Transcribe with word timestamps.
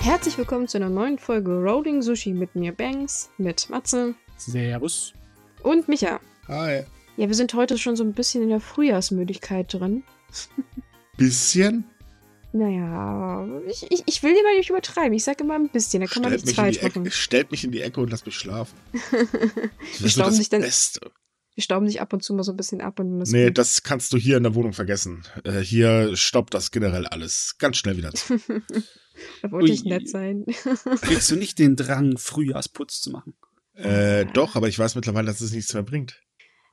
Herzlich 0.00 0.38
willkommen 0.38 0.66
zu 0.68 0.78
einer 0.78 0.88
neuen 0.88 1.18
Folge 1.18 1.50
Rolling 1.52 2.02
Sushi 2.02 2.32
mit 2.32 2.54
mir 2.54 2.72
Banks, 2.72 3.30
mit 3.38 3.68
Matze 3.70 4.14
Servus. 4.36 5.12
und 5.62 5.88
Micha. 5.88 6.20
Hi. 6.48 6.84
Ja, 7.16 7.28
wir 7.28 7.34
sind 7.34 7.52
heute 7.54 7.76
schon 7.78 7.96
so 7.96 8.04
ein 8.04 8.14
bisschen 8.14 8.42
in 8.42 8.48
der 8.48 8.60
Frühjahrsmüdigkeit 8.60 9.72
drin. 9.72 10.04
Bisschen? 11.16 11.84
Naja, 12.52 13.46
ich, 13.68 13.86
ich, 13.90 14.02
ich 14.06 14.22
will 14.22 14.34
dir 14.34 14.42
mal 14.42 14.56
nicht 14.56 14.70
übertreiben. 14.70 15.12
Ich 15.12 15.22
sag 15.22 15.40
immer 15.40 15.54
ein 15.54 15.68
bisschen, 15.68 16.00
da 16.00 16.06
kann 16.08 16.22
man 16.22 16.30
Stellt 16.32 16.46
nichts 16.46 16.46
mich, 16.46 16.58
in 16.58 16.64
falsch 16.64 16.78
die 16.78 16.84
Ecke, 16.86 16.98
machen. 17.00 17.10
stellt 17.12 17.50
mich 17.50 17.64
in 17.64 17.70
die 17.72 17.80
Ecke 17.82 18.00
und 18.00 18.10
lass 18.10 18.24
mich 18.26 18.34
schlafen. 18.36 18.76
Das 18.92 20.00
Wir 20.00 20.06
ist 20.06 20.18
das 20.18 20.36
dich 20.38 20.48
dann- 20.48 20.62
Beste. 20.62 21.10
Wir 21.56 21.62
stauben 21.64 21.86
dich 21.86 22.00
ab 22.00 22.12
und 22.12 22.22
zu 22.22 22.32
mal 22.32 22.42
so 22.44 22.52
ein 22.52 22.56
bisschen 22.56 22.80
ab 22.80 23.00
und 23.00 23.18
Nee, 23.18 23.46
gut. 23.46 23.58
das 23.58 23.82
kannst 23.82 24.12
du 24.12 24.16
hier 24.16 24.36
in 24.38 24.44
der 24.44 24.54
Wohnung 24.54 24.72
vergessen. 24.72 25.24
Äh, 25.44 25.58
hier 25.60 26.16
stoppt 26.16 26.54
das 26.54 26.70
generell 26.70 27.06
alles. 27.06 27.56
Ganz 27.58 27.76
schnell 27.76 27.96
wieder 27.98 28.12
zu. 28.14 28.40
da 29.42 29.50
wollte 29.50 29.72
ich 29.72 29.82
Ui. 29.84 29.88
nett 29.90 30.08
sein. 30.08 30.44
Kriegst 31.02 31.30
du 31.30 31.36
nicht 31.36 31.58
den 31.58 31.76
Drang, 31.76 32.16
Frühjahrsputz 32.18 33.00
zu 33.00 33.10
machen? 33.10 33.34
äh, 33.74 34.26
doch, 34.26 34.56
aber 34.56 34.68
ich 34.68 34.78
weiß 34.78 34.94
mittlerweile, 34.94 35.26
dass 35.28 35.40
es 35.40 35.52
nichts 35.52 35.72
mehr 35.72 35.82
bringt. 35.82 36.20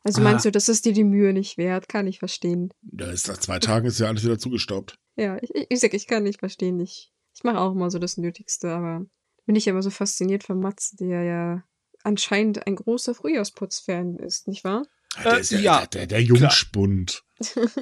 Also 0.04 0.22
Ah. 0.22 0.24
meinst 0.26 0.46
du, 0.46 0.52
das 0.52 0.68
ist 0.70 0.86
dir 0.86 0.94
die 0.94 1.04
Mühe 1.04 1.34
nicht 1.34 1.58
wert? 1.58 1.88
Kann 1.90 2.08
ich 2.08 2.20
verstehen. 2.20 2.74
Da 2.82 3.10
ist 3.12 3.28
nach 3.28 3.38
zwei 3.38 3.60
Tagen 3.60 3.88
ist 3.88 4.00
ja 4.00 4.08
alles 4.08 4.24
wieder 4.24 4.38
zugestaubt. 4.40 4.98
Ja, 5.16 5.38
ich, 5.42 5.50
ich, 5.54 5.66
ich 5.70 5.80
sag, 5.80 5.94
ich 5.94 6.08
kann 6.08 6.24
nicht 6.24 6.40
verstehen. 6.40 6.80
Ich, 6.80 7.12
ich 7.36 7.44
mache 7.44 7.60
auch 7.60 7.74
immer 7.74 7.90
so 7.92 8.00
das 8.00 8.18
Nötigste, 8.18 8.70
aber 8.72 9.06
bin 9.46 9.56
ich 9.56 9.66
ja 9.66 9.72
immer 9.72 9.82
so 9.84 9.90
fasziniert 9.90 10.44
von 10.44 10.60
Mats, 10.60 10.92
der 10.92 11.24
ja 11.24 11.64
anscheinend 12.04 12.68
ein 12.68 12.76
großer 12.76 13.16
Frühjahrsputz-Fan 13.16 14.18
ist, 14.18 14.48
nicht 14.48 14.64
wahr? 14.64 14.84
Der 15.24 15.34
Äh, 15.34 15.42
ist 15.42 15.52
ja, 15.52 15.60
ja, 15.60 15.80
der, 15.86 15.88
der, 15.88 16.08
der 16.08 16.22
Jungspund. 16.24 17.24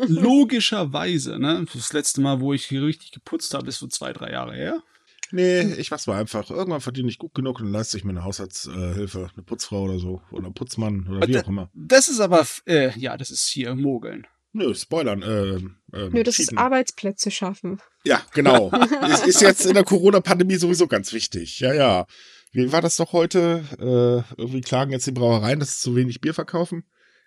Logischerweise, 0.07 1.39
ne? 1.39 1.65
Das 1.73 1.93
letzte 1.93 2.21
Mal, 2.21 2.39
wo 2.39 2.53
ich 2.53 2.65
hier 2.65 2.83
richtig 2.83 3.11
geputzt 3.11 3.53
habe, 3.53 3.67
ist 3.67 3.79
so 3.79 3.87
zwei, 3.87 4.13
drei 4.13 4.31
Jahre 4.31 4.53
her. 4.55 4.83
Nee, 5.31 5.73
ich 5.73 5.91
mach's 5.91 6.07
mal 6.07 6.19
einfach. 6.19 6.49
Irgendwann 6.49 6.81
verdiene 6.81 7.09
ich 7.09 7.17
gut 7.17 7.33
genug 7.33 7.59
und 7.59 7.71
leiste 7.71 7.97
ich 7.97 8.03
mir 8.03 8.11
eine 8.11 8.23
Haushaltshilfe, 8.23 9.29
eine 9.33 9.43
Putzfrau 9.43 9.83
oder 9.83 9.99
so. 9.99 10.21
Oder 10.31 10.51
Putzmann 10.51 11.07
oder 11.09 11.27
wie 11.27 11.39
auch 11.39 11.47
immer. 11.47 11.69
Das 11.73 12.07
ist 12.07 12.19
aber, 12.19 12.45
äh, 12.65 12.97
ja, 12.97 13.17
das 13.17 13.31
ist 13.31 13.47
hier 13.47 13.75
Mogeln. 13.75 14.27
Nö, 14.53 14.73
Spoilern. 14.73 15.21
Ähm, 15.21 15.75
ähm, 15.91 16.13
Nö, 16.13 16.23
das 16.23 16.39
ist 16.39 16.49
cheaten. 16.49 16.57
Arbeitsplätze 16.57 17.31
schaffen. 17.31 17.81
Ja, 18.05 18.21
genau. 18.33 18.71
es 19.11 19.25
ist 19.25 19.41
jetzt 19.41 19.65
in 19.65 19.73
der 19.73 19.83
Corona-Pandemie 19.83 20.55
sowieso 20.55 20.87
ganz 20.87 21.11
wichtig. 21.11 21.59
Ja, 21.59 21.73
ja. 21.73 22.05
Wie 22.53 22.71
war 22.71 22.81
das 22.81 22.95
doch 22.95 23.11
heute? 23.11 23.65
Äh, 23.79 24.39
irgendwie 24.39 24.61
klagen 24.61 24.91
jetzt 24.91 25.07
die 25.07 25.11
Brauereien, 25.11 25.59
dass 25.59 25.75
sie 25.75 25.83
zu 25.83 25.95
wenig 25.97 26.21
Bier 26.21 26.33
verkaufen. 26.33 26.85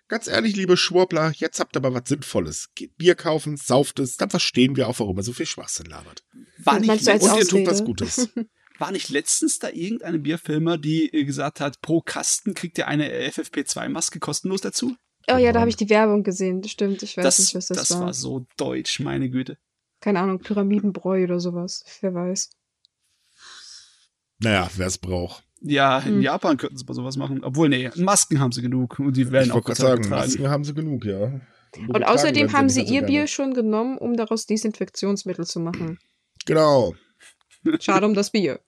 Ganz 0.09 0.27
ehrlich, 0.27 0.55
liebe 0.55 0.75
Schwurbler, 0.75 1.31
jetzt 1.35 1.59
habt 1.59 1.75
ihr 1.75 1.79
aber 1.79 1.93
was 1.93 2.09
Sinnvolles. 2.09 2.69
Geht 2.75 2.97
Bier 2.97 3.13
kaufen, 3.15 3.57
sauft 3.57 3.99
es, 3.99 4.17
dann 4.17 4.29
verstehen 4.31 4.75
wir 4.75 4.87
auch, 4.89 4.99
warum 4.99 5.17
ihr 5.17 5.23
so 5.23 5.33
viel 5.33 5.45
Schwachsinn 5.45 5.85
labert. 5.85 6.23
War 6.57 6.79
nicht, 6.79 7.07
du 7.07 7.11
als 7.11 7.23
Und 7.23 7.29
ihr 7.37 7.41
tut 7.47 7.59
Ausrede? 7.61 7.67
was 7.71 7.85
Gutes. 7.85 8.29
war 8.79 8.91
nicht 8.91 9.09
letztens 9.09 9.59
da 9.59 9.69
irgendeine 9.69 10.17
Bierfirma, 10.19 10.77
die 10.77 11.13
äh, 11.13 11.25
gesagt 11.25 11.59
hat, 11.61 11.79
pro 11.81 12.01
Kasten 12.01 12.55
kriegt 12.55 12.77
ihr 12.79 12.87
eine 12.87 13.07
FFP2-Maske 13.29 14.19
kostenlos 14.19 14.61
dazu? 14.61 14.95
Oh 15.31 15.37
ja, 15.37 15.51
da 15.51 15.59
habe 15.59 15.69
ich 15.69 15.75
die 15.75 15.89
Werbung 15.91 16.23
gesehen. 16.23 16.63
Stimmt, 16.63 17.03
ich 17.03 17.15
weiß 17.15 17.23
Das, 17.23 17.37
nicht, 17.39 17.53
was 17.55 17.67
das, 17.67 17.77
das 17.77 17.91
war. 17.91 18.07
war 18.07 18.13
so 18.15 18.47
deutsch, 18.57 18.99
meine 18.99 19.29
Güte. 19.29 19.57
Keine 20.01 20.21
Ahnung, 20.21 20.39
Pyramidenbräu 20.39 21.23
oder 21.25 21.39
sowas. 21.39 21.83
Wer 22.01 22.15
weiß. 22.15 22.49
Naja, 24.39 24.71
wer 24.75 24.87
es 24.87 24.97
braucht. 24.97 25.43
Ja, 25.61 25.99
in 25.99 26.15
Hm. 26.15 26.21
Japan 26.21 26.57
könnten 26.57 26.77
sie 26.77 26.85
mal 26.85 26.93
sowas 26.93 27.17
machen. 27.17 27.43
Obwohl, 27.43 27.69
nee, 27.69 27.89
Masken 27.95 28.39
haben 28.39 28.51
sie 28.51 28.61
genug 28.61 28.97
und 28.99 29.15
die 29.17 29.29
werden 29.31 29.47
Ich 29.47 29.51
auch 29.51 29.63
gerade 29.63 29.81
sagen, 29.81 30.01
getragen. 30.03 30.21
Masken 30.27 30.49
haben 30.49 30.63
sie 30.63 30.73
genug, 30.73 31.05
ja. 31.05 31.41
Und 31.87 32.03
außerdem 32.03 32.51
haben 32.53 32.69
sie 32.69 32.81
ihr 32.83 33.03
Bier 33.03 33.27
schon 33.27 33.53
genommen, 33.53 33.97
um 33.97 34.15
daraus 34.17 34.45
Desinfektionsmittel 34.45 35.45
zu 35.45 35.59
machen. 35.59 35.99
Genau. 36.45 36.95
Schade 37.79 38.05
um 38.05 38.13
das 38.13 38.31
Bier. 38.31 38.59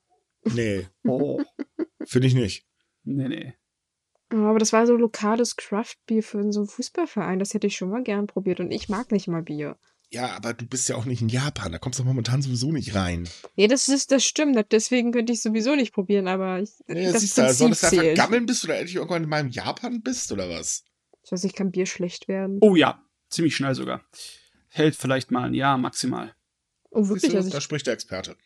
Nee, 0.44 0.86
Oh, 1.04 1.40
finde 2.04 2.28
ich 2.28 2.34
nicht. 2.34 2.66
nee, 3.04 3.28
nee. 3.28 3.54
Oh, 4.34 4.46
Aber 4.46 4.58
das 4.58 4.72
war 4.72 4.86
so 4.86 4.94
lokales 4.96 5.56
Craftbier 5.56 6.22
für 6.22 6.52
so 6.52 6.60
einen 6.60 6.68
Fußballverein. 6.68 7.38
Das 7.38 7.54
hätte 7.54 7.66
ich 7.66 7.76
schon 7.76 7.90
mal 7.90 8.02
gern 8.02 8.26
probiert. 8.26 8.60
Und 8.60 8.70
ich 8.70 8.88
mag 8.88 9.12
nicht 9.12 9.28
mal 9.28 9.42
Bier. 9.42 9.76
Ja, 10.12 10.36
aber 10.36 10.52
du 10.52 10.66
bist 10.66 10.90
ja 10.90 10.96
auch 10.96 11.06
nicht 11.06 11.22
in 11.22 11.30
Japan. 11.30 11.72
Da 11.72 11.78
kommst 11.78 11.98
du 11.98 12.04
momentan 12.04 12.42
sowieso 12.42 12.70
nicht 12.70 12.94
rein. 12.94 13.26
Nee, 13.56 13.66
das 13.66 13.88
ist, 13.88 14.12
das 14.12 14.22
stimmt. 14.24 14.62
Deswegen 14.70 15.10
könnte 15.10 15.32
ich 15.32 15.40
sowieso 15.40 15.74
nicht 15.74 15.94
probieren, 15.94 16.28
aber 16.28 16.60
ich, 16.60 16.70
Nee, 16.86 17.10
das 17.10 17.22
siehst 17.22 17.38
du, 17.38 17.42
soll 17.50 17.68
Prinzip 17.68 17.68
das 17.70 17.84
einfach 17.84 18.02
zählt. 18.02 18.16
gammeln 18.18 18.44
bist 18.46 18.62
oder 18.64 18.76
endlich 18.78 18.96
irgendwann 18.96 19.46
in 19.46 19.52
Japan 19.52 20.02
bist 20.02 20.30
oder 20.30 20.50
was? 20.50 20.84
Ich 21.24 21.32
weiß 21.32 21.44
nicht, 21.44 21.56
kann 21.56 21.70
Bier 21.70 21.86
schlecht 21.86 22.28
werden? 22.28 22.58
Oh 22.60 22.76
ja, 22.76 23.02
ziemlich 23.30 23.56
schnell 23.56 23.74
sogar. 23.74 24.04
Hält 24.68 24.96
vielleicht 24.96 25.30
mal 25.30 25.44
ein 25.44 25.54
Jahr 25.54 25.78
maximal. 25.78 26.34
Oh, 26.90 27.08
wirklich? 27.08 27.32
du, 27.32 27.38
Also 27.38 27.48
da 27.48 27.58
ich, 27.58 27.64
spricht 27.64 27.86
der 27.86 27.94
Experte. 27.94 28.36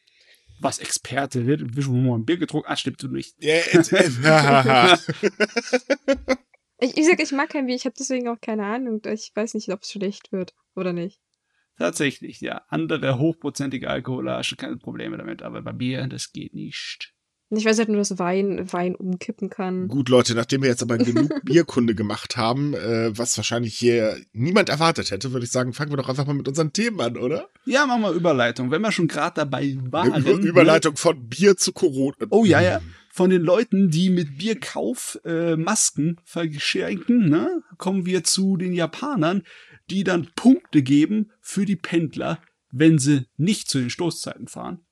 Was 0.60 0.78
Experte 0.78 1.47
wird, 1.47 1.75
wir 1.75 1.82
schon 1.82 2.06
mal 2.06 2.16
ein 2.16 2.25
Bier 2.25 2.37
getrunken. 2.38 2.69
Ah, 2.71 2.76
stimmt 2.76 3.03
du 3.03 3.09
nicht. 3.09 3.34
Ja, 3.43 3.56
jetzt, 3.72 3.93
äh, 3.93 4.09
hahaha. 4.22 4.99
ich, 6.81 6.97
ich 6.97 7.06
sag, 7.06 7.21
ich 7.21 7.32
mag 7.32 7.50
kein 7.50 7.66
Bier. 7.66 7.75
Ich 7.75 7.87
habe 7.87 7.97
deswegen 7.99 8.28
auch 8.28 8.41
keine 8.41 8.65
Ahnung. 8.65 9.03
Ich 9.06 9.32
weiß 9.34 9.55
nicht, 9.55 9.69
ob 9.71 9.82
es 9.82 9.91
schlecht 9.91 10.31
wird 10.31 10.55
oder 10.76 10.93
nicht. 10.93 11.21
Tatsächlich, 11.78 12.41
ja. 12.41 12.62
Andere 12.69 13.19
hochprozentige 13.19 13.91
Alkohol 13.91 14.31
hast 14.31 14.50
du 14.50 14.56
keine 14.56 14.76
Probleme 14.76 15.19
damit, 15.19 15.42
aber 15.42 15.62
bei 15.62 15.72
Bier, 15.72 16.06
das 16.06 16.32
geht 16.32 16.54
nicht. 16.54 17.12
Ich 17.50 17.64
weiß 17.64 17.78
halt 17.78 17.88
nur, 17.88 17.98
dass 17.98 18.19
Wein, 18.19 18.72
Wein 18.72 18.97
umkippen 18.97 19.50
kann. 19.50 19.87
Gut, 19.87 20.09
Leute, 20.09 20.34
nachdem 20.34 20.62
wir 20.62 20.69
jetzt 20.69 20.82
aber 20.82 20.98
genug 20.98 21.31
Bierkunde 21.44 21.94
gemacht 21.94 22.37
haben, 22.37 22.75
äh, 22.75 23.16
was 23.16 23.37
wahrscheinlich 23.37 23.76
hier 23.76 24.16
niemand 24.32 24.69
erwartet 24.69 25.12
hätte, 25.12 25.32
würde 25.32 25.44
ich 25.44 25.53
sagen, 25.53 25.72
fangen 25.72 25.92
wir 25.92 25.97
doch 25.97 26.09
einfach 26.09 26.26
mal 26.26 26.34
mit 26.34 26.48
unseren 26.48 26.72
Themen 26.72 27.00
an, 27.00 27.16
oder? 27.16 27.48
Ja, 27.64 27.87
machen 27.87 28.03
wir 28.03 28.10
Überleitung. 28.10 28.72
Wenn 28.72 28.82
wir 28.82 28.91
schon 28.91 29.06
gerade 29.06 29.34
dabei 29.37 29.76
waren. 29.91 30.26
Über? 30.26 30.32
Überleitung 30.32 30.97
von 30.97 31.28
Bier 31.28 31.56
zu 31.56 31.72
Corona. 31.72 32.16
Oh, 32.31 32.44
ja, 32.44 32.60
ja. 32.60 32.81
Von 33.12 33.31
den 33.31 33.43
Leuten, 33.43 33.91
die 33.91 34.10
mit 34.10 34.38
Bierkauf 34.38 35.19
äh, 35.25 35.56
Masken 35.56 36.20
verschenken, 36.25 37.31
ne, 37.31 37.62
kommen 37.78 38.04
wir 38.04 38.25
zu 38.25 38.56
den 38.56 38.75
Japanern, 38.75 39.43
die 39.91 40.04
dann 40.04 40.30
Punkte 40.34 40.82
geben 40.82 41.30
für 41.41 41.64
die 41.64 41.76
Pendler, 41.76 42.41
wenn 42.70 42.98
sie 42.98 43.26
nicht 43.36 43.69
zu 43.69 43.78
den 43.78 43.91
Stoßzeiten 43.91 44.48
fahren. 44.48 44.84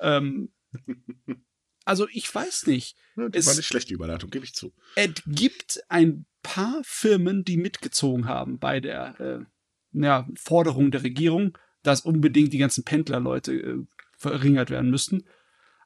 Ähm, 0.00 0.52
also 1.84 2.06
ich 2.12 2.32
weiß 2.34 2.66
nicht. 2.66 2.96
Ja, 3.16 3.28
Das 3.28 3.40
es- 3.40 3.46
war 3.46 3.52
eine 3.54 3.62
schlechte 3.62 3.94
Überleitung, 3.94 4.30
gebe 4.30 4.44
ich 4.44 4.54
zu. 4.54 4.72
Es 4.94 5.10
gibt 5.26 5.80
ein 5.88 6.26
paar 6.42 6.80
Firmen, 6.84 7.44
die 7.44 7.56
mitgezogen 7.56 8.26
haben 8.26 8.58
bei 8.58 8.80
der 8.80 9.20
äh, 9.20 9.44
ja, 9.92 10.28
Forderung 10.36 10.90
der 10.90 11.02
Regierung, 11.02 11.56
dass 11.82 12.02
unbedingt 12.02 12.52
die 12.52 12.58
ganzen 12.58 12.84
Pendlerleute 12.84 13.52
äh, 13.52 13.76
verringert 14.16 14.70
werden 14.70 14.90
müssten. 14.90 15.24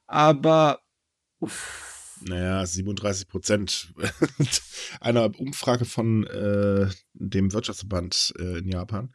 Aber 0.07 0.81
uff, 1.39 2.02
Naja, 2.25 2.65
37 2.65 3.29
Prozent 3.29 3.93
einer 5.01 5.39
Umfrage 5.39 5.85
von 5.85 6.25
äh, 6.27 6.89
dem 7.15 7.53
Wirtschaftsverband 7.53 8.35
äh, 8.39 8.59
in 8.59 8.69
Japan 8.69 9.13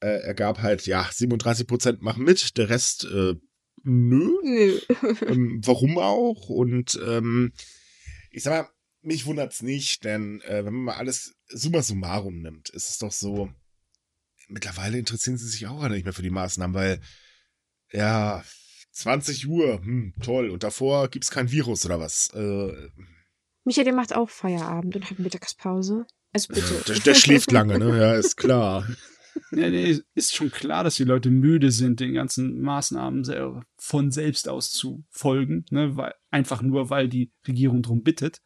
äh, 0.00 0.20
ergab 0.20 0.60
halt, 0.60 0.86
ja, 0.86 1.08
37 1.10 1.66
Prozent 1.66 2.02
machen 2.02 2.24
mit, 2.24 2.56
der 2.58 2.68
Rest 2.68 3.04
äh, 3.04 3.34
nö. 3.82 4.30
Nö. 4.42 4.78
ähm, 5.26 5.60
warum 5.64 5.98
auch? 5.98 6.48
Und 6.48 6.98
ähm, 7.06 7.52
ich 8.30 8.42
sag 8.42 8.66
mal, 8.66 8.70
mich 9.02 9.26
wundert's 9.26 9.62
nicht, 9.62 10.04
denn 10.04 10.40
äh, 10.42 10.64
wenn 10.64 10.74
man 10.74 10.84
mal 10.84 10.96
alles 10.96 11.34
summa 11.48 11.82
summarum 11.82 12.40
nimmt, 12.40 12.70
ist 12.70 12.90
es 12.90 12.98
doch 12.98 13.12
so, 13.12 13.50
mittlerweile 14.48 14.98
interessieren 14.98 15.38
sie 15.38 15.48
sich 15.48 15.66
auch 15.66 15.88
nicht 15.88 16.04
mehr 16.04 16.14
für 16.14 16.22
die 16.22 16.30
Maßnahmen, 16.30 16.74
weil 16.74 17.00
ja, 17.92 18.44
20 18.94 19.48
Uhr, 19.48 19.80
hm, 19.82 20.14
toll, 20.22 20.50
und 20.50 20.62
davor 20.62 21.08
gibt's 21.08 21.30
kein 21.30 21.50
Virus 21.50 21.84
oder 21.84 22.00
was. 22.00 22.28
Äh, 22.34 22.90
Michael, 23.64 23.84
der 23.84 23.94
macht 23.94 24.14
auch 24.14 24.30
Feierabend 24.30 24.94
und 24.94 25.10
hat 25.10 25.18
Mittagspause. 25.18 26.06
Also 26.32 26.52
bitte. 26.52 26.82
der, 26.86 27.00
der 27.00 27.14
schläft 27.14 27.50
lange, 27.52 27.78
ne? 27.78 27.98
Ja, 27.98 28.14
ist 28.14 28.36
klar. 28.36 28.86
ja, 29.50 29.68
nee, 29.68 30.00
ist 30.14 30.34
schon 30.34 30.50
klar, 30.50 30.84
dass 30.84 30.96
die 30.96 31.04
Leute 31.04 31.30
müde 31.30 31.70
sind, 31.70 32.00
den 32.00 32.14
ganzen 32.14 32.60
Maßnahmen 32.60 33.24
von 33.76 34.10
selbst 34.10 34.48
aus 34.48 34.70
zu 34.70 35.04
folgen, 35.10 35.64
ne, 35.70 35.96
weil, 35.96 36.14
einfach 36.30 36.62
nur, 36.62 36.90
weil 36.90 37.08
die 37.08 37.32
Regierung 37.46 37.82
drum 37.82 38.02
bittet. 38.02 38.42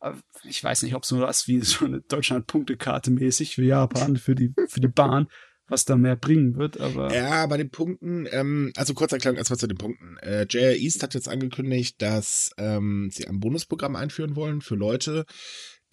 Aber 0.00 0.18
ich 0.44 0.62
weiß 0.62 0.82
nicht, 0.82 0.94
ob 0.94 1.04
so 1.04 1.20
was 1.20 1.48
wie 1.48 1.60
so 1.60 1.84
eine 1.84 2.02
Deutschland-Punktekarte 2.02 3.10
mäßig 3.10 3.54
für 3.54 3.64
Japan, 3.64 4.16
für 4.16 4.34
die, 4.34 4.52
für 4.68 4.80
die 4.80 4.88
Bahn, 4.88 5.28
was 5.68 5.84
da 5.84 5.96
mehr 5.96 6.16
bringen 6.16 6.56
wird, 6.56 6.80
aber. 6.80 7.14
Ja, 7.14 7.46
bei 7.46 7.56
den 7.56 7.70
Punkten, 7.70 8.26
ähm, 8.30 8.72
also 8.76 8.94
kurz 8.94 9.12
Erklärung 9.12 9.36
erstmal 9.38 9.58
zu 9.58 9.66
den 9.66 9.78
Punkten. 9.78 10.16
Äh, 10.18 10.46
JR 10.48 10.74
East 10.74 11.02
hat 11.02 11.14
jetzt 11.14 11.28
angekündigt, 11.28 12.00
dass 12.00 12.50
ähm, 12.56 13.10
sie 13.12 13.26
ein 13.26 13.40
Bonusprogramm 13.40 13.96
einführen 13.96 14.36
wollen 14.36 14.60
für 14.60 14.74
Leute, 14.74 15.26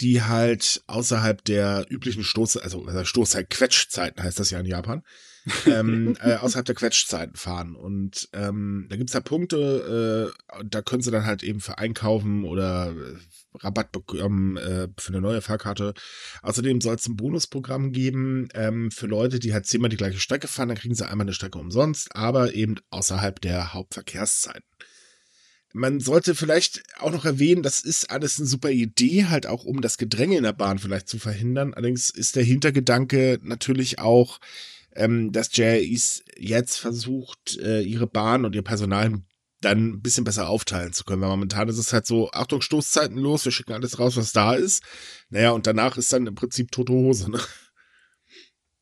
die 0.02 0.22
halt 0.22 0.84
außerhalb 0.88 1.44
der 1.44 1.86
üblichen 1.90 2.24
Stoß, 2.24 2.58
also, 2.58 2.86
also 2.86 3.06
Stoßzeit, 3.06 3.50
Quetschzeiten 3.50 4.24
heißt 4.24 4.40
das 4.40 4.50
ja 4.50 4.60
in 4.60 4.66
Japan, 4.66 5.04
ähm, 5.66 6.18
äh, 6.22 6.36
außerhalb 6.36 6.66
der 6.66 6.76
Quetschzeiten 6.76 7.36
fahren. 7.36 7.76
Und 7.76 8.30
ähm, 8.34 8.88
da 8.90 8.96
gibt's 8.96 9.14
da 9.14 9.22
Punkte, 9.22 10.34
äh, 10.34 10.64
da 10.66 10.82
können 10.82 11.02
sie 11.02 11.12
dann 11.12 11.26
halt 11.26 11.44
eben 11.44 11.60
für 11.60 11.78
einkaufen 11.78 12.44
oder 12.46 12.92
äh, 12.92 13.64
Rabatt 13.64 13.92
bekommen 13.92 14.58
äh, 14.58 14.88
für 14.98 15.10
eine 15.10 15.22
neue 15.22 15.42
Fahrkarte. 15.42 15.94
Außerdem 16.42 16.82
soll 16.82 16.96
es 16.96 17.08
ein 17.08 17.16
Bonusprogramm 17.16 17.92
geben 17.92 18.50
ähm, 18.54 18.92
für 18.92 19.08
Leute, 19.08 19.40
die 19.40 19.54
halt 19.54 19.66
zehnmal 19.66 19.90
die 19.90 19.98
gleiche 19.98 20.20
Strecke 20.20 20.48
fahren. 20.48 20.70
Dann 20.70 20.78
kriegen 20.78 20.96
sie 20.96 21.08
einmal 21.08 21.26
eine 21.26 21.34
Strecke 21.34 21.60
umsonst, 21.60 22.16
aber 22.16 22.54
eben 22.54 22.76
außerhalb 22.90 23.40
der 23.42 23.74
Hauptverkehrszeiten. 23.74 24.64
Man 25.78 26.00
sollte 26.00 26.36
vielleicht 26.36 26.84
auch 27.00 27.12
noch 27.12 27.26
erwähnen, 27.26 27.62
das 27.62 27.82
ist 27.82 28.10
alles 28.10 28.40
eine 28.40 28.48
super 28.48 28.70
Idee, 28.70 29.26
halt 29.26 29.46
auch 29.46 29.66
um 29.66 29.82
das 29.82 29.98
Gedränge 29.98 30.38
in 30.38 30.44
der 30.44 30.54
Bahn 30.54 30.80
vielleicht 30.80 31.10
zu 31.10 31.20
verhindern. 31.20 31.74
Allerdings 31.74 32.10
ist 32.10 32.38
der 32.38 32.46
Hintergedanke 32.46 33.40
natürlich 33.44 34.00
auch, 34.00 34.40
ähm, 34.96 35.32
dass 35.32 35.56
JREs 35.56 36.24
jetzt 36.38 36.78
versucht, 36.78 37.58
äh, 37.60 37.82
ihre 37.82 38.08
Bahn 38.08 38.46
und 38.46 38.56
ihr 38.56 38.64
Personal 38.64 39.22
dann 39.62 39.88
ein 39.88 40.02
bisschen 40.02 40.24
besser 40.24 40.48
aufteilen 40.50 40.94
zu 40.94 41.04
können. 41.04 41.22
Weil 41.22 41.30
momentan 41.30 41.70
ist 41.70 41.78
es 41.78 41.94
halt 41.94 42.06
so, 42.06 42.32
Achtung, 42.32 42.62
Stoßzeiten 42.62 43.18
los, 43.18 43.46
wir 43.46 43.52
schicken 43.52 43.74
alles 43.74 44.00
raus, 44.00 44.18
was 44.18 44.32
da 44.32 44.54
ist. 44.54 44.84
Naja, 45.30 45.52
und 45.52 45.68
danach 45.68 45.98
ist 45.98 46.14
dann 46.14 46.28
im 46.28 46.36
Prinzip 46.36 46.72
tote 46.72 46.94
Hose, 46.94 47.32
ne? 47.32 47.40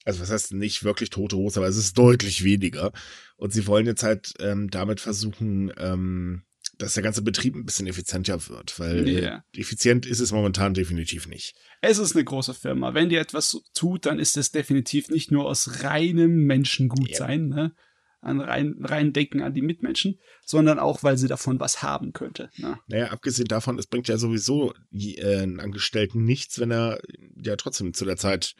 Also 0.06 0.20
was 0.20 0.32
heißt 0.32 0.54
nicht 0.54 0.84
wirklich 0.84 1.12
tote 1.12 1.38
Hose, 1.38 1.60
aber 1.60 1.68
es 1.68 1.78
ist 1.78 1.98
deutlich 1.98 2.44
weniger. 2.44 2.92
Und 3.38 3.54
sie 3.54 3.68
wollen 3.68 3.86
jetzt 3.86 4.04
halt 4.04 4.34
ähm, 4.40 4.70
damit 4.70 5.00
versuchen, 5.00 5.72
ähm, 5.78 6.44
dass 6.78 6.96
der 6.96 7.04
ganze 7.04 7.22
Betrieb 7.22 7.56
ein 7.56 7.66
bisschen 7.66 7.88
effizienter 7.88 8.50
wird, 8.50 8.80
weil 8.80 9.08
yeah. 9.08 9.44
effizient 9.54 10.06
ist 10.06 10.20
es 10.20 10.32
momentan 10.32 10.74
definitiv 10.74 11.28
nicht. 11.28 11.56
Es 11.82 12.00
ist 12.00 12.16
eine 12.16 12.24
große 12.24 12.54
Firma. 12.54 12.94
Wenn 12.94 13.10
die 13.10 13.16
etwas 13.16 13.62
tut, 13.74 14.06
dann 14.06 14.20
ist 14.20 14.38
es 14.38 14.52
definitiv 14.52 15.10
nicht 15.10 15.32
nur 15.32 15.46
aus 15.46 15.84
reinem 15.84 16.46
Menschengutsein, 16.46 17.50
yeah. 17.50 17.56
ne? 17.56 17.76
an 18.24 18.40
rein, 18.40 18.76
rein 18.82 19.14
Denken 19.14 19.42
an 19.42 19.54
die 19.54 19.62
Mitmenschen, 19.62 20.20
sondern 20.46 20.80
auch, 20.80 21.04
weil 21.04 21.18
sie 21.18 21.28
davon 21.28 21.60
was 21.60 21.84
haben 21.84 22.14
könnte. 22.14 22.50
Ne? 22.58 22.80
Naja, 22.88 23.08
abgesehen 23.08 23.48
davon, 23.48 23.78
es 23.78 23.88
bringt 23.88 24.08
ja 24.08 24.18
sowieso 24.18 24.74
äh, 24.94 25.42
einen 25.42 25.60
Angestellten 25.60 26.24
nichts, 26.24 26.60
wenn 26.60 26.72
er 26.72 27.02
ja 27.36 27.56
trotzdem 27.56 27.94
zu 27.94 28.06
der 28.06 28.18
Zeit 28.18 28.56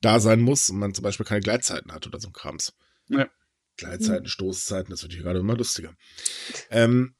da 0.00 0.20
sein 0.20 0.40
muss 0.40 0.70
und 0.70 0.78
man 0.78 0.94
zum 0.94 1.02
Beispiel 1.02 1.26
keine 1.26 1.40
Gleitzeiten 1.40 1.92
hat 1.92 2.06
oder 2.06 2.20
so 2.20 2.28
ein 2.28 2.32
Krams. 2.32 2.72
Ja. 3.08 3.28
Gleitzeiten, 3.76 4.28
Stoßzeiten, 4.28 4.90
das 4.90 5.02
wird 5.02 5.12
hier 5.12 5.22
gerade 5.22 5.40
immer 5.40 5.56
lustiger. 5.56 5.94
Ähm, 6.70 7.14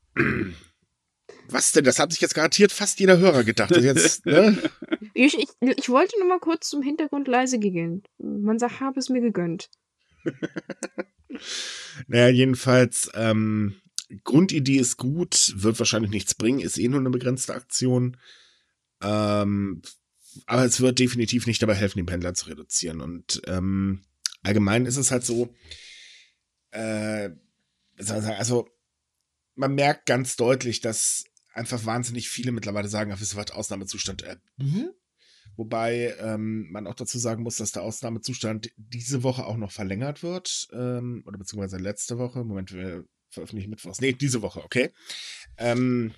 was 1.49 1.73
denn? 1.73 1.85
Das 1.85 1.99
hat 1.99 2.13
sich 2.13 2.21
jetzt 2.21 2.35
garantiert 2.35 2.73
fast 2.73 3.01
jeder 3.01 3.19
Hörer 3.19 3.45
gedacht. 3.45 3.77
Jetzt, 3.77 4.27
ne? 4.27 4.59
ich, 5.15 5.39
ich, 5.39 5.49
ich 5.61 5.89
wollte 5.89 6.19
nur 6.19 6.29
mal 6.29 6.41
kurz 6.41 6.69
zum 6.69 6.83
Hintergrund 6.83 7.29
leise 7.29 7.59
gehen. 7.59 8.03
Man 8.19 8.59
sagt, 8.59 8.81
habe 8.81 8.99
es 8.99 9.09
mir 9.09 9.21
gegönnt. 9.21 9.71
naja, 12.07 12.29
jedenfalls, 12.29 13.11
ähm, 13.15 13.81
Grundidee 14.23 14.79
ist 14.79 14.97
gut, 14.97 15.53
wird 15.57 15.79
wahrscheinlich 15.79 16.11
nichts 16.11 16.35
bringen, 16.35 16.61
ist 16.61 16.79
eh 16.79 16.89
nur 16.89 17.01
eine 17.01 17.11
begrenzte 17.11 17.55
Aktion. 17.55 18.17
Ähm, 19.03 19.83
aber 20.47 20.65
es 20.65 20.81
wird 20.81 20.99
definitiv 20.99 21.47
nicht 21.47 21.63
dabei 21.63 21.75
helfen, 21.75 21.99
den 21.99 22.07
Pendler 22.07 22.35
zu 22.35 22.47
reduzieren. 22.47 23.01
Und 23.01 23.43
ähm, 23.47 24.05
allgemein 24.43 24.87
ist 24.87 24.97
es 24.97 25.11
halt 25.11 25.25
so, 25.25 25.55
äh, 26.71 27.31
also 27.97 28.69
man 29.55 29.75
merkt 29.75 30.07
ganz 30.07 30.37
deutlich, 30.37 30.81
dass 30.81 31.25
einfach 31.53 31.85
wahnsinnig 31.87 32.29
viele 32.29 32.53
mittlerweile 32.53 32.89
sagen, 32.89 33.13
ach, 33.13 33.21
wisst 33.21 33.35
ihr 33.35 33.39
was, 33.39 33.53
Ausnahmezustand. 33.53 34.23
Äh, 34.23 34.37
mhm. 34.57 34.91
Wobei 35.57 36.17
ähm, 36.19 36.71
man 36.71 36.87
auch 36.87 36.95
dazu 36.95 37.19
sagen 37.19 37.43
muss, 37.45 37.57
dass 37.57 37.73
der 37.73 37.83
Ausnahmezustand 37.83 38.73
diese 38.77 39.23
Woche 39.23 39.47
auch 39.47 39.57
noch 39.57 39.71
verlängert 39.71 40.23
wird. 40.23 40.69
Ähm, 40.73 41.23
oder 41.27 41.39
beziehungsweise 41.39 41.77
letzte 41.77 42.19
Woche. 42.19 42.43
Moment, 42.43 42.73
wir 42.73 43.05
veröffentlichen 43.31 43.71
Mittwochs. 43.71 44.01
Nee, 44.01 44.13
diese 44.13 44.43
Woche, 44.43 44.65
okay. 44.65 44.91
Ähm, 45.57 46.13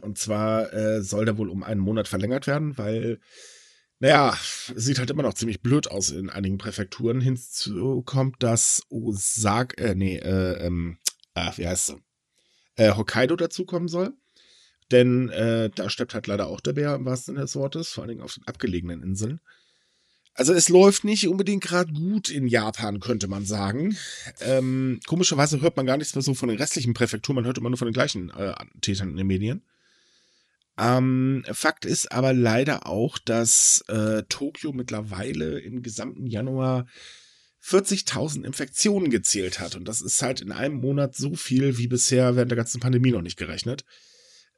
und 0.00 0.18
zwar 0.18 0.72
äh, 0.72 1.02
soll 1.02 1.24
der 1.24 1.38
wohl 1.38 1.50
um 1.50 1.62
einen 1.62 1.80
Monat 1.80 2.08
verlängert 2.08 2.46
werden, 2.46 2.78
weil, 2.78 3.20
naja, 3.98 4.36
sieht 4.74 4.98
halt 4.98 5.10
immer 5.10 5.22
noch 5.22 5.34
ziemlich 5.34 5.60
blöd 5.60 5.90
aus 5.90 6.10
in 6.10 6.30
einigen 6.30 6.58
Präfekturen. 6.58 7.20
Hinzu 7.20 8.02
kommt, 8.02 8.42
dass 8.42 8.82
Osaka, 8.88 9.82
äh, 9.82 9.94
nee, 9.94 10.16
äh, 10.16 10.66
ähm, 10.66 10.98
ah, 11.34 11.52
wie 11.56 11.68
heißt 11.68 11.88
sie? 11.88 12.02
Äh, 12.76 12.94
Hokkaido 12.94 13.36
dazukommen 13.36 13.88
soll. 13.88 14.14
Denn 14.90 15.30
äh, 15.30 15.70
da 15.74 15.88
steppt 15.88 16.14
halt 16.14 16.26
leider 16.26 16.48
auch 16.48 16.60
der 16.60 16.74
Bär 16.74 16.94
im 16.94 17.04
wahrsten 17.04 17.34
Sinne 17.34 17.44
des 17.44 17.56
Wortes, 17.56 17.88
vor 17.88 18.02
allen 18.02 18.10
Dingen 18.10 18.22
auf 18.22 18.34
den 18.34 18.46
abgelegenen 18.46 19.02
Inseln. 19.02 19.40
Also 20.34 20.54
es 20.54 20.68
läuft 20.68 21.04
nicht 21.04 21.28
unbedingt 21.28 21.62
gerade 21.62 21.92
gut 21.92 22.30
in 22.30 22.46
Japan, 22.46 23.00
könnte 23.00 23.28
man 23.28 23.44
sagen. 23.44 23.96
Ähm, 24.40 25.00
komischerweise 25.06 25.60
hört 25.60 25.76
man 25.76 25.86
gar 25.86 25.98
nichts 25.98 26.14
mehr 26.14 26.22
so 26.22 26.34
von 26.34 26.48
den 26.48 26.58
restlichen 26.58 26.94
Präfekturen, 26.94 27.36
man 27.36 27.44
hört 27.44 27.58
immer 27.58 27.68
nur 27.68 27.78
von 27.78 27.88
den 27.88 27.94
gleichen 27.94 28.30
äh, 28.30 28.54
Tätern 28.80 29.10
in 29.10 29.16
den 29.16 29.26
Medien. 29.26 29.62
Ähm, 30.78 31.44
Fakt 31.52 31.84
ist 31.84 32.12
aber 32.12 32.32
leider 32.32 32.86
auch, 32.86 33.18
dass 33.18 33.84
äh, 33.88 34.22
Tokio 34.28 34.72
mittlerweile 34.72 35.60
im 35.60 35.82
gesamten 35.82 36.26
Januar 36.26 36.86
40.000 37.64 38.44
Infektionen 38.44 39.10
gezählt 39.10 39.60
hat. 39.60 39.76
Und 39.76 39.86
das 39.86 40.00
ist 40.00 40.20
halt 40.20 40.40
in 40.40 40.52
einem 40.52 40.76
Monat 40.76 41.14
so 41.14 41.34
viel 41.36 41.78
wie 41.78 41.86
bisher 41.86 42.34
während 42.34 42.50
der 42.50 42.56
ganzen 42.56 42.80
Pandemie 42.80 43.12
noch 43.12 43.22
nicht 43.22 43.38
gerechnet. 43.38 43.84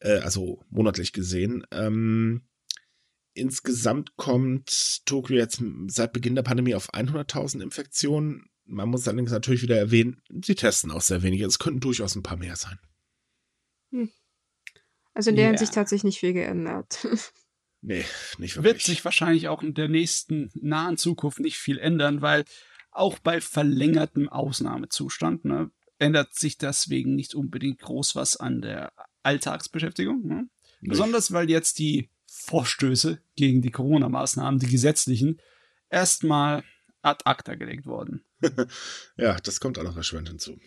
Äh, 0.01 0.19
also 0.19 0.63
monatlich 0.71 1.13
gesehen. 1.13 1.67
Ähm, 1.71 2.47
insgesamt 3.35 4.17
kommt 4.17 5.05
Tokio 5.07 5.37
jetzt 5.37 5.63
seit 5.89 6.13
Beginn 6.13 6.35
der 6.35 6.43
Pandemie 6.43 6.75
auf 6.75 6.93
100.000 6.95 7.63
Infektionen. 7.63 8.47
Man 8.65 8.89
muss 8.89 9.07
allerdings 9.07 9.33
natürlich 9.33 9.63
wieder 9.63 9.77
erwähnen, 9.77 10.23
sie 10.43 10.55
testen 10.55 10.91
auch 10.91 11.03
sehr 11.03 11.23
wenige. 11.23 11.45
Es 11.45 11.59
könnten 11.59 11.81
durchaus 11.81 12.15
ein 12.15 12.23
paar 12.23 12.39
mehr 12.39 12.57
sein. 12.57 12.79
Hm. 13.91 14.11
Also 15.13 15.31
in 15.31 15.37
der 15.37 15.45
yeah. 15.45 15.51
Hinsicht 15.51 15.77
hat 15.77 15.89
sich 15.89 16.03
nicht 16.03 16.21
viel 16.21 16.33
geändert. 16.33 17.07
nee, 17.83 18.05
nicht 18.39 18.57
wirklich. 18.57 18.65
Wird 18.65 18.83
sich 18.83 19.05
wahrscheinlich 19.05 19.49
auch 19.49 19.63
in 19.63 19.75
der 19.75 19.89
nächsten 19.89 20.51
nahen 20.55 20.97
Zukunft 20.97 21.41
nicht 21.41 21.59
viel 21.59 21.79
ändern, 21.79 22.23
weil 22.23 22.45
auch 22.95 23.19
bei 23.19 23.41
verlängertem 23.41 24.29
Ausnahmezustand 24.29 25.45
ne, 25.45 25.71
ändert 25.99 26.35
sich 26.35 26.59
deswegen 26.59 27.15
nicht 27.15 27.35
unbedingt 27.35 27.81
groß 27.81 28.17
was 28.17 28.37
an 28.37 28.63
der 28.63 28.93
Alltagsbeschäftigung. 29.23 30.27
Ne? 30.27 30.49
Besonders 30.81 31.33
weil 31.33 31.51
jetzt 31.51 31.79
die 31.79 32.09
Vorstöße 32.27 33.21
gegen 33.37 33.63
die 33.63 33.71
Corona-Maßnahmen, 33.71 34.61
die 34.61 34.67
gesetzlichen, 34.67 35.41
erstmal 35.89 36.65
ad 37.03 37.23
acta 37.25 37.55
gelegt 37.55 37.87
wurden. 37.87 38.25
ja, 39.17 39.37
das 39.41 39.61
kommt 39.61 39.79
auch 39.79 39.85
noch 39.85 39.97
erschwerend 39.97 40.29
hinzu. 40.29 40.59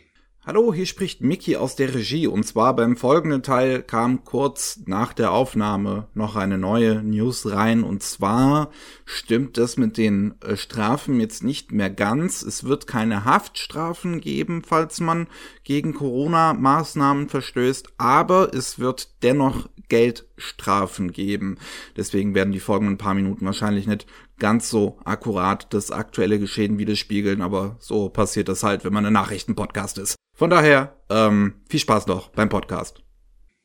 Hallo, 0.47 0.73
hier 0.73 0.85
spricht 0.85 1.19
Mickey 1.19 1.57
aus 1.57 1.75
der 1.75 1.93
Regie 1.93 2.25
und 2.25 2.45
zwar 2.45 2.73
beim 2.73 2.95
folgenden 2.95 3.43
Teil 3.43 3.83
kam 3.83 4.23
kurz 4.23 4.79
nach 4.85 5.11
der 5.11 5.33
Aufnahme 5.33 6.07
noch 6.13 6.37
eine 6.37 6.57
neue 6.57 7.03
News 7.03 7.51
rein 7.51 7.83
und 7.83 8.01
zwar 8.01 8.71
stimmt 9.03 9.57
das 9.57 9.75
mit 9.75 9.97
den 9.97 10.35
äh, 10.39 10.55
Strafen 10.55 11.19
jetzt 11.19 11.43
nicht 11.43 11.73
mehr 11.73 11.89
ganz. 11.89 12.43
Es 12.43 12.63
wird 12.63 12.87
keine 12.87 13.25
Haftstrafen 13.25 14.21
geben, 14.21 14.63
falls 14.65 15.01
man 15.01 15.27
gegen 15.65 15.93
Corona-Maßnahmen 15.93 17.27
verstößt, 17.27 17.95
aber 17.97 18.53
es 18.53 18.79
wird 18.79 19.21
dennoch 19.23 19.67
Geldstrafen 19.89 21.11
geben. 21.11 21.57
Deswegen 21.97 22.35
werden 22.35 22.53
die 22.53 22.61
folgenden 22.61 22.97
paar 22.97 23.15
Minuten 23.15 23.45
wahrscheinlich 23.45 23.85
nicht 23.85 24.07
ganz 24.39 24.69
so 24.69 24.97
akkurat 25.03 25.73
das 25.73 25.91
aktuelle 25.91 26.39
Geschehen 26.39 26.77
widerspiegeln, 26.77 27.41
aber 27.41 27.75
so 27.79 28.07
passiert 28.07 28.47
das 28.47 28.63
halt, 28.63 28.85
wenn 28.85 28.93
man 28.93 29.05
ein 29.05 29.11
Nachrichtenpodcast 29.11 29.97
ist. 29.97 30.15
Von 30.37 30.51
daher, 30.51 30.95
ähm, 31.09 31.63
viel 31.67 31.79
Spaß 31.79 32.05
noch 32.05 32.29
beim 32.29 32.47
Podcast. 32.47 33.01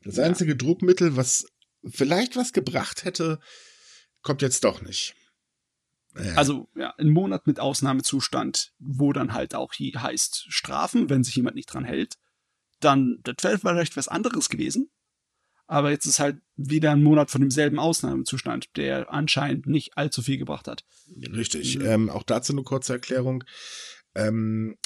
Das 0.05 0.19
einzige 0.19 0.57
Druckmittel, 0.57 1.19
was 1.19 1.47
vielleicht 1.85 2.35
was 2.35 2.55
gebracht 2.55 3.05
hätte, 3.05 3.41
kommt 4.23 4.41
jetzt 4.41 4.65
doch 4.65 4.81
nicht. 4.81 5.15
Ja. 6.17 6.33
Also 6.35 6.71
ja, 6.75 6.95
ein 6.97 7.11
Monat 7.11 7.47
mit 7.47 7.61
Ausnahmezustand, 7.61 8.73
wo 8.79 9.13
dann 9.13 9.35
halt 9.35 9.55
auch 9.55 9.75
hier 9.75 10.03
heißt 10.03 10.47
Strafen, 10.49 11.11
wenn 11.11 11.25
sich 11.25 11.37
jemand 11.37 11.57
nicht 11.57 11.67
dran 11.67 11.85
hält, 11.85 12.15
dann 12.81 13.21
das 13.23 13.45
wäre 13.45 13.59
vielleicht 13.59 13.99
was 13.99 14.09
anderes 14.09 14.49
gewesen. 14.49 14.91
Aber 15.67 15.91
jetzt 15.91 16.07
ist 16.07 16.21
halt 16.21 16.41
wieder 16.57 16.93
ein 16.93 17.03
Monat 17.03 17.31
von 17.31 17.43
demselben 17.43 17.79
Ausnahmezustand, 17.79 18.79
der 18.79 19.13
anscheinend 19.13 19.67
nicht 19.67 19.99
allzu 19.99 20.23
viel 20.23 20.39
gebracht 20.39 20.69
hat. 20.69 20.87
Richtig. 21.35 21.79
Mhm. 21.79 21.85
Ähm, 21.85 22.11
auch 22.11 22.23
dazu 22.23 22.55
eine 22.55 22.63
kurze 22.63 22.95
Erklärung. 22.95 23.45
Ähm, 24.15 24.79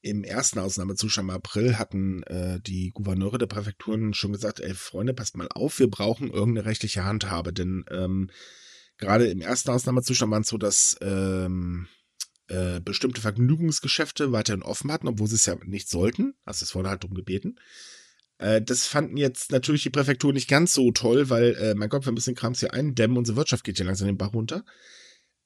im 0.00 0.24
ersten 0.24 0.58
Ausnahmezustand 0.58 1.28
im 1.28 1.34
April 1.34 1.78
hatten 1.78 2.22
äh, 2.24 2.60
die 2.60 2.90
Gouverneure 2.94 3.38
der 3.38 3.46
Präfekturen 3.46 4.14
schon 4.14 4.32
gesagt, 4.32 4.60
ey 4.60 4.74
Freunde, 4.74 5.14
passt 5.14 5.36
mal 5.36 5.48
auf, 5.48 5.78
wir 5.78 5.90
brauchen 5.90 6.30
irgendeine 6.30 6.66
rechtliche 6.66 7.04
Handhabe, 7.04 7.52
denn 7.52 7.84
ähm, 7.90 8.30
gerade 8.96 9.26
im 9.26 9.40
ersten 9.40 9.70
Ausnahmezustand 9.70 10.30
war 10.30 10.40
es 10.40 10.48
so, 10.48 10.58
dass 10.58 10.96
ähm, 11.00 11.88
äh, 12.48 12.80
bestimmte 12.80 13.20
Vergnügungsgeschäfte 13.20 14.32
weiterhin 14.32 14.62
offen 14.62 14.92
hatten, 14.92 15.08
obwohl 15.08 15.26
sie 15.26 15.34
es 15.34 15.46
ja 15.46 15.56
nicht 15.64 15.88
sollten. 15.88 16.34
Also 16.44 16.64
es 16.64 16.74
wurde 16.74 16.88
halt 16.88 17.02
darum 17.04 17.14
gebeten. 17.14 17.56
Äh, 18.38 18.62
das 18.62 18.86
fanden 18.86 19.16
jetzt 19.16 19.52
natürlich 19.52 19.82
die 19.82 19.90
Präfektur 19.90 20.32
nicht 20.32 20.48
ganz 20.48 20.72
so 20.72 20.90
toll, 20.92 21.28
weil, 21.28 21.54
äh, 21.56 21.74
mein 21.74 21.88
Gott, 21.88 22.06
wir 22.06 22.12
müssen 22.12 22.34
Krams 22.34 22.60
hier 22.60 22.72
eindämmen, 22.72 23.18
unsere 23.18 23.36
Wirtschaft 23.36 23.64
geht 23.64 23.78
ja 23.78 23.84
langsam 23.84 24.06
den 24.06 24.16
Bach 24.16 24.32
runter. 24.32 24.64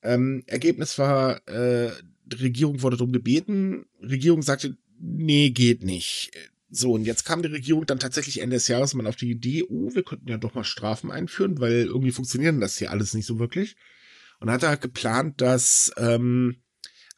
Ähm, 0.03 0.43
Ergebnis 0.47 0.99
war, 0.99 1.47
äh, 1.49 1.91
Regierung 2.33 2.83
wurde 2.83 2.97
darum 2.97 3.13
gebeten. 3.13 3.87
Regierung 4.01 4.43
sagte, 4.43 4.77
nee, 4.99 5.51
geht 5.51 5.83
nicht. 5.83 6.31
So, 6.71 6.93
und 6.93 7.05
jetzt 7.05 7.25
kam 7.25 7.43
die 7.43 7.49
Regierung 7.49 7.85
dann 7.85 7.99
tatsächlich 7.99 8.41
Ende 8.41 8.57
des 8.57 8.69
Jahres 8.69 8.95
mal 8.95 9.07
auf 9.07 9.17
die 9.17 9.31
Idee, 9.31 9.65
oh, 9.69 9.95
wir 9.95 10.03
könnten 10.03 10.29
ja 10.29 10.39
doch 10.39 10.55
mal 10.55 10.65
Strafen 10.65 11.11
einführen, 11.11 11.61
weil 11.61 11.85
irgendwie 11.85 12.13
funktionieren 12.13 12.61
das 12.61 12.79
hier 12.79 12.91
alles 12.91 13.13
nicht 13.13 13.27
so 13.27 13.39
wirklich. 13.39 13.77
Und 14.41 14.51
hat 14.51 14.63
er 14.63 14.77
geplant, 14.79 15.41
dass 15.41 15.93
ähm, 15.99 16.57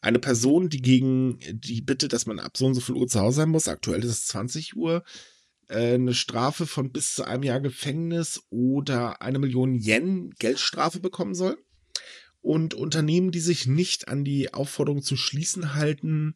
eine 0.01 0.19
Person, 0.19 0.69
die 0.69 0.81
gegen 0.81 1.39
die 1.53 1.81
Bitte, 1.81 2.07
dass 2.07 2.25
man 2.25 2.39
ab 2.39 2.57
so 2.57 2.65
und 2.65 2.75
so 2.75 2.81
viel 2.81 2.95
Uhr 2.95 3.07
zu 3.07 3.19
Hause 3.21 3.37
sein 3.37 3.49
muss, 3.49 3.67
aktuell 3.67 4.03
ist 4.03 4.11
es 4.11 4.27
20 4.27 4.75
Uhr, 4.75 5.03
äh, 5.67 5.93
eine 5.93 6.13
Strafe 6.13 6.67
von 6.67 6.91
bis 6.91 7.15
zu 7.15 7.23
einem 7.23 7.43
Jahr 7.43 7.61
Gefängnis 7.61 8.43
oder 8.49 9.21
eine 9.21 9.39
Million 9.39 9.75
Yen 9.75 10.31
Geldstrafe 10.37 10.99
bekommen 10.99 11.33
soll. 11.33 11.57
Und 12.45 12.75
Unternehmen, 12.75 13.31
die 13.31 13.39
sich 13.39 13.65
nicht 13.65 14.07
an 14.07 14.23
die 14.23 14.53
Aufforderung 14.53 15.01
zu 15.01 15.17
schließen 15.17 15.73
halten, 15.73 16.35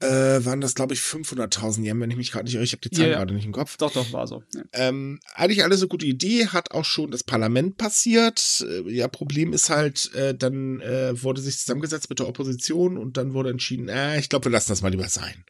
äh, 0.00 0.42
waren 0.42 0.62
das, 0.62 0.74
glaube 0.74 0.94
ich, 0.94 1.00
500.000 1.00 1.84
Yen, 1.84 2.00
wenn 2.00 2.10
ich 2.10 2.16
mich 2.16 2.32
gerade 2.32 2.46
nicht 2.46 2.54
irre. 2.54 2.64
Ich 2.64 2.72
habe 2.72 2.80
die 2.80 2.90
Zahl 2.90 3.04
Ja, 3.04 3.10
ja. 3.10 3.18
gerade 3.18 3.34
nicht 3.34 3.44
im 3.44 3.52
Kopf. 3.52 3.76
Doch, 3.76 3.92
doch, 3.92 4.10
war 4.14 4.26
so. 4.26 4.42
Ja. 4.54 4.62
Ähm, 4.72 5.20
eigentlich 5.34 5.62
alles 5.62 5.82
eine 5.82 5.88
gute 5.88 6.06
Idee, 6.06 6.46
hat 6.46 6.70
auch 6.70 6.86
schon 6.86 7.10
das 7.10 7.24
Parlament 7.24 7.76
passiert. 7.76 8.64
Äh, 8.66 8.90
ja, 8.90 9.06
Problem 9.08 9.52
ist 9.52 9.68
halt, 9.68 10.14
äh, 10.14 10.34
dann 10.34 10.80
äh, 10.80 11.22
wurde 11.22 11.42
sich 11.42 11.58
zusammengesetzt 11.58 12.08
mit 12.08 12.18
der 12.18 12.28
Opposition 12.28 12.96
und 12.96 13.18
dann 13.18 13.34
wurde 13.34 13.50
entschieden, 13.50 13.90
äh, 13.90 14.18
ich 14.18 14.30
glaube, 14.30 14.46
wir 14.46 14.52
lassen 14.52 14.72
das 14.72 14.80
mal 14.80 14.88
lieber 14.88 15.10
sein. 15.10 15.44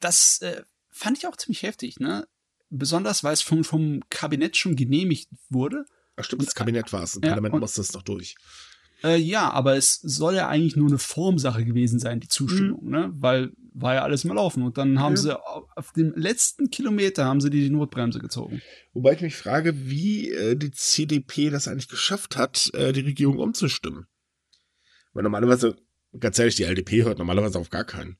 Das 0.00 0.40
äh, 0.40 0.62
fand 0.88 1.18
ich 1.18 1.26
auch 1.26 1.36
ziemlich 1.36 1.62
heftig, 1.62 2.00
ne? 2.00 2.26
Besonders, 2.70 3.22
weil 3.22 3.34
es 3.34 3.42
vom, 3.42 3.64
vom 3.64 4.00
Kabinett 4.08 4.56
schon 4.56 4.76
genehmigt 4.76 5.28
wurde. 5.50 5.84
Ach 6.16 6.24
stimmt, 6.24 6.42
das 6.46 6.54
Kabinett 6.54 6.92
war 6.92 7.02
es. 7.02 7.12
Das 7.12 7.20
Ja, 7.22 7.28
Parlament 7.30 7.54
und- 7.54 7.60
musste 7.60 7.80
es 7.80 7.92
noch 7.92 8.02
durch. 8.02 8.34
Äh, 9.04 9.16
ja, 9.16 9.50
aber 9.50 9.76
es 9.76 9.94
soll 9.96 10.36
ja 10.36 10.48
eigentlich 10.48 10.76
nur 10.76 10.86
eine 10.88 10.98
Formsache 10.98 11.64
gewesen 11.64 11.98
sein, 11.98 12.20
die 12.20 12.28
Zustimmung, 12.28 12.88
ne? 12.88 13.10
Weil 13.14 13.50
war 13.74 13.94
ja 13.94 14.02
alles 14.04 14.22
mal 14.24 14.34
laufen. 14.34 14.62
Und 14.62 14.78
dann 14.78 15.00
haben 15.00 15.16
Ja. 15.16 15.20
sie 15.22 15.40
auf 15.44 15.64
auf 15.74 15.92
dem 15.92 16.12
letzten 16.14 16.70
Kilometer 16.70 17.24
haben 17.24 17.40
sie 17.40 17.50
die 17.50 17.68
Notbremse 17.70 18.20
gezogen. 18.20 18.60
Wobei 18.92 19.14
ich 19.14 19.20
mich 19.22 19.34
frage, 19.34 19.88
wie 19.88 20.30
äh, 20.30 20.54
die 20.54 20.70
CDP 20.70 21.50
das 21.50 21.66
eigentlich 21.66 21.88
geschafft 21.88 22.36
hat, 22.36 22.70
äh, 22.74 22.92
die 22.92 23.00
Regierung 23.00 23.38
umzustimmen. 23.38 24.06
Weil 25.14 25.24
normalerweise, 25.24 25.76
ganz 26.18 26.38
ehrlich, 26.38 26.56
die 26.56 26.64
LDP 26.64 27.04
hört 27.04 27.18
normalerweise 27.18 27.58
auf 27.58 27.70
gar 27.70 27.84
keinen. 27.84 28.16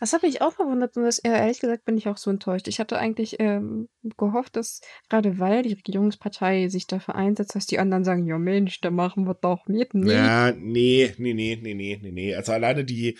Das 0.00 0.12
hat 0.12 0.22
mich 0.22 0.40
auch 0.40 0.52
verwundert 0.52 0.96
und 0.96 1.04
das, 1.04 1.18
ehrlich 1.18 1.60
gesagt 1.60 1.84
bin 1.84 1.96
ich 1.96 2.08
auch 2.08 2.16
so 2.16 2.30
enttäuscht. 2.30 2.68
Ich 2.68 2.80
hatte 2.80 2.98
eigentlich 2.98 3.36
ähm, 3.38 3.88
gehofft, 4.16 4.56
dass 4.56 4.80
gerade 5.08 5.38
weil 5.38 5.62
die 5.62 5.74
Regierungspartei 5.74 6.68
sich 6.68 6.86
dafür 6.86 7.14
einsetzt, 7.14 7.54
dass 7.54 7.66
die 7.66 7.78
anderen 7.78 8.04
sagen, 8.04 8.26
ja 8.26 8.38
Mensch, 8.38 8.80
da 8.80 8.90
machen 8.90 9.26
wir 9.26 9.34
doch 9.34 9.66
mit. 9.66 9.94
Nee. 9.94 10.12
Ja, 10.12 10.52
nee, 10.52 11.14
nee, 11.18 11.34
nee, 11.34 11.58
nee, 11.60 11.74
nee, 11.74 11.98
nee, 12.00 12.10
nee. 12.10 12.34
Also 12.34 12.52
alleine 12.52 12.84
die, 12.84 13.18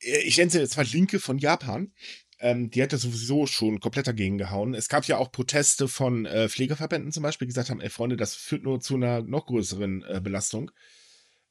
äh, 0.00 0.18
ich 0.24 0.38
nenne 0.38 0.50
sie 0.50 0.60
jetzt 0.60 0.76
mal 0.76 0.86
Linke 0.86 1.18
von 1.18 1.38
Japan, 1.38 1.92
ähm, 2.40 2.70
die 2.70 2.82
hat 2.82 2.92
ja 2.92 2.98
sowieso 2.98 3.46
schon 3.46 3.80
komplett 3.80 4.06
dagegen 4.06 4.38
gehauen. 4.38 4.74
Es 4.74 4.88
gab 4.88 5.04
ja 5.04 5.18
auch 5.18 5.30
Proteste 5.30 5.88
von 5.88 6.24
äh, 6.24 6.48
Pflegeverbänden 6.48 7.12
zum 7.12 7.22
Beispiel, 7.22 7.46
die 7.46 7.50
gesagt 7.50 7.70
haben, 7.70 7.80
ey 7.80 7.90
Freunde, 7.90 8.16
das 8.16 8.34
führt 8.34 8.62
nur 8.62 8.80
zu 8.80 8.94
einer 8.94 9.22
noch 9.22 9.46
größeren 9.46 10.04
äh, 10.08 10.20
Belastung 10.22 10.70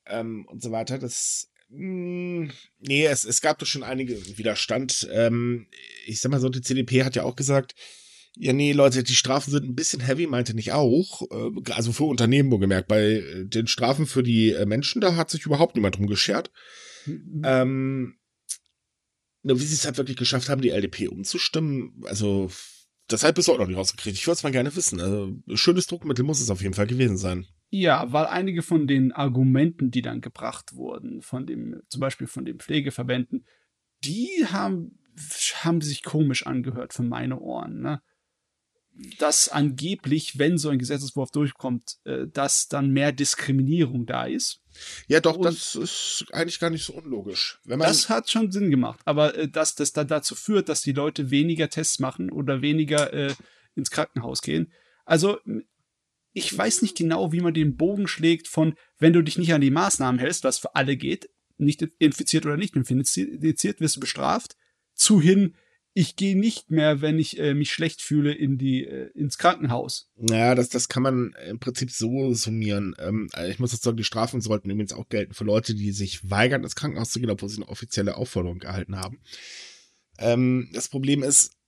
ähm, 0.08 0.46
und 0.48 0.62
so 0.62 0.72
weiter. 0.72 0.98
Das, 0.98 1.51
nee, 1.69 3.05
es, 3.05 3.25
es 3.25 3.41
gab 3.41 3.59
doch 3.59 3.67
schon 3.67 3.83
einige 3.83 4.38
Widerstand. 4.38 5.07
Ähm, 5.11 5.67
ich 6.05 6.19
sag 6.19 6.31
mal 6.31 6.39
so, 6.39 6.49
die 6.49 6.61
CDP 6.61 7.03
hat 7.03 7.15
ja 7.15 7.23
auch 7.23 7.35
gesagt, 7.35 7.75
ja, 8.35 8.53
nee, 8.53 8.71
Leute, 8.71 9.03
die 9.03 9.15
Strafen 9.15 9.51
sind 9.51 9.65
ein 9.65 9.75
bisschen 9.75 9.99
heavy, 9.99 10.27
meinte 10.27 10.53
nicht 10.53 10.71
auch. 10.71 11.23
Äh, 11.31 11.71
Also 11.71 11.91
für 11.91 12.05
Unternehmen, 12.05 12.51
wohlgemerkt. 12.51 12.88
Bei 12.88 13.01
äh, 13.01 13.45
den 13.45 13.67
Strafen 13.67 14.05
für 14.05 14.23
die 14.23 14.51
äh, 14.51 14.65
Menschen, 14.65 15.01
da 15.01 15.15
hat 15.15 15.29
sich 15.29 15.45
überhaupt 15.45 15.75
niemand 15.75 15.97
drum 15.97 16.07
geschert. 16.07 16.51
Ähm, 17.43 18.15
nur 19.41 19.59
wie 19.59 19.65
sie 19.65 19.73
es 19.73 19.85
halt 19.85 19.97
wirklich 19.97 20.17
geschafft 20.17 20.49
haben, 20.49 20.61
die 20.61 20.69
LDP 20.69 21.07
umzustimmen, 21.07 22.01
also 22.05 22.51
das 23.07 23.23
hat 23.23 23.35
bis 23.35 23.47
heute 23.47 23.59
noch 23.61 23.67
nicht 23.67 23.77
rausgekriegt. 23.77 24.17
Ich 24.17 24.27
würde 24.27 24.35
es 24.35 24.43
mal 24.43 24.51
gerne 24.51 24.75
wissen. 24.75 25.01
Also, 25.01 25.35
schönes 25.55 25.88
Druckmittel 25.88 26.23
muss 26.23 26.41
es 26.41 26.49
auf 26.49 26.61
jeden 26.61 26.75
Fall 26.75 26.88
gewesen 26.88 27.17
sein. 27.17 27.47
Ja, 27.71 28.11
weil 28.11 28.25
einige 28.25 28.63
von 28.63 28.88
den 28.88 29.11
Argumenten, 29.11 29.91
die 29.91 30.01
dann 30.01 30.21
gebracht 30.21 30.73
wurden, 30.73 31.21
von 31.21 31.45
dem, 31.45 31.81
zum 31.88 32.01
Beispiel 32.01 32.25
von 32.27 32.45
den 32.45 32.59
Pflegeverbänden, 32.59 33.45
die 34.03 34.45
haben, 34.47 34.99
haben 35.63 35.81
sich 35.81 36.03
komisch 36.03 36.47
angehört 36.47 36.93
für 36.93 37.03
meine 37.03 37.39
Ohren, 37.39 37.81
ne? 37.81 38.01
Dass 39.17 39.47
angeblich, 39.47 40.39
wenn 40.39 40.57
so 40.57 40.67
ein 40.69 40.79
Gesetzeswurf 40.79 41.31
durchkommt, 41.31 41.99
äh, 42.03 42.27
dass 42.27 42.67
dann 42.67 42.91
mehr 42.91 43.13
Diskriminierung 43.13 44.05
da 44.05 44.25
ist. 44.25 44.61
Ja, 45.07 45.21
doch, 45.21 45.38
Und- 45.38 45.45
das 45.45 45.75
ist 45.75 46.25
eigentlich 46.33 46.59
gar 46.59 46.69
nicht 46.69 46.83
so 46.83 46.93
unlogisch. 46.93 47.61
Das 47.65 48.09
hat 48.09 48.29
schon 48.29 48.51
Sinn 48.51 48.69
gemacht. 48.71 48.99
Aber 49.05 49.38
äh, 49.38 49.47
dass 49.47 49.75
das 49.75 49.93
dann 49.93 50.07
dazu 50.07 50.35
führt, 50.35 50.67
dass 50.67 50.81
die 50.81 50.91
Leute 50.91 51.31
weniger 51.31 51.69
Tests 51.69 51.99
machen 51.99 52.29
oder 52.29 52.61
weniger 52.61 53.13
äh, 53.13 53.33
ins 53.75 53.89
Krankenhaus 53.91 54.41
gehen. 54.41 54.73
Also, 55.05 55.39
ich 56.33 56.55
weiß 56.55 56.81
nicht 56.81 56.98
genau, 56.98 57.31
wie 57.31 57.41
man 57.41 57.53
den 57.53 57.75
Bogen 57.75 58.07
schlägt 58.07 58.48
von, 58.48 58.75
wenn 58.98 59.13
du 59.13 59.21
dich 59.21 59.38
nicht 59.38 59.53
an 59.53 59.62
die 59.62 59.71
Maßnahmen 59.71 60.19
hältst, 60.19 60.43
was 60.43 60.59
für 60.59 60.75
alle 60.75 60.95
geht, 60.98 61.29
nicht 61.57 61.81
infiziert 62.00 62.45
oder 62.45 62.57
nicht 62.57 62.75
infiziert, 62.75 63.81
wirst 63.81 63.95
du 63.95 64.00
bestraft, 64.00 64.55
zu 64.93 65.19
hin, 65.19 65.55
ich 65.93 66.15
gehe 66.15 66.38
nicht 66.38 66.69
mehr, 66.71 67.01
wenn 67.01 67.19
ich 67.19 67.39
äh, 67.39 67.53
mich 67.53 67.71
schlecht 67.71 68.01
fühle, 68.01 68.31
in 68.31 68.57
die, 68.57 68.86
äh, 68.86 69.09
ins 69.15 69.38
Krankenhaus. 69.38 70.09
ja, 70.15 70.55
das, 70.55 70.69
das 70.69 70.88
kann 70.88 71.03
man 71.03 71.36
im 71.48 71.59
Prinzip 71.59 71.91
so 71.91 72.33
summieren. 72.33 72.95
Ähm, 73.00 73.29
ich 73.50 73.59
muss 73.59 73.71
jetzt 73.71 73.83
sagen, 73.83 73.98
die 73.98 74.03
Strafen 74.03 74.39
sollten 74.39 74.69
übrigens 74.69 74.93
auch 74.93 75.09
gelten 75.09 75.33
für 75.33 75.43
Leute, 75.43 75.74
die 75.74 75.91
sich 75.91 76.29
weigern, 76.29 76.63
ins 76.63 76.75
Krankenhaus 76.75 77.09
zu 77.09 77.19
gehen, 77.19 77.29
obwohl 77.29 77.50
sie 77.50 77.57
eine 77.57 77.69
offizielle 77.69 78.15
Aufforderung 78.15 78.62
erhalten 78.62 78.98
haben. 78.98 79.19
Ähm, 80.19 80.69
das 80.74 80.89
Problem 80.89 81.24
ist, 81.24 81.58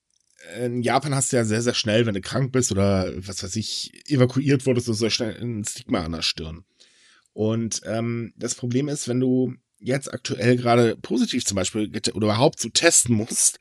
in 0.63 0.81
Japan 0.81 1.15
hast 1.15 1.31
du 1.31 1.37
ja 1.37 1.45
sehr, 1.45 1.61
sehr 1.61 1.73
schnell, 1.73 2.05
wenn 2.05 2.13
du 2.13 2.21
krank 2.21 2.51
bist 2.51 2.71
oder 2.71 3.11
was 3.15 3.43
weiß 3.43 3.55
ich, 3.55 3.91
evakuiert 4.09 4.65
wurdest, 4.65 4.87
du 4.87 4.93
sehr 4.93 5.09
schnell 5.09 5.37
ein 5.41 5.63
Stigma 5.65 6.03
an 6.03 6.13
der 6.13 6.21
Stirn. 6.21 6.63
Und 7.33 7.81
ähm, 7.85 8.33
das 8.35 8.55
Problem 8.55 8.87
ist, 8.87 9.07
wenn 9.07 9.19
du 9.19 9.53
jetzt 9.79 10.13
aktuell 10.13 10.57
gerade 10.57 10.95
positiv 10.95 11.45
zum 11.45 11.55
Beispiel 11.55 11.91
oder 12.13 12.27
überhaupt 12.27 12.59
so 12.59 12.69
testen 12.69 13.15
musst, 13.15 13.59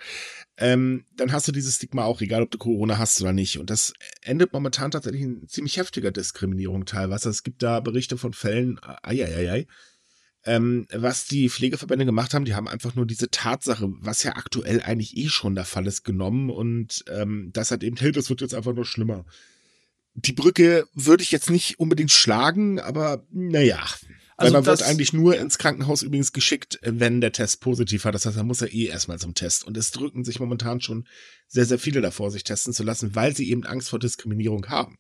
ähm, 0.59 1.07
dann 1.17 1.33
hast 1.33 1.49
du 1.49 1.53
dieses 1.53 1.77
Stigma 1.77 2.05
auch, 2.05 2.21
egal 2.21 2.43
ob 2.43 2.51
du 2.51 2.59
Corona 2.59 2.99
hast 2.99 3.21
oder 3.23 3.33
nicht. 3.33 3.59
Und 3.59 3.71
das 3.71 3.95
endet 4.21 4.53
momentan 4.53 4.91
tatsächlich 4.91 5.23
in 5.23 5.49
ziemlich 5.49 5.79
heftiger 5.79 6.11
Diskriminierung 6.11 6.85
teilweise. 6.85 7.31
Es 7.31 7.43
gibt 7.43 7.63
da 7.63 7.81
Berichte 7.81 8.19
von 8.19 8.35
Fällen, 8.35 8.79
ai, 8.83 9.67
ähm, 10.45 10.87
was 10.93 11.27
die 11.27 11.51
Pflegeverbände 11.51 12.07
gemacht 12.07 12.33
haben, 12.33 12.45
die 12.45 12.55
haben 12.55 12.69
einfach 12.69 12.95
nur 12.95 13.07
diese 13.07 13.31
Tatsache, 13.31 13.89
was 14.01 14.23
ja 14.23 14.37
aktuell 14.37 14.83
eigentlich 14.83 15.17
eh 15.17 15.29
schon 15.29 15.55
der 15.55 15.65
Fall 15.65 15.87
ist, 15.87 16.05
genommen 16.05 16.51
und 16.51 17.05
ähm, 17.09 17.51
das 17.53 17.71
hat 17.71 17.83
eben, 17.83 17.97
hey, 17.97 18.13
das 18.13 18.31
wird 18.31 18.41
jetzt 18.41 18.55
einfach 18.55 18.75
nur 18.75 18.87
schlimmer. 18.87 19.25
Die 20.15 20.33
Brücke 20.33 20.87
würde 20.95 21.23
ich 21.23 21.31
jetzt 21.31 21.51
nicht 21.51 21.79
unbedingt 21.79 22.11
schlagen, 22.11 22.81
aber 22.81 23.25
naja. 23.31 23.79
Weil 24.37 24.47
Also 24.47 24.57
man 24.57 24.67
wird 24.67 24.83
eigentlich 24.83 25.13
nur 25.13 25.37
ins 25.37 25.59
Krankenhaus 25.59 26.03
übrigens 26.03 26.33
geschickt, 26.33 26.79
wenn 26.83 27.21
der 27.21 27.33
Test 27.33 27.61
positiv 27.61 28.07
war. 28.07 28.13
Das 28.13 28.25
heißt, 28.25 28.39
man 28.39 28.47
muss 28.47 28.61
ja 28.61 28.69
eh 28.69 28.87
erstmal 28.87 29.19
zum 29.19 29.35
Test. 29.35 29.65
Und 29.65 29.77
es 29.77 29.91
drücken 29.91 30.25
sich 30.25 30.41
momentan 30.41 30.81
schon 30.81 31.07
sehr, 31.47 31.67
sehr 31.67 31.79
viele 31.79 32.01
davor, 32.01 32.31
sich 32.31 32.43
testen 32.43 32.73
zu 32.73 32.83
lassen, 32.83 33.15
weil 33.15 33.37
sie 33.37 33.51
eben 33.51 33.67
Angst 33.67 33.91
vor 33.91 33.99
Diskriminierung 33.99 34.67
haben. 34.69 34.97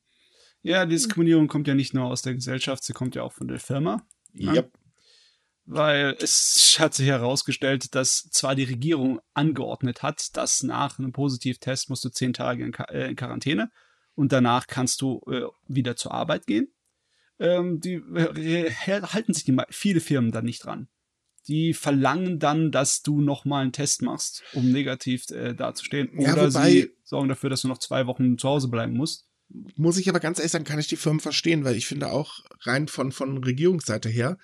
Ja, 0.63 0.85
Diskriminierung 0.85 1.49
kommt 1.49 1.67
ja 1.69 1.75
nicht 1.75 1.95
nur 1.95 2.05
aus 2.05 2.21
der 2.21 2.35
Gesellschaft, 2.35 2.85
sie 2.85 2.93
kommt 2.93 3.15
ja 3.15 3.23
auch 3.23 3.33
von 3.33 3.49
der 3.49 3.61
Firma. 3.61 4.07
Ja. 4.35 4.53
Ja. 4.53 4.65
Weil 5.71 6.17
es 6.21 6.77
hat 6.79 6.95
sich 6.95 7.07
herausgestellt, 7.07 7.95
dass 7.95 8.29
zwar 8.31 8.55
die 8.55 8.65
Regierung 8.65 9.21
angeordnet 9.35 10.03
hat, 10.03 10.37
dass 10.37 10.63
nach 10.63 10.99
einem 10.99 11.13
Positivtest 11.13 11.89
musst 11.91 12.05
du 12.05 12.09
zehn 12.09 12.33
Tage 12.33 12.65
in, 12.65 12.73
Qua- 12.73 12.91
äh, 12.91 13.09
in 13.11 13.17
Quarantäne 13.17 13.71
und 14.15 14.33
danach 14.33 14.67
kannst 14.67 15.01
du 15.01 15.23
äh, 15.31 15.43
wieder 15.69 15.97
zur 15.97 16.13
Arbeit 16.13 16.47
gehen. 16.47 16.69
Ähm, 17.39 17.81
die 17.81 17.95
äh, 17.95 18.71
halten 18.73 19.33
sich 19.33 19.45
die, 19.45 19.57
viele 19.71 20.01
Firmen 20.01 20.33
dann 20.33 20.45
nicht 20.45 20.65
dran. 20.65 20.89
Die 21.49 21.73
verlangen 21.73 22.39
dann, 22.39 22.71
dass 22.71 23.03
du 23.03 23.21
nochmal 23.23 23.63
einen 23.63 23.73
Test 23.73 24.03
machst, 24.03 24.43
um 24.53 24.71
negativ 24.71 25.31
äh, 25.31 25.55
dazustehen. 25.55 26.11
Ja, 26.21 26.35
Oder 26.35 26.53
wobei- 26.53 26.71
sie 26.71 26.91
sorgen 27.03 27.29
dafür, 27.29 27.49
dass 27.49 27.63
du 27.63 27.69
noch 27.69 27.79
zwei 27.79 28.07
Wochen 28.07 28.37
zu 28.37 28.49
Hause 28.49 28.69
bleiben 28.69 28.93
musst. 28.95 29.27
Muss 29.77 29.97
ich 29.97 30.09
aber 30.09 30.21
ganz 30.21 30.39
ehrlich 30.39 30.53
sagen, 30.53 30.65
kann 30.65 30.79
ich 30.79 30.87
die 30.89 30.97
Firmen 30.97 31.19
verstehen, 31.21 31.65
weil 31.65 31.77
ich 31.77 31.87
finde 31.87 32.09
auch 32.13 32.41
rein 32.61 32.89
von, 32.89 33.11
von 33.11 33.43
Regierungsseite 33.43 34.09
her, 34.09 34.37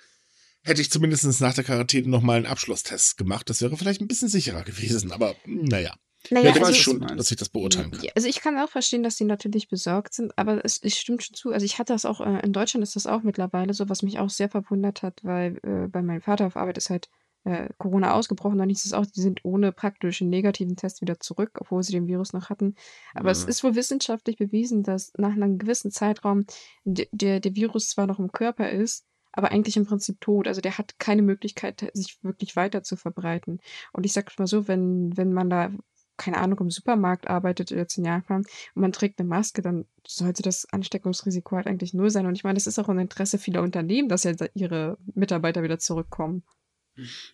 hätte 0.67 0.81
ich 0.81 0.91
zumindest 0.91 1.41
nach 1.41 1.53
der 1.53 1.63
Quarantäne 1.63 2.07
nochmal 2.07 2.37
einen 2.37 2.45
Abschlusstest 2.45 3.17
gemacht. 3.17 3.49
Das 3.49 3.61
wäre 3.61 3.75
vielleicht 3.77 4.01
ein 4.01 4.07
bisschen 4.07 4.27
sicherer 4.29 4.63
gewesen, 4.63 5.11
aber 5.11 5.35
naja. 5.45 5.95
Naja, 6.29 6.49
Ja, 6.49 6.55
ich 6.55 6.67
du 6.67 6.73
schon, 6.73 6.99
dass 7.15 7.31
ich 7.31 7.37
das 7.37 7.47
beurteilen 7.49 7.91
kann. 7.91 8.03
Ja, 8.03 8.11
Also 8.15 8.27
ich 8.27 8.41
kann 8.41 8.57
auch 8.59 8.69
verstehen, 8.69 9.03
dass 9.03 9.15
die 9.15 9.23
natürlich 9.23 9.69
besorgt 9.69 10.13
sind, 10.13 10.37
aber 10.37 10.65
es, 10.65 10.77
es 10.81 10.97
stimmt 10.97 11.23
schon 11.23 11.35
zu. 11.35 11.51
Also 11.51 11.65
ich 11.65 11.79
hatte 11.79 11.93
das 11.93 12.05
auch, 12.05 12.19
äh, 12.19 12.41
in 12.43 12.51
Deutschland 12.53 12.83
ist 12.83 12.95
das 12.95 13.07
auch 13.07 13.23
mittlerweile 13.23 13.73
so, 13.73 13.87
was 13.87 14.01
mich 14.01 14.19
auch 14.19 14.29
sehr 14.29 14.49
verwundert 14.49 15.03
hat, 15.03 15.19
weil 15.23 15.57
äh, 15.63 15.87
bei 15.87 16.01
meinem 16.01 16.21
Vater 16.21 16.47
auf 16.47 16.57
Arbeit 16.57 16.77
ist 16.79 16.89
halt 16.89 17.07
äh, 17.45 17.69
Corona 17.77 18.13
ausgebrochen, 18.13 18.57
dann 18.57 18.67
hieß 18.67 18.83
es 18.83 18.91
auch, 18.93 19.05
die 19.05 19.21
sind 19.21 19.45
ohne 19.45 19.71
praktischen 19.71 20.27
negativen 20.29 20.75
Test 20.75 20.99
wieder 21.01 21.17
zurück, 21.19 21.51
obwohl 21.61 21.81
sie 21.81 21.93
den 21.93 22.07
Virus 22.07 22.33
noch 22.33 22.49
hatten. 22.49 22.75
Aber 23.13 23.31
es 23.31 23.43
Ja. 23.43 23.47
ist 23.47 23.63
wohl 23.63 23.75
wissenschaftlich 23.75 24.35
bewiesen, 24.37 24.83
dass 24.83 25.13
nach 25.17 25.31
einem 25.31 25.57
gewissen 25.57 25.91
Zeitraum 25.91 26.45
de- 26.83 27.07
der, 27.13 27.39
der 27.39 27.55
Virus 27.55 27.87
zwar 27.89 28.05
noch 28.07 28.19
im 28.19 28.33
Körper 28.33 28.69
ist, 28.69 29.05
aber 29.37 29.51
eigentlich 29.51 29.77
im 29.77 29.85
Prinzip 29.85 30.19
tot. 30.19 30.47
Also 30.47 30.61
der 30.61 30.79
hat 30.79 30.97
keine 30.97 31.21
Möglichkeit, 31.21 31.91
sich 31.93 32.17
wirklich 32.23 32.55
weiter 32.55 32.81
zu 32.81 32.95
verbreiten. 32.95 33.59
Und 33.93 34.03
ich 34.03 34.11
sag 34.11 34.37
mal 34.39 34.47
so, 34.47 34.67
wenn, 34.67 35.15
wenn 35.15 35.31
man 35.31 35.47
da, 35.47 35.69
keine 36.17 36.37
Ahnung, 36.37 36.59
im 36.59 36.71
Supermarkt 36.71 37.29
arbeitet 37.29 37.69
jetzt 37.69 37.99
in 37.99 38.05
Japan 38.05 38.41
und 38.73 38.81
man 38.81 38.91
trägt 38.91 39.19
eine 39.19 39.29
Maske, 39.29 39.61
dann 39.61 39.85
sollte 40.07 40.41
das 40.41 40.65
Ansteckungsrisiko 40.71 41.55
halt 41.55 41.67
eigentlich 41.67 41.93
null 41.93 42.09
sein. 42.09 42.25
Und 42.25 42.33
ich 42.33 42.43
meine, 42.43 42.55
das 42.55 42.65
ist 42.65 42.79
auch 42.79 42.89
ein 42.89 42.97
Interesse 42.97 43.37
vieler 43.37 43.61
Unternehmen, 43.61 44.09
dass 44.09 44.23
ja 44.23 44.33
ihre 44.55 44.97
Mitarbeiter 45.13 45.61
wieder 45.61 45.77
zurückkommen. 45.77 46.43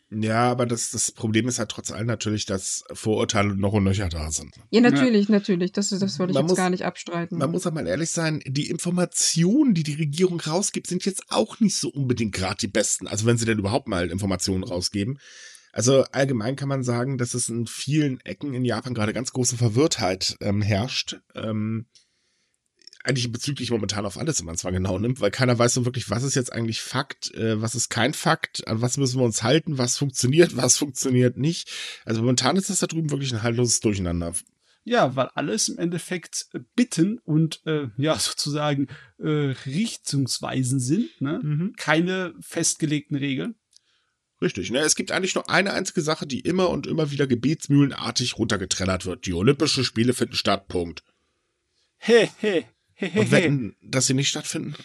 Ja, 0.09 0.51
aber 0.51 0.65
das, 0.65 0.91
das 0.91 1.11
Problem 1.11 1.47
ist 1.47 1.59
halt 1.59 1.69
trotz 1.69 1.91
allem 1.91 2.07
natürlich, 2.07 2.45
dass 2.45 2.83
Vorurteile 2.91 3.55
noch 3.55 3.73
und 3.73 3.83
nöcher 3.83 4.09
da 4.09 4.31
sind. 4.31 4.55
Ja, 4.69 4.81
natürlich, 4.81 5.29
ja. 5.29 5.35
natürlich. 5.35 5.71
Das, 5.71 5.89
das 5.89 6.19
wollte 6.19 6.31
ich 6.31 6.35
man 6.35 6.43
jetzt 6.43 6.51
muss, 6.51 6.57
gar 6.57 6.69
nicht 6.69 6.85
abstreiten. 6.85 7.37
Man 7.37 7.51
muss 7.51 7.65
auch 7.65 7.71
mal 7.71 7.87
ehrlich 7.87 8.09
sein, 8.09 8.41
die 8.45 8.69
Informationen, 8.69 9.73
die 9.73 9.83
die 9.83 9.95
Regierung 9.95 10.39
rausgibt, 10.39 10.87
sind 10.87 11.05
jetzt 11.05 11.25
auch 11.29 11.59
nicht 11.59 11.77
so 11.77 11.89
unbedingt 11.89 12.33
gerade 12.33 12.57
die 12.57 12.67
besten. 12.67 13.07
Also 13.07 13.25
wenn 13.25 13.37
sie 13.37 13.45
denn 13.45 13.59
überhaupt 13.59 13.87
mal 13.87 14.09
Informationen 14.11 14.63
rausgeben. 14.63 15.19
Also 15.71 16.03
allgemein 16.11 16.55
kann 16.55 16.69
man 16.69 16.83
sagen, 16.83 17.17
dass 17.17 17.33
es 17.33 17.49
in 17.49 17.65
vielen 17.65 18.19
Ecken 18.21 18.53
in 18.53 18.63
Japan 18.63 18.93
gerade 18.93 19.11
ganz 19.11 19.33
große 19.33 19.57
Verwirrtheit 19.57 20.37
ähm, 20.39 20.61
herrscht. 20.61 21.19
Ähm, 21.33 21.87
eigentlich 23.03 23.31
bezüglich 23.31 23.69
momentan 23.69 24.05
auf 24.05 24.17
alles, 24.17 24.39
wenn 24.39 24.45
man 24.45 24.55
es 24.55 24.63
mal 24.63 24.71
genau 24.71 24.97
nimmt, 24.97 25.19
weil 25.19 25.31
keiner 25.31 25.59
weiß 25.59 25.73
so 25.73 25.85
wirklich, 25.85 26.09
was 26.09 26.23
ist 26.23 26.35
jetzt 26.35 26.53
eigentlich 26.53 26.81
Fakt, 26.81 27.33
äh, 27.35 27.61
was 27.61 27.75
ist 27.75 27.89
kein 27.89 28.13
Fakt, 28.13 28.67
an 28.67 28.81
was 28.81 28.97
müssen 28.97 29.19
wir 29.19 29.25
uns 29.25 29.43
halten, 29.43 29.77
was 29.77 29.97
funktioniert, 29.97 30.55
was 30.57 30.77
funktioniert 30.77 31.37
nicht. 31.37 31.69
Also 32.05 32.21
momentan 32.21 32.55
ist 32.55 32.69
das 32.69 32.79
da 32.79 32.87
drüben 32.87 33.11
wirklich 33.11 33.33
ein 33.33 33.43
haltloses 33.43 33.81
Durcheinander. 33.81 34.33
Ja, 34.85 35.15
weil 35.15 35.27
alles 35.35 35.69
im 35.69 35.77
Endeffekt 35.77 36.47
äh, 36.53 36.59
Bitten 36.75 37.19
und 37.19 37.61
äh, 37.65 37.87
ja 37.97 38.15
sozusagen 38.19 38.87
äh, 39.19 39.53
Richtungsweisen 39.65 40.79
sind, 40.79 41.21
ne? 41.21 41.39
Mhm. 41.43 41.73
Keine 41.77 42.33
festgelegten 42.39 43.17
Regeln. 43.17 43.55
Richtig, 44.41 44.71
ne? 44.71 44.79
Es 44.79 44.95
gibt 44.95 45.11
eigentlich 45.11 45.35
nur 45.35 45.49
eine 45.49 45.71
einzige 45.71 46.01
Sache, 46.01 46.27
die 46.27 46.41
immer 46.41 46.69
und 46.69 46.85
immer 46.85 47.11
wieder 47.11 47.27
gebetsmühlenartig 47.27 48.37
runtergetrellert 48.37 49.05
wird. 49.05 49.25
Die 49.25 49.33
Olympischen 49.33 49.85
Spiele 49.85 50.13
finden 50.13 50.35
statt. 50.35 50.67
Punkt. 50.67 51.03
He, 51.97 52.29
he. 52.41 52.65
Und 53.15 53.31
wetten, 53.31 53.75
dass 53.81 54.07
sie 54.07 54.13
nicht 54.13 54.29
stattfinden? 54.29 54.75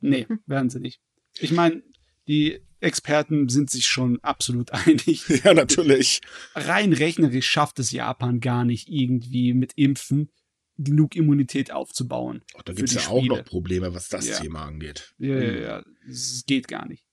Nee, 0.00 0.26
werden 0.46 0.70
sie 0.70 0.80
nicht. 0.80 1.00
Ich 1.38 1.52
meine, 1.52 1.82
die 2.28 2.60
Experten 2.80 3.48
sind 3.48 3.70
sich 3.70 3.86
schon 3.86 4.18
absolut 4.22 4.70
einig. 4.86 5.24
Ja, 5.44 5.54
natürlich. 5.54 6.20
Rein 6.54 6.92
rechnerisch 6.92 7.48
schafft 7.48 7.78
es 7.78 7.92
Japan 7.92 8.40
gar 8.40 8.64
nicht 8.64 8.88
irgendwie 8.88 9.54
mit 9.54 9.72
Impfen 9.76 10.30
genug 10.78 11.14
Immunität 11.14 11.70
aufzubauen. 11.70 12.42
Ach, 12.56 12.62
da 12.62 12.72
gibt 12.72 12.88
es 12.88 12.94
ja 12.94 13.00
Spiele. 13.00 13.16
auch 13.16 13.24
noch 13.24 13.44
Probleme, 13.44 13.94
was 13.94 14.08
das 14.08 14.26
ja. 14.26 14.40
Thema 14.40 14.64
angeht. 14.64 15.14
Ja, 15.18 15.38
ja, 15.38 15.60
ja. 15.60 15.82
Es 16.08 16.44
geht 16.46 16.66
gar 16.66 16.88
nicht. 16.88 17.04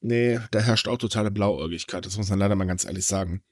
Nee, 0.00 0.38
da 0.52 0.60
herrscht 0.60 0.86
auch 0.88 0.98
totale 0.98 1.30
Blauäugigkeit, 1.30 2.06
das 2.06 2.16
muss 2.16 2.30
man 2.30 2.38
leider 2.38 2.54
mal 2.54 2.66
ganz 2.66 2.84
ehrlich 2.84 3.04
sagen. 3.04 3.42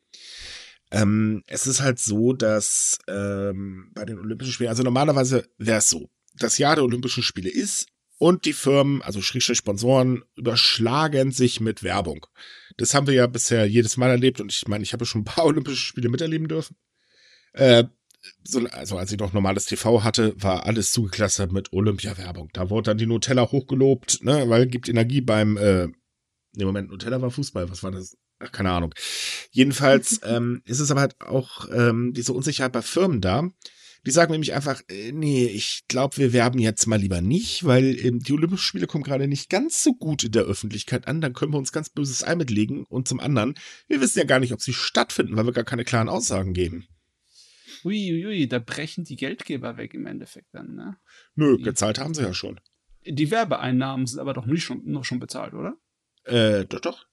Ähm, 0.91 1.43
es 1.47 1.67
ist 1.67 1.81
halt 1.81 1.99
so, 1.99 2.33
dass 2.33 2.99
ähm, 3.09 3.91
bei 3.95 4.05
den 4.05 4.19
Olympischen 4.19 4.53
Spielen, 4.53 4.71
also 4.71 4.83
normalerweise 4.83 5.49
wäre 5.59 5.79
es 5.79 5.91
so, 5.91 6.09
das 6.39 6.59
Jahr 6.59 6.77
der 6.77 6.85
Olympischen 6.85 7.23
Spiele 7.23 7.51
ist 7.51 7.89
und 8.19 8.45
die 8.45 8.53
Firmen, 8.53 9.03
also 9.03 9.21
Schrägstrich 9.21 9.59
Sponsoren, 9.59 10.23
überschlagen 10.37 11.33
sich 11.33 11.61
mit 11.61 11.83
Werbung. 11.83 12.27
Das 12.77 12.95
haben 12.95 13.07
wir 13.07 13.15
ja 13.15 13.27
bisher 13.27 13.67
jedes 13.67 13.97
Mal 13.97 14.11
erlebt 14.11 14.41
und 14.41 14.53
ich 14.53 14.69
meine, 14.69 14.85
ich 14.85 14.93
habe 14.93 15.07
schon 15.07 15.23
ein 15.23 15.25
paar 15.25 15.45
Olympische 15.47 15.85
Spiele 15.85 16.09
miterleben 16.09 16.49
dürfen. 16.49 16.77
Äh, 17.53 17.85
so, 18.45 18.61
also 18.67 18.99
als 18.99 19.13
ich 19.13 19.19
noch 19.19 19.33
normales 19.33 19.67
TV 19.67 20.03
hatte, 20.03 20.35
war 20.43 20.67
alles 20.67 20.93
zugeklustert 20.93 21.53
mit 21.53 21.73
Olympia-Werbung. 21.73 22.51
Da 22.53 22.71
wurde 22.71 22.91
dann 22.91 22.99
die 22.99 23.07
Nutella 23.07 23.51
hochgelobt, 23.51 24.23
ne, 24.23 24.49
weil 24.49 24.67
gibt 24.67 24.89
Energie 24.89 25.21
beim, 25.21 25.57
äh, 25.57 25.85
im 25.85 26.67
Moment 26.67 26.91
Nutella 26.91 27.21
war 27.21 27.31
Fußball, 27.31 27.71
was 27.71 27.83
war 27.83 27.91
das? 27.91 28.17
Ach, 28.39 28.53
keine 28.53 28.71
Ahnung. 28.71 28.95
Jedenfalls 29.51 30.21
ähm, 30.25 30.63
ist 30.65 30.81
es 30.81 30.91
aber 30.91 31.01
halt 31.01 31.21
auch 31.21 31.69
ähm, 31.73 32.13
diese 32.15 32.33
Unsicherheit 32.33 32.73
bei 32.73 32.83
Firmen 32.83 33.21
da. 33.21 33.51
Die 34.07 34.13
sagen 34.13 34.31
nämlich 34.31 34.55
einfach, 34.55 34.83
äh, 34.89 35.11
nee, 35.11 35.47
ich 35.47 35.83
glaube, 35.89 36.17
wir 36.19 36.33
werben 36.33 36.61
jetzt 36.61 36.87
mal 36.87 37.01
lieber 37.01 37.21
nicht, 37.21 37.65
weil 37.65 37.99
ähm, 37.99 38.21
die 38.21 38.33
Olympischen 38.33 38.63
Spiele 38.63 38.87
kommen 38.87 39.03
gerade 39.03 39.27
nicht 39.27 39.51
ganz 39.51 39.83
so 39.83 39.95
gut 39.95 40.23
in 40.23 40.31
der 40.31 40.45
Öffentlichkeit 40.45 41.09
an. 41.09 41.21
Dann 41.21 41.33
können 41.33 41.53
wir 41.53 41.59
uns 41.59 41.73
ganz 41.73 41.91
böses 41.91 42.23
Ei 42.23 42.37
mitlegen. 42.37 42.85
Und 42.85 43.09
zum 43.09 43.19
anderen, 43.19 43.55
wir 43.89 44.01
wissen 44.01 44.21
ja 44.21 44.25
gar 44.25 44.39
nicht, 44.39 44.53
ob 44.53 44.63
sie 44.63 44.75
stattfinden, 44.75 45.37
weil 45.37 45.47
wir 45.47 45.53
gar 45.53 45.65
keine 45.65 45.85
klaren 45.85 46.09
Aussagen 46.09 46.53
geben. 46.53 46.87
Uiuiui, 47.85 48.27
ui, 48.27 48.49
da 48.49 48.61
brechen 48.61 49.05
die 49.05 49.17
Geldgeber 49.17 49.77
weg 49.77 49.95
im 49.95 50.07
Endeffekt 50.07 50.49
dann, 50.53 50.75
ne? 50.75 50.97
Nö, 51.35 51.57
die, 51.57 51.65
gezahlt 51.65 51.99
haben 51.99 52.15
sie 52.15 52.23
ja 52.23 52.33
schon. 52.33 52.61
Die 53.05 53.31
Werbeeinnahmen 53.31 54.07
sind 54.07 54.21
aber 54.21 54.35
doch 54.35 54.47
nicht 54.47 54.63
schon, 54.63 54.83
noch 54.85 55.05
schon 55.05 55.19
bezahlt, 55.19 55.55
oder? 55.55 55.77
Äh, 56.25 56.65
doch, 56.67 56.81
doch. 56.81 57.07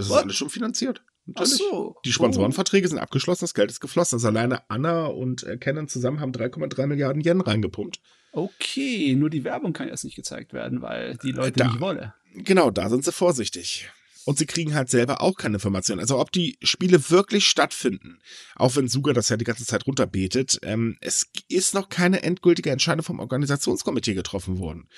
Das 0.00 0.08
What? 0.08 0.16
ist 0.18 0.22
alles 0.22 0.36
schon 0.36 0.50
finanziert. 0.50 1.02
Natürlich. 1.26 1.60
Ach 1.62 1.70
so. 1.70 1.96
Die 2.04 2.12
Sponsorenverträge 2.12 2.88
sind 2.88 2.98
abgeschlossen, 2.98 3.44
das 3.44 3.54
Geld 3.54 3.70
ist 3.70 3.80
geflossen. 3.80 4.16
Also 4.16 4.28
alleine 4.28 4.62
Anna 4.70 5.06
und 5.06 5.42
äh, 5.44 5.58
Canon 5.58 5.88
zusammen 5.88 6.20
haben 6.20 6.32
3,3 6.32 6.86
Milliarden 6.86 7.22
Yen 7.22 7.40
reingepumpt. 7.40 8.00
Okay, 8.32 9.14
nur 9.14 9.28
die 9.28 9.44
Werbung 9.44 9.72
kann 9.72 9.88
jetzt 9.88 10.04
nicht 10.04 10.16
gezeigt 10.16 10.52
werden, 10.52 10.82
weil 10.82 11.16
die 11.16 11.32
Leute 11.32 11.58
da, 11.58 11.68
nicht 11.68 11.80
wollen. 11.80 12.12
Genau, 12.34 12.70
da 12.70 12.88
sind 12.88 13.04
sie 13.04 13.12
vorsichtig. 13.12 13.90
Und 14.24 14.38
sie 14.38 14.46
kriegen 14.46 14.74
halt 14.74 14.88
selber 14.90 15.20
auch 15.20 15.36
keine 15.36 15.56
Informationen. 15.56 16.00
Also 16.00 16.18
ob 16.18 16.30
die 16.30 16.56
Spiele 16.62 17.10
wirklich 17.10 17.48
stattfinden, 17.48 18.18
auch 18.54 18.76
wenn 18.76 18.88
Suga 18.88 19.12
das 19.12 19.28
ja 19.28 19.36
die 19.36 19.44
ganze 19.44 19.66
Zeit 19.66 19.86
runterbetet, 19.86 20.60
ähm, 20.62 20.96
es 21.00 21.28
ist 21.48 21.74
noch 21.74 21.88
keine 21.88 22.22
endgültige 22.22 22.70
Entscheidung 22.70 23.04
vom 23.04 23.18
Organisationskomitee 23.18 24.14
getroffen 24.14 24.58
worden. 24.58 24.88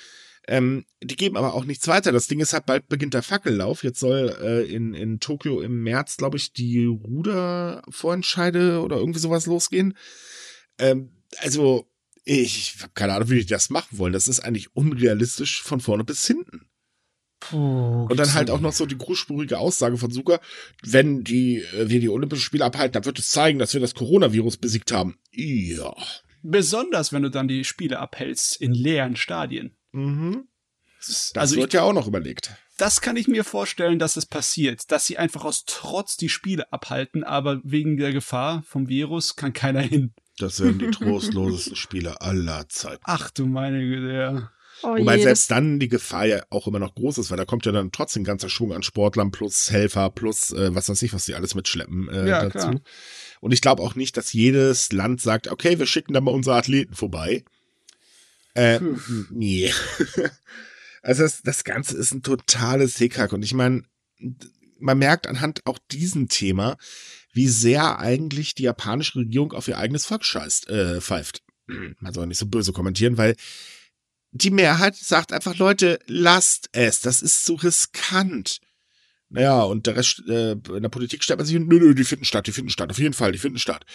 Ähm, 0.49 0.85
die 1.03 1.17
geben 1.17 1.37
aber 1.37 1.55
auch 1.55 1.65
nichts 1.65 1.87
weiter. 1.87 2.11
Das 2.11 2.27
Ding 2.27 2.41
ist 2.41 2.53
halt, 2.53 2.67
bald 2.67 2.89
beginnt 2.89 3.15
der 3.15 3.23
Fackellauf. 3.23 3.85
Jetzt 3.85 4.01
soll 4.01 4.37
äh, 4.43 4.65
in, 4.65 4.93
in 4.95 5.21
Tokio 5.21 5.61
im 5.61 5.83
März, 5.83 6.17
glaube 6.17 6.37
ich, 6.37 6.53
die 6.53 6.85
Rudervorentscheide 6.85 8.81
oder 8.81 8.97
irgendwie 8.97 9.21
sowas 9.21 9.47
losgehen. 9.47 9.97
Ähm, 10.79 11.11
also, 11.39 11.89
ich 12.25 12.77
habe 12.81 12.93
keine 12.95 13.15
Ahnung, 13.15 13.31
wie 13.31 13.41
die 13.41 13.47
das 13.47 13.71
machen 13.71 13.99
wollen. 13.99 14.13
Das 14.13 14.29
ist 14.29 14.41
eigentlich 14.41 14.75
unrealistisch 14.75 15.63
von 15.63 15.81
vorne 15.81 16.05
bis 16.05 16.27
hinten. 16.27 16.67
Puh, 17.39 18.07
und 18.09 18.17
dann 18.17 18.35
halt 18.35 18.51
auch 18.51 18.61
noch 18.61 18.73
so 18.73 18.87
die 18.87 18.99
großspurige 18.99 19.59
Aussage 19.59 19.97
von 19.97 20.13
Suga, 20.13 20.41
wenn 20.83 21.25
die, 21.25 21.59
äh, 21.59 21.89
wir 21.89 21.99
die 21.99 22.09
Olympischen 22.09 22.43
Spiele 22.43 22.65
abhalten, 22.65 22.93
dann 22.93 23.05
wird 23.05 23.19
es 23.19 23.31
zeigen, 23.31 23.59
dass 23.59 23.75
wir 23.75 23.81
das 23.81 23.95
Coronavirus 23.95 24.59
besiegt 24.59 24.93
haben. 24.93 25.19
Ja. 25.33 25.93
Besonders, 26.43 27.13
wenn 27.13 27.23
du 27.23 27.31
dann 27.31 27.49
die 27.49 27.65
Spiele 27.65 27.99
abhältst 27.99 28.61
in 28.61 28.73
leeren 28.73 29.17
Stadien. 29.17 29.77
Mhm. 29.93 30.49
Das, 30.99 31.33
also 31.37 31.57
wird 31.57 31.69
ich, 31.69 31.75
ja 31.75 31.83
auch 31.83 31.93
noch 31.93 32.07
überlegt. 32.07 32.55
Das 32.79 33.01
kann 33.01 33.17
ich 33.17 33.29
mir 33.29 33.45
vorstellen, 33.45 33.99
dass 33.99 34.17
es 34.17 34.27
passiert, 34.27 34.91
dass 34.91 35.07
sie 35.07 35.19
einfach 35.19 35.45
aus 35.45 35.65
Trotz 35.67 36.17
die 36.17 36.29
Spiele 36.29 36.73
abhalten, 36.73 37.25
aber 37.25 37.61
wegen 37.65 37.97
der 37.97 38.13
Gefahr 38.13 38.63
vom 38.67 38.89
Virus 38.89 39.37
kann 39.37 39.53
keiner 39.53 39.81
hin. 39.81 40.15
Das 40.39 40.61
wären 40.61 40.79
die 40.79 40.91
trostlosesten 40.91 41.77
Spiele 41.77 42.21
aller 42.21 42.69
Zeiten. 42.69 43.03
Ach 43.05 43.31
du 43.31 43.47
meine 43.47 43.81
Güte, 43.81 44.13
ja. 44.13 44.51
Oh 44.85 44.97
Wobei 44.97 45.17
je, 45.17 45.23
selbst 45.23 45.51
dann 45.51 45.79
die 45.79 45.89
Gefahr 45.89 46.27
ja 46.27 46.43
auch 46.51 46.67
immer 46.67 46.81
noch 46.81 46.95
groß 46.95 47.19
ist, 47.19 47.31
weil 47.31 47.37
da 47.37 47.45
kommt 47.45 47.67
ja 47.67 47.73
dann 47.73 47.93
trotzdem 47.93 48.23
ein 48.23 48.25
ganzer 48.25 48.49
Schwung 48.49 48.73
an 48.73 48.83
Sportlern 48.83 49.31
plus 49.31 49.71
Helfer 49.71 50.11
plus 50.11 50.51
äh, 50.51 50.75
was 50.75 50.89
weiß 50.89 51.01
ich, 51.03 51.13
was 51.13 51.25
die 51.25 51.35
alles 51.35 51.55
mitschleppen 51.55 52.09
äh, 52.09 52.29
ja, 52.29 52.43
dazu. 52.49 52.71
Klar. 52.71 52.81
Und 53.41 53.53
ich 53.53 53.61
glaube 53.61 53.83
auch 53.83 53.95
nicht, 53.95 54.17
dass 54.17 54.33
jedes 54.33 54.91
Land 54.91 55.21
sagt, 55.21 55.49
okay, 55.49 55.79
wir 55.79 55.87
schicken 55.87 56.15
da 56.15 56.21
mal 56.21 56.35
unsere 56.35 56.57
Athleten 56.57 56.95
vorbei. 56.95 57.45
Äh, 58.55 58.81
nee. 59.31 59.73
also 61.03 61.23
das, 61.23 61.43
das 61.43 61.65
Ganze 61.65 61.97
ist 61.97 62.12
ein 62.12 62.23
totales 62.23 62.97
Hickhack. 62.97 63.33
Und 63.33 63.43
ich 63.43 63.55
meine, 63.55 63.83
man 64.79 64.99
merkt 64.99 65.27
anhand 65.27 65.61
auch 65.65 65.79
diesem 65.91 66.29
Thema, 66.29 66.77
wie 67.33 67.49
sehr 67.49 67.99
eigentlich 67.99 68.55
die 68.55 68.65
japanische 68.65 69.21
Regierung 69.21 69.53
auf 69.53 69.69
ihr 69.69 69.79
eigenes 69.79 70.07
Volk 70.07 70.25
scheißt, 70.25 70.69
äh, 70.69 71.01
pfeift. 71.01 71.43
Man 72.01 72.12
soll 72.12 72.27
nicht 72.27 72.38
so 72.38 72.47
böse 72.47 72.73
kommentieren, 72.73 73.17
weil 73.17 73.37
die 74.33 74.51
Mehrheit 74.51 74.97
sagt 74.97 75.33
einfach, 75.33 75.57
Leute, 75.57 75.99
lasst 76.07 76.69
es, 76.73 77.01
das 77.01 77.23
ist 77.23 77.45
zu 77.45 77.55
riskant. 77.55 78.61
Naja, 79.33 79.62
und 79.62 79.87
der 79.87 79.97
Rest 79.97 80.23
äh, 80.29 80.53
in 80.53 80.83
der 80.83 80.90
Politik 80.90 81.25
stellt 81.25 81.38
man 81.38 81.47
sich, 81.47 81.59
nö, 81.59 81.79
nö, 81.79 81.95
die 81.95 82.05
finden 82.05 82.27
statt, 82.27 82.47
die 82.47 82.53
finden 82.53 82.68
statt, 82.68 82.90
auf 82.90 82.99
jeden 82.99 83.14
Fall, 83.14 83.33
die 83.33 83.38
finden 83.38 83.59
statt. 83.59 83.87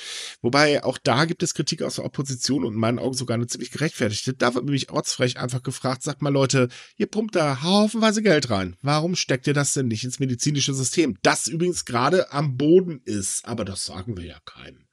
Wobei 0.42 0.84
auch 0.84 0.98
da 0.98 1.26
gibt 1.26 1.44
es 1.44 1.54
Kritik 1.54 1.84
aus 1.84 1.96
der 1.96 2.06
Opposition 2.06 2.66
und 2.66 2.74
in 2.74 2.80
meinen 2.80 2.98
Augen 2.98 3.14
sogar 3.14 3.36
eine 3.36 3.46
ziemlich 3.46 3.70
gerechtfertigte. 3.70 4.34
Da 4.34 4.56
wird 4.56 4.66
nämlich 4.66 4.90
ortsfrech 4.90 5.40
einfach 5.40 5.62
gefragt, 5.62 6.02
sagt 6.02 6.24
mal 6.24 6.34
Leute, 6.34 6.70
ihr 6.96 7.06
pumpt 7.06 7.36
da 7.36 7.62
haufenweise 7.62 8.24
Geld 8.24 8.50
rein. 8.50 8.78
Warum 8.82 9.16
steckt 9.16 9.46
ihr 9.46 9.54
das 9.54 9.74
denn 9.74 9.90
nicht 9.90 10.04
ins 10.04 10.20
medizinische 10.20 10.74
System? 10.74 11.18
Das 11.22 11.48
übrigens 11.48 11.86
gerade 11.86 12.32
am 12.32 12.58
Boden 12.58 13.02
ist, 13.06 13.46
aber 13.46 13.64
das 13.64 13.86
sagen 13.86 14.18
wir 14.18 14.26
ja 14.26 14.40
keinem. 14.44 14.88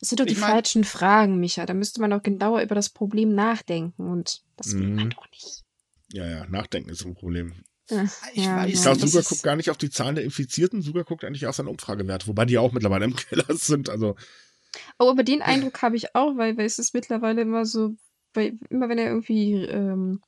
Das 0.00 0.08
sind 0.08 0.20
doch 0.20 0.26
die 0.26 0.32
ich 0.32 0.38
mein, 0.38 0.52
falschen 0.52 0.84
Fragen, 0.84 1.38
Micha. 1.38 1.66
Da 1.66 1.74
müsste 1.74 2.00
man 2.00 2.14
auch 2.14 2.22
genauer 2.22 2.62
über 2.62 2.74
das 2.74 2.88
Problem 2.88 3.34
nachdenken 3.34 4.08
und 4.08 4.42
das 4.56 4.72
will 4.72 4.88
man 4.88 5.06
mhm. 5.06 5.10
doch 5.10 5.28
nicht. 5.30 5.64
Ja, 6.12 6.26
ja, 6.26 6.46
nachdenken 6.46 6.88
ist 6.88 7.04
ein 7.04 7.14
Problem. 7.14 7.52
Ich 7.90 8.44
ja, 8.44 8.56
weiß 8.56 8.72
Ich 8.72 8.82
glaube, 8.82 9.06
Suga 9.06 9.22
guckt 9.26 9.42
gar 9.42 9.56
nicht 9.56 9.70
auf 9.70 9.78
die 9.78 9.90
Zahlen 9.90 10.14
der 10.14 10.24
Infizierten, 10.24 10.82
Suga 10.82 11.02
guckt 11.02 11.24
eigentlich 11.24 11.46
auf 11.46 11.56
seine 11.56 11.70
Umfragewerte, 11.70 12.26
wobei 12.26 12.44
die 12.44 12.58
auch 12.58 12.72
mittlerweile 12.72 13.04
im 13.04 13.16
Keller 13.16 13.46
sind. 13.48 13.88
Also. 13.88 14.16
Oh, 14.98 15.10
aber 15.10 15.22
den 15.24 15.42
Eindruck 15.42 15.80
habe 15.82 15.96
ich 15.96 16.14
auch, 16.14 16.36
weil, 16.36 16.56
weil 16.56 16.66
es 16.66 16.78
ist 16.78 16.94
mittlerweile 16.94 17.42
immer 17.42 17.64
so, 17.64 17.94
weil 18.34 18.58
immer 18.68 18.88
wenn 18.88 18.98
er 18.98 19.06
irgendwie 19.06 19.54
ähm, 19.54 20.20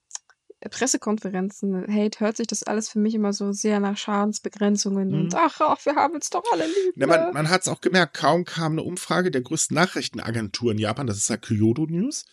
Pressekonferenzen 0.69 1.87
hält, 1.87 2.21
hört 2.21 2.37
sich 2.37 2.47
das 2.47 2.63
alles 2.63 2.89
für 2.89 2.99
mich 2.99 3.15
immer 3.15 3.33
so 3.33 3.53
sehr 3.53 3.81
nach 3.81 3.97
Schadensbegrenzungen 3.97 5.09
mhm. 5.09 5.15
und 5.15 5.35
ach, 5.35 5.61
ach, 5.61 5.85
wir 5.87 5.95
haben 5.95 6.15
uns 6.15 6.29
doch 6.29 6.45
alle 6.53 6.67
lieb. 6.67 6.95
Ja, 6.97 7.07
man 7.07 7.27
ne? 7.27 7.31
man 7.33 7.49
hat 7.49 7.63
es 7.63 7.69
auch 7.69 7.81
gemerkt, 7.81 8.15
kaum 8.15 8.45
kam 8.45 8.73
eine 8.73 8.83
Umfrage 8.83 9.31
der 9.31 9.41
größten 9.43 9.75
Nachrichtenagentur 9.75 10.73
in 10.73 10.79
Japan, 10.79 11.07
das 11.07 11.17
ist 11.17 11.31
ja 11.31 11.37
Kyoto 11.37 11.87
News. 11.87 12.27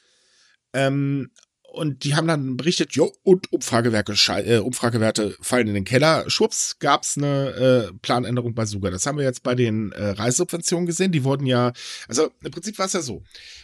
Ähm, 0.74 1.32
und 1.68 2.06
die 2.06 2.16
haben 2.16 2.28
dann 2.28 2.58
berichtet, 2.58 2.94
jo, 2.94 3.14
und 3.24 3.52
Umfragewerke, 3.52 4.14
äh, 4.46 4.58
Umfragewerte 4.58 5.38
fallen 5.42 5.68
in 5.68 5.74
den 5.74 5.84
Keller. 5.84 6.28
Schwupps, 6.30 6.80
gab's 6.80 7.18
eine 7.18 7.90
äh, 7.92 7.94
Planänderung 8.02 8.56
bei 8.56 8.66
Suga. 8.66 8.90
Das 8.90 9.06
haben 9.06 9.18
wir 9.18 9.26
jetzt 9.26 9.44
bei 9.44 9.54
den 9.54 9.92
äh, 9.92 10.10
Reisesubventionen 10.10 10.88
gesehen. 10.88 11.12
Die 11.12 11.24
wurden 11.24 11.46
ja, 11.46 11.74
also 12.08 12.32
im 12.42 12.52
Prinzip 12.52 12.80
war 12.80 12.88
es 12.88 12.94
ja 12.94 13.02
so. 13.02 13.22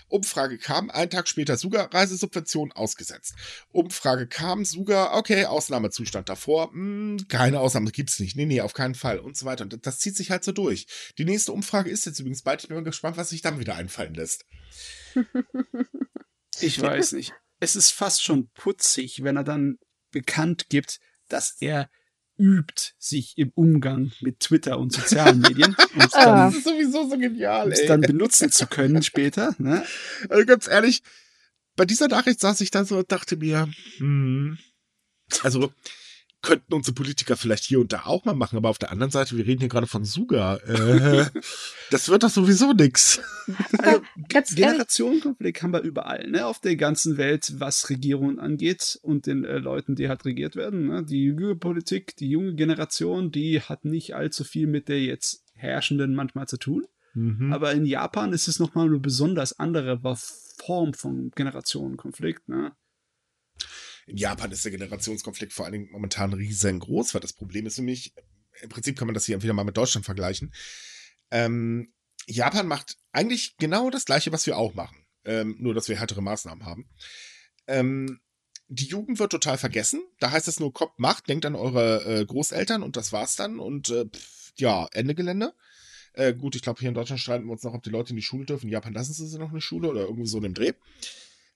Umfrage 0.09 0.57
kam, 0.57 0.91
einen 0.91 1.09
Tag 1.09 1.27
später 1.27 1.57
Suga, 1.57 1.85
Reisesubvention 1.85 2.71
ausgesetzt. 2.73 3.35
Umfrage 3.71 4.27
kam, 4.27 4.65
Suga, 4.65 5.17
okay, 5.17 5.45
Ausnahmezustand 5.45 6.29
davor, 6.29 6.71
mh, 6.73 6.73
hm, 7.21 7.27
keine 7.29 7.61
Ausnahme, 7.61 7.89
gibt's 7.91 8.19
nicht. 8.19 8.35
Nee, 8.35 8.45
nee, 8.45 8.61
auf 8.61 8.73
keinen 8.73 8.95
Fall 8.95 9.17
und 9.19 9.37
so 9.37 9.45
weiter. 9.45 9.63
Und 9.63 9.73
das, 9.73 9.81
das 9.81 9.99
zieht 9.99 10.17
sich 10.17 10.29
halt 10.29 10.43
so 10.43 10.51
durch. 10.51 10.87
Die 11.17 11.25
nächste 11.25 11.53
Umfrage 11.53 11.89
ist 11.89 12.05
jetzt 12.05 12.19
übrigens 12.19 12.43
bald. 12.43 12.61
Ich 12.61 12.67
bin 12.67 12.77
mal 12.77 12.83
gespannt, 12.83 13.17
was 13.17 13.29
sich 13.29 13.41
dann 13.41 13.59
wieder 13.59 13.75
einfallen 13.75 14.13
lässt. 14.13 14.45
ich 16.59 16.79
weiß 16.79 17.13
nicht 17.13 17.33
es 17.63 17.75
ist 17.75 17.91
fast 17.91 18.23
schon 18.23 18.49
putzig, 18.49 19.23
wenn 19.23 19.37
er 19.37 19.43
dann 19.43 19.79
bekannt 20.11 20.67
gibt, 20.69 20.99
dass 21.29 21.55
er 21.59 21.89
übt 22.37 22.93
sich 22.97 23.37
im 23.37 23.51
Umgang 23.55 24.11
mit 24.21 24.39
Twitter 24.39 24.79
und 24.79 24.91
sozialen 24.91 25.39
Medien. 25.39 25.75
Um 25.93 26.01
ah. 26.01 26.07
dann, 26.11 26.51
das 26.51 26.55
ist 26.55 26.63
sowieso 26.63 27.09
so 27.09 27.17
genial, 27.17 27.71
ey. 27.71 27.87
dann 27.87 28.01
benutzen 28.01 28.51
zu 28.51 28.65
können 28.67 29.03
später. 29.03 29.55
Ne? 29.59 29.85
Also 30.29 30.45
ganz 30.45 30.67
ehrlich, 30.67 31.03
bei 31.75 31.85
dieser 31.85 32.07
Nachricht 32.07 32.39
saß 32.39 32.61
ich 32.61 32.71
da 32.71 32.83
so 32.83 32.97
und 32.97 33.11
dachte 33.11 33.37
mir, 33.37 33.69
hm, 33.97 34.57
also 35.43 35.71
könnten 36.43 36.73
unsere 36.73 36.93
Politiker 36.93 37.35
vielleicht 37.35 37.63
hier 37.63 37.79
und 37.79 37.91
da 37.91 38.03
auch 38.05 38.25
mal 38.25 38.35
machen, 38.35 38.57
aber 38.57 38.69
auf 38.69 38.77
der 38.77 38.91
anderen 38.91 39.11
Seite, 39.11 39.35
wir 39.35 39.47
reden 39.47 39.61
hier 39.61 39.69
gerade 39.69 39.87
von 39.87 40.05
Suga. 40.05 40.57
Äh, 40.57 41.25
das 41.91 42.09
wird 42.09 42.21
doch 42.21 42.29
sowieso 42.29 42.73
nix. 42.73 43.21
Also, 43.79 44.01
Generationenkonflikt 44.55 45.63
haben 45.63 45.73
wir 45.73 45.81
überall, 45.81 46.29
ne, 46.29 46.45
auf 46.45 46.59
der 46.59 46.75
ganzen 46.75 47.17
Welt, 47.17 47.53
was 47.57 47.89
Regierungen 47.89 48.39
angeht 48.39 48.99
und 49.01 49.25
den 49.25 49.45
äh, 49.45 49.57
Leuten, 49.57 49.95
die 49.95 50.09
halt 50.09 50.25
regiert 50.25 50.55
werden. 50.55 50.87
Ne? 50.87 51.03
Die 51.03 51.23
junge 51.23 51.55
Politik, 51.55 52.15
die 52.17 52.29
junge 52.29 52.53
Generation, 52.53 53.31
die 53.31 53.61
hat 53.61 53.85
nicht 53.85 54.15
allzu 54.15 54.43
viel 54.43 54.67
mit 54.67 54.89
der 54.89 55.01
jetzt 55.01 55.43
Herrschenden 55.55 56.13
manchmal 56.13 56.47
zu 56.47 56.57
tun. 56.57 56.85
Mhm. 57.13 57.53
Aber 57.53 57.71
in 57.71 57.85
Japan 57.85 58.33
ist 58.33 58.47
es 58.47 58.59
nochmal 58.59 58.87
eine 58.87 58.99
besonders 58.99 59.59
andere 59.59 59.99
Form 60.57 60.93
von 60.93 61.31
Generationenkonflikt. 61.31 62.49
Ne? 62.49 62.73
In 64.07 64.17
Japan 64.17 64.51
ist 64.51 64.65
der 64.65 64.71
Generationskonflikt 64.71 65.53
vor 65.53 65.65
allen 65.65 65.73
Dingen 65.73 65.91
momentan 65.91 66.33
riesengroß, 66.33 67.13
weil 67.13 67.21
das 67.21 67.33
Problem 67.33 67.65
ist 67.65 67.79
mich, 67.79 68.13
im 68.61 68.69
Prinzip 68.69 68.97
kann 68.97 69.07
man 69.07 69.13
das 69.13 69.25
hier 69.25 69.41
wieder 69.41 69.53
mal 69.53 69.63
mit 69.63 69.77
Deutschland 69.77 70.05
vergleichen. 70.05 70.53
Ähm, 71.31 71.93
Japan 72.27 72.67
macht 72.67 72.97
eigentlich 73.11 73.57
genau 73.57 73.89
das 73.89 74.05
Gleiche, 74.05 74.31
was 74.31 74.45
wir 74.45 74.57
auch 74.57 74.73
machen. 74.73 74.97
Ähm, 75.25 75.55
nur, 75.59 75.73
dass 75.73 75.89
wir 75.89 75.97
härtere 75.97 76.21
Maßnahmen 76.21 76.65
haben. 76.65 76.89
Ähm, 77.67 78.19
die 78.67 78.85
Jugend 78.85 79.19
wird 79.19 79.31
total 79.31 79.57
vergessen. 79.57 80.01
Da 80.19 80.31
heißt 80.31 80.47
es 80.47 80.59
nur, 80.59 80.73
Kopf 80.73 80.93
macht, 80.97 81.29
denkt 81.29 81.45
an 81.45 81.55
eure 81.55 82.03
äh, 82.05 82.25
Großeltern 82.25 82.83
und 82.83 82.97
das 82.97 83.11
war's 83.13 83.35
dann. 83.35 83.59
Und 83.59 83.89
äh, 83.89 84.05
pff, 84.05 84.53
ja, 84.57 84.87
Ende 84.91 85.15
Gelände. 85.15 85.53
Äh, 86.13 86.33
gut, 86.33 86.55
ich 86.55 86.61
glaube, 86.61 86.79
hier 86.79 86.89
in 86.89 86.95
Deutschland 86.95 87.19
streiten 87.19 87.45
wir 87.45 87.51
uns 87.51 87.63
noch, 87.63 87.73
ob 87.73 87.83
die 87.83 87.89
Leute 87.89 88.11
in 88.11 88.15
die 88.15 88.21
Schule 88.21 88.45
dürfen. 88.45 88.67
In 88.67 88.73
Japan 88.73 88.93
lassen 88.93 89.13
sie 89.13 89.39
noch 89.39 89.51
eine 89.51 89.61
Schule 89.61 89.89
oder 89.89 90.01
irgendwie 90.01 90.27
so 90.27 90.37
in 90.37 90.43
dem 90.43 90.53
Dreh. 90.53 90.73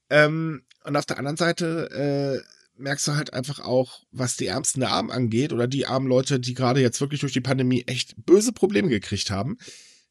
Ähm, 0.10 0.64
und 0.84 0.96
auf 0.96 1.06
der 1.06 1.18
anderen 1.18 1.38
Seite 1.38 2.44
äh, 2.44 2.82
merkst 2.82 3.08
du 3.08 3.16
halt 3.16 3.34
einfach 3.34 3.60
auch, 3.60 4.04
was 4.12 4.38
die 4.38 4.48
Ärmsten 4.48 4.80
der 4.80 4.92
Armen 4.92 5.12
angeht 5.12 5.52
oder 5.54 5.68
die 5.68 5.86
armen 5.86 6.08
Leute, 6.08 6.40
die 6.40 6.54
gerade 6.54 6.82
jetzt 6.82 7.02
wirklich 7.02 7.22
durch 7.22 7.34
die 7.34 7.42
Pandemie 7.42 7.84
echt 7.88 8.14
böse 8.26 8.54
Probleme 8.54 8.90
gekriegt 8.90 9.32
haben, 9.32 9.58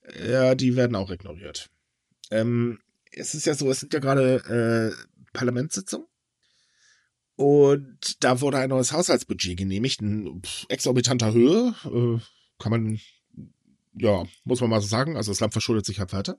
äh, 0.03 0.57
die 0.57 0.77
werden 0.77 0.97
auch 0.97 1.11
ignoriert. 1.11 1.71
Ähm, 2.31 2.81
es 3.11 3.35
ist 3.35 3.47
ja 3.47 3.55
so, 3.55 3.71
es 3.71 3.81
sind 3.81 3.95
ja 3.95 4.01
gerade 4.01 4.95
äh, 4.97 5.07
Parlamentssitzungen. 5.33 6.07
Und 7.37 8.25
da 8.25 8.41
wurde 8.41 8.59
ein 8.59 8.71
neues 8.71 8.93
Haushaltsbudget 8.93 9.59
genehmigt, 9.59 10.01
in 10.01 10.41
exorbitanter 10.69 11.33
Höhe. 11.33 11.75
Äh, 11.85 12.19
kann 12.59 12.71
man, 12.71 12.99
ja, 13.93 14.25
muss 14.45 14.61
man 14.61 14.71
mal 14.71 14.81
so 14.81 14.87
sagen. 14.87 15.17
Also 15.17 15.33
das 15.33 15.41
Land 15.41 15.53
verschuldet 15.53 15.85
sich 15.85 15.99
halt 15.99 16.13
weiter. 16.15 16.39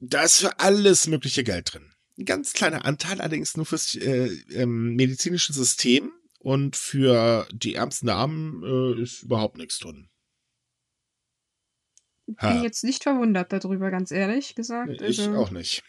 Da 0.00 0.22
ist 0.22 0.38
für 0.38 0.58
alles 0.58 1.06
mögliche 1.06 1.44
Geld 1.44 1.72
drin. 1.72 1.92
Ein 2.18 2.24
ganz 2.24 2.52
kleiner 2.52 2.84
Anteil 2.84 3.20
allerdings 3.20 3.56
nur 3.56 3.64
fürs 3.64 3.94
äh, 3.94 4.26
ähm, 4.50 4.96
medizinische 4.96 5.52
System 5.52 6.12
und 6.40 6.74
für 6.74 7.46
die 7.52 7.74
ärmsten 7.74 8.08
Armen 8.08 8.62
äh, 8.64 9.02
ist 9.02 9.22
überhaupt 9.22 9.56
nichts 9.56 9.78
drin. 9.78 10.08
Ha. 12.38 12.52
Bin 12.52 12.64
jetzt 12.64 12.82
nicht 12.82 13.04
verwundert 13.04 13.52
darüber, 13.52 13.90
ganz 13.90 14.10
ehrlich 14.10 14.54
gesagt. 14.54 15.00
Ich 15.00 15.20
also. 15.20 15.36
auch 15.36 15.50
nicht. 15.50 15.82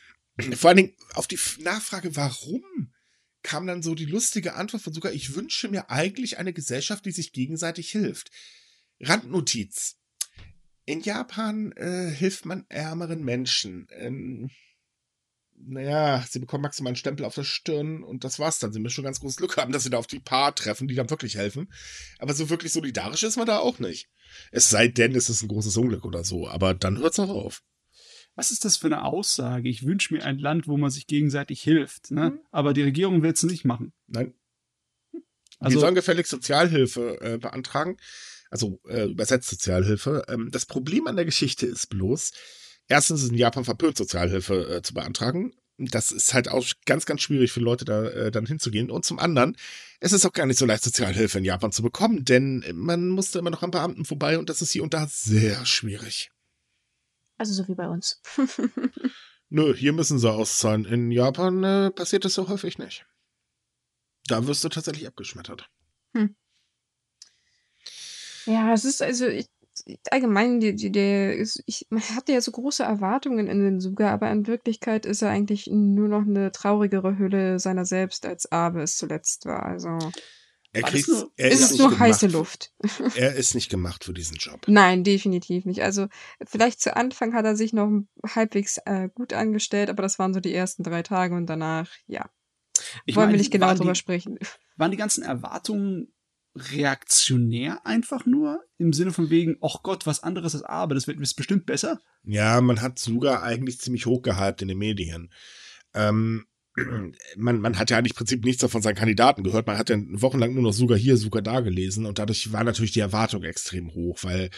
Vor 0.56 0.70
allen 0.70 0.78
Dingen 0.78 0.96
auf 1.16 1.28
die 1.28 1.40
Nachfrage, 1.60 2.16
warum, 2.16 2.94
kam 3.42 3.68
dann 3.68 3.82
so 3.82 3.96
die 3.96 4.06
lustige 4.06 4.54
Antwort 4.54 4.84
von 4.84 4.94
sogar, 4.94 5.12
ich 5.12 5.36
wünsche 5.36 5.68
mir 5.68 5.90
eigentlich 5.90 6.38
eine 6.38 6.54
Gesellschaft, 6.54 7.06
die 7.06 7.12
sich 7.12 7.34
gegenseitig 7.34 7.90
hilft. 7.90 8.32
Randnotiz. 9.02 9.98
In 10.86 11.02
Japan 11.02 11.72
äh, 11.74 12.10
hilft 12.10 12.46
man 12.46 12.66
ärmeren 12.70 13.24
Menschen. 13.24 13.88
Ähm, 13.92 14.50
naja, 15.62 16.24
sie 16.28 16.40
bekommen 16.40 16.64
maximal 16.64 16.92
einen 16.92 16.96
Stempel 16.96 17.26
auf 17.26 17.36
der 17.36 17.44
Stirn 17.44 18.04
und 18.04 18.24
das 18.24 18.40
war's 18.40 18.60
dann. 18.60 18.72
Sie 18.72 18.80
müssen 18.80 18.96
schon 18.96 19.04
ganz 19.04 19.20
großes 19.20 19.38
Glück 19.38 19.58
haben, 19.58 19.72
dass 19.72 19.84
sie 19.84 19.90
da 19.90 19.98
auf 19.98 20.08
die 20.08 20.20
Paar 20.20 20.56
treffen, 20.56 20.88
die 20.88 20.96
dann 20.96 21.10
wirklich 21.10 21.36
helfen. 21.36 21.72
Aber 22.18 22.34
so 22.34 22.50
wirklich 22.50 22.72
solidarisch 22.72 23.24
ist 23.24 23.38
man 23.38 23.48
da 23.48 23.60
auch 23.60 23.80
nicht. 23.80 24.10
Es 24.52 24.70
sei 24.70 24.88
denn, 24.88 25.16
es 25.16 25.30
ist 25.30 25.42
ein 25.42 25.48
großes 25.48 25.76
Unglück 25.78 26.06
oder 26.06 26.24
so, 26.24 26.48
aber 26.48 26.74
dann 26.74 26.98
hört's 26.98 27.20
auch 27.20 27.30
auf. 27.30 27.64
Was 28.36 28.52
ist 28.52 28.64
das 28.64 28.78
für 28.78 28.88
eine 28.88 29.04
Aussage? 29.04 29.68
Ich 29.68 29.86
wünsche 29.86 30.14
mir 30.14 30.24
ein 30.24 30.40
Land, 30.40 30.68
wo 30.68 30.78
man 30.78 30.92
sich 30.92 31.08
gegenseitig 31.08 31.62
hilft, 31.62 32.12
ne? 32.12 32.32
Mhm. 32.32 32.40
Aber 32.52 32.74
die 32.74 32.84
Regierung 32.84 33.22
will 33.22 33.32
es 33.32 33.44
nicht 33.44 33.66
machen. 33.66 33.92
Nein. 34.08 34.34
Also, 35.60 35.76
Wir 35.76 35.82
sollen 35.82 35.96
gefälligst 35.96 36.32
Sozialhilfe 36.32 37.20
äh, 37.22 37.38
beantragen. 37.38 37.98
Also 38.50 38.80
äh, 38.88 39.06
übersetzt 39.06 39.50
Sozialhilfe. 39.50 40.24
Ähm, 40.28 40.50
das 40.52 40.66
Problem 40.66 41.08
an 41.08 41.16
der 41.16 41.26
Geschichte 41.26 41.66
ist 41.66 41.88
bloß, 41.88 42.32
erstens 42.90 43.24
ist 43.24 43.32
in 43.32 43.38
Japan 43.38 43.64
verpönt, 43.64 43.98
Sozialhilfe 43.98 44.78
äh, 44.78 44.82
zu 44.82 44.94
beantragen. 44.94 45.54
Das 45.78 46.12
ist 46.12 46.34
halt 46.34 46.50
auch 46.50 46.66
ganz, 46.86 47.06
ganz 47.06 47.22
schwierig 47.22 47.54
für 47.54 47.62
Leute 47.62 47.86
da 47.86 48.04
äh, 48.04 48.32
dann 48.32 48.46
hinzugehen. 48.46 48.92
Und 48.92 49.06
zum 49.06 49.18
anderen, 49.18 49.56
es 50.02 50.12
ist 50.12 50.26
auch 50.26 50.34
gar 50.34 50.46
nicht 50.46 50.60
so 50.60 50.66
leicht, 50.66 50.84
Sozialhilfe 50.84 51.38
in 51.38 51.46
Japan 51.46 51.72
zu 51.72 51.82
bekommen, 51.82 52.26
denn 52.26 52.66
man 52.74 53.08
musste 53.08 53.40
immer 53.40 53.50
noch 53.50 53.64
am 53.64 53.72
Beamten 53.72 54.04
vorbei 54.04 54.38
und 54.38 54.50
das 54.50 54.62
ist 54.62 54.72
hier 54.72 54.84
und 54.84 54.94
da 54.94 55.08
sehr 55.08 55.66
schwierig. 55.66 56.32
Also 57.38 57.54
so 57.54 57.68
wie 57.70 57.76
bei 57.76 57.88
uns. 57.88 58.22
Nö, 59.50 59.74
hier 59.74 59.94
müssen 59.94 60.20
sie 60.20 60.30
auszahlen. 60.30 60.84
In 60.84 61.12
Japan 61.12 61.64
äh, 61.64 61.92
passiert 61.92 62.26
das 62.26 62.34
so 62.34 62.50
häufig 62.50 62.78
nicht. 62.78 63.06
Da 64.28 64.46
wirst 64.46 64.64
du 64.64 64.70
tatsächlich 64.70 65.08
abgeschmettert. 65.08 65.70
Hm. 66.14 66.36
Ja, 68.46 68.74
es 68.74 68.84
ist 68.84 69.02
also, 69.02 69.28
ich, 69.28 69.48
allgemein, 70.12 70.60
die, 70.60 70.76
die, 70.76 70.92
der 70.92 71.36
ist, 71.36 71.64
ich 71.66 71.88
man 71.90 72.02
hatte 72.16 72.34
ja 72.34 72.42
so 72.42 72.52
große 72.52 72.84
Erwartungen 72.84 73.48
in 73.48 73.60
den 73.64 73.80
Suga, 73.80 74.12
aber 74.12 74.32
in 74.32 74.48
Wirklichkeit 74.48 75.06
ist 75.06 75.22
er 75.22 75.30
eigentlich 75.30 75.68
nur 75.68 76.08
noch 76.08 76.22
eine 76.22 76.52
traurigere 76.52 77.18
Hülle 77.18 77.60
seiner 77.60 77.86
selbst, 77.86 78.26
als 78.26 78.52
Abe 78.52 78.82
es 78.82 78.96
zuletzt 78.96 79.46
war. 79.46 79.64
Also. 79.64 79.98
Er 80.72 80.84
kriegt, 80.84 81.08
nur, 81.08 81.32
er 81.36 81.50
ist, 81.50 81.72
ist 81.72 81.80
nur 81.80 81.98
heiße 81.98 82.28
Luft. 82.28 82.74
er 83.16 83.34
ist 83.36 83.56
nicht 83.56 83.70
gemacht 83.70 84.04
für 84.04 84.14
diesen 84.14 84.38
Job. 84.38 84.62
Nein, 84.68 85.04
definitiv 85.04 85.66
nicht. 85.66 85.82
Also 85.82 86.08
vielleicht 86.46 86.80
zu 86.80 86.96
Anfang 86.96 87.34
hat 87.34 87.46
er 87.46 87.56
sich 87.56 87.74
noch 87.74 87.90
halbwegs 88.24 88.78
äh, 88.86 89.10
gut 89.16 89.34
angestellt, 89.34 89.90
aber 89.90 90.04
das 90.04 90.20
waren 90.20 90.34
so 90.34 90.40
die 90.40 90.54
ersten 90.54 90.84
drei 90.84 91.02
Tage 91.02 91.34
und 91.36 91.48
danach, 91.48 91.90
ja. 92.06 92.30
Ich 93.06 93.16
Wollen 93.16 93.28
meine, 93.28 93.34
wir 93.34 93.40
nicht 93.40 93.52
genau 93.52 93.74
drüber 93.74 93.94
die, 93.94 94.00
sprechen. 94.00 94.38
Waren 94.78 94.92
die 94.92 94.98
ganzen 94.98 95.24
Erwartungen 95.24 96.14
reaktionär 96.60 97.86
einfach 97.86 98.26
nur 98.26 98.62
im 98.78 98.94
Sinne 98.94 99.12
von 99.12 99.30
wegen, 99.30 99.58
ach 99.62 99.84
Gott, 99.84 100.06
was 100.06 100.24
anderes 100.24 100.56
als 100.56 100.64
aber 100.64 100.96
das 100.96 101.08
wird 101.08 101.20
bestimmt 101.20 101.66
besser. 101.66 102.00
Ja, 102.24 102.62
man 102.62 102.82
hat 102.82 103.00
sogar 103.00 103.44
eigentlich 103.44 103.80
ziemlich 103.80 104.06
hochgehypt 104.06 104.62
in 104.62 104.68
den 104.68 104.78
Medien. 104.78 105.32
Ähm, 105.94 106.46
man, 107.36 107.60
man 107.60 107.78
hat 107.78 107.90
ja 107.90 107.98
eigentlich 107.98 108.14
im 108.14 108.18
Prinzip 108.18 108.44
nichts 108.46 108.62
davon 108.62 108.82
seinen 108.82 108.96
Kandidaten 108.96 109.44
gehört. 109.44 109.68
Man 109.68 109.78
hat 109.78 109.90
ja 109.90 109.98
wochenlang 110.14 110.54
nur 110.54 110.64
noch 110.64 110.74
sogar 110.74 110.98
hier, 110.98 111.18
sogar 111.18 111.42
da 111.42 111.60
gelesen 111.62 112.06
und 112.06 112.20
dadurch 112.20 112.52
war 112.52 112.64
natürlich 112.64 112.92
die 112.92 113.00
Erwartung 113.00 113.44
extrem 113.44 113.94
hoch, 113.94 114.20
weil 114.24 114.50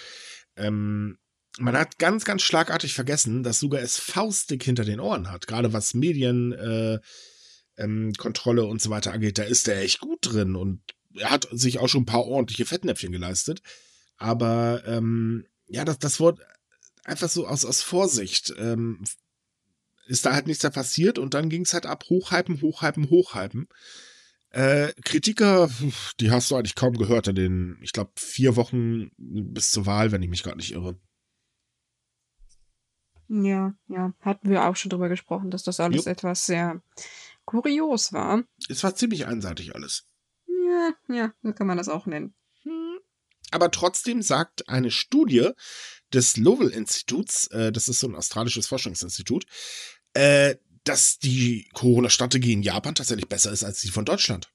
ähm, 0.55 1.17
man 1.59 1.77
hat 1.77 1.99
ganz, 1.99 2.23
ganz 2.23 2.43
schlagartig 2.43 2.93
vergessen, 2.93 3.43
dass 3.43 3.59
sogar 3.59 3.81
es 3.81 3.97
faustdick 3.97 4.63
hinter 4.63 4.85
den 4.85 4.99
Ohren 4.99 5.29
hat. 5.29 5.47
Gerade 5.47 5.73
was 5.73 5.93
Medienkontrolle 5.93 7.01
äh, 8.61 8.65
ähm, 8.65 8.69
und 8.69 8.81
so 8.81 8.89
weiter 8.89 9.11
angeht, 9.11 9.37
da 9.37 9.43
ist 9.43 9.67
er 9.67 9.81
echt 9.81 9.99
gut 9.99 10.19
drin 10.21 10.55
und 10.55 10.81
er 11.15 11.29
hat 11.29 11.47
sich 11.51 11.79
auch 11.79 11.87
schon 11.87 12.03
ein 12.03 12.07
paar 12.07 12.25
ordentliche 12.25 12.65
Fettnäpfchen 12.65 13.11
geleistet. 13.11 13.61
Aber 14.17 14.83
ähm, 14.85 15.45
ja, 15.67 15.85
das, 15.85 15.99
das 15.99 16.19
wurde 16.19 16.45
einfach 17.03 17.29
so 17.29 17.47
aus, 17.47 17.65
aus 17.65 17.81
Vorsicht. 17.81 18.53
Ähm, 18.57 19.03
ist 20.07 20.25
da 20.25 20.33
halt 20.33 20.47
nichts 20.47 20.61
da 20.61 20.69
passiert 20.69 21.17
und 21.17 21.33
dann 21.33 21.49
ging 21.49 21.61
es 21.61 21.73
halt 21.73 21.85
ab, 21.85 22.03
hochhypen, 22.09 22.61
hochhypen, 22.61 23.09
hochhypen. 23.09 23.67
Äh, 24.49 24.91
Kritiker, 25.05 25.69
die 26.19 26.31
hast 26.31 26.51
du 26.51 26.55
eigentlich 26.55 26.75
kaum 26.75 26.97
gehört 26.97 27.29
in 27.29 27.35
den, 27.35 27.77
ich 27.81 27.93
glaube, 27.93 28.11
vier 28.15 28.57
Wochen 28.57 29.11
bis 29.17 29.71
zur 29.71 29.85
Wahl, 29.85 30.11
wenn 30.11 30.21
ich 30.21 30.29
mich 30.29 30.43
gerade 30.43 30.57
nicht 30.57 30.73
irre. 30.73 30.99
Ja, 33.29 33.73
ja, 33.87 34.13
hatten 34.19 34.49
wir 34.49 34.65
auch 34.65 34.75
schon 34.75 34.89
drüber 34.89 35.07
gesprochen, 35.07 35.51
dass 35.51 35.63
das 35.63 35.79
alles 35.79 36.05
Jupp. 36.05 36.07
etwas 36.07 36.45
sehr 36.45 36.81
kurios 37.45 38.11
war. 38.11 38.43
Es 38.67 38.83
war 38.83 38.93
ziemlich 38.93 39.25
einseitig 39.25 39.73
alles. 39.73 40.10
Ja, 41.09 41.15
ja, 41.15 41.33
so 41.43 41.53
kann 41.53 41.67
man 41.67 41.77
das 41.77 41.89
auch 41.89 42.05
nennen. 42.05 42.33
Aber 43.51 43.69
trotzdem 43.71 44.21
sagt 44.21 44.69
eine 44.69 44.91
Studie 44.91 45.49
des 46.13 46.37
Lowell-Instituts, 46.37 47.47
äh, 47.47 47.71
das 47.71 47.89
ist 47.89 47.99
so 47.99 48.07
ein 48.07 48.15
australisches 48.15 48.67
Forschungsinstitut, 48.67 49.45
äh, 50.13 50.55
dass 50.83 51.19
die 51.19 51.69
Corona-Strategie 51.73 52.53
in 52.53 52.63
Japan 52.63 52.95
tatsächlich 52.95 53.27
besser 53.27 53.51
ist 53.51 53.63
als 53.63 53.81
die 53.81 53.89
von 53.89 54.05
Deutschland. 54.05 54.51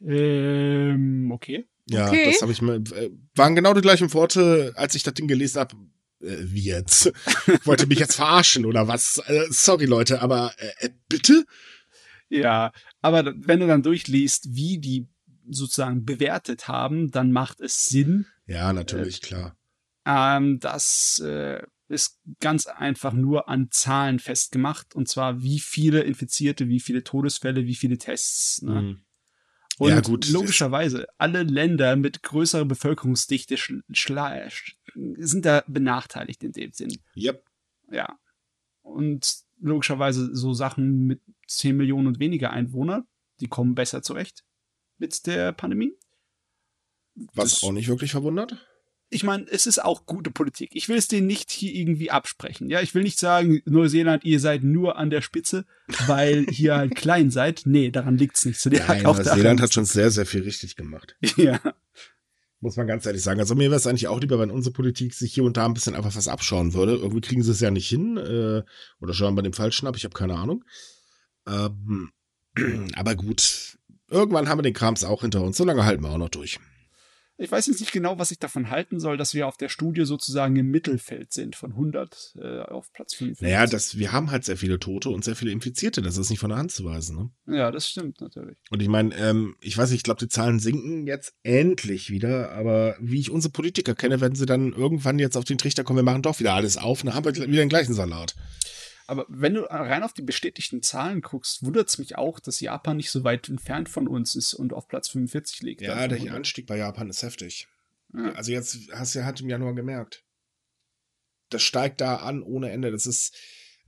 Ähm, 0.00 1.30
okay. 1.32 1.68
Ja, 1.88 2.08
Okay. 2.08 2.26
das 2.32 2.42
habe 2.42 2.52
ich 2.52 2.62
mir. 2.62 2.76
Äh, 2.76 3.10
waren 3.34 3.54
genau 3.54 3.74
die 3.74 3.80
gleichen 3.80 4.12
Worte, 4.12 4.72
als 4.76 4.94
ich 4.94 5.02
das 5.02 5.14
Ding 5.14 5.28
gelesen 5.28 5.60
habe. 5.60 5.76
Äh, 6.20 6.36
wie 6.44 6.64
jetzt? 6.64 7.12
Wollt 7.64 7.80
ihr 7.80 7.86
mich 7.88 7.98
jetzt 7.98 8.16
verarschen 8.16 8.64
oder 8.66 8.88
was? 8.88 9.18
Äh, 9.26 9.46
sorry, 9.50 9.84
Leute, 9.86 10.22
aber 10.22 10.54
äh, 10.58 10.86
äh, 10.86 10.90
bitte? 11.08 11.44
Ja, 12.28 12.72
aber 13.02 13.34
wenn 13.36 13.60
du 13.60 13.66
dann 13.66 13.82
durchliest, 13.82 14.54
wie 14.54 14.78
die 14.78 15.06
sozusagen 15.48 16.04
bewertet 16.04 16.68
haben, 16.68 17.10
dann 17.10 17.32
macht 17.32 17.60
es 17.60 17.86
Sinn. 17.86 18.26
Ja, 18.46 18.72
natürlich, 18.72 19.20
klar. 19.20 19.56
Ähm, 20.04 20.60
das 20.60 21.18
äh, 21.24 21.62
ist 21.88 22.20
ganz 22.40 22.66
einfach 22.66 23.12
nur 23.12 23.48
an 23.48 23.68
Zahlen 23.70 24.18
festgemacht. 24.18 24.94
Und 24.94 25.08
zwar, 25.08 25.42
wie 25.42 25.58
viele 25.58 26.02
Infizierte, 26.02 26.68
wie 26.68 26.80
viele 26.80 27.04
Todesfälle, 27.04 27.66
wie 27.66 27.74
viele 27.74 27.98
Tests. 27.98 28.62
Ne? 28.62 28.82
Mhm. 28.82 29.00
Und 29.78 29.90
Ja, 29.90 30.00
gut, 30.00 30.28
logischerweise, 30.30 31.06
alle 31.18 31.42
Länder 31.42 31.96
mit 31.96 32.22
größerer 32.22 32.64
Bevölkerungsdichte 32.64 33.56
sind 35.18 35.44
da 35.44 35.64
benachteiligt 35.66 36.42
in 36.42 36.52
dem 36.52 36.72
Sinn. 36.72 36.98
Yep. 37.14 37.44
Ja. 37.90 38.18
Und 38.80 39.40
logischerweise 39.60 40.34
so 40.34 40.54
Sachen 40.54 41.06
mit 41.06 41.20
10 41.48 41.76
Millionen 41.76 42.06
und 42.06 42.20
weniger 42.20 42.50
Einwohner, 42.50 43.06
die 43.40 43.48
kommen 43.48 43.74
besser 43.74 44.02
zurecht 44.02 44.44
mit 44.98 45.26
der 45.26 45.52
Pandemie. 45.52 45.92
Was 47.34 47.50
Das- 47.54 47.62
auch 47.62 47.72
nicht 47.72 47.88
wirklich 47.88 48.10
verwundert. 48.12 48.56
Ich 49.08 49.22
meine, 49.22 49.46
es 49.48 49.66
ist 49.66 49.82
auch 49.84 50.04
gute 50.04 50.32
Politik. 50.32 50.70
Ich 50.72 50.88
will 50.88 50.96
es 50.96 51.06
denen 51.06 51.28
nicht 51.28 51.52
hier 51.52 51.72
irgendwie 51.72 52.10
absprechen. 52.10 52.68
Ja, 52.68 52.80
ich 52.80 52.92
will 52.92 53.04
nicht 53.04 53.20
sagen, 53.20 53.62
Neuseeland, 53.64 54.24
ihr 54.24 54.40
seid 54.40 54.64
nur 54.64 54.96
an 54.96 55.10
der 55.10 55.22
Spitze, 55.22 55.64
weil 56.08 56.44
ihr 56.58 56.74
halt 56.76 56.96
klein 56.96 57.30
seid. 57.30 57.62
Nee, 57.66 57.90
daran 57.92 58.18
liegt's 58.18 58.44
nicht. 58.44 58.58
So, 58.58 58.68
Nein, 58.68 59.04
Neuseeland 59.04 59.60
hat 59.60 59.72
schon 59.72 59.84
sehr, 59.84 60.10
sehr 60.10 60.26
viel 60.26 60.42
richtig 60.42 60.74
gemacht. 60.76 61.16
Ja. 61.36 61.60
Muss 62.58 62.76
man 62.76 62.86
ganz 62.88 63.04
ehrlich 63.06 63.22
sagen. 63.22 63.38
Also 63.38 63.54
mir 63.54 63.70
wäre 63.70 63.76
es 63.76 63.86
eigentlich 63.86 64.08
auch 64.08 64.18
lieber, 64.18 64.38
wenn 64.40 64.50
unsere 64.50 64.72
Politik 64.72 65.12
sich 65.14 65.32
hier 65.34 65.44
und 65.44 65.56
da 65.58 65.66
ein 65.66 65.74
bisschen 65.74 65.94
einfach 65.94 66.16
was 66.16 66.26
abschauen 66.26 66.72
würde. 66.74 66.94
Irgendwie 66.96 67.20
kriegen 67.20 67.42
sie 67.42 67.52
es 67.52 67.60
ja 67.60 67.70
nicht 67.70 67.86
hin. 67.88 68.16
Äh, 68.16 68.62
oder 69.00 69.12
schauen 69.14 69.36
bei 69.36 69.42
dem 69.42 69.52
Falschen 69.52 69.86
ab. 69.86 69.94
Ich 69.96 70.04
habe 70.04 70.14
keine 70.14 70.34
Ahnung. 70.36 70.64
Ähm, 71.46 72.10
aber 72.96 73.14
gut. 73.14 73.75
Irgendwann 74.08 74.48
haben 74.48 74.58
wir 74.58 74.62
den 74.62 74.74
Krams 74.74 75.04
auch 75.04 75.22
hinter 75.22 75.42
uns. 75.42 75.56
So 75.56 75.64
lange 75.64 75.84
halten 75.84 76.02
wir 76.02 76.10
auch 76.10 76.18
noch 76.18 76.28
durch. 76.28 76.58
Ich 77.38 77.52
weiß 77.52 77.66
jetzt 77.66 77.80
nicht 77.80 77.92
genau, 77.92 78.18
was 78.18 78.30
ich 78.30 78.38
davon 78.38 78.70
halten 78.70 78.98
soll, 78.98 79.18
dass 79.18 79.34
wir 79.34 79.46
auf 79.46 79.58
der 79.58 79.68
Studie 79.68 80.06
sozusagen 80.06 80.56
im 80.56 80.70
Mittelfeld 80.70 81.34
sind, 81.34 81.54
von 81.54 81.72
100 81.72 82.34
äh, 82.40 82.60
auf 82.62 82.90
Platz 82.92 83.14
5. 83.14 83.42
Naja, 83.42 83.66
das, 83.66 83.98
wir 83.98 84.12
haben 84.12 84.30
halt 84.30 84.44
sehr 84.46 84.56
viele 84.56 84.78
Tote 84.78 85.10
und 85.10 85.22
sehr 85.22 85.36
viele 85.36 85.50
Infizierte. 85.50 86.00
Das 86.00 86.16
ist 86.16 86.30
nicht 86.30 86.38
von 86.38 86.48
der 86.48 86.58
Hand 86.58 86.72
zu 86.72 86.84
weisen. 86.86 87.30
Ne? 87.44 87.54
Ja, 87.58 87.70
das 87.70 87.90
stimmt 87.90 88.22
natürlich. 88.22 88.56
Und 88.70 88.80
ich 88.80 88.88
meine, 88.88 89.14
ähm, 89.16 89.54
ich 89.60 89.76
weiß 89.76 89.90
nicht, 89.90 89.98
ich 89.98 90.02
glaube, 90.04 90.20
die 90.20 90.28
Zahlen 90.28 90.60
sinken 90.60 91.06
jetzt 91.06 91.34
endlich 91.42 92.10
wieder, 92.10 92.52
aber 92.52 92.96
wie 93.00 93.20
ich 93.20 93.30
unsere 93.30 93.52
Politiker 93.52 93.94
kenne, 93.94 94.22
werden 94.22 94.34
sie 94.34 94.46
dann 94.46 94.72
irgendwann 94.72 95.18
jetzt 95.18 95.36
auf 95.36 95.44
den 95.44 95.58
Trichter 95.58 95.84
kommen, 95.84 95.98
wir 95.98 96.04
machen 96.04 96.22
doch 96.22 96.40
wieder 96.40 96.54
alles 96.54 96.78
auf, 96.78 97.02
und 97.02 97.08
dann 97.08 97.16
haben 97.16 97.24
wir 97.26 97.34
wieder 97.34 97.46
den 97.46 97.68
gleichen 97.68 97.92
Salat. 97.92 98.34
Aber 99.06 99.24
wenn 99.28 99.54
du 99.54 99.62
rein 99.62 100.02
auf 100.02 100.12
die 100.12 100.22
bestätigten 100.22 100.82
Zahlen 100.82 101.20
guckst, 101.20 101.64
wundert 101.64 101.88
es 101.88 101.98
mich 101.98 102.16
auch, 102.16 102.40
dass 102.40 102.60
Japan 102.60 102.96
nicht 102.96 103.10
so 103.10 103.24
weit 103.24 103.48
entfernt 103.48 103.88
von 103.88 104.08
uns 104.08 104.34
ist 104.34 104.54
und 104.54 104.72
auf 104.72 104.88
Platz 104.88 105.08
45 105.10 105.62
liegt. 105.62 105.82
Ja, 105.82 105.94
Also, 105.94 106.16
der 106.16 106.34
Anstieg 106.34 106.66
bei 106.66 106.76
Japan 106.76 107.08
ist 107.08 107.22
heftig. 107.22 107.68
Ja. 108.12 108.32
Also 108.32 108.52
jetzt 108.52 108.78
hast 108.92 109.14
du 109.14 109.20
ja 109.20 109.24
halt 109.24 109.40
im 109.40 109.48
Januar 109.48 109.74
gemerkt. 109.74 110.24
Das 111.50 111.62
steigt 111.62 112.00
da 112.00 112.16
an 112.16 112.42
ohne 112.42 112.70
Ende. 112.70 112.90
Das 112.90 113.06
ist, 113.06 113.36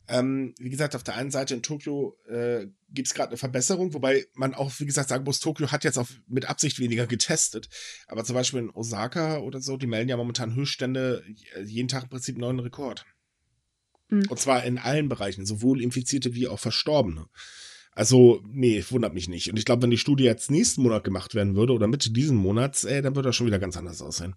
ähm, 0.07 0.55
wie 0.59 0.71
gesagt, 0.71 0.95
auf 0.95 1.03
der 1.03 1.17
einen 1.17 1.33
Seite 1.33 1.55
in 1.55 1.63
Tokio 1.63 2.17
äh, 2.29 2.67
gibt 2.91 3.09
es 3.09 3.15
gerade 3.15 3.31
eine 3.31 3.37
Verbesserung, 3.37 3.95
wobei 3.95 4.27
man 4.35 4.55
auch, 4.55 4.73
wie 4.79 4.87
gesagt, 4.87 5.09
sagen 5.09 5.25
muss, 5.25 5.41
Tokio 5.41 5.73
hat 5.73 5.83
jetzt 5.83 5.99
auch 5.99 6.09
mit 6.29 6.49
Absicht 6.49 6.79
weniger 6.79 7.07
getestet. 7.09 7.69
Aber 8.07 8.25
zum 8.25 8.35
Beispiel 8.35 8.61
in 8.61 8.71
Osaka 8.71 9.39
oder 9.39 9.61
so, 9.61 9.77
die 9.77 9.89
melden 9.89 10.09
ja 10.09 10.17
momentan 10.17 10.55
Höchststände, 10.55 11.25
jeden 11.65 11.89
Tag 11.89 12.05
im 12.05 12.09
Prinzip 12.11 12.37
einen 12.37 12.43
neuen 12.43 12.61
Rekord. 12.61 13.05
Mhm. 14.09 14.25
Und 14.29 14.39
zwar 14.39 14.65
in 14.65 14.79
allen 14.79 15.09
Bereichen, 15.09 15.47
sowohl 15.47 15.81
Infizierte 15.83 16.35
wie 16.35 16.49
auch 16.49 16.59
Verstorbene. 16.59 17.27
Also, 17.93 18.41
nee, 18.47 18.85
wundert 18.91 19.15
mich 19.15 19.29
nicht. 19.29 19.51
Und 19.51 19.59
ich 19.59 19.65
glaube, 19.65 19.83
wenn 19.83 19.91
die 19.91 19.99
Studie 19.99 20.25
jetzt 20.25 20.51
nächsten 20.51 20.83
Monat 20.83 21.03
gemacht 21.03 21.35
werden 21.35 21.57
würde 21.57 21.73
oder 21.73 21.89
Mitte 21.89 22.13
diesen 22.13 22.37
Monats, 22.37 22.85
ey, 22.85 23.03
dann 23.03 23.17
würde 23.17 23.31
das 23.31 23.37
schon 23.37 23.49
wieder 23.49 23.59
ganz 23.59 23.77
anders 23.77 24.03
aussehen. 24.03 24.37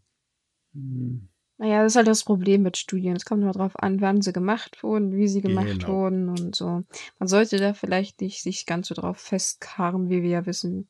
Hm. 0.73 1.29
Naja, 1.57 1.84
das 1.84 1.91
ist 1.91 1.95
halt 1.95 2.07
das 2.07 2.23
Problem 2.23 2.63
mit 2.63 2.75
Studien. 2.75 3.15
Es 3.15 3.23
kommt 3.23 3.43
immer 3.43 3.51
drauf 3.51 3.77
an, 3.77 4.01
wann 4.01 4.23
sie 4.23 4.34
gemacht 4.34 4.81
wurden, 4.81 5.15
wie 5.15 5.27
sie 5.27 5.41
gemacht 5.41 5.67
Genau. 5.67 5.89
wurden 5.89 6.29
und 6.29 6.55
so. 6.55 6.84
Man 7.19 7.27
sollte 7.27 7.57
da 7.57 7.75
vielleicht 7.75 8.19
nicht 8.21 8.41
sich 8.41 8.65
ganz 8.65 8.88
so 8.88 8.95
drauf 8.95 9.19
festkarren, 9.19 10.10
wie 10.10 10.23
wir 10.23 10.29
ja 10.29 10.45
wissen. 10.47 10.89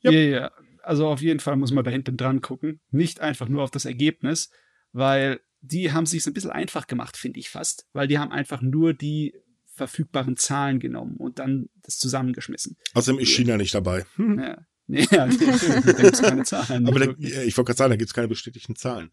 Ja, 0.00 0.10
ja. 0.10 0.50
Also 0.82 1.06
auf 1.08 1.22
jeden 1.22 1.40
Fall 1.40 1.56
muss 1.56 1.72
man 1.72 1.82
da 1.82 1.90
hinten 1.90 2.18
dran 2.18 2.42
gucken. 2.42 2.80
Nicht 2.90 3.20
einfach 3.20 3.48
nur 3.48 3.62
auf 3.62 3.70
das 3.70 3.86
Ergebnis, 3.86 4.50
weil 4.92 5.40
die 5.62 5.92
haben 5.92 6.06
sich 6.06 6.26
ein 6.26 6.34
bisschen 6.34 6.50
einfach 6.50 6.86
gemacht, 6.86 7.16
finde 7.16 7.40
ich 7.40 7.48
fast. 7.48 7.86
Weil 7.92 8.08
die 8.08 8.18
haben 8.18 8.32
einfach 8.32 8.60
nur 8.60 8.92
die 8.92 9.34
verfügbaren 9.74 10.36
Zahlen 10.36 10.80
genommen 10.80 11.16
und 11.16 11.38
dann 11.38 11.70
das 11.82 11.98
zusammengeschmissen. 11.98 12.76
Außerdem 12.94 13.20
ist 13.20 13.30
China 13.30 13.56
nicht 13.56 13.74
dabei. 13.74 14.04
Hm. 14.16 14.38
Ja, 14.38 14.58
nee, 14.86 15.06
ja, 15.10 15.26
natürlich, 15.26 15.60
da 15.60 15.92
gibt's 15.92 16.20
keine 16.20 16.44
Zahlen. 16.44 16.86
Aber 16.86 16.98
da, 16.98 17.14
ich 17.18 17.56
wollte 17.56 17.68
gerade 17.68 17.78
sagen, 17.78 17.90
da 17.90 17.96
gibt 17.96 18.10
es 18.10 18.14
keine 18.14 18.28
bestätigten 18.28 18.76
Zahlen. 18.76 19.10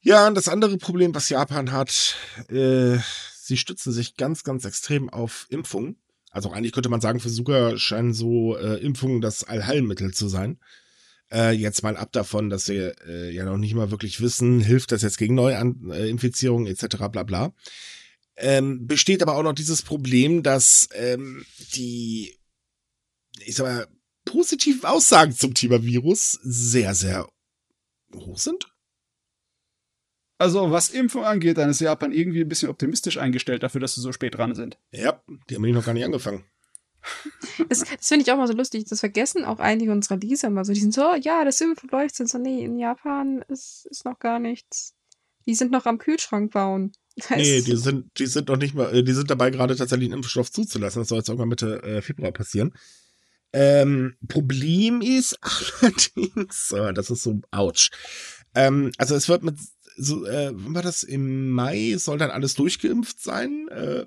Ja, 0.00 0.26
und 0.26 0.34
das 0.34 0.48
andere 0.48 0.78
Problem, 0.78 1.14
was 1.14 1.28
Japan 1.28 1.72
hat, 1.72 2.16
äh, 2.48 2.98
sie 3.34 3.56
stützen 3.56 3.92
sich 3.92 4.16
ganz, 4.16 4.44
ganz 4.44 4.64
extrem 4.64 5.08
auf 5.08 5.46
Impfungen. 5.48 5.96
Also 6.30 6.50
eigentlich 6.50 6.72
könnte 6.72 6.88
man 6.88 7.00
sagen, 7.00 7.20
für 7.20 7.28
Suga 7.28 7.76
scheinen 7.78 8.12
so 8.12 8.56
äh, 8.56 8.76
Impfungen 8.76 9.20
das 9.20 9.44
Allheilmittel 9.44 10.12
zu 10.12 10.28
sein. 10.28 10.58
Äh, 11.32 11.52
jetzt 11.52 11.82
mal 11.82 11.96
ab 11.96 12.12
davon, 12.12 12.50
dass 12.50 12.68
wir 12.68 12.94
äh, 13.06 13.30
ja 13.30 13.44
noch 13.44 13.56
nicht 13.56 13.74
mal 13.74 13.90
wirklich 13.90 14.20
wissen, 14.20 14.60
hilft 14.60 14.92
das 14.92 15.02
jetzt 15.02 15.16
gegen 15.16 15.34
Neuinfizierungen 15.34 16.66
etc. 16.66 16.96
bla 17.10 17.22
bla. 17.22 17.54
Ähm, 18.36 18.86
besteht 18.86 19.22
aber 19.22 19.36
auch 19.36 19.42
noch 19.42 19.54
dieses 19.54 19.82
Problem, 19.82 20.42
dass 20.42 20.88
ähm, 20.94 21.44
die, 21.74 22.38
ich 23.40 23.54
sag 23.54 23.66
mal, 23.66 23.86
positiven 24.24 24.84
Aussagen 24.84 25.32
zum 25.32 25.54
Thema 25.54 25.82
Virus 25.82 26.38
sehr, 26.42 26.94
sehr 26.94 27.28
hoch 28.14 28.38
sind. 28.38 28.72
Also 30.38 30.70
was 30.70 30.90
Impfung 30.90 31.24
angeht, 31.24 31.58
dann 31.58 31.70
ist 31.70 31.80
Japan 31.80 32.12
irgendwie 32.12 32.40
ein 32.40 32.48
bisschen 32.48 32.68
optimistisch 32.68 33.16
eingestellt 33.16 33.62
dafür, 33.62 33.80
dass 33.80 33.94
sie 33.94 34.00
so 34.00 34.12
spät 34.12 34.36
dran 34.36 34.54
sind. 34.54 34.76
Ja, 34.90 35.22
die 35.48 35.54
haben 35.54 35.62
nämlich 35.62 35.74
noch 35.74 35.84
gar 35.84 35.94
nicht 35.94 36.04
angefangen. 36.04 36.44
Das, 37.68 37.80
das 37.80 38.08
finde 38.08 38.22
ich 38.22 38.32
auch 38.32 38.36
mal 38.36 38.46
so 38.46 38.54
lustig. 38.54 38.84
Das 38.88 39.00
vergessen 39.00 39.44
auch 39.44 39.58
einige 39.58 39.92
unserer 39.92 40.16
Leser 40.16 40.50
mal 40.50 40.64
so. 40.64 40.72
Die 40.72 40.80
sind 40.80 40.94
so, 40.94 41.14
ja, 41.20 41.44
das 41.44 41.60
Impfen 41.60 41.88
läuft. 41.90 42.16
Sind 42.16 42.28
so, 42.28 42.38
nee, 42.38 42.64
in 42.64 42.78
Japan 42.78 43.44
ist, 43.48 43.86
ist 43.90 44.04
noch 44.04 44.18
gar 44.18 44.38
nichts. 44.38 44.94
Die 45.46 45.54
sind 45.54 45.72
noch 45.72 45.86
am 45.86 45.98
Kühlschrank 45.98 46.52
bauen. 46.52 46.92
Da 47.28 47.36
Nee, 47.36 47.60
die 47.60 47.76
sind, 47.76 48.06
die 48.18 48.24
sind 48.24 48.48
noch 48.48 48.56
nicht 48.56 48.74
mal, 48.74 48.94
äh, 48.94 49.02
die 49.02 49.12
sind 49.12 49.28
dabei, 49.30 49.50
gerade 49.50 49.76
tatsächlich 49.76 50.06
einen 50.06 50.20
Impfstoff 50.20 50.50
zuzulassen. 50.50 51.02
Das 51.02 51.08
soll 51.08 51.18
jetzt 51.18 51.28
irgendwann 51.28 51.50
Mitte 51.50 51.82
äh, 51.82 52.00
Februar 52.00 52.32
passieren. 52.32 52.72
Ähm, 53.52 54.16
Problem 54.28 55.02
ist 55.02 55.38
allerdings, 55.82 56.68
so, 56.68 56.90
das 56.92 57.10
ist 57.10 57.22
so, 57.22 57.40
ouch. 57.50 57.90
Ähm, 58.54 58.92
also 58.96 59.14
es 59.14 59.28
wird 59.28 59.42
mit, 59.42 59.56
so, 59.98 60.24
äh, 60.24 60.52
wann 60.54 60.74
war 60.74 60.82
das? 60.82 61.02
Im 61.02 61.50
Mai 61.50 61.96
soll 61.98 62.16
dann 62.16 62.30
alles 62.30 62.54
durchgeimpft 62.54 63.20
sein, 63.20 63.68
äh, 63.68 64.06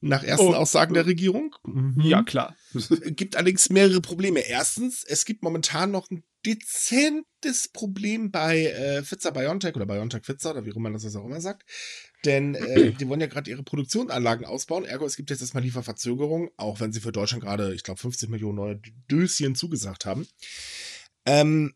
nach 0.00 0.22
ersten 0.22 0.48
Oh. 0.48 0.54
Aussagen 0.54 0.94
der 0.94 1.06
Regierung. 1.06 1.54
Mhm. 1.64 2.00
Ja, 2.00 2.22
klar. 2.22 2.54
gibt 3.06 3.36
allerdings 3.36 3.70
mehrere 3.70 4.00
Probleme. 4.00 4.40
Erstens, 4.40 5.04
es 5.04 5.24
gibt 5.24 5.42
momentan 5.42 5.90
noch 5.90 6.10
ein 6.10 6.22
dezentes 6.44 7.68
Problem 7.72 8.30
bei 8.30 8.66
äh, 8.66 9.02
Pfizer 9.02 9.32
BioNTech 9.32 9.74
oder 9.74 9.86
BioNTech 9.86 10.22
Pfizer 10.22 10.52
oder 10.52 10.64
wie 10.64 10.70
rum 10.70 10.82
man 10.82 10.92
das 10.92 11.16
auch 11.16 11.24
immer 11.24 11.40
sagt. 11.40 11.64
Denn 12.24 12.54
äh, 12.54 12.92
die 13.00 13.08
wollen 13.08 13.20
ja 13.20 13.26
gerade 13.26 13.50
ihre 13.50 13.62
Produktionsanlagen 13.62 14.46
ausbauen. 14.46 14.84
Ergo, 14.84 15.06
es 15.06 15.16
gibt 15.16 15.30
jetzt 15.30 15.40
erstmal 15.40 15.62
Lieferverzögerungen, 15.62 16.50
auch 16.56 16.80
wenn 16.80 16.92
sie 16.92 17.00
für 17.00 17.12
Deutschland 17.12 17.42
gerade, 17.42 17.74
ich 17.74 17.82
glaube, 17.82 18.00
50 18.00 18.28
Millionen 18.28 18.56
neue 18.56 18.80
Döschen 19.10 19.54
zugesagt 19.54 20.06
haben. 20.06 20.26
Ähm, 21.24 21.74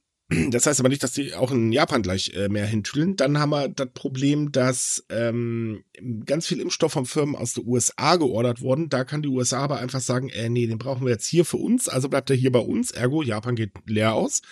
Das 0.51 0.67
heißt 0.67 0.79
aber 0.79 0.89
nicht, 0.89 1.03
dass 1.03 1.13
die 1.13 1.35
auch 1.35 1.51
in 1.51 1.73
Japan 1.73 2.03
gleich 2.03 2.33
äh, 2.35 2.49
mehr 2.49 2.67
hintüdeln. 2.67 3.17
Dann 3.17 3.39
haben 3.39 3.51
wir 3.51 3.69
das 3.69 3.89
Problem, 3.93 4.53
dass 4.53 5.05
ähm, 5.09 5.83
ganz 6.25 6.47
viel 6.47 6.61
Impfstoff 6.61 6.93
von 6.93 7.05
Firmen 7.05 7.35
aus 7.35 7.55
den 7.55 7.67
USA 7.67 8.15
geordert 8.15 8.61
wurden. 8.61 8.89
Da 8.89 9.05
kann 9.05 9.23
die 9.23 9.29
USA 9.29 9.59
aber 9.59 9.81
einfach 9.81 10.01
sagen, 10.01 10.29
äh, 10.29 10.49
nee, 10.49 10.69
den 10.69 10.79
brauchen 10.79 11.05
wir 11.05 11.13
jetzt 11.13 11.27
hier 11.27 11.45
für 11.45 11.57
uns, 11.57 11.89
also 11.89 12.09
bleibt 12.09 12.31
er 12.31 12.37
hier 12.37 12.53
bei 12.53 12.61
uns. 12.61 12.93
Ergo, 12.93 13.23
Japan 13.23 13.57
geht 13.57 13.73
leer 13.87 14.15
aus. 14.15 14.43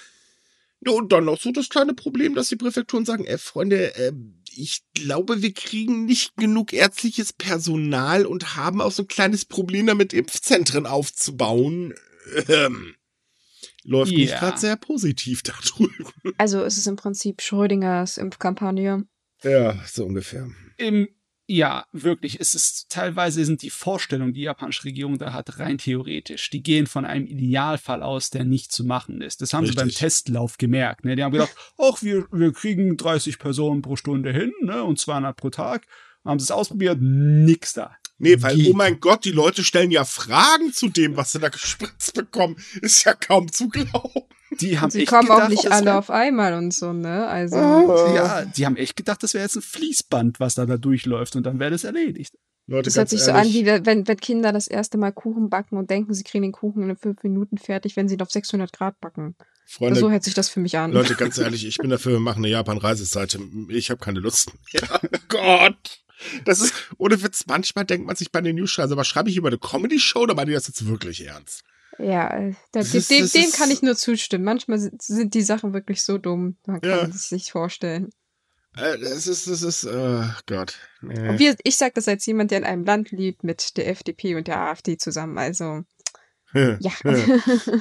Ja, 0.84 0.92
und 0.92 1.12
dann 1.12 1.24
noch 1.24 1.40
so 1.40 1.52
das 1.52 1.68
kleine 1.68 1.94
Problem, 1.94 2.34
dass 2.34 2.48
die 2.48 2.56
Präfekturen 2.56 3.04
sagen, 3.04 3.24
äh, 3.24 3.38
Freunde, 3.38 3.94
äh, 3.94 4.12
ich 4.56 4.82
glaube, 4.94 5.42
wir 5.42 5.52
kriegen 5.52 6.06
nicht 6.06 6.36
genug 6.36 6.72
ärztliches 6.72 7.32
Personal 7.32 8.26
und 8.26 8.56
haben 8.56 8.80
auch 8.80 8.90
so 8.90 9.04
ein 9.04 9.08
kleines 9.08 9.44
Problem 9.44 9.86
damit, 9.86 10.12
Impfzentren 10.12 10.86
aufzubauen. 10.86 11.94
Ähm, 12.48 12.94
läuft 13.84 14.12
Ja. 14.12 14.18
nicht 14.18 14.38
gerade 14.38 14.58
sehr 14.58 14.76
positiv 14.76 15.42
da 15.42 15.52
drüben. 15.64 16.06
Also 16.38 16.62
es 16.62 16.78
ist 16.78 16.86
im 16.86 16.96
Prinzip 16.96 17.42
Schrödingers 17.42 18.16
Impfkampagne. 18.18 19.04
Ja, 19.42 19.78
so 19.86 20.04
ungefähr. 20.04 20.48
Im, 20.76 21.08
ja, 21.46 21.86
wirklich. 21.92 22.40
Es 22.40 22.54
ist 22.54 22.90
teilweise 22.90 23.44
sind 23.44 23.62
die 23.62 23.70
Vorstellungen, 23.70 24.34
die 24.34 24.40
die 24.40 24.44
japanische 24.44 24.84
Regierung 24.84 25.16
da 25.16 25.32
hat, 25.32 25.58
rein 25.58 25.78
theoretisch. 25.78 26.50
Die 26.50 26.62
gehen 26.62 26.86
von 26.86 27.06
einem 27.06 27.26
Idealfall 27.26 28.02
aus, 28.02 28.28
der 28.30 28.44
nicht 28.44 28.70
zu 28.70 28.84
machen 28.84 29.22
ist. 29.22 29.40
Das 29.40 29.54
haben 29.54 29.64
sie 29.66 29.72
beim 29.72 29.86
Richtig. 29.86 30.00
Testlauf 30.00 30.58
gemerkt. 30.58 31.04
Ne? 31.04 31.16
Die 31.16 31.22
haben 31.22 31.32
gedacht, 31.32 31.54
ach, 31.78 32.02
wir, 32.02 32.26
wir 32.30 32.52
kriegen 32.52 32.96
30 32.96 33.38
Personen 33.38 33.80
pro 33.80 33.96
Stunde 33.96 34.32
hin, 34.32 34.52
ne? 34.60 34.82
Und 34.82 34.98
200 34.98 35.36
pro 35.36 35.50
Tag. 35.50 35.86
Haben 36.24 36.38
sie 36.38 36.44
es 36.44 36.50
ausprobiert, 36.50 36.98
nix 37.00 37.72
da. 37.72 37.96
Nee, 38.18 38.42
weil, 38.42 38.56
Geht. 38.56 38.72
oh 38.72 38.76
mein 38.76 38.98
Gott, 39.00 39.24
die 39.24 39.30
Leute 39.30 39.62
stellen 39.62 39.90
ja 39.90 40.04
Fragen 40.04 40.72
zu 40.72 40.88
dem, 40.88 41.16
was 41.16 41.32
sie 41.32 41.38
da 41.38 41.48
gespritzt 41.48 42.14
bekommen. 42.14 42.56
Ist 42.82 43.04
ja 43.04 43.14
kaum 43.14 43.50
zu 43.50 43.68
glauben. 43.68 44.24
Die 44.60 44.78
haben 44.78 44.90
Sie 44.90 45.02
echt 45.02 45.10
kommen 45.10 45.28
gedacht, 45.28 45.42
auch 45.42 45.48
nicht 45.48 45.64
das 45.64 45.72
alle 45.72 45.96
auf 45.96 46.10
einmal 46.10 46.54
und 46.54 46.72
so, 46.72 46.92
ne? 46.92 47.26
Also 47.28 47.56
Ja, 47.56 48.44
die 48.44 48.66
haben 48.66 48.76
echt 48.76 48.96
gedacht, 48.96 49.22
das 49.22 49.34
wäre 49.34 49.44
jetzt 49.44 49.56
ein 49.56 49.62
Fließband, 49.62 50.40
was 50.40 50.54
da, 50.54 50.66
da 50.66 50.78
durchläuft 50.78 51.36
und 51.36 51.44
dann 51.44 51.60
wäre 51.60 51.70
das 51.70 51.84
erledigt. 51.84 52.34
Leute, 52.66 52.84
das 52.84 52.96
hört 52.96 53.08
sich 53.08 53.22
so 53.22 53.30
ehrlich, 53.30 53.66
an, 53.66 53.80
wie 53.80 53.86
wenn, 53.86 54.08
wenn 54.08 54.16
Kinder 54.18 54.52
das 54.52 54.66
erste 54.66 54.98
Mal 54.98 55.12
Kuchen 55.12 55.48
backen 55.48 55.76
und 55.78 55.88
denken, 55.88 56.12
sie 56.12 56.24
kriegen 56.24 56.42
den 56.42 56.52
Kuchen 56.52 56.88
in 56.88 56.96
fünf 56.96 57.22
Minuten 57.22 57.56
fertig, 57.56 57.96
wenn 57.96 58.08
sie 58.08 58.16
ihn 58.16 58.22
auf 58.22 58.30
600 58.30 58.72
Grad 58.72 59.00
backen. 59.00 59.36
Freunde, 59.66 60.00
so 60.00 60.10
hört 60.10 60.24
sich 60.24 60.34
das 60.34 60.48
für 60.48 60.60
mich 60.60 60.76
an. 60.76 60.92
Leute, 60.92 61.14
ganz 61.14 61.38
ehrlich, 61.38 61.66
ich 61.66 61.76
bin 61.78 61.90
dafür, 61.90 62.12
wir 62.12 62.20
machen 62.20 62.38
eine 62.38 62.48
Japan-Reiseseite. 62.48 63.38
Ich 63.68 63.90
habe 63.90 64.00
keine 64.00 64.20
Lust 64.20 64.52
mehr. 64.72 64.82
Gott. 65.28 66.00
Das 66.44 66.60
ist, 66.60 66.74
ohne 66.98 67.22
Witz, 67.22 67.44
manchmal 67.46 67.84
denkt 67.84 68.06
man 68.06 68.16
sich 68.16 68.32
bei 68.32 68.40
den 68.40 68.56
News 68.56 68.78
also, 68.78 68.96
was 68.96 69.06
schreibe 69.06 69.30
ich 69.30 69.36
über 69.36 69.48
eine 69.48 69.58
Comedy-Show 69.58 70.20
oder 70.20 70.34
meine 70.34 70.50
ich 70.50 70.56
das 70.56 70.66
jetzt 70.68 70.86
wirklich 70.86 71.26
ernst? 71.26 71.62
Ja, 71.98 72.28
da, 72.38 72.54
Das 72.80 72.90
dem, 72.92 72.98
ist- 72.98 73.10
dem, 73.10 73.20
das 73.22 73.32
dem 73.32 73.42
ist- 73.44 73.56
kann 73.56 73.70
ich 73.70 73.82
nur 73.82 73.96
zustimmen. 73.96 74.44
Manchmal 74.44 74.78
sind, 74.78 75.34
die 75.34 75.42
Sachen 75.42 75.72
wirklich 75.72 76.02
so 76.02 76.18
dumm, 76.18 76.56
man 76.66 76.80
kann 76.80 76.90
Ja. 76.90 77.02
es 77.06 77.22
sich 77.22 77.32
nicht 77.32 77.50
vorstellen. 77.50 78.10
Äh, 78.76 78.98
das 78.98 79.26
ist, 79.26 79.48
das 79.48 79.62
ist, 79.62 79.84
äh, 79.84 80.22
Gott. 80.46 80.78
Nee. 81.00 81.28
Und 81.30 81.38
wir, 81.40 81.56
ich 81.64 81.76
sage 81.76 81.92
das 81.96 82.06
als 82.06 82.24
jemand, 82.26 82.50
der 82.52 82.58
in 82.58 82.64
einem 82.64 82.84
Land 82.84 83.10
lebt 83.10 83.42
mit 83.42 83.76
der 83.76 83.88
FDP 83.88 84.36
und 84.36 84.46
der 84.46 84.60
AfD 84.60 84.96
zusammen. 84.98 85.38
Also, 85.38 85.82
ja. 86.54 86.92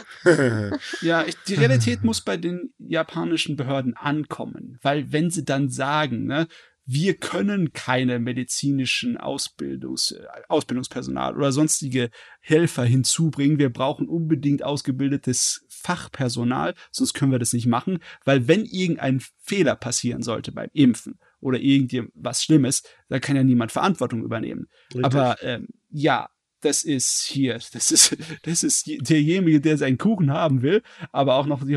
Ja, 1.01 1.23
ich, 1.25 1.35
die 1.47 1.55
Realität 1.55 2.03
muss 2.03 2.21
bei 2.21 2.37
den 2.37 2.73
japanischen 2.79 3.55
Behörden 3.55 3.95
ankommen, 3.95 4.77
weil 4.81 5.11
wenn 5.11 5.29
sie 5.29 5.45
dann 5.45 5.69
sagen, 5.69 6.25
ne, 6.25 6.47
wir 6.89 7.15
können 7.15 7.73
keine 7.73 8.17
medizinischen 8.17 9.17
Ausbildungs, 9.17 10.15
Ausbildungspersonal 10.47 11.35
oder 11.35 11.51
sonstige 11.51 12.09
Helfer 12.39 12.85
hinzubringen, 12.85 13.59
wir 13.59 13.71
brauchen 13.71 14.07
unbedingt 14.07 14.63
ausgebildetes 14.63 15.65
Fachpersonal, 15.67 16.75
sonst 16.91 17.13
können 17.13 17.33
wir 17.33 17.39
das 17.39 17.51
nicht 17.51 17.67
machen, 17.67 17.99
weil 18.23 18.47
wenn 18.47 18.63
irgendein 18.63 19.21
Fehler 19.37 19.75
passieren 19.75 20.23
sollte 20.23 20.53
beim 20.53 20.69
Impfen 20.71 21.19
oder 21.41 21.59
irgendwas 21.59 22.43
Schlimmes, 22.43 22.83
da 23.09 23.19
kann 23.19 23.35
ja 23.35 23.43
niemand 23.43 23.73
Verantwortung 23.73 24.23
übernehmen. 24.23 24.67
Aber 25.03 25.35
ähm, 25.43 25.67
ja, 25.89 26.29
das 26.61 26.83
ist 26.83 27.23
hier, 27.23 27.59
das 27.73 27.91
ist, 27.91 28.17
das 28.43 28.63
ist 28.63 28.87
derjenige, 28.87 29.59
der 29.59 29.77
seinen 29.77 29.97
Kuchen 29.97 30.31
haben 30.31 30.61
will, 30.61 30.81
aber 31.11 31.35
auch 31.35 31.45
noch 31.45 31.65
die, 31.65 31.73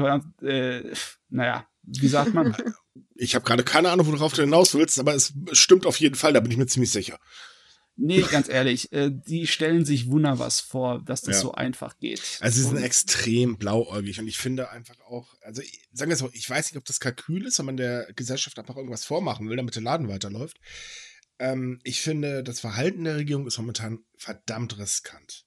äh, 0.47 0.93
naja, 1.29 1.67
wie 1.83 2.09
sagt 2.09 2.33
man? 2.33 2.55
Ich 3.23 3.35
habe 3.35 3.45
gerade 3.45 3.65
keine 3.65 3.91
Ahnung, 3.91 4.07
worauf 4.07 4.33
du 4.33 4.41
hinaus 4.41 4.73
willst, 4.75 4.99
aber 4.99 5.15
es 5.15 5.35
stimmt 5.53 5.85
auf 5.85 5.99
jeden 6.01 6.15
Fall, 6.15 6.33
da 6.33 6.41
bin 6.41 6.51
ich 6.51 6.57
mir 6.57 6.67
ziemlich 6.67 6.91
sicher. 6.91 7.19
nee, 8.03 8.23
ganz 8.23 8.49
ehrlich, 8.49 8.91
äh, 8.93 9.11
die 9.13 9.47
stellen 9.47 9.85
sich 9.85 10.11
wunder 10.11 10.39
was 10.39 10.59
vor, 10.61 11.03
dass 11.05 11.21
das 11.21 11.37
Ja. 11.37 11.43
so 11.43 11.53
einfach 11.53 11.99
geht. 11.99 12.39
Also 12.41 12.57
sie 12.57 12.67
sind 12.69 12.79
Und- 12.79 12.83
extrem 12.83 13.59
blauäugig 13.59 14.19
und 14.21 14.27
ich 14.27 14.39
finde 14.39 14.71
einfach 14.71 14.99
auch, 15.01 15.35
also 15.43 15.61
ich- 15.61 15.87
sagen 15.93 16.09
wir 16.09 16.17
so, 16.17 16.31
ich 16.33 16.49
weiß 16.49 16.71
nicht, 16.73 16.79
ob 16.79 16.87
das 16.87 16.99
Kalkül 16.99 17.45
ist, 17.45 17.59
wenn 17.59 17.67
man 17.67 17.77
der 17.77 18.11
Gesellschaft 18.15 18.59
einfach 18.59 18.77
irgendwas 18.77 19.05
vormachen 19.05 19.51
will, 19.51 19.57
damit 19.59 19.75
der 19.75 19.83
Laden 19.83 20.09
weiterläuft. 20.09 20.59
Ähm, 21.39 21.79
ich 21.85 22.01
finde, 22.01 22.43
das 22.43 22.61
Verhalten 22.61 23.05
der 23.05 23.17
Regierung 23.17 23.47
ist 23.47 23.59
momentan 23.59 23.99
verdammt 24.17 24.79
riskant. 24.79 25.45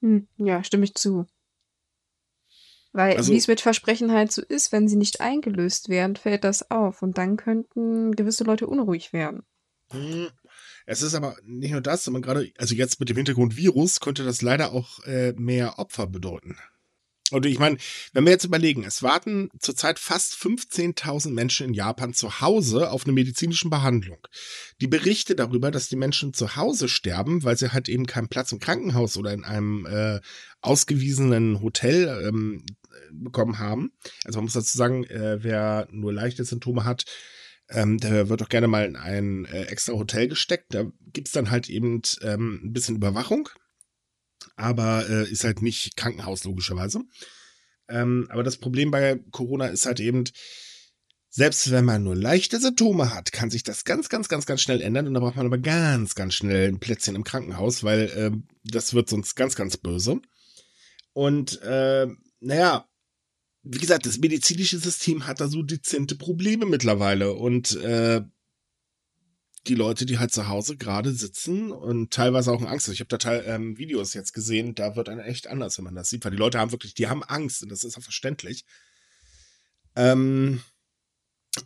Hm, 0.00 0.26
ja, 0.38 0.64
stimme 0.64 0.84
ich 0.84 0.94
zu. 0.94 1.26
Weil, 2.96 3.18
Also- 3.18 3.30
wie 3.30 3.36
es 3.36 3.46
mit 3.46 3.60
Versprechen 3.60 4.10
halt 4.10 4.32
so 4.32 4.40
ist, 4.40 4.72
wenn 4.72 4.88
sie 4.88 4.96
nicht 4.96 5.20
eingelöst 5.20 5.90
werden, 5.90 6.16
fällt 6.16 6.44
das 6.44 6.70
auf. 6.70 7.02
Und 7.02 7.18
dann 7.18 7.36
könnten 7.36 8.16
gewisse 8.16 8.42
Leute 8.44 8.66
unruhig 8.66 9.12
werden. 9.12 9.42
Hm, 9.90 10.28
Es 10.86 11.02
ist 11.02 11.14
aber 11.14 11.36
nicht 11.44 11.72
nur 11.72 11.80
das, 11.82 12.04
sondern 12.04 12.22
gerade, 12.22 12.50
also 12.56 12.74
jetzt 12.74 12.98
mit 13.00 13.08
dem 13.10 13.16
Hintergrund 13.16 13.56
Virus, 13.56 14.00
könnte 14.00 14.24
das 14.24 14.40
leider 14.40 14.72
auch 14.72 15.00
äh, 15.04 15.32
mehr 15.36 15.78
Opfer 15.78 16.06
bedeuten. 16.06 16.56
Und 17.32 17.44
ich 17.44 17.58
meine, 17.58 17.76
wenn 18.12 18.24
wir 18.24 18.30
jetzt 18.30 18.44
überlegen, 18.44 18.84
es 18.84 19.02
warten 19.02 19.48
zurzeit 19.58 19.98
fast 19.98 20.34
15.000 20.34 21.30
Menschen 21.34 21.66
in 21.66 21.74
Japan 21.74 22.14
zu 22.14 22.40
Hause 22.40 22.90
auf 22.92 23.04
eine 23.04 23.12
medizinische 23.12 23.68
Behandlung. 23.68 24.18
Die 24.80 24.86
Berichte 24.86 25.34
darüber, 25.34 25.72
dass 25.72 25.88
die 25.88 25.96
Menschen 25.96 26.32
zu 26.32 26.54
Hause 26.54 26.88
sterben, 26.88 27.42
weil 27.42 27.56
sie 27.58 27.72
halt 27.72 27.88
eben 27.88 28.06
keinen 28.06 28.28
Platz 28.28 28.52
im 28.52 28.60
Krankenhaus 28.60 29.16
oder 29.16 29.32
in 29.32 29.42
einem 29.44 29.86
äh, 29.86 30.20
ausgewiesenen 30.60 31.62
Hotel 31.62 32.28
ähm, 32.28 32.64
bekommen 33.12 33.58
haben. 33.58 33.92
Also 34.24 34.38
man 34.38 34.44
muss 34.44 34.54
dazu 34.54 34.76
sagen, 34.76 35.04
äh, 35.04 35.42
wer 35.42 35.88
nur 35.90 36.12
leichte 36.12 36.44
Symptome 36.44 36.84
hat, 36.84 37.04
ähm, 37.68 37.98
der 37.98 38.28
wird 38.28 38.42
auch 38.42 38.48
gerne 38.48 38.68
mal 38.68 38.86
in 38.86 38.96
ein 38.96 39.44
äh, 39.46 39.64
extra 39.64 39.94
Hotel 39.94 40.28
gesteckt. 40.28 40.74
Da 40.74 40.84
gibt's 41.12 41.32
dann 41.32 41.50
halt 41.50 41.68
eben 41.68 42.02
ähm, 42.22 42.60
ein 42.64 42.72
bisschen 42.72 42.96
Überwachung 42.96 43.48
aber 44.56 45.08
äh, 45.08 45.30
ist 45.30 45.44
halt 45.44 45.62
nicht 45.62 45.96
Krankenhaus 45.96 46.44
logischerweise. 46.44 47.02
Ähm, 47.88 48.26
aber 48.30 48.42
das 48.42 48.56
Problem 48.56 48.90
bei 48.90 49.20
Corona 49.30 49.66
ist 49.66 49.86
halt 49.86 50.00
eben, 50.00 50.24
selbst 51.28 51.70
wenn 51.70 51.84
man 51.84 52.02
nur 52.02 52.16
leichte 52.16 52.58
Symptome 52.58 53.14
hat, 53.14 53.30
kann 53.30 53.50
sich 53.50 53.62
das 53.62 53.84
ganz, 53.84 54.08
ganz, 54.08 54.28
ganz, 54.28 54.46
ganz 54.46 54.62
schnell 54.62 54.80
ändern 54.80 55.06
und 55.06 55.14
da 55.14 55.20
braucht 55.20 55.36
man 55.36 55.46
aber 55.46 55.58
ganz, 55.58 56.14
ganz 56.14 56.34
schnell 56.34 56.68
ein 56.68 56.80
Plätzchen 56.80 57.14
im 57.14 57.24
Krankenhaus, 57.24 57.84
weil 57.84 58.00
äh, 58.10 58.30
das 58.64 58.94
wird 58.94 59.08
sonst 59.08 59.36
ganz, 59.36 59.54
ganz 59.54 59.76
böse. 59.76 60.20
Und 61.12 61.60
äh, 61.62 62.08
naja, 62.40 62.88
wie 63.62 63.78
gesagt, 63.78 64.06
das 64.06 64.18
medizinische 64.18 64.78
System 64.78 65.26
hat 65.26 65.40
da 65.40 65.48
so 65.48 65.62
dezente 65.62 66.14
Probleme 66.14 66.66
mittlerweile 66.66 67.32
und 67.32 67.74
äh, 67.76 68.22
die 69.66 69.74
Leute, 69.74 70.06
die 70.06 70.18
halt 70.18 70.32
zu 70.32 70.48
Hause 70.48 70.76
gerade 70.76 71.12
sitzen 71.12 71.72
und 71.72 72.12
teilweise 72.12 72.52
auch 72.52 72.60
in 72.60 72.68
Angst. 72.68 72.88
Ich 72.88 73.00
habe 73.00 73.08
da 73.08 73.18
teil, 73.18 73.42
ähm, 73.46 73.76
Videos 73.78 74.14
jetzt 74.14 74.32
gesehen, 74.32 74.74
da 74.74 74.94
wird 74.94 75.08
einem 75.08 75.20
echt 75.20 75.48
anders, 75.48 75.76
wenn 75.78 75.84
man 75.84 75.96
das 75.96 76.10
sieht, 76.10 76.24
weil 76.24 76.30
die 76.30 76.36
Leute 76.36 76.60
haben 76.60 76.70
wirklich, 76.70 76.94
die 76.94 77.08
haben 77.08 77.24
Angst 77.24 77.62
und 77.62 77.70
das 77.70 77.82
ist 77.82 77.98
auch 77.98 78.02
verständlich. 78.02 78.64
Ähm, 79.96 80.62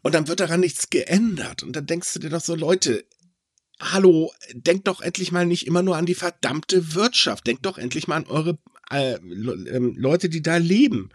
und 0.02 0.14
dann 0.14 0.28
wird 0.28 0.40
daran 0.40 0.60
nichts 0.60 0.88
geändert 0.88 1.62
und 1.62 1.74
dann 1.74 1.86
denkst 1.86 2.12
du 2.14 2.20
dir 2.20 2.30
doch 2.30 2.40
so, 2.40 2.54
Leute, 2.54 3.04
hallo, 3.80 4.32
denkt 4.52 4.86
doch 4.86 5.00
endlich 5.00 5.32
mal 5.32 5.46
nicht 5.46 5.66
immer 5.66 5.82
nur 5.82 5.96
an 5.96 6.06
die 6.06 6.14
verdammte 6.14 6.94
Wirtschaft, 6.94 7.46
denkt 7.46 7.66
doch 7.66 7.76
endlich 7.76 8.08
mal 8.08 8.16
an 8.16 8.26
eure 8.26 8.58
äh, 8.90 9.14
ähm, 9.14 9.94
Leute, 9.96 10.28
die 10.28 10.42
da 10.42 10.56
leben. 10.56 11.10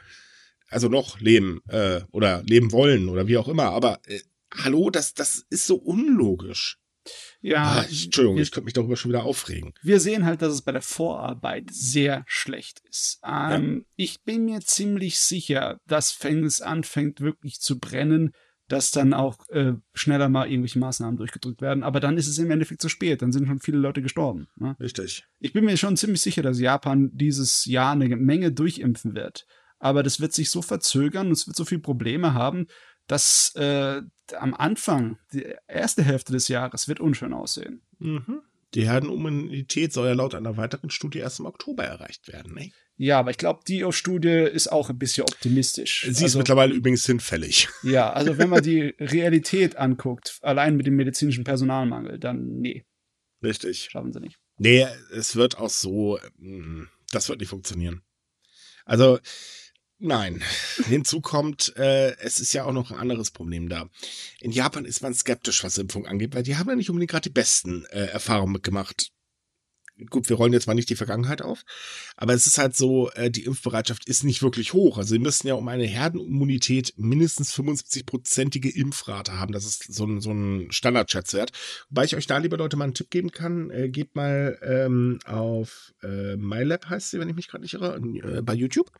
Also 0.69 0.89
noch 0.89 1.19
leben 1.19 1.61
äh, 1.67 2.01
oder 2.11 2.41
leben 2.43 2.71
wollen 2.71 3.07
oder 3.09 3.27
wie 3.27 3.37
auch 3.37 3.47
immer, 3.47 3.65
aber 3.65 3.99
äh, 4.07 4.19
hallo, 4.53 4.89
das, 4.89 5.13
das 5.13 5.45
ist 5.49 5.67
so 5.67 5.75
unlogisch. 5.75 6.79
Ja, 7.39 7.81
Ah, 7.81 7.85
ich, 7.87 8.05
Entschuldigung, 8.05 8.37
wir- 8.37 8.41
ich 8.43 8.51
könnte 8.51 8.65
mich 8.65 8.73
darüber 8.73 8.97
schon 8.97 9.11
wieder 9.11 9.23
aufregen. 9.25 9.73
wir 9.83 9.99
sehen 9.99 10.25
halt, 10.25 10.41
dass 10.41 10.51
es 10.51 10.63
bei 10.63 10.71
der 10.71 10.81
Vorarbeit 10.81 11.65
sehr 11.71 12.23
schlecht 12.27 12.81
ist. 12.89 13.19
Ähm, 13.23 13.85
Ich 13.95 14.23
bin 14.23 14.45
mir 14.45 14.61
ziemlich 14.61 15.19
sicher, 15.19 15.77
dass 15.85 16.17
es 16.23 16.61
anfängt 16.61 17.21
wirklich 17.21 17.59
zu 17.61 17.77
brennen, 17.77 18.31
dass 18.67 18.91
dann 18.91 19.13
auch 19.13 19.47
äh, 19.49 19.73
schneller 19.93 20.29
mal 20.29 20.49
irgendwelche 20.49 20.79
Maßnahmen 20.79 21.17
durchgedrückt 21.17 21.61
werden. 21.61 21.83
Aber 21.83 21.99
dann 21.99 22.17
ist 22.17 22.27
es 22.27 22.37
im 22.39 22.49
Endeffekt 22.49 22.81
zu 22.81 22.89
spät. 22.89 23.21
Dann 23.21 23.31
sind 23.31 23.47
schon 23.47 23.59
viele 23.59 23.77
Leute 23.77 24.01
gestorben. 24.01 24.47
Ne? 24.55 24.75
Richtig. 24.79 25.25
Ich 25.39 25.53
bin 25.53 25.65
mir 25.65 25.77
schon 25.77 25.97
ziemlich 25.97 26.21
sicher, 26.21 26.41
dass 26.41 26.59
Japan 26.59 27.11
dieses 27.13 27.65
Jahr 27.65 27.91
eine 27.91 28.15
Menge 28.15 28.51
durchimpfen 28.51 29.15
wird. 29.15 29.45
Aber 29.77 30.01
das 30.01 30.19
wird 30.19 30.33
sich 30.33 30.49
so 30.49 30.61
verzögern 30.61 31.27
und 31.27 31.33
es 31.33 31.47
wird 31.47 31.55
so 31.55 31.65
viele 31.65 31.81
Probleme 31.81 32.33
haben, 32.33 32.67
dass 33.07 33.53
äh, 33.55 34.01
am 34.35 34.53
Anfang, 34.55 35.19
die 35.31 35.45
erste 35.67 36.03
Hälfte 36.03 36.33
des 36.33 36.47
Jahres, 36.47 36.87
wird 36.87 36.99
unschön 36.99 37.33
aussehen. 37.33 37.83
Mhm. 37.99 38.41
Die 38.73 38.87
Herdenimmunität 38.87 39.93
soll 39.93 40.07
ja 40.07 40.13
laut 40.13 40.35
einer 40.35 40.57
weiteren 40.57 40.89
Studie 40.89 41.19
erst 41.19 41.39
im 41.39 41.45
Oktober 41.45 41.83
erreicht 41.85 42.27
werden. 42.27 42.53
Ne? 42.53 42.71
Ja, 42.97 43.19
aber 43.19 43.31
ich 43.31 43.37
glaube, 43.37 43.61
die 43.67 43.85
Studie 43.91 44.29
ist 44.29 44.71
auch 44.71 44.89
ein 44.89 44.97
bisschen 44.97 45.23
optimistisch. 45.23 46.01
Sie 46.01 46.07
also, 46.07 46.25
ist 46.25 46.35
mittlerweile 46.35 46.73
übrigens 46.73 47.05
hinfällig. 47.05 47.67
Ja, 47.83 48.11
also 48.11 48.37
wenn 48.37 48.49
man 48.49 48.63
die 48.63 48.93
Realität 48.99 49.75
anguckt, 49.75 50.39
allein 50.41 50.75
mit 50.75 50.87
dem 50.87 50.95
medizinischen 50.95 51.43
Personalmangel, 51.43 52.19
dann 52.19 52.59
nee. 52.59 52.85
Richtig. 53.43 53.89
Schaffen 53.91 54.11
sie 54.11 54.21
nicht. 54.21 54.37
Nee, 54.57 54.87
es 55.13 55.35
wird 55.35 55.57
auch 55.57 55.69
so, 55.69 56.19
mm, 56.37 56.85
das 57.11 57.29
wird 57.29 57.39
nicht 57.39 57.49
funktionieren. 57.49 58.01
Also, 58.85 59.19
Nein. 59.97 60.43
Hinzu 60.87 61.21
kommt, 61.21 61.75
äh, 61.77 62.17
es 62.17 62.39
ist 62.39 62.53
ja 62.53 62.65
auch 62.65 62.73
noch 62.73 62.91
ein 62.91 62.97
anderes 62.99 63.31
Problem 63.31 63.69
da. 63.69 63.89
In 64.41 64.51
Japan 64.51 64.85
ist 64.85 65.01
man 65.01 65.13
skeptisch, 65.13 65.63
was 65.63 65.77
Impfung 65.77 66.05
angeht, 66.05 66.35
weil 66.35 66.43
die 66.43 66.57
haben 66.57 66.69
ja 66.69 66.75
nicht 66.75 66.89
unbedingt 66.89 67.11
gerade 67.11 67.29
die 67.29 67.33
besten 67.33 67.85
äh, 67.85 68.07
Erfahrungen 68.07 68.53
mitgemacht. 68.53 69.11
Gut, 70.09 70.27
wir 70.27 70.35
rollen 70.35 70.51
jetzt 70.51 70.67
mal 70.67 70.73
nicht 70.73 70.89
die 70.89 70.97
Vergangenheit 70.97 71.41
auf, 71.41 71.63
aber 72.17 72.33
es 72.33 72.47
ist 72.47 72.57
halt 72.57 72.75
so, 72.75 73.09
äh, 73.11 73.31
die 73.31 73.45
Impfbereitschaft 73.45 74.09
ist 74.09 74.25
nicht 74.25 74.41
wirklich 74.41 74.73
hoch. 74.73 74.97
Also 74.97 75.13
sie 75.13 75.19
müssen 75.19 75.47
ja 75.47 75.53
um 75.53 75.69
eine 75.69 75.85
Herdenimmunität 75.85 76.93
mindestens 76.97 77.53
75-prozentige 77.53 78.75
Impfrate 78.75 79.39
haben. 79.39 79.53
Das 79.53 79.63
ist 79.63 79.93
so 79.93 80.05
ein, 80.05 80.19
so 80.19 80.31
ein 80.31 80.69
Standardschätzwert. 80.69 81.53
Wobei 81.89 82.03
ich 82.03 82.17
euch 82.17 82.27
da, 82.27 82.39
liebe 82.39 82.57
Leute, 82.57 82.75
mal 82.75 82.83
einen 82.83 82.93
Tipp 82.93 83.09
geben 83.09 83.31
kann. 83.31 83.69
Äh, 83.69 83.87
geht 83.87 84.15
mal 84.15 84.59
ähm, 84.61 85.19
auf 85.23 85.93
äh, 86.03 86.35
MyLab, 86.35 86.89
heißt 86.89 87.11
sie, 87.11 87.19
wenn 87.19 87.29
ich 87.29 87.35
mich 87.37 87.47
gerade 87.47 87.63
nicht 87.63 87.75
irre, 87.75 87.95
äh, 87.95 88.41
bei 88.41 88.53
YouTube. 88.53 88.91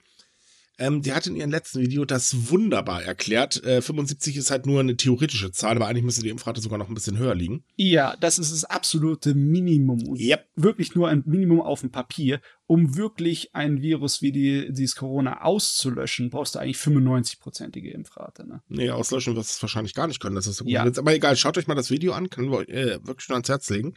Ähm, 0.78 1.02
die 1.02 1.14
hat 1.14 1.26
in 1.26 1.38
ihrem 1.38 1.52
letzten 1.52 1.80
Video 1.80 2.04
das 2.04 2.50
wunderbar 2.50 3.04
erklärt. 3.04 3.64
Äh, 3.64 3.82
75 3.82 4.36
ist 4.36 4.52
halt 4.52 4.66
nur 4.66 4.82
eine 4.82 4.98
theoretische 4.98 5.52
Zahl, 5.52 5.78
aber 5.78 5.88
eigentlich 5.88 6.04
müsste 6.04 6.24
die 6.24 6.30
Impfrate 6.30 6.60
sogar 6.60 6.78
noch 6.78 6.90
ein 6.90 6.94
bisschen 6.94 7.18
höher 7.18 7.34
liegen. 7.34 7.64
Ja, 7.78 8.18
das 8.20 8.40
ist 8.40 8.52
das 8.52 8.66
absolute 8.66 9.36
Minimum. 9.36 10.16
Yep. 10.18 10.50
Wirklich 10.56 10.94
nur 10.94 11.08
ein 11.08 11.24
Minimum 11.26 11.62
auf 11.62 11.82
dem 11.82 11.92
Papier. 11.92 12.42
Um 12.68 12.98
wirklich 12.98 13.56
ein 13.56 13.82
Virus 13.82 14.22
wie 14.22 14.32
die, 14.32 14.74
dieses 14.74 14.96
Corona 14.96 15.44
auszulöschen, 15.44 16.30
brauchst 16.30 16.56
du 16.56 16.60
eigentlich 16.60 16.78
95-prozentige 16.78 17.92
Impfrate. 17.92 18.46
Ne? 18.46 18.62
Nee, 18.68 18.90
auslöschen 18.90 19.36
wirst 19.36 19.52
du 19.52 19.56
es 19.56 19.62
wahrscheinlich 19.62 19.94
gar 19.94 20.08
nicht 20.08 20.20
können. 20.20 20.36
Das 20.36 20.48
ist 20.48 20.58
so 20.58 20.66
gut. 20.66 20.74
Ja. 20.74 20.84
Aber 20.84 21.14
egal, 21.14 21.38
schaut 21.38 21.58
euch 21.58 21.68
mal 21.68 21.76
das 21.76 21.92
Video 21.92 22.14
an, 22.14 22.30
können 22.30 22.52
wir 22.52 22.58
euch 22.58 22.70
äh, 22.70 23.00
wirklich 23.06 23.30
nur 23.30 23.36
ans 23.36 23.50
Herz 23.50 23.70
legen. 23.70 23.94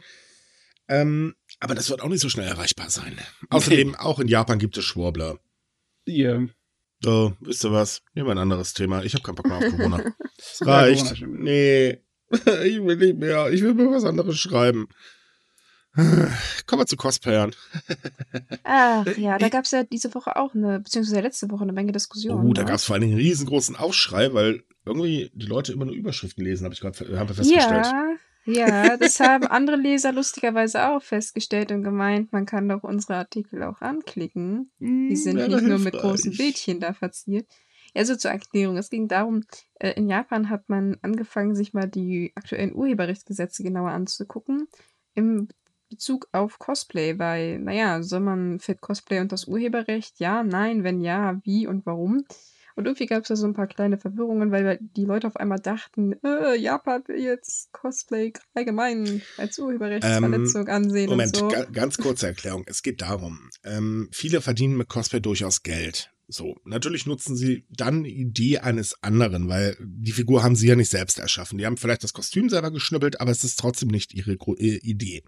Ähm, 0.87 1.35
aber 1.59 1.75
das 1.75 1.89
wird 1.89 2.01
auch 2.01 2.09
nicht 2.09 2.21
so 2.21 2.29
schnell 2.29 2.47
erreichbar 2.47 2.89
sein. 2.89 3.17
Außerdem, 3.49 3.89
okay. 3.89 3.99
auch 3.99 4.19
in 4.19 4.27
Japan 4.27 4.59
gibt 4.59 4.77
es 4.77 4.85
Schwurbler. 4.85 5.39
Ja. 6.07 6.47
So, 7.01 7.33
wisst 7.39 7.63
ihr 7.63 7.71
was? 7.71 8.01
Nehmen 8.13 8.27
wir 8.27 8.31
ein 8.31 8.39
anderes 8.39 8.73
Thema. 8.73 9.03
Ich 9.03 9.13
habe 9.13 9.23
keinen 9.23 9.35
Bock 9.35 9.47
mehr 9.47 9.57
auf 9.57 9.69
Corona. 9.69 10.03
Es 10.37 10.65
reicht. 10.65 11.21
nee. 11.27 11.99
Ich 12.63 12.83
will 12.83 12.97
nicht 12.97 13.17
mehr. 13.17 13.49
Ich 13.51 13.63
will 13.63 13.73
mir 13.73 13.91
was 13.91 14.03
anderes 14.03 14.37
schreiben. 14.37 14.87
Kommen 15.95 16.81
wir 16.81 16.85
zu 16.85 16.95
Cosplayern. 16.95 17.55
Ach 18.63 19.05
ja, 19.17 19.37
da 19.37 19.49
gab 19.49 19.65
es 19.65 19.71
ja 19.71 19.83
diese 19.83 20.13
Woche 20.13 20.35
auch 20.35 20.53
eine, 20.53 20.79
beziehungsweise 20.79 21.21
letzte 21.21 21.49
Woche 21.49 21.63
eine 21.63 21.73
Menge 21.73 21.91
Diskussionen. 21.91 22.47
Oh, 22.47 22.53
da 22.53 22.61
ne? 22.61 22.67
gab 22.67 22.75
es 22.75 22.85
vor 22.85 22.95
allem 22.95 23.03
einen 23.03 23.15
riesengroßen 23.15 23.75
Aufschrei, 23.75 24.33
weil 24.33 24.63
irgendwie 24.85 25.31
die 25.33 25.47
Leute 25.47 25.73
immer 25.73 25.85
nur 25.85 25.95
Überschriften 25.95 26.43
lesen, 26.43 26.65
habe 26.65 26.73
ich 26.73 26.81
gerade 26.81 26.95
festgestellt. 27.33 27.85
Ja, 27.85 28.15
ja, 28.49 28.97
das 28.97 29.19
haben 29.19 29.47
andere 29.47 29.77
Leser 29.77 30.11
lustigerweise 30.11 30.87
auch 30.87 31.01
festgestellt 31.01 31.71
und 31.71 31.83
gemeint, 31.83 32.31
man 32.31 32.45
kann 32.45 32.67
doch 32.67 32.83
unsere 32.83 33.15
Artikel 33.15 33.63
auch 33.63 33.81
anklicken. 33.81 34.71
Die 34.79 34.85
hm, 34.85 35.15
sind 35.15 35.37
ja, 35.37 35.47
nicht 35.47 35.63
nur 35.63 35.79
mit 35.79 35.93
großen 35.93 36.35
Bildchen 36.35 36.79
da 36.79 36.93
verziert. 36.93 37.47
Also 37.95 38.15
zur 38.15 38.31
Erklärung. 38.31 38.77
Es 38.77 38.89
ging 38.89 39.07
darum, 39.07 39.43
äh, 39.75 39.91
in 39.93 40.09
Japan 40.09 40.49
hat 40.49 40.69
man 40.69 40.97
angefangen, 41.01 41.55
sich 41.55 41.73
mal 41.73 41.87
die 41.87 42.31
aktuellen 42.35 42.75
Urheberrechtsgesetze 42.75 43.63
genauer 43.63 43.91
anzugucken. 43.91 44.67
Im 45.15 45.47
Bezug 45.89 46.27
auf 46.31 46.59
Cosplay, 46.59 47.17
weil, 47.17 47.59
naja, 47.59 48.03
soll 48.03 48.19
man 48.19 48.59
fällt 48.59 48.81
Cosplay 48.81 49.19
und 49.19 49.31
das 49.31 49.45
Urheberrecht? 49.45 50.19
Ja, 50.19 50.43
nein, 50.43 50.83
wenn 50.83 51.01
ja, 51.01 51.39
wie 51.43 51.65
und 51.65 51.85
warum? 51.85 52.25
Und 52.79 52.85
irgendwie 52.85 53.07
gab 53.07 53.23
es 53.23 53.27
da 53.27 53.35
so 53.35 53.45
ein 53.45 53.53
paar 53.53 53.67
kleine 53.67 53.97
Verwirrungen, 53.97 54.53
weil 54.53 54.79
die 54.81 55.03
Leute 55.03 55.27
auf 55.27 55.35
einmal 55.35 55.59
dachten, 55.59 56.13
äh, 56.23 56.57
Japan 56.57 57.03
will 57.07 57.19
jetzt 57.21 57.73
Cosplay 57.73 58.31
allgemein 58.53 59.21
als 59.35 59.59
Urheberrechtsverletzung 59.59 60.61
ähm, 60.61 60.73
ansehen. 60.73 61.09
Moment, 61.09 61.35
so. 61.35 61.49
ganz 61.73 61.97
kurze 61.97 62.27
Erklärung. 62.27 62.63
Es 62.67 62.81
geht 62.81 63.01
darum, 63.01 63.49
ähm, 63.65 64.07
viele 64.13 64.39
verdienen 64.39 64.77
mit 64.77 64.87
Cosplay 64.87 65.19
durchaus 65.19 65.61
Geld. 65.63 66.13
So, 66.29 66.55
natürlich 66.63 67.05
nutzen 67.05 67.35
sie 67.35 67.65
dann 67.69 68.05
die 68.05 68.15
Idee 68.15 68.59
eines 68.59 69.03
anderen, 69.03 69.49
weil 69.49 69.75
die 69.81 70.13
Figur 70.13 70.41
haben 70.41 70.55
sie 70.55 70.69
ja 70.69 70.77
nicht 70.77 70.89
selbst 70.89 71.19
erschaffen. 71.19 71.57
Die 71.57 71.65
haben 71.65 71.75
vielleicht 71.75 72.05
das 72.05 72.13
Kostüm 72.13 72.47
selber 72.47 72.71
geschnippelt, 72.71 73.19
aber 73.19 73.31
es 73.31 73.43
ist 73.43 73.59
trotzdem 73.59 73.89
nicht 73.89 74.13
ihre 74.13 74.37
äh, 74.57 74.77
Idee. 74.77 75.25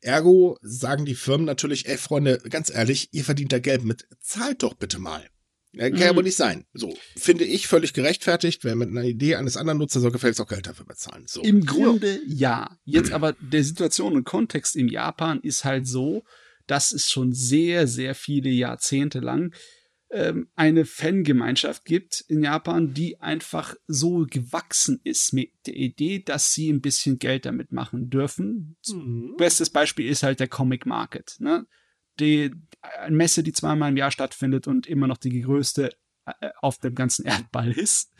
Ergo 0.00 0.56
sagen 0.62 1.04
die 1.04 1.14
Firmen 1.14 1.44
natürlich, 1.44 1.90
ey 1.90 1.98
Freunde, 1.98 2.38
ganz 2.48 2.70
ehrlich, 2.70 3.10
ihr 3.12 3.24
verdient 3.24 3.52
da 3.52 3.58
Geld 3.58 3.84
mit, 3.84 4.08
zahlt 4.22 4.62
doch 4.62 4.72
bitte 4.72 4.98
mal. 4.98 5.28
Kann 5.76 5.96
ja 5.96 6.10
wohl 6.10 6.22
mhm. 6.22 6.24
nicht 6.24 6.36
sein. 6.36 6.66
So, 6.72 6.96
finde 7.16 7.44
ich 7.44 7.68
völlig 7.68 7.92
gerechtfertigt. 7.92 8.64
Wer 8.64 8.74
mit 8.74 8.88
einer 8.88 9.04
Idee 9.04 9.36
eines 9.36 9.56
anderen 9.56 9.78
Nutzer 9.78 10.00
soll 10.00 10.10
gefälligst 10.10 10.40
auch 10.40 10.48
Geld 10.48 10.66
dafür 10.66 10.86
bezahlen. 10.86 11.24
So. 11.28 11.42
Im 11.42 11.64
Grunde 11.64 12.20
ja. 12.26 12.76
Jetzt 12.84 13.12
aber 13.12 13.34
der 13.34 13.62
Situation 13.62 14.14
und 14.14 14.24
Kontext 14.24 14.74
in 14.74 14.88
Japan 14.88 15.40
ist 15.40 15.64
halt 15.64 15.86
so, 15.86 16.24
dass 16.66 16.92
es 16.92 17.10
schon 17.10 17.32
sehr, 17.32 17.86
sehr 17.86 18.14
viele 18.14 18.50
Jahrzehnte 18.50 19.20
lang 19.20 19.54
ähm, 20.10 20.48
eine 20.56 20.84
Fangemeinschaft 20.84 21.84
gibt 21.84 22.24
in 22.26 22.42
Japan, 22.42 22.92
die 22.92 23.20
einfach 23.20 23.76
so 23.86 24.26
gewachsen 24.28 25.00
ist 25.04 25.32
mit 25.32 25.52
der 25.66 25.76
Idee, 25.76 26.20
dass 26.20 26.52
sie 26.52 26.68
ein 26.72 26.80
bisschen 26.80 27.18
Geld 27.18 27.46
damit 27.46 27.70
machen 27.70 28.10
dürfen. 28.10 28.76
Mhm. 28.88 29.34
Bestes 29.36 29.70
Beispiel 29.70 30.08
ist 30.08 30.24
halt 30.24 30.40
der 30.40 30.48
Comic 30.48 30.84
Market. 30.84 31.36
Ne? 31.38 31.66
Die 32.18 32.50
Messe, 33.08 33.42
die 33.42 33.52
zweimal 33.52 33.90
im 33.90 33.96
Jahr 33.96 34.10
stattfindet 34.10 34.66
und 34.66 34.86
immer 34.86 35.06
noch 35.06 35.18
die 35.18 35.40
größte 35.40 35.90
äh, 36.26 36.50
auf 36.60 36.78
dem 36.78 36.94
ganzen 36.94 37.24
Erdball 37.26 37.72
ist. 37.72 38.12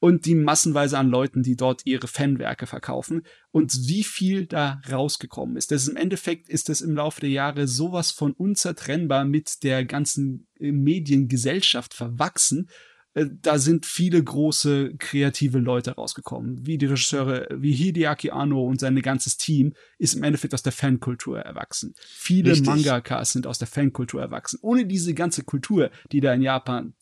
Und 0.00 0.26
die 0.26 0.34
massenweise 0.34 0.98
an 0.98 1.08
Leuten, 1.08 1.42
die 1.42 1.56
dort 1.56 1.86
ihre 1.86 2.08
Fanwerke 2.08 2.66
verkaufen. 2.66 3.22
Und 3.52 3.88
wie 3.88 4.04
viel 4.04 4.46
da 4.46 4.82
rausgekommen 4.90 5.56
ist. 5.56 5.70
Das 5.70 5.82
ist 5.82 5.88
Im 5.88 5.96
Endeffekt 5.96 6.50
ist 6.50 6.68
das 6.68 6.82
im 6.82 6.94
Laufe 6.94 7.22
der 7.22 7.30
Jahre 7.30 7.66
sowas 7.66 8.10
von 8.10 8.32
unzertrennbar 8.32 9.24
mit 9.24 9.62
der 9.62 9.86
ganzen 9.86 10.46
äh, 10.58 10.72
Mediengesellschaft 10.72 11.94
verwachsen, 11.94 12.68
da 13.14 13.58
sind 13.58 13.86
viele 13.86 14.22
große 14.22 14.94
kreative 14.98 15.58
Leute 15.58 15.92
rausgekommen, 15.92 16.66
wie 16.66 16.78
die 16.78 16.86
Regisseure, 16.86 17.46
wie 17.54 17.72
Hideaki 17.72 18.30
Anno 18.30 18.64
und 18.64 18.80
sein 18.80 19.00
ganzes 19.02 19.36
Team 19.36 19.74
ist 19.98 20.14
im 20.14 20.24
Endeffekt 20.24 20.52
aus 20.52 20.64
der 20.64 20.72
Fankultur 20.72 21.38
erwachsen. 21.38 21.94
Viele 22.00 22.52
Richtig. 22.52 22.66
Mangakas 22.66 23.32
sind 23.32 23.46
aus 23.46 23.58
der 23.58 23.68
Fankultur 23.68 24.20
erwachsen. 24.20 24.58
Ohne 24.62 24.84
diese 24.84 25.14
ganze 25.14 25.44
Kultur, 25.44 25.90
die 26.10 26.20
da 26.20 26.34
in 26.34 26.42
Japan 26.42 26.94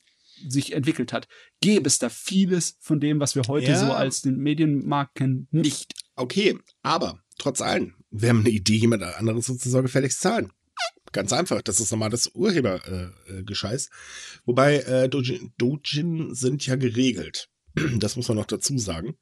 sich 0.48 0.72
entwickelt 0.72 1.12
hat, 1.12 1.28
gäbe 1.60 1.86
es 1.86 1.98
da 1.98 2.10
vieles 2.10 2.76
von 2.80 3.00
dem, 3.00 3.20
was 3.20 3.34
wir 3.34 3.44
heute 3.48 3.70
ja. 3.70 3.78
so 3.78 3.92
als 3.92 4.22
den 4.22 4.36
Medienmarkt 4.36 5.14
kennen, 5.14 5.48
nicht. 5.50 5.94
Okay, 6.16 6.58
aber 6.82 7.22
trotz 7.38 7.62
allem, 7.62 7.94
wir 8.10 8.28
haben 8.28 8.40
eine 8.40 8.50
Idee, 8.50 8.76
jemand 8.76 9.02
anderes 9.02 9.46
sozusagen 9.46 9.86
gefälligst 9.86 10.20
zahlen. 10.20 10.52
Ganz 11.12 11.32
einfach, 11.32 11.62
das 11.62 11.80
ist 11.80 11.90
normales 11.90 12.30
Urhebergescheiß. 12.34 13.86
Äh, 13.86 13.88
äh 13.88 14.40
Wobei 14.46 14.76
äh, 14.78 15.08
Dojin, 15.08 15.52
Dojin 15.58 16.34
sind 16.34 16.66
ja 16.66 16.76
geregelt. 16.76 17.48
Das 17.98 18.16
muss 18.16 18.28
man 18.28 18.36
noch 18.36 18.46
dazu 18.46 18.76
sagen. 18.78 19.16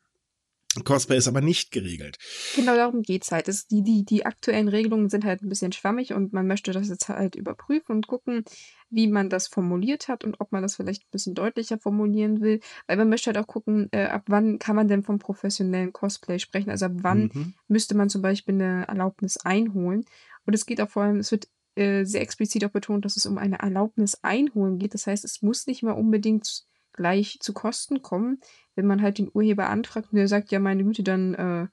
Cosplay 0.85 1.17
ist 1.17 1.27
aber 1.27 1.41
nicht 1.41 1.73
geregelt. 1.73 2.17
Genau 2.55 2.77
darum 2.77 3.03
geht 3.03 3.25
es 3.25 3.33
halt. 3.33 3.49
Das, 3.49 3.67
die, 3.67 3.83
die, 3.83 4.05
die 4.05 4.25
aktuellen 4.25 4.69
Regelungen 4.69 5.09
sind 5.09 5.25
halt 5.25 5.43
ein 5.43 5.49
bisschen 5.49 5.73
schwammig 5.73 6.13
und 6.13 6.33
man 6.33 6.47
möchte 6.47 6.71
das 6.71 6.89
jetzt 6.89 7.09
halt 7.09 7.35
überprüfen 7.35 7.97
und 7.97 8.07
gucken, 8.07 8.45
wie 8.89 9.09
man 9.09 9.31
das 9.31 9.49
formuliert 9.49 10.07
hat 10.07 10.23
und 10.23 10.41
ob 10.41 10.53
man 10.53 10.63
das 10.63 10.77
vielleicht 10.77 11.03
ein 11.03 11.11
bisschen 11.11 11.35
deutlicher 11.35 11.79
formulieren 11.79 12.41
will. 12.41 12.61
Weil 12.87 12.99
man 12.99 13.09
möchte 13.09 13.27
halt 13.27 13.39
auch 13.39 13.49
gucken, 13.49 13.89
äh, 13.91 14.05
ab 14.05 14.25
wann 14.27 14.61
kann 14.61 14.77
man 14.77 14.87
denn 14.87 15.03
vom 15.03 15.19
professionellen 15.19 15.93
Cosplay 15.93 16.39
sprechen. 16.39 16.71
Also 16.71 16.87
ab 16.87 16.93
wann 16.95 17.31
mhm. 17.33 17.55
müsste 17.67 17.97
man 17.97 18.09
zum 18.09 18.23
Beispiel 18.23 18.55
eine 18.55 18.87
Erlaubnis 18.87 19.39
einholen. 19.39 20.05
Und 20.47 20.55
es 20.55 20.67
geht 20.67 20.81
auch 20.81 20.91
vor 20.91 21.03
allem, 21.03 21.19
es 21.19 21.33
wird 21.33 21.49
äh, 21.81 22.05
sehr 22.05 22.21
explizit 22.21 22.65
auch 22.65 22.71
betont, 22.71 23.05
dass 23.05 23.17
es 23.17 23.27
um 23.27 23.39
eine 23.39 23.59
Erlaubnis 23.59 24.19
einholen 24.23 24.79
geht. 24.79 24.95
Das 24.95 25.07
heißt, 25.07 25.25
es 25.25 25.43
muss 25.43 25.67
nicht 25.67 25.83
mal 25.83 25.93
unbedingt 25.93 26.65
gleich 26.93 27.39
zu 27.41 27.55
Kosten 27.55 28.03
kommen, 28.03 28.41
wenn 28.75 28.87
man 28.87 29.01
halt 29.01 29.19
den 29.19 29.31
Urheber 29.33 29.69
anfragt 29.69 30.13
und 30.13 30.17
der 30.17 30.29
sagt, 30.29 30.51
ja, 30.51 30.61
meine 30.61 30.85
Güte, 30.85 31.03
dann, 31.03 31.35
äh, 31.35 31.69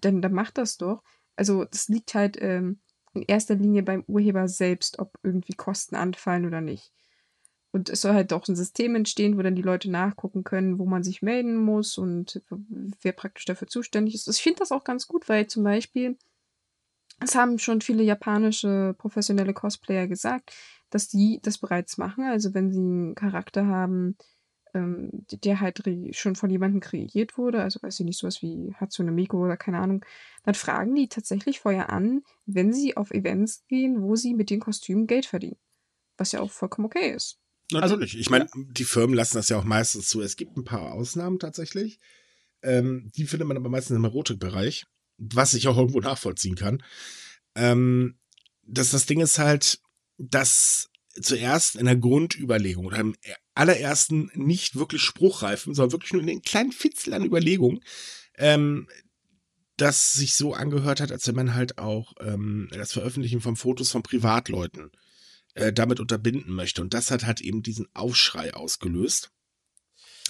dann, 0.00 0.20
dann 0.20 0.32
macht 0.32 0.58
das 0.58 0.76
doch. 0.76 1.02
Also 1.36 1.64
das 1.64 1.88
liegt 1.88 2.14
halt 2.14 2.36
ähm, 2.40 2.80
in 3.14 3.22
erster 3.22 3.54
Linie 3.54 3.82
beim 3.82 4.02
Urheber 4.08 4.48
selbst, 4.48 4.98
ob 4.98 5.18
irgendwie 5.22 5.54
Kosten 5.54 5.94
anfallen 5.94 6.46
oder 6.46 6.60
nicht. 6.60 6.92
Und 7.70 7.90
es 7.90 8.00
soll 8.00 8.14
halt 8.14 8.32
auch 8.32 8.48
ein 8.48 8.56
System 8.56 8.94
entstehen, 8.94 9.36
wo 9.36 9.42
dann 9.42 9.54
die 9.54 9.62
Leute 9.62 9.90
nachgucken 9.90 10.44
können, 10.44 10.78
wo 10.78 10.86
man 10.86 11.04
sich 11.04 11.22
melden 11.22 11.56
muss 11.56 11.98
und 11.98 12.42
wer 13.02 13.12
praktisch 13.12 13.44
dafür 13.44 13.68
zuständig 13.68 14.14
ist. 14.14 14.28
Ich 14.28 14.42
finde 14.42 14.60
das 14.60 14.72
auch 14.72 14.82
ganz 14.82 15.06
gut, 15.06 15.28
weil 15.28 15.46
zum 15.46 15.62
Beispiel 15.62 16.16
es 17.20 17.34
haben 17.34 17.58
schon 17.58 17.80
viele 17.80 18.02
japanische 18.02 18.94
professionelle 18.98 19.54
Cosplayer 19.54 20.06
gesagt, 20.06 20.52
dass 20.90 21.08
die 21.08 21.40
das 21.42 21.58
bereits 21.58 21.98
machen. 21.98 22.24
Also 22.24 22.54
wenn 22.54 22.70
sie 22.70 22.78
einen 22.78 23.14
Charakter 23.14 23.66
haben, 23.66 24.16
ähm, 24.74 25.10
der 25.30 25.60
halt 25.60 25.82
schon 26.12 26.36
von 26.36 26.50
jemandem 26.50 26.80
kreiert 26.80 27.38
wurde, 27.38 27.62
also 27.62 27.80
weiß 27.82 28.00
ich 28.00 28.06
nicht, 28.06 28.18
sowas 28.18 28.42
wie 28.42 28.74
Hatsune 28.74 29.12
Miku 29.12 29.44
oder 29.44 29.56
keine 29.56 29.78
Ahnung, 29.78 30.04
dann 30.44 30.54
fragen 30.54 30.94
die 30.94 31.08
tatsächlich 31.08 31.60
vorher 31.60 31.90
an, 31.90 32.22
wenn 32.44 32.72
sie 32.72 32.96
auf 32.96 33.10
Events 33.10 33.64
gehen, 33.68 34.02
wo 34.02 34.16
sie 34.16 34.34
mit 34.34 34.50
den 34.50 34.60
Kostümen 34.60 35.06
Geld 35.06 35.26
verdienen. 35.26 35.58
Was 36.18 36.32
ja 36.32 36.40
auch 36.40 36.50
vollkommen 36.50 36.86
okay 36.86 37.12
ist. 37.12 37.38
Natürlich. 37.72 38.12
Also, 38.12 38.18
ich 38.20 38.30
meine, 38.30 38.46
die 38.54 38.84
Firmen 38.84 39.14
lassen 39.16 39.36
das 39.36 39.48
ja 39.48 39.58
auch 39.58 39.64
meistens 39.64 40.08
zu. 40.08 40.22
Es 40.22 40.36
gibt 40.36 40.56
ein 40.56 40.64
paar 40.64 40.92
Ausnahmen 40.92 41.38
tatsächlich. 41.38 41.98
Ähm, 42.62 43.10
die 43.16 43.26
findet 43.26 43.48
man 43.48 43.56
aber 43.56 43.68
meistens 43.68 43.96
im 43.96 44.04
Erotikbereich, 44.04 44.86
was 45.18 45.54
ich 45.54 45.68
auch 45.68 45.76
irgendwo 45.76 46.00
nachvollziehen 46.00 46.56
kann. 46.56 46.82
Ähm, 47.54 48.18
dass 48.62 48.90
das 48.90 49.06
Ding 49.06 49.20
ist 49.20 49.38
halt, 49.38 49.80
dass 50.18 50.88
zuerst 51.20 51.76
in 51.76 51.86
der 51.86 51.96
Grundüberlegung 51.96 52.86
oder 52.86 52.98
im 52.98 53.16
allerersten 53.54 54.30
nicht 54.34 54.76
wirklich 54.76 55.02
spruchreifen, 55.02 55.74
sondern 55.74 55.92
wirklich 55.92 56.12
nur 56.12 56.20
in 56.20 56.28
den 56.28 56.42
kleinen 56.42 56.72
Fitzel 56.72 57.14
an 57.14 57.24
Überlegungen, 57.24 57.80
ähm, 58.36 58.88
das 59.76 60.12
sich 60.12 60.34
so 60.34 60.54
angehört 60.54 61.00
hat, 61.00 61.12
als 61.12 61.26
wenn 61.26 61.34
man 61.34 61.54
halt 61.54 61.78
auch 61.78 62.14
ähm, 62.20 62.68
das 62.70 62.92
Veröffentlichen 62.92 63.40
von 63.40 63.56
Fotos 63.56 63.90
von 63.90 64.02
Privatleuten 64.02 64.90
äh, 65.54 65.72
damit 65.72 66.00
unterbinden 66.00 66.54
möchte. 66.54 66.82
Und 66.82 66.94
das 66.94 67.10
hat 67.10 67.24
halt 67.26 67.40
eben 67.40 67.62
diesen 67.62 67.86
Aufschrei 67.94 68.54
ausgelöst. 68.54 69.30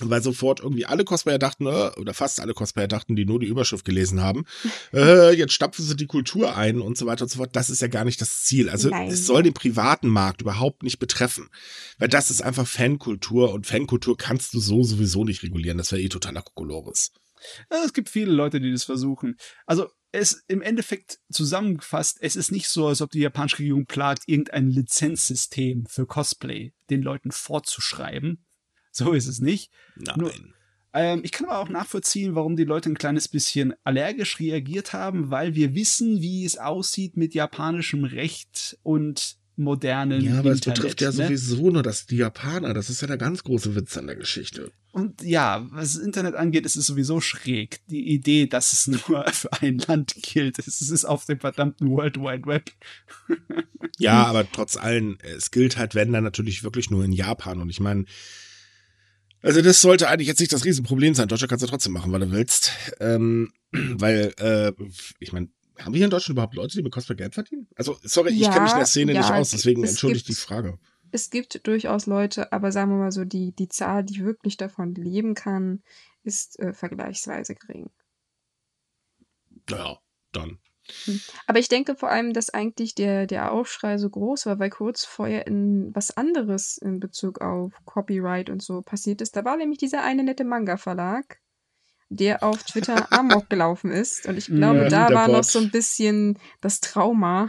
Weil 0.00 0.22
sofort 0.22 0.60
irgendwie 0.60 0.84
alle 0.84 1.04
Cosplayer 1.04 1.38
dachten, 1.38 1.66
äh, 1.66 1.90
oder 1.96 2.12
fast 2.12 2.40
alle 2.40 2.52
Cosplayer 2.52 2.88
dachten, 2.88 3.16
die 3.16 3.24
nur 3.24 3.40
die 3.40 3.46
Überschrift 3.46 3.84
gelesen 3.84 4.20
haben, 4.20 4.44
äh, 4.92 5.32
jetzt 5.34 5.54
stapfen 5.54 5.84
sie 5.84 5.96
die 5.96 6.06
Kultur 6.06 6.56
ein 6.56 6.80
und 6.80 6.98
so 6.98 7.06
weiter 7.06 7.24
und 7.24 7.30
so 7.30 7.38
fort. 7.38 7.56
Das 7.56 7.70
ist 7.70 7.80
ja 7.80 7.88
gar 7.88 8.04
nicht 8.04 8.20
das 8.20 8.42
Ziel. 8.42 8.68
Also 8.68 8.90
Nein. 8.90 9.08
es 9.08 9.26
soll 9.26 9.42
den 9.42 9.54
privaten 9.54 10.08
Markt 10.08 10.42
überhaupt 10.42 10.82
nicht 10.82 10.98
betreffen. 10.98 11.48
Weil 11.98 12.08
das 12.08 12.30
ist 12.30 12.42
einfach 12.42 12.66
Fankultur 12.66 13.52
und 13.52 13.66
Fankultur 13.66 14.16
kannst 14.16 14.52
du 14.52 14.60
so 14.60 14.82
sowieso 14.82 15.24
nicht 15.24 15.42
regulieren. 15.42 15.78
Das 15.78 15.92
wäre 15.92 16.02
eh 16.02 16.08
totaler 16.08 16.42
Kokolores. 16.42 17.12
Es 17.68 17.92
gibt 17.92 18.08
viele 18.08 18.32
Leute, 18.32 18.60
die 18.60 18.72
das 18.72 18.84
versuchen. 18.84 19.36
Also 19.66 19.88
es 20.12 20.44
im 20.48 20.62
Endeffekt 20.62 21.20
zusammengefasst, 21.30 22.18
es 22.20 22.36
ist 22.36 22.50
nicht 22.50 22.68
so, 22.68 22.86
als 22.86 23.02
ob 23.02 23.10
die 23.10 23.20
japanische 23.20 23.58
Regierung 23.58 23.86
plagt, 23.86 24.22
irgendein 24.26 24.70
Lizenzsystem 24.70 25.86
für 25.86 26.06
Cosplay 26.06 26.72
den 26.90 27.02
Leuten 27.02 27.30
vorzuschreiben. 27.30 28.45
So 28.96 29.12
ist 29.12 29.28
es 29.28 29.40
nicht. 29.40 29.70
Nein. 29.96 30.14
Nur, 30.16 30.32
ähm, 30.94 31.20
ich 31.22 31.32
kann 31.32 31.46
aber 31.46 31.58
auch 31.58 31.68
nachvollziehen, 31.68 32.34
warum 32.34 32.56
die 32.56 32.64
Leute 32.64 32.88
ein 32.88 32.96
kleines 32.96 33.28
bisschen 33.28 33.74
allergisch 33.84 34.40
reagiert 34.40 34.94
haben, 34.94 35.30
weil 35.30 35.54
wir 35.54 35.74
wissen, 35.74 36.22
wie 36.22 36.46
es 36.46 36.56
aussieht 36.56 37.18
mit 37.18 37.34
japanischem 37.34 38.04
Recht 38.04 38.78
und 38.82 39.36
modernen 39.56 40.22
Ja, 40.22 40.38
aber 40.38 40.52
Internet, 40.52 40.78
es 40.78 40.82
betrifft 40.82 41.00
ja 41.02 41.08
ne? 41.08 41.12
sowieso 41.14 41.70
nur 41.70 41.82
das, 41.82 42.06
die 42.06 42.16
Japaner. 42.16 42.72
Das 42.72 42.88
ist 42.88 43.02
ja 43.02 43.06
der 43.06 43.18
ganz 43.18 43.42
große 43.44 43.74
Witz 43.74 43.96
an 43.98 44.06
der 44.06 44.16
Geschichte. 44.16 44.72
Und 44.92 45.22
ja, 45.22 45.66
was 45.70 45.94
das 45.94 46.02
Internet 46.02 46.34
angeht, 46.34 46.64
ist 46.64 46.76
es 46.76 46.86
sowieso 46.86 47.20
schräg. 47.20 47.80
Die 47.88 48.08
Idee, 48.08 48.46
dass 48.46 48.72
es 48.72 48.86
nur 48.86 49.26
für 49.32 49.52
ein 49.52 49.78
Land 49.78 50.14
gilt. 50.22 50.58
Es 50.58 50.80
ist 50.80 51.04
auf 51.04 51.26
dem 51.26 51.40
verdammten 51.40 51.90
World 51.90 52.16
Wide 52.16 52.46
Web. 52.46 52.70
ja, 53.98 54.24
aber 54.24 54.50
trotz 54.50 54.78
allem, 54.78 55.18
es 55.22 55.50
gilt 55.50 55.76
halt, 55.76 55.94
wenn 55.94 56.12
dann 56.12 56.24
natürlich 56.24 56.62
wirklich 56.62 56.90
nur 56.90 57.04
in 57.04 57.12
Japan. 57.12 57.60
Und 57.60 57.68
ich 57.68 57.80
meine, 57.80 58.06
also 59.46 59.62
das 59.62 59.80
sollte 59.80 60.08
eigentlich 60.08 60.28
jetzt 60.28 60.40
nicht 60.40 60.52
das 60.52 60.64
Riesenproblem 60.64 61.14
sein. 61.14 61.28
Deutschland 61.28 61.50
kannst 61.50 61.62
du 61.62 61.68
trotzdem 61.68 61.92
machen, 61.92 62.12
weil 62.12 62.20
du 62.20 62.30
willst. 62.32 62.72
Ähm, 63.00 63.52
weil, 63.72 64.34
äh, 64.38 64.72
ich 65.20 65.32
meine, 65.32 65.48
haben 65.78 65.92
wir 65.92 65.98
hier 65.98 66.06
in 66.06 66.10
Deutschland 66.10 66.34
überhaupt 66.34 66.54
Leute, 66.54 66.76
die 66.76 66.82
mit 66.82 66.92
Cosplay 66.92 67.16
Geld 67.16 67.34
verdienen? 67.34 67.68
Also, 67.76 67.96
sorry, 68.02 68.32
ja, 68.32 68.48
ich 68.48 68.52
kenne 68.52 68.62
mich 68.62 68.72
in 68.72 68.78
der 68.78 68.86
Szene 68.86 69.12
ja, 69.12 69.20
nicht 69.20 69.30
aus, 69.30 69.50
deswegen 69.50 69.84
entschuldige 69.84 70.18
ich 70.18 70.24
die 70.24 70.34
Frage. 70.34 70.78
Es 71.12 71.30
gibt 71.30 71.66
durchaus 71.66 72.06
Leute, 72.06 72.52
aber 72.52 72.72
sagen 72.72 72.90
wir 72.90 72.98
mal 72.98 73.12
so, 73.12 73.24
die, 73.24 73.52
die 73.52 73.68
Zahl, 73.68 74.04
die 74.04 74.24
wirklich 74.24 74.56
davon 74.56 74.94
leben 74.94 75.34
kann, 75.34 75.82
ist 76.24 76.58
äh, 76.58 76.72
vergleichsweise 76.72 77.54
gering. 77.54 77.90
Naja, 79.70 79.98
dann. 80.32 80.58
Hm. 81.04 81.20
Aber 81.46 81.58
ich 81.58 81.68
denke 81.68 81.96
vor 81.96 82.10
allem, 82.10 82.32
dass 82.32 82.50
eigentlich 82.50 82.94
der, 82.94 83.26
der 83.26 83.52
Aufschrei 83.52 83.98
so 83.98 84.08
groß 84.08 84.46
war, 84.46 84.58
weil 84.58 84.70
kurz 84.70 85.04
vorher 85.04 85.46
in 85.46 85.94
was 85.94 86.16
anderes 86.16 86.78
in 86.78 87.00
Bezug 87.00 87.40
auf 87.40 87.72
Copyright 87.84 88.50
und 88.50 88.62
so 88.62 88.82
passiert 88.82 89.20
ist. 89.20 89.36
Da 89.36 89.44
war 89.44 89.56
nämlich 89.56 89.78
dieser 89.78 90.02
eine 90.02 90.22
nette 90.22 90.44
Manga-Verlag, 90.44 91.38
der 92.08 92.42
auf 92.42 92.62
Twitter 92.62 93.06
Amok 93.12 93.50
gelaufen 93.50 93.90
ist. 93.90 94.26
Und 94.26 94.36
ich 94.36 94.46
glaube, 94.46 94.84
ja, 94.84 94.88
da 94.88 95.14
war 95.14 95.26
Bot. 95.26 95.36
noch 95.36 95.44
so 95.44 95.58
ein 95.58 95.70
bisschen 95.70 96.38
das 96.60 96.80
Trauma. 96.80 97.48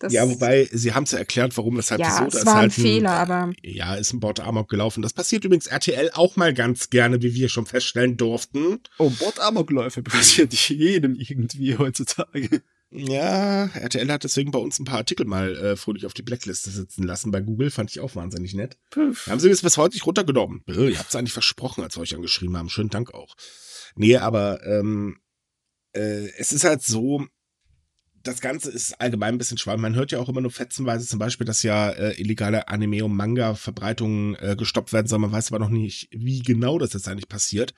Das 0.00 0.14
ja, 0.14 0.26
wobei, 0.26 0.66
sie 0.72 0.94
haben 0.94 1.04
es 1.04 1.10
ja 1.10 1.18
erklärt, 1.18 1.54
warum, 1.58 1.76
weshalb 1.76 2.00
ja, 2.00 2.10
so 2.10 2.38
es 2.38 2.46
war 2.46 2.54
halt 2.54 2.64
ein 2.64 2.70
Fehler, 2.70 3.10
aber. 3.10 3.52
Ja, 3.62 3.94
ist 3.94 4.14
ein 4.14 4.20
Bot 4.20 4.40
Amok 4.40 4.70
gelaufen. 4.70 5.02
Das 5.02 5.12
passiert 5.12 5.44
übrigens 5.44 5.66
RTL 5.66 6.10
auch 6.14 6.36
mal 6.36 6.54
ganz 6.54 6.88
gerne, 6.88 7.20
wie 7.20 7.34
wir 7.34 7.50
schon 7.50 7.66
feststellen 7.66 8.16
durften. 8.16 8.80
Oh, 8.98 9.10
Bot 9.10 9.38
Amokläufe 9.38 10.02
passiert 10.02 10.54
jedem 10.68 11.14
irgendwie 11.16 11.76
heutzutage. 11.76 12.62
Ja, 12.90 13.66
RTL 13.66 14.10
hat 14.10 14.24
deswegen 14.24 14.50
bei 14.50 14.58
uns 14.58 14.78
ein 14.78 14.86
paar 14.86 14.98
Artikel 14.98 15.26
mal 15.26 15.54
äh, 15.54 15.76
fröhlich 15.76 16.06
auf 16.06 16.14
die 16.14 16.22
Blackliste 16.22 16.70
sitzen 16.70 17.04
lassen. 17.04 17.30
Bei 17.30 17.42
Google 17.42 17.70
fand 17.70 17.90
ich 17.90 18.00
auch 18.00 18.16
wahnsinnig 18.16 18.54
nett. 18.54 18.78
Puff. 18.90 19.26
Haben 19.26 19.38
sie 19.38 19.48
jetzt 19.48 19.62
bis 19.62 19.76
heute 19.76 19.94
nicht 19.94 20.06
runtergenommen. 20.06 20.64
Ihr 20.66 20.98
habt 20.98 21.10
es 21.10 21.14
eigentlich 21.14 21.34
versprochen, 21.34 21.84
als 21.84 21.96
wir 21.96 22.00
euch 22.00 22.16
angeschrieben 22.16 22.56
haben. 22.56 22.70
Schönen 22.70 22.90
Dank 22.90 23.12
auch. 23.12 23.36
Nee, 23.96 24.16
aber 24.16 24.66
ähm, 24.66 25.18
äh, 25.92 26.30
es 26.38 26.52
ist 26.52 26.64
halt 26.64 26.82
so, 26.82 27.26
das 28.22 28.40
Ganze 28.40 28.70
ist 28.70 29.00
allgemein 29.00 29.34
ein 29.34 29.38
bisschen 29.38 29.58
schwammig. 29.58 29.82
Man 29.82 29.94
hört 29.94 30.12
ja 30.12 30.18
auch 30.18 30.28
immer 30.28 30.40
nur 30.40 30.50
fetzenweise 30.50 31.06
zum 31.06 31.18
Beispiel, 31.18 31.46
dass 31.46 31.62
ja 31.62 31.90
äh, 31.90 32.20
illegale 32.20 32.68
Anime- 32.68 33.04
und 33.04 33.16
Manga-Verbreitungen 33.16 34.34
äh, 34.36 34.56
gestoppt 34.56 34.92
werden 34.92 35.06
soll. 35.06 35.18
Man 35.18 35.32
weiß 35.32 35.50
aber 35.50 35.58
noch 35.58 35.70
nicht, 35.70 36.08
wie 36.12 36.40
genau 36.40 36.78
das 36.78 36.92
jetzt 36.92 37.08
eigentlich 37.08 37.28
passiert. 37.28 37.74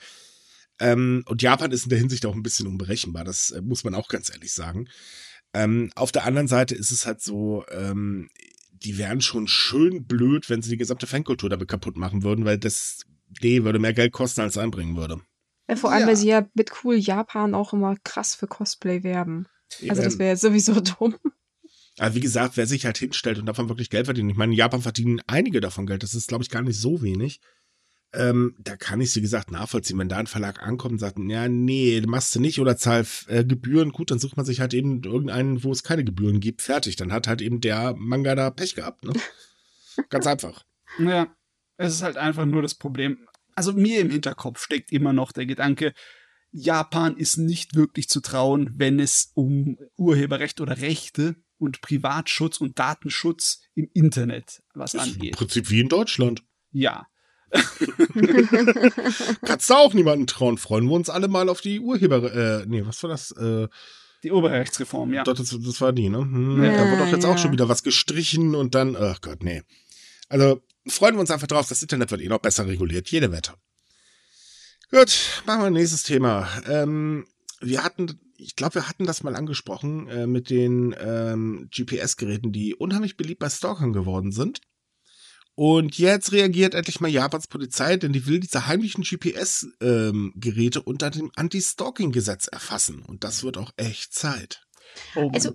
Ähm, 0.81 1.23
und 1.27 1.43
Japan 1.43 1.71
ist 1.71 1.85
in 1.85 1.91
der 1.91 1.99
Hinsicht 1.99 2.27
auch 2.27 2.35
ein 2.35 2.43
bisschen 2.43 2.67
unberechenbar. 2.67 3.25
Das 3.25 3.51
äh, 3.51 3.63
muss 3.63 3.85
man 3.85 3.95
auch 3.95 4.09
ganz 4.09 4.31
ehrlich 4.31 4.53
sagen. 4.53 4.89
Ähm, 5.55 5.91
auf 5.95 6.13
der 6.13 6.25
anderen 6.25 6.49
Seite 6.49 6.75
ist 6.75 6.91
es 6.91 7.07
halt 7.07 7.21
so, 7.21 7.65
ähm, 7.71 8.29
die 8.73 8.99
wären 8.99 9.21
schon 9.21 9.47
schön 9.47 10.07
blöd, 10.07 10.51
wenn 10.51 10.63
sie 10.63 10.71
die 10.71 10.77
gesamte 10.77 11.07
Fankultur 11.07 11.51
damit 11.51 11.69
kaputt 11.69 11.97
machen 11.97 12.25
würden, 12.25 12.45
weil 12.45 12.59
das, 12.59 13.03
nee, 13.41 13.63
würde 13.63 13.79
mehr 13.79 13.93
Geld 13.93 14.13
kosten, 14.13 14.41
als 14.41 14.57
es 14.57 14.59
einbringen 14.59 14.97
würde. 14.97 15.21
Ja, 15.69 15.77
vor 15.77 15.93
allem, 15.93 16.03
ja. 16.03 16.07
weil 16.09 16.17
sie 16.17 16.29
ja 16.29 16.47
mit 16.55 16.73
Cool 16.83 16.97
Japan 16.97 17.55
auch 17.55 17.73
immer 17.73 17.97
krass 18.03 18.35
für 18.35 18.49
Cosplay 18.49 19.05
werben. 19.05 19.47
Also 19.89 20.03
das 20.03 20.19
wäre 20.19 20.31
ja 20.31 20.37
sowieso 20.37 20.81
dumm. 20.99 21.17
Aber 21.99 22.15
wie 22.15 22.21
gesagt, 22.21 22.57
wer 22.57 22.67
sich 22.67 22.87
halt 22.87 22.99
hinstellt 22.99 23.39
und 23.39 23.47
davon 23.47 23.69
wirklich 23.69 23.91
Geld 23.91 24.07
verdient, 24.07 24.31
ich 24.31 24.37
meine, 24.37 24.53
in 24.53 24.59
Japan 24.59 24.83
verdienen 24.83 25.21
einige 25.27 25.61
davon 25.61 25.87
Geld, 25.87 26.03
das 26.03 26.15
ist, 26.15 26.29
glaube 26.29 26.43
ich, 26.43 26.51
gar 26.51 26.63
nicht 26.63 26.79
so 26.79 27.03
wenig. 27.03 27.41
Ähm, 28.15 28.55
da 28.59 28.77
kann 28.77 29.01
ich, 29.01 29.15
wie 29.17 29.23
gesagt, 29.23 29.51
nachvollziehen, 29.51 29.99
wenn 29.99 30.09
da 30.09 30.19
ein 30.19 30.27
Verlag 30.27 30.63
ankommt 30.63 30.93
und 30.93 30.99
sagt, 30.99 31.19
ja, 31.19 31.49
nee, 31.49 32.03
machst 32.07 32.35
du 32.35 32.41
nicht 32.41 32.61
oder 32.61 32.77
zahl 32.77 33.07
äh, 33.29 33.45
Gebühren, 33.45 33.91
gut, 33.91 34.11
dann 34.11 34.19
sucht 34.19 34.37
man 34.37 34.45
sich 34.45 34.61
halt 34.61 34.75
eben 34.75 35.03
irgendeinen, 35.03 35.65
wo 35.65 35.73
es 35.73 35.83
keine 35.83 36.05
Gebühren 36.05 36.41
gibt, 36.41 36.61
fertig. 36.61 36.97
Dann 36.97 37.13
hat 37.13 37.27
halt 37.27 37.41
eben 37.41 37.61
der 37.61 37.95
Manga 37.97 38.35
da 38.35 38.51
Pech 38.51 38.75
gehabt, 38.75 39.05
ne? 39.05 39.13
Ganz 40.11 40.27
einfach. 40.27 40.65
Ja, 40.99 41.35
es 41.79 41.95
ist 41.95 42.03
halt 42.03 42.17
einfach 42.19 42.45
nur 42.45 42.61
das 42.61 42.75
Problem. 42.75 43.27
Also 43.55 43.73
mir 43.73 44.01
im 44.01 44.11
Hinterkopf 44.11 44.63
steckt 44.63 44.93
immer 44.93 45.13
noch 45.13 45.33
der 45.33 45.47
Gedanke, 45.47 45.93
Japan 46.53 47.17
ist 47.17 47.39
nicht 47.39 47.75
wirklich 47.75 48.09
zu 48.09 48.21
trauen, 48.21 48.73
wenn 48.77 49.01
es 49.01 49.33
um 49.35 49.79
Urheberrecht 49.97 50.61
oder 50.61 50.81
Rechte 50.81 51.37
und 51.59 51.81
Privatschutz 51.81 52.59
und 52.59 52.79
Datenschutz 52.79 53.63
im 53.75 53.89
Internet 53.95 54.63
was 54.75 54.93
das 54.93 55.03
angeht. 55.03 55.31
Im 55.33 55.37
Prinzip 55.37 55.71
wie 55.71 55.81
in 55.81 55.89
Deutschland. 55.89 56.45
Ja. 56.71 57.07
Kannst 59.43 59.71
du 59.71 59.75
auch 59.75 59.95
niemanden 59.95 60.27
trauen. 60.27 60.59
Freuen 60.59 60.87
wir 60.87 60.93
uns 60.93 61.09
alle 61.11 61.29
mal 61.29 61.49
auf 61.49 61.61
die 61.61 61.81
Urheber... 61.81 62.35
Äh, 62.35 62.67
nee, 62.67 62.85
was 62.85 63.03
war 63.03 63.11
das? 63.11 63.31
Äh, 63.33 63.69
die 64.23 64.31
Urheberrechtsreform, 64.31 65.13
ja. 65.15 65.25
Das, 65.25 65.39
das 65.39 65.81
war 65.81 65.93
die, 65.93 66.09
ne? 66.09 66.19
Hm, 66.19 66.63
ja, 66.63 66.77
da 66.77 66.91
wird 66.91 67.01
doch 67.01 67.13
jetzt 67.13 67.25
ja. 67.25 67.33
auch 67.33 67.39
schon 67.39 67.53
wieder 67.53 67.69
was 67.69 67.83
gestrichen 67.83 68.55
und 68.55 68.75
dann... 68.75 68.97
Ach 68.97 69.21
Gott, 69.21 69.43
nee. 69.43 69.63
Also 70.29 70.63
freuen 70.87 71.15
wir 71.15 71.21
uns 71.21 71.31
einfach 71.31 71.47
drauf. 71.47 71.69
Das 71.69 71.83
Internet 71.83 72.11
wird 72.11 72.23
eh 72.23 72.29
noch 72.29 72.39
besser 72.39 72.67
reguliert. 72.67 73.11
Jede 73.11 73.33
Wette. 73.33 73.55
Gut, 74.93 75.43
machen 75.47 75.63
wir 75.63 75.71
nächstes 75.71 76.03
Thema. 76.03 76.47
Ähm, 76.69 77.27
wir 77.61 77.83
hatten, 77.83 78.21
ich 78.37 78.57
glaube, 78.57 78.75
wir 78.75 78.89
hatten 78.91 79.07
das 79.07 79.23
mal 79.23 79.35
angesprochen 79.35 80.07
äh, 80.09 80.27
mit 80.27 80.51
den 80.51 80.95
ähm, 81.01 81.71
GPS-Geräten, 81.75 82.53
die 82.53 82.75
unheimlich 82.75 83.17
beliebt 83.17 83.41
bei 83.41 83.49
Stalkern 83.49 83.95
geworden 83.95 84.33
sind. 84.33 84.61
Und 85.55 85.97
jetzt 85.97 86.33
reagiert 86.33 86.75
endlich 86.75 87.01
mal 87.01 87.09
Japans 87.09 87.47
Polizei, 87.47 87.97
denn 87.97 88.13
die 88.13 88.27
will 88.27 88.41
diese 88.41 88.67
heimlichen 88.67 89.03
GPS-Geräte 89.03 90.79
ähm, 90.81 90.85
unter 90.85 91.09
dem 91.09 91.33
Anti-Stalking-Gesetz 91.37 92.49
erfassen. 92.49 93.01
Und 93.01 93.25
das 93.25 93.45
wird 93.45 93.57
auch 93.57 93.73
echt 93.79 94.13
Zeit. 94.13 94.67
Oh 95.15 95.31
also, 95.33 95.55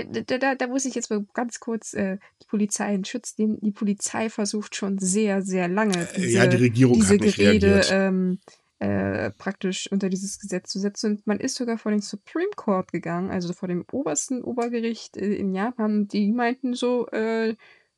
äh, 0.00 0.24
da, 0.24 0.38
da, 0.38 0.54
da, 0.54 0.66
muss 0.66 0.84
ich 0.84 0.94
jetzt 0.94 1.10
mal 1.10 1.24
ganz 1.34 1.60
kurz 1.60 1.94
äh, 1.94 2.18
die 2.42 2.46
Polizei 2.46 2.94
in 2.94 3.04
Schutz 3.04 3.36
nehmen. 3.38 3.58
Die 3.60 3.72
Polizei 3.72 4.30
versucht 4.30 4.76
schon 4.76 4.98
sehr, 4.98 5.42
sehr 5.42 5.68
lange 5.68 6.08
diese, 6.16 6.28
ja, 6.28 6.46
die 6.46 6.56
Regierung 6.56 6.94
diese 6.94 7.18
Gerede 7.18 7.82
ähm, 7.90 8.38
äh, 8.78 9.30
praktisch 9.30 9.90
unter 9.90 10.08
dieses 10.08 10.38
Gesetz 10.38 10.70
zu 10.70 10.78
setzen. 10.78 11.12
Und 11.12 11.26
man 11.26 11.40
ist 11.40 11.56
sogar 11.56 11.78
vor 11.78 11.92
den 11.92 12.02
Supreme 12.02 12.50
Court 12.56 12.92
gegangen, 12.92 13.30
also 13.30 13.52
vor 13.52 13.68
dem 13.68 13.84
obersten 13.92 14.42
Obergericht 14.42 15.16
äh, 15.16 15.34
in 15.34 15.54
Japan. 15.54 16.08
Die 16.08 16.32
meinten 16.32 16.74
so, 16.74 17.06
äh, 17.08 17.54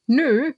nö, 0.07 0.53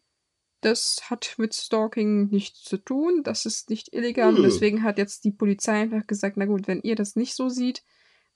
das 0.60 0.98
hat 1.04 1.34
mit 1.38 1.54
Stalking 1.54 2.28
nichts 2.28 2.62
zu 2.64 2.78
tun, 2.78 3.22
das 3.22 3.46
ist 3.46 3.70
nicht 3.70 3.94
illegal. 3.94 4.36
Und 4.36 4.42
deswegen 4.42 4.82
hat 4.82 4.98
jetzt 4.98 5.24
die 5.24 5.30
Polizei 5.30 5.82
einfach 5.82 6.06
gesagt, 6.06 6.36
na 6.36 6.46
gut, 6.46 6.66
wenn 6.66 6.80
ihr 6.82 6.96
das 6.96 7.16
nicht 7.16 7.34
so 7.34 7.48
seht, 7.48 7.82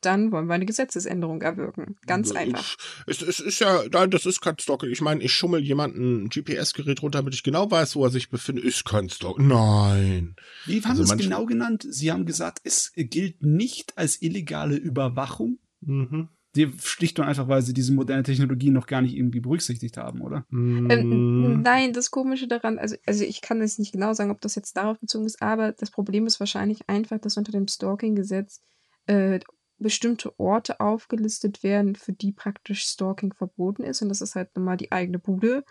dann 0.05 0.33
wollen 0.33 0.47
wir 0.47 0.55
eine 0.55 0.67
Gesetzesänderung 0.67 1.43
erwirken. 1.43 1.97
Ganz 2.07 2.33
einfach. 2.33 2.77
Es, 3.07 3.23
es 3.23 3.41
ist 3.41 3.59
ja, 3.61 3.83
nein, 3.91 4.11
das 4.11 4.27
ist 4.27 4.41
kein 4.41 4.59
Stalking. 4.59 4.91
Ich 4.91 5.01
meine, 5.01 5.23
ich 5.23 5.33
schummel 5.33 5.63
jemanden 5.63 6.25
ein 6.25 6.29
GPS-Gerät 6.29 7.03
runter, 7.03 7.19
damit 7.21 7.35
ich 7.35 7.43
genau 7.43 7.71
weiß, 7.71 7.97
wo 7.97 8.05
er 8.05 8.11
sich 8.11 8.31
befindet. 8.31 8.65
Ist 8.65 8.85
kein 8.85 9.09
Stalking. 9.09 9.49
Nein. 9.49 10.37
Wie 10.67 10.81
haben 10.81 10.91
Also 10.91 11.05
Sie 11.05 11.15
es 11.15 11.19
genau 11.19 11.47
genannt? 11.47 11.87
Sie 11.89 12.13
haben 12.13 12.27
gesagt, 12.27 12.61
es 12.65 12.93
gilt 12.95 13.43
nicht 13.43 13.97
als 13.97 14.21
illegale 14.21 14.77
Überwachung. 14.77 15.59
Mhm. 15.81 16.29
Die 16.55 16.71
schlicht 16.83 17.19
und 17.19 17.25
einfach, 17.25 17.49
weil 17.49 17.63
sie 17.63 17.73
diese 17.73 17.95
moderne 17.95 18.25
Technologie 18.25 18.69
noch 18.71 18.87
gar 18.87 19.01
nicht 19.01 19.17
irgendwie 19.17 19.41
berücksichtigt 19.41 19.97
haben, 19.97 20.21
oder? 20.21 20.45
Ähm, 20.53 21.63
nein, 21.63 21.95
das 21.95 22.11
Komische 22.11 22.47
daran, 22.47 22.79
also, 22.79 22.95
also 23.07 23.25
ich 23.25 23.41
kann 23.41 23.63
jetzt 23.63 23.79
nicht 23.79 23.93
genau 23.93 24.13
sagen, 24.13 24.31
ob 24.31 24.43
das 24.43 24.55
jetzt 24.55 24.77
darauf 24.77 25.01
bezogen 25.01 25.25
ist, 25.25 25.41
aber 25.41 25.73
das 25.73 25.91
Problem 25.91 26.27
ist 26.27 26.41
wahrscheinlich 26.41 26.91
einfach, 26.91 27.19
dass 27.19 27.39
unter 27.39 27.53
dem 27.53 27.69
Stalking-Gesetz 27.69 28.61
äh, 29.07 29.41
bestimmte 29.83 30.39
Orte 30.39 30.81
aufgelistet 30.81 31.63
werden, 31.63 31.97
für 31.97 32.13
die 32.13 32.33
praktisch 32.33 32.85
Stalking 32.85 33.35
verboten 33.35 33.83
ist. 33.83 34.03
Und 34.03 34.09
das 34.09 34.21
ist 34.21 34.35
halt 34.35 34.57
nochmal 34.57 34.77
die 34.77 34.93
eigene 34.93 35.19
Bude, 35.19 35.65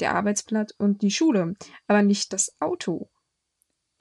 der 0.00 0.14
Arbeitsplatz 0.14 0.72
und 0.76 1.02
die 1.02 1.10
Schule, 1.10 1.54
aber 1.86 2.02
nicht 2.02 2.32
das 2.32 2.54
Auto. 2.60 3.10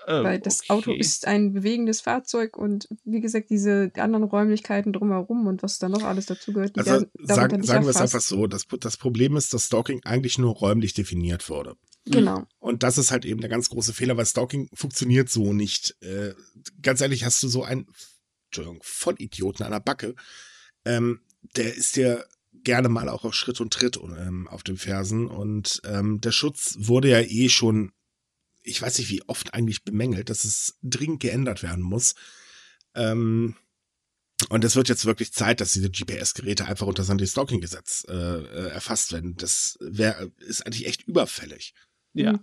Äh, 0.05 0.23
Weil 0.23 0.39
das 0.39 0.61
okay. 0.61 0.73
Auto 0.73 0.91
ist 0.91 1.25
ein 1.25 1.53
bewegendes 1.53 2.01
Fahrzeug 2.01 2.57
und 2.57 2.87
wie 3.05 3.21
gesagt, 3.21 3.49
diese 3.49 3.91
anderen 3.97 4.23
Räumlichkeiten 4.23 4.93
drumherum 4.93 5.47
und 5.47 5.63
was 5.63 5.79
da 5.79 5.89
noch 5.89 6.03
alles 6.03 6.27
dazugehört, 6.27 6.75
die 6.75 6.81
Also 6.81 6.91
werden 6.91 7.09
sagen, 7.23 7.63
sagen 7.63 7.85
wir 7.85 7.89
es 7.89 8.01
einfach 8.01 8.21
so, 8.21 8.45
das, 8.45 8.67
das 8.79 8.97
Problem 8.97 9.35
ist, 9.35 9.53
dass 9.53 9.65
Stalking 9.65 10.01
eigentlich 10.03 10.37
nur 10.37 10.53
räumlich 10.53 10.93
definiert 10.93 11.49
wurde. 11.49 11.75
Genau. 12.05 12.43
Und 12.59 12.83
das 12.83 12.99
ist 12.99 13.09
halt 13.09 13.25
eben 13.25 13.41
der 13.41 13.49
ganz 13.49 13.69
große 13.69 13.93
Fehler, 13.93 14.15
weil 14.15 14.27
Stalking 14.27 14.69
funktioniert 14.73 15.29
so 15.29 15.53
nicht. 15.53 15.95
Äh, 16.01 16.33
ganz 16.83 17.01
ehrlich, 17.01 17.25
hast 17.25 17.41
du 17.41 17.47
so 17.47 17.63
einen, 17.63 17.87
Entschuldigung, 18.45 18.81
Vollidioten 18.83 19.65
an 19.65 19.71
der 19.71 19.79
Backe, 19.79 20.15
ähm, 20.85 21.21
der 21.55 21.75
ist 21.75 21.95
dir 21.95 22.25
gerne 22.63 22.89
mal 22.89 23.09
auch 23.09 23.23
auf 23.23 23.33
Schritt 23.33 23.61
und 23.61 23.73
Tritt 23.73 23.97
ähm, 23.97 24.47
auf 24.47 24.63
den 24.63 24.77
Fersen. 24.77 25.27
Und 25.27 25.81
ähm, 25.85 26.19
der 26.19 26.31
Schutz 26.31 26.75
wurde 26.79 27.09
ja 27.09 27.21
eh 27.21 27.49
schon, 27.49 27.91
ich 28.63 28.81
weiß 28.81 28.97
nicht 28.97 29.09
wie 29.09 29.23
oft 29.27 29.53
eigentlich 29.53 29.83
bemängelt, 29.83 30.29
dass 30.29 30.43
es 30.43 30.77
dringend 30.81 31.21
geändert 31.21 31.63
werden 31.63 31.83
muss. 31.83 32.15
Ähm, 32.95 33.55
und 34.49 34.65
es 34.65 34.75
wird 34.75 34.89
jetzt 34.89 35.05
wirklich 35.05 35.31
Zeit, 35.31 35.61
dass 35.61 35.71
diese 35.71 35.89
GPS-Geräte 35.89 36.65
einfach 36.65 36.87
unter 36.87 37.03
das 37.03 37.09
Anti-Stalking-Gesetz 37.09 38.05
äh, 38.09 38.13
äh, 38.13 38.69
erfasst 38.69 39.13
werden. 39.13 39.35
Das 39.37 39.77
wäre, 39.79 40.31
ist 40.39 40.65
eigentlich 40.65 40.87
echt 40.87 41.03
überfällig. 41.03 41.73
Ja. 42.13 42.39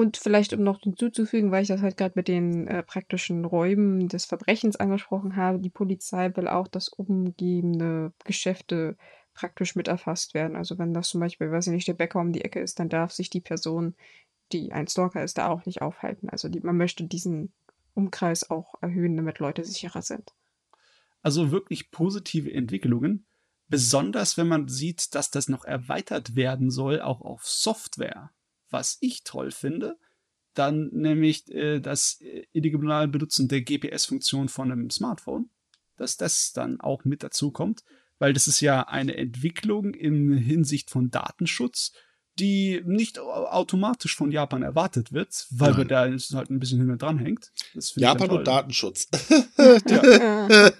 Und 0.00 0.16
vielleicht, 0.16 0.54
um 0.54 0.62
noch 0.62 0.80
hinzuzufügen, 0.80 1.50
weil 1.50 1.60
ich 1.60 1.68
das 1.68 1.82
halt 1.82 1.98
gerade 1.98 2.14
mit 2.14 2.26
den 2.26 2.66
äh, 2.68 2.82
praktischen 2.82 3.44
Räumen 3.44 4.08
des 4.08 4.24
Verbrechens 4.24 4.76
angesprochen 4.76 5.36
habe, 5.36 5.58
die 5.58 5.68
Polizei 5.68 6.34
will 6.34 6.48
auch, 6.48 6.68
dass 6.68 6.88
umgebende 6.88 8.14
Geschäfte 8.24 8.96
praktisch 9.34 9.76
mit 9.76 9.88
erfasst 9.88 10.32
werden. 10.32 10.56
Also 10.56 10.78
wenn 10.78 10.94
das 10.94 11.10
zum 11.10 11.20
Beispiel, 11.20 11.52
weiß 11.52 11.66
ich 11.66 11.74
nicht, 11.74 11.86
der 11.86 11.92
Bäcker 11.92 12.18
um 12.18 12.32
die 12.32 12.40
Ecke 12.40 12.60
ist, 12.60 12.78
dann 12.78 12.88
darf 12.88 13.12
sich 13.12 13.28
die 13.28 13.42
Person, 13.42 13.94
die 14.52 14.72
ein 14.72 14.88
Stalker 14.88 15.22
ist, 15.22 15.36
da 15.36 15.48
auch 15.48 15.66
nicht 15.66 15.82
aufhalten. 15.82 16.30
Also 16.30 16.48
die, 16.48 16.60
man 16.60 16.78
möchte 16.78 17.04
diesen 17.04 17.52
Umkreis 17.92 18.48
auch 18.48 18.76
erhöhen, 18.80 19.18
damit 19.18 19.38
Leute 19.38 19.66
sicherer 19.66 20.00
sind. 20.00 20.32
Also 21.20 21.50
wirklich 21.50 21.90
positive 21.90 22.50
Entwicklungen. 22.50 23.26
Besonders 23.68 24.38
wenn 24.38 24.48
man 24.48 24.66
sieht, 24.66 25.14
dass 25.14 25.30
das 25.30 25.50
noch 25.50 25.66
erweitert 25.66 26.36
werden 26.36 26.70
soll, 26.70 27.02
auch 27.02 27.20
auf 27.20 27.46
Software. 27.46 28.30
Was 28.70 28.98
ich 29.00 29.24
toll 29.24 29.50
finde, 29.50 29.96
dann 30.54 30.88
nämlich 30.92 31.48
äh, 31.52 31.80
das 31.80 32.20
äh, 32.20 32.44
illegal 32.52 33.08
Benutzen 33.08 33.48
der 33.48 33.62
GPS-Funktion 33.62 34.48
von 34.48 34.70
einem 34.72 34.90
Smartphone, 34.90 35.50
dass 35.96 36.16
das 36.16 36.52
dann 36.52 36.80
auch 36.80 37.04
mit 37.04 37.22
dazu 37.22 37.50
kommt, 37.50 37.82
weil 38.18 38.32
das 38.32 38.46
ist 38.48 38.60
ja 38.60 38.82
eine 38.88 39.16
Entwicklung 39.16 39.94
in 39.94 40.32
Hinsicht 40.36 40.90
von 40.90 41.10
Datenschutz, 41.10 41.92
die 42.38 42.80
nicht 42.84 43.18
au- 43.18 43.46
automatisch 43.46 44.16
von 44.16 44.30
Japan 44.30 44.62
erwartet 44.62 45.12
wird, 45.12 45.46
weil 45.50 45.72
man 45.74 45.88
da 45.88 46.00
halt 46.02 46.50
ein 46.50 46.58
bisschen 46.60 46.78
hinten 46.78 46.96
dran 46.98 47.18
hängt. 47.18 47.50
Japan 47.96 48.30
und. 48.30 48.46
Datenschutz. 48.46 49.08
Ja. 49.88 50.02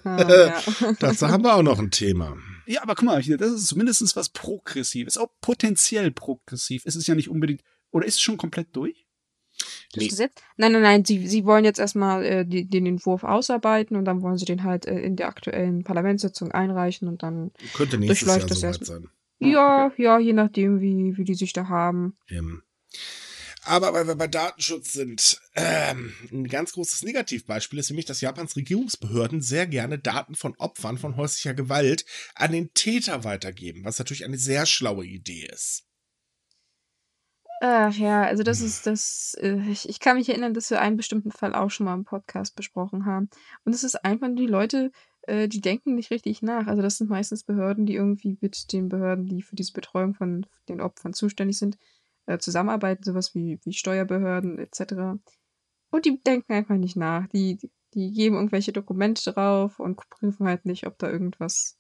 Dazu 1.01 1.29
haben 1.29 1.45
wir 1.45 1.55
auch 1.55 1.63
noch 1.63 1.79
ein 1.79 1.91
Thema. 1.91 2.37
Ja, 2.67 2.83
aber 2.83 2.95
guck 2.95 3.05
mal, 3.05 3.23
das 3.23 3.51
ist 3.53 3.67
zumindest 3.67 4.17
was 4.17 4.29
Progressives, 4.31 5.19
auch 5.19 5.31
potenziell 5.41 6.11
progressiv. 6.11 6.83
Es 6.87 6.97
ist 6.97 7.07
ja 7.07 7.15
nicht 7.15 7.29
unbedingt, 7.29 7.63
oder 7.91 8.07
ist 8.07 8.15
es 8.15 8.21
schon 8.21 8.37
komplett 8.37 8.75
durch? 8.75 9.07
Das 9.93 10.03
Nee. 10.03 10.09
Gesetz? 10.09 10.33
Nein, 10.57 10.73
nein, 10.73 10.83
nein, 10.83 11.05
sie, 11.05 11.27
sie 11.27 11.45
wollen 11.45 11.65
jetzt 11.65 11.81
erstmal 11.81 12.25
äh, 12.25 12.47
die, 12.47 12.65
den 12.69 12.87
Entwurf 12.87 13.25
ausarbeiten 13.25 13.97
und 13.97 14.05
dann 14.05 14.23
wollen 14.23 14.39
sie 14.39 14.45
den 14.45 14.63
halt 14.63 14.87
äh, 14.87 14.99
in 15.01 15.17
der 15.17 15.29
aktuellen 15.29 15.83
Parlamentssitzung 15.85 16.53
einreichen 16.53 17.09
und 17.09 17.23
dann, 17.23 17.51
Könnte 17.75 17.99
nächstes 17.99 18.21
Durchläuft 18.21 18.41
Jahr 18.41 18.49
das 18.49 18.61
soweit 18.61 18.75
erst- 18.79 18.87
sein. 18.87 19.09
ja, 19.41 19.93
ja, 19.97 20.19
je 20.19 20.33
nachdem, 20.33 20.81
wie, 20.81 21.17
wie 21.17 21.25
die 21.25 21.35
sich 21.35 21.53
da 21.53 21.69
haben. 21.69 22.17
Ähm, 22.29 22.63
aber 23.63 23.93
weil 23.93 24.07
wir 24.07 24.15
bei 24.15 24.27
Datenschutz 24.29 24.93
sind, 24.93 25.39
ähm, 25.55 26.15
ein 26.33 26.47
ganz 26.49 26.73
großes 26.73 27.03
Negativbeispiel 27.03 27.79
ist 27.79 27.91
nämlich, 27.91 28.07
dass 28.07 28.23
Japans 28.23 28.57
Regierungsbehörden 28.57 29.43
sehr 29.43 29.67
gerne 29.67 29.99
Daten 29.99 30.35
von 30.35 30.55
Opfern 30.57 30.97
von 30.97 31.17
häuslicher 31.17 31.53
Gewalt 31.53 32.07
an 32.35 32.53
den 32.53 32.73
Täter 32.73 33.25
weitergeben, 33.25 33.85
was 33.85 33.99
natürlich 33.99 34.25
eine 34.25 34.39
sehr 34.39 34.65
schlaue 34.65 35.05
Idee 35.05 35.47
ist. 35.53 35.85
Ach 37.63 37.93
ja, 37.95 38.23
also 38.23 38.43
das 38.43 38.63
ist 38.63 38.87
das, 38.87 39.37
äh, 39.39 39.59
ich, 39.71 39.87
ich 39.87 40.01
kann 40.01 40.17
mich 40.17 40.31
erinnern, 40.31 40.55
dass 40.55 40.71
wir 40.71 40.81
einen 40.81 40.97
bestimmten 40.97 41.31
Fall 41.31 41.55
auch 41.55 41.71
schon 41.71 41.85
mal 41.85 41.95
im 41.95 42.05
Podcast 42.05 42.57
besprochen 42.57 43.05
haben. 43.05 43.29
Und 43.65 43.75
es 43.75 43.85
ist 43.85 44.03
einfach 44.03 44.29
nur 44.29 44.37
die 44.37 44.47
Leute, 44.47 44.91
äh, 45.23 45.47
die 45.47 45.61
denken 45.61 45.95
nicht 45.95 46.11
richtig 46.11 46.41
nach. 46.41 46.67
Also 46.67 46.81
das 46.81 46.97
sind 46.97 47.11
meistens 47.11 47.45
Behörden, 47.45 47.85
die 47.85 47.97
irgendwie 47.97 48.39
mit 48.41 48.73
den 48.73 48.89
Behörden, 48.89 49.27
die 49.27 49.43
für 49.43 49.57
diese 49.57 49.75
Betreuung 49.75 50.15
von 50.15 50.47
den 50.71 50.81
Opfern 50.81 51.13
zuständig 51.13 51.59
sind, 51.59 51.77
äh, 52.25 52.39
zusammenarbeiten, 52.39 53.05
sowas 53.05 53.35
wie, 53.35 53.59
wie 53.65 53.75
Steuerbehörden 53.75 54.59
etc. 54.59 55.21
Und 55.91 56.07
die 56.07 56.19
denken 56.23 56.55
einfach 56.55 56.77
nicht 56.77 56.97
nach. 56.97 57.27
Die, 57.29 57.59
die 57.93 58.13
geben 58.13 58.37
irgendwelche 58.37 58.73
Dokumente 58.73 59.33
drauf 59.33 59.79
und 59.79 60.01
prüfen 60.09 60.47
halt 60.47 60.65
nicht, 60.65 60.87
ob 60.87 60.99
da 60.99 61.11
irgendwas, 61.11 61.77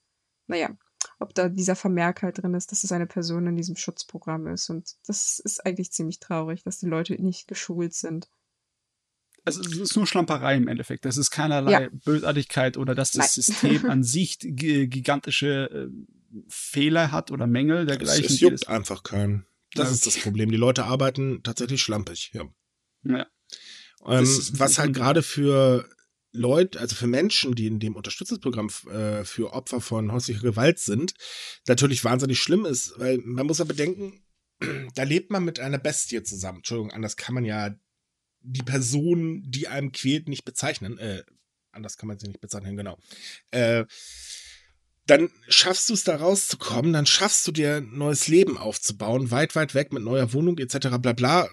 naja, 0.47 0.77
ob 1.21 1.35
da 1.35 1.49
dieser 1.49 1.77
Vermerk 1.77 2.23
halt 2.23 2.39
drin 2.43 2.55
ist, 2.55 2.73
dass 2.73 2.83
es 2.83 2.93
eine 2.93 3.07
Person 3.07 3.47
in 3.47 3.57
diesem 3.57 3.77
Schutzprogramm 3.77 4.47
ist. 4.49 4.69
Und 4.71 4.97
das 5.07 5.39
ist 5.39 5.65
eigentlich 5.65 5.93
ziemlich 5.93 6.19
traurig, 6.19 6.63
dass 6.65 6.79
die 6.79 6.87
Leute 6.87 7.15
nicht 7.23 7.47
geschult 7.47 7.95
sind. 7.95 8.29
Also 9.45 9.61
es 9.63 9.77
ist 9.77 9.97
nur 9.97 10.07
Schlamperei 10.07 10.57
im 10.57 10.69
Endeffekt. 10.69 11.05
Das 11.05 11.17
ist 11.17 11.31
keinerlei 11.31 11.71
Ja. 11.85 11.89
Bösartigkeit 11.93 12.77
oder 12.77 12.95
dass 12.95 13.13
das 13.13 13.37
Nein. 13.37 13.45
System 13.45 13.91
an 13.91 14.03
sich 14.05 14.39
gi- 14.39 14.87
gigantische 14.89 15.71
äh, 15.71 15.89
Fehler 16.49 17.11
hat 17.13 17.31
oder 17.31 17.47
Mängel 17.47 17.79
Es, 17.81 17.87
dergleichen. 17.87 18.25
es 18.27 18.37
die 18.37 18.45
juckt 18.45 18.63
das- 18.63 18.69
einfach 18.69 19.03
keinen. 19.03 19.47
Das 19.75 19.89
Ja. 19.89 19.95
ist 19.95 20.07
das 20.07 20.19
Problem. 20.19 20.51
Die 20.51 20.57
Leute 20.57 20.85
arbeiten 20.85 21.43
tatsächlich 21.43 21.81
schlampig. 21.83 22.33
Ja. 22.35 22.45
Ja. 23.05 23.27
Ähm, 24.07 24.27
was 24.53 24.79
halt 24.79 24.95
gerade 24.95 25.23
für 25.23 25.89
Leute, 26.33 26.79
also 26.79 26.95
für 26.95 27.07
Menschen, 27.07 27.55
die 27.55 27.67
in 27.67 27.81
dem 27.81 27.97
Unterstützungsprogramm 27.97 28.71
äh, 28.91 29.25
für 29.25 29.53
Opfer 29.53 29.81
von 29.81 30.13
häuslicher 30.13 30.43
Gewalt 30.43 30.79
sind, 30.79 31.15
natürlich 31.67 32.05
wahnsinnig 32.05 32.39
schlimm 32.39 32.67
ist, 32.67 32.95
weil 32.99 33.19
man 33.19 33.47
muss 33.47 33.59
ja 33.59 33.65
bedenken, 33.65 34.23
da 34.95 35.03
lebt 35.03 35.31
man 35.31 35.45
mit 35.45 35.59
einer 35.59 35.79
Bestie 35.79 36.23
zusammen. 36.23 36.59
Entschuldigung, 36.59 36.93
anders 36.93 37.17
kann 37.17 37.35
man 37.35 37.45
ja 37.45 37.75
die 38.43 38.63
Person, 38.63 39.43
die 39.47 39.69
einem 39.69 39.93
quält, 39.93 40.29
nicht 40.29 40.45
bezeichnen. 40.45 40.99
Äh, 40.99 41.25
anders 41.73 41.97
kann 41.97 42.09
man 42.09 42.19
sie 42.19 42.29
nicht 42.29 42.41
bezeichnen, 42.41 42.77
genau. 42.77 42.99
Äh, 43.51 43.85
dann 45.07 45.31
schaffst 45.49 45.89
du 45.89 45.95
es 45.95 46.05
da 46.05 46.17
rauszukommen, 46.17 46.93
dann 46.93 47.07
schaffst 47.07 47.47
du 47.47 47.53
dir 47.53 47.79
ein 47.79 47.99
neues 47.99 48.29
Leben 48.29 48.57
aufzubauen, 48.57 49.31
weit, 49.31 49.57
weit 49.57 49.75
weg 49.75 49.93
mit 49.93 50.05
neuer 50.05 50.33
Wohnung 50.33 50.59
etc. 50.59 50.99
bla 51.01 51.13
bla. 51.13 51.49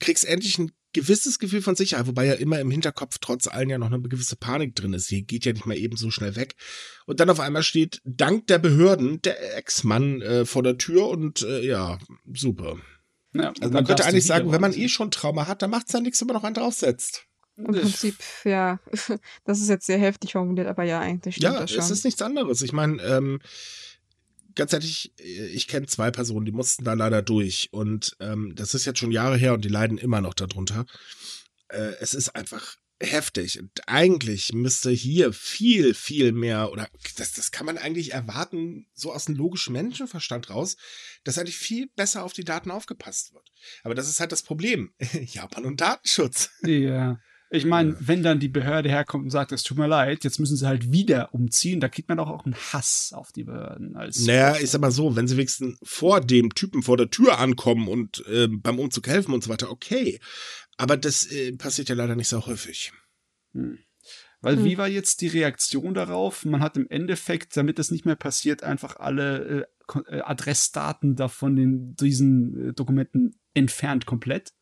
Kriegst 0.00 0.24
endlich 0.24 0.58
ein 0.58 0.72
gewisses 0.92 1.38
Gefühl 1.38 1.62
von 1.62 1.76
Sicherheit, 1.76 2.06
wobei 2.06 2.26
ja 2.26 2.34
immer 2.34 2.60
im 2.60 2.70
Hinterkopf 2.70 3.18
trotz 3.20 3.48
allem 3.48 3.70
ja 3.70 3.78
noch 3.78 3.90
eine 3.90 4.00
gewisse 4.00 4.36
Panik 4.36 4.74
drin 4.74 4.92
ist. 4.92 5.08
Hier 5.08 5.22
geht 5.22 5.44
ja 5.44 5.52
nicht 5.52 5.66
mal 5.66 5.76
eben 5.76 5.96
so 5.96 6.10
schnell 6.10 6.36
weg. 6.36 6.54
Und 7.06 7.20
dann 7.20 7.30
auf 7.30 7.40
einmal 7.40 7.62
steht 7.62 8.00
dank 8.04 8.46
der 8.46 8.58
Behörden 8.58 9.20
der 9.22 9.56
Ex-Mann 9.56 10.22
äh, 10.22 10.44
vor 10.44 10.62
der 10.62 10.78
Tür 10.78 11.08
und 11.08 11.42
äh, 11.42 11.64
ja, 11.66 11.98
super. 12.32 12.76
Ja, 13.34 13.52
Also 13.60 13.72
man 13.72 13.84
könnte 13.86 14.04
eigentlich 14.04 14.26
sagen, 14.26 14.52
wenn 14.52 14.60
man 14.60 14.74
eh 14.74 14.88
schon 14.88 15.10
Trauma 15.10 15.46
hat, 15.46 15.62
dann 15.62 15.70
macht 15.70 15.86
es 15.86 15.92
ja 15.92 16.00
nichts, 16.00 16.20
wenn 16.20 16.26
man 16.26 16.36
noch 16.36 16.44
einen 16.44 16.54
draufsetzt. 16.54 17.24
Im 17.56 17.64
Prinzip, 17.64 18.16
ja, 18.44 18.80
das 19.44 19.60
ist 19.60 19.68
jetzt 19.68 19.86
sehr 19.86 19.98
heftig 19.98 20.32
formuliert, 20.32 20.66
aber 20.68 20.84
ja, 20.84 21.00
eigentlich 21.00 21.36
stimmt 21.36 21.54
Ja, 21.54 21.60
das 21.60 21.70
schon. 21.70 21.80
es 21.80 21.90
ist 21.90 22.04
nichts 22.04 22.22
anderes. 22.22 22.62
Ich 22.62 22.72
meine, 22.72 23.02
ähm, 23.02 23.40
ganz 24.54 24.72
ehrlich, 24.72 25.12
ich 25.18 25.68
kenne 25.68 25.86
zwei 25.86 26.10
Personen, 26.10 26.46
die 26.46 26.52
mussten 26.52 26.84
da 26.84 26.94
leider 26.94 27.22
durch. 27.22 27.68
Und 27.72 28.16
ähm, 28.20 28.54
das 28.54 28.74
ist 28.74 28.84
jetzt 28.84 28.98
schon 28.98 29.12
Jahre 29.12 29.36
her 29.36 29.54
und 29.54 29.64
die 29.64 29.68
leiden 29.68 29.98
immer 29.98 30.20
noch 30.20 30.34
darunter. 30.34 30.86
Äh, 31.68 31.94
es 32.00 32.14
ist 32.14 32.34
einfach 32.36 32.76
heftig. 33.02 33.58
Und 33.58 33.70
eigentlich 33.86 34.52
müsste 34.52 34.90
hier 34.90 35.32
viel, 35.32 35.94
viel 35.94 36.32
mehr, 36.32 36.70
oder 36.72 36.88
das, 37.16 37.32
das 37.32 37.50
kann 37.50 37.66
man 37.66 37.78
eigentlich 37.78 38.12
erwarten, 38.12 38.86
so 38.94 39.12
aus 39.12 39.26
dem 39.26 39.34
logischen 39.34 39.72
Menschenverstand 39.72 40.50
raus, 40.50 40.76
dass 41.24 41.38
eigentlich 41.38 41.56
viel 41.56 41.88
besser 41.96 42.24
auf 42.24 42.32
die 42.32 42.44
Daten 42.44 42.70
aufgepasst 42.70 43.34
wird. 43.34 43.50
Aber 43.82 43.94
das 43.94 44.08
ist 44.08 44.20
halt 44.20 44.32
das 44.32 44.42
Problem. 44.42 44.94
Japan 45.26 45.64
und 45.64 45.80
Datenschutz. 45.80 46.50
Ja. 46.62 47.18
Ich 47.54 47.66
meine, 47.66 47.94
wenn 48.00 48.22
dann 48.22 48.40
die 48.40 48.48
Behörde 48.48 48.88
herkommt 48.88 49.24
und 49.24 49.30
sagt, 49.30 49.52
es 49.52 49.62
tut 49.62 49.76
mir 49.76 49.86
leid, 49.86 50.24
jetzt 50.24 50.40
müssen 50.40 50.56
sie 50.56 50.66
halt 50.66 50.90
wieder 50.90 51.34
umziehen, 51.34 51.80
da 51.80 51.90
kriegt 51.90 52.08
man 52.08 52.16
doch 52.16 52.30
auch 52.30 52.46
einen 52.46 52.54
Hass 52.54 53.12
auf 53.14 53.30
die 53.30 53.44
Behörden. 53.44 53.94
Als 53.94 54.24
naja, 54.24 54.56
ich 54.58 54.70
sag 54.70 54.80
mal 54.80 54.90
so, 54.90 55.16
wenn 55.16 55.28
sie 55.28 55.36
wenigstens 55.36 55.78
vor 55.82 56.22
dem 56.22 56.54
Typen 56.54 56.82
vor 56.82 56.96
der 56.96 57.10
Tür 57.10 57.38
ankommen 57.38 57.88
und 57.88 58.24
äh, 58.26 58.48
beim 58.48 58.78
Umzug 58.78 59.06
helfen 59.06 59.34
und 59.34 59.44
so 59.44 59.50
weiter, 59.50 59.70
okay. 59.70 60.18
Aber 60.78 60.96
das 60.96 61.30
äh, 61.30 61.52
passiert 61.52 61.90
ja 61.90 61.94
leider 61.94 62.16
nicht 62.16 62.28
so 62.28 62.46
häufig. 62.46 62.90
Hm. 63.52 63.80
Weil 64.40 64.56
hm. 64.56 64.64
wie 64.64 64.78
war 64.78 64.88
jetzt 64.88 65.20
die 65.20 65.28
Reaktion 65.28 65.92
darauf? 65.92 66.46
Man 66.46 66.62
hat 66.62 66.78
im 66.78 66.88
Endeffekt, 66.88 67.54
damit 67.54 67.78
das 67.78 67.90
nicht 67.90 68.06
mehr 68.06 68.16
passiert, 68.16 68.62
einfach 68.62 68.96
alle 68.96 69.66
äh, 69.90 70.16
äh 70.16 70.20
Adressdaten 70.22 71.16
davon 71.16 71.56
den 71.56 71.96
diesen 71.96 72.70
äh, 72.70 72.72
Dokumenten 72.72 73.38
entfernt 73.52 74.06
komplett. 74.06 74.54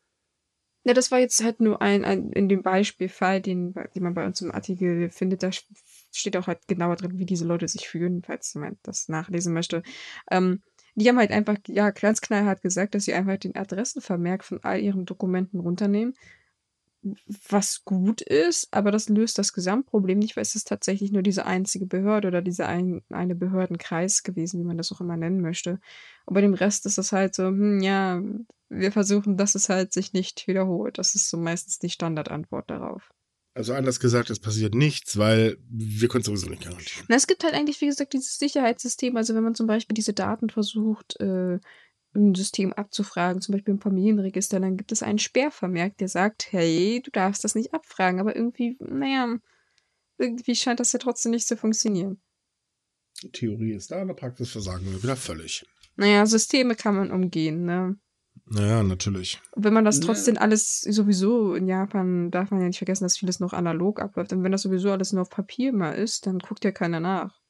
Ja, 0.83 0.93
das 0.93 1.11
war 1.11 1.19
jetzt 1.19 1.43
halt 1.43 1.59
nur 1.59 1.81
ein, 1.81 2.03
ein 2.03 2.31
in 2.31 2.49
dem 2.49 2.63
Beispielfall, 2.63 3.39
den, 3.41 3.73
den 3.95 4.03
man 4.03 4.15
bei 4.15 4.25
uns 4.25 4.41
im 4.41 4.51
Artikel 4.51 5.09
findet, 5.09 5.43
da 5.43 5.51
steht 6.11 6.35
auch 6.37 6.47
halt 6.47 6.67
genauer 6.67 6.95
drin, 6.95 7.19
wie 7.19 7.25
diese 7.25 7.45
Leute 7.45 7.67
sich 7.67 7.87
fühlen, 7.87 8.23
falls 8.23 8.53
jemand 8.55 8.79
das 8.83 9.07
nachlesen 9.07 9.53
möchte. 9.53 9.83
Ähm, 10.31 10.61
die 10.95 11.07
haben 11.07 11.19
halt 11.19 11.31
einfach, 11.31 11.57
ja, 11.67 11.91
ganz 11.91 12.19
knallhart 12.19 12.61
gesagt, 12.61 12.95
dass 12.95 13.05
sie 13.05 13.13
einfach 13.13 13.37
den 13.37 13.55
Adressenvermerk 13.55 14.43
von 14.43 14.59
all 14.63 14.79
ihren 14.79 15.05
Dokumenten 15.05 15.59
runternehmen 15.59 16.15
was 17.49 17.83
gut 17.83 18.21
ist, 18.21 18.67
aber 18.71 18.91
das 18.91 19.09
löst 19.09 19.37
das 19.37 19.53
Gesamtproblem 19.53 20.19
nicht, 20.19 20.35
weil 20.35 20.43
es 20.43 20.55
ist 20.55 20.67
tatsächlich 20.67 21.11
nur 21.11 21.23
diese 21.23 21.45
einzige 21.45 21.85
Behörde 21.85 22.27
oder 22.27 22.41
dieser 22.41 22.67
ein, 22.67 23.01
eine 23.09 23.35
Behördenkreis 23.35 24.23
gewesen, 24.23 24.59
wie 24.59 24.65
man 24.65 24.77
das 24.77 24.91
auch 24.91 25.01
immer 25.01 25.17
nennen 25.17 25.41
möchte. 25.41 25.79
Und 26.25 26.35
bei 26.35 26.41
dem 26.41 26.53
Rest 26.53 26.85
ist 26.85 26.97
es 26.97 27.11
halt 27.11 27.33
so, 27.33 27.47
hm, 27.47 27.81
ja, 27.81 28.21
wir 28.69 28.91
versuchen, 28.91 29.37
dass 29.37 29.55
es 29.55 29.69
halt 29.69 29.93
sich 29.93 30.13
nicht 30.13 30.47
wiederholt. 30.47 30.97
Das 30.97 31.15
ist 31.15 31.29
so 31.29 31.37
meistens 31.37 31.79
die 31.79 31.89
Standardantwort 31.89 32.69
darauf. 32.69 33.11
Also 33.53 33.73
anders 33.73 33.99
gesagt, 33.99 34.29
es 34.29 34.39
passiert 34.39 34.75
nichts, 34.75 35.17
weil 35.17 35.57
wir 35.69 36.07
können 36.07 36.23
sowieso 36.23 36.47
nicht 36.47 36.63
garantieren. 36.63 37.05
Na, 37.09 37.17
es 37.17 37.27
gibt 37.27 37.43
halt 37.43 37.53
eigentlich, 37.53 37.81
wie 37.81 37.87
gesagt, 37.87 38.13
dieses 38.13 38.39
Sicherheitssystem. 38.39 39.17
Also 39.17 39.35
wenn 39.35 39.43
man 39.43 39.55
zum 39.55 39.67
Beispiel 39.67 39.93
diese 39.93 40.13
Daten 40.13 40.49
versucht, 40.49 41.19
äh, 41.19 41.59
ein 42.13 42.35
System 42.35 42.73
abzufragen, 42.73 43.41
zum 43.41 43.53
Beispiel 43.53 43.73
im 43.73 43.81
Familienregister, 43.81 44.59
dann 44.59 44.77
gibt 44.77 44.91
es 44.91 45.03
einen 45.03 45.19
Sperrvermerk, 45.19 45.97
der 45.97 46.07
sagt, 46.07 46.51
hey, 46.51 47.01
du 47.03 47.11
darfst 47.11 47.43
das 47.43 47.55
nicht 47.55 47.73
abfragen, 47.73 48.19
aber 48.19 48.35
irgendwie, 48.35 48.77
naja, 48.79 49.37
irgendwie 50.17 50.55
scheint 50.55 50.79
das 50.79 50.91
ja 50.91 50.99
trotzdem 50.99 51.31
nicht 51.31 51.47
zu 51.47 51.57
funktionieren. 51.57 52.21
Die 53.23 53.31
Theorie 53.31 53.73
ist 53.73 53.91
da, 53.91 54.01
in 54.01 54.07
der 54.07 54.15
Praxis 54.15 54.51
versagen 54.51 54.85
wir 54.85 55.01
wieder 55.01 55.15
völlig. 55.15 55.65
Naja, 55.95 56.25
Systeme 56.25 56.75
kann 56.75 56.95
man 56.95 57.11
umgehen, 57.11 57.65
ne? 57.65 57.97
Naja, 58.45 58.83
natürlich. 58.83 59.41
Wenn 59.55 59.73
man 59.73 59.85
das 59.85 59.99
trotzdem 59.99 60.35
ja. 60.35 60.41
alles 60.41 60.81
sowieso 60.81 61.53
in 61.53 61.67
Japan, 61.67 62.31
darf 62.31 62.51
man 62.51 62.61
ja 62.61 62.67
nicht 62.67 62.77
vergessen, 62.77 63.03
dass 63.03 63.17
vieles 63.17 63.39
noch 63.39 63.53
analog 63.53 64.01
abläuft. 64.01 64.33
Und 64.33 64.43
wenn 64.43 64.51
das 64.51 64.63
sowieso 64.63 64.91
alles 64.91 65.13
nur 65.13 65.21
auf 65.21 65.29
Papier 65.29 65.73
mal 65.73 65.91
ist, 65.91 66.25
dann 66.25 66.39
guckt 66.39 66.63
ja 66.65 66.71
keiner 66.71 66.99
nach. 66.99 67.40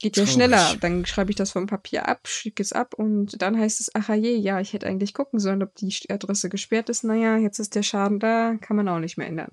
Geht 0.00 0.16
ja 0.16 0.26
schneller. 0.26 0.76
Dann 0.80 1.04
schreibe 1.06 1.30
ich 1.30 1.36
das 1.36 1.50
vom 1.50 1.66
Papier 1.66 2.08
ab, 2.08 2.28
schicke 2.28 2.62
es 2.62 2.72
ab 2.72 2.94
und 2.94 3.42
dann 3.42 3.58
heißt 3.58 3.80
es, 3.80 3.90
ach 3.94 4.14
je, 4.14 4.36
ja, 4.36 4.60
ich 4.60 4.72
hätte 4.72 4.86
eigentlich 4.86 5.12
gucken 5.12 5.40
sollen, 5.40 5.62
ob 5.62 5.74
die 5.74 5.92
Adresse 6.08 6.48
gesperrt 6.48 6.88
ist. 6.88 7.02
Naja, 7.02 7.36
jetzt 7.36 7.58
ist 7.58 7.74
der 7.74 7.82
Schaden 7.82 8.20
da, 8.20 8.56
kann 8.60 8.76
man 8.76 8.88
auch 8.88 9.00
nicht 9.00 9.18
mehr 9.18 9.26
ändern. 9.26 9.50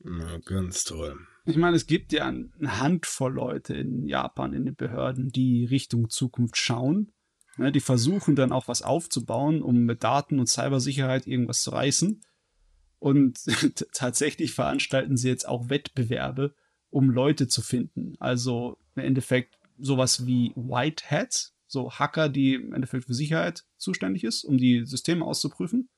Na, 0.00 0.38
ganz 0.44 0.84
toll. 0.84 1.18
Ich 1.44 1.56
meine, 1.56 1.76
es 1.76 1.86
gibt 1.86 2.12
ja 2.12 2.26
eine 2.26 2.80
Handvoll 2.80 3.32
Leute 3.32 3.74
in 3.74 4.06
Japan, 4.06 4.52
in 4.52 4.66
den 4.66 4.76
Behörden, 4.76 5.30
die 5.30 5.64
Richtung 5.64 6.10
Zukunft 6.10 6.56
schauen. 6.56 7.12
Ne, 7.56 7.72
die 7.72 7.80
versuchen 7.80 8.36
dann 8.36 8.52
auch 8.52 8.68
was 8.68 8.82
aufzubauen, 8.82 9.62
um 9.62 9.80
mit 9.80 10.04
Daten 10.04 10.38
und 10.38 10.46
Cybersicherheit 10.46 11.26
irgendwas 11.26 11.62
zu 11.62 11.70
reißen. 11.70 12.20
Und 13.00 13.40
tatsächlich 13.92 14.52
veranstalten 14.52 15.16
sie 15.16 15.28
jetzt 15.28 15.48
auch 15.48 15.68
Wettbewerbe, 15.68 16.54
um 16.90 17.10
Leute 17.10 17.48
zu 17.48 17.62
finden. 17.62 18.14
Also 18.20 18.78
im 18.94 19.02
Endeffekt 19.02 19.57
sowas 19.78 20.26
wie 20.26 20.52
White 20.56 21.04
Hats, 21.10 21.54
so 21.66 21.92
Hacker, 21.92 22.28
die 22.28 22.54
im 22.54 22.72
Endeffekt 22.72 23.04
für 23.04 23.14
Sicherheit 23.14 23.64
zuständig 23.76 24.24
ist, 24.24 24.44
um 24.44 24.58
die 24.58 24.84
Systeme 24.84 25.24
auszuprüfen. 25.24 25.88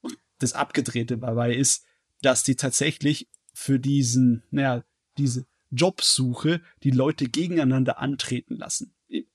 Und 0.00 0.16
das 0.38 0.52
Abgedrehte 0.52 1.18
dabei 1.18 1.54
ist, 1.54 1.84
dass 2.22 2.44
die 2.44 2.56
tatsächlich 2.56 3.28
für 3.52 3.78
diesen, 3.78 4.44
naja, 4.50 4.84
diese 5.18 5.46
Jobsuche 5.70 6.60
die 6.82 6.90
Leute 6.90 7.28
gegeneinander 7.28 7.98
antreten 7.98 8.56
lassen 8.56 8.94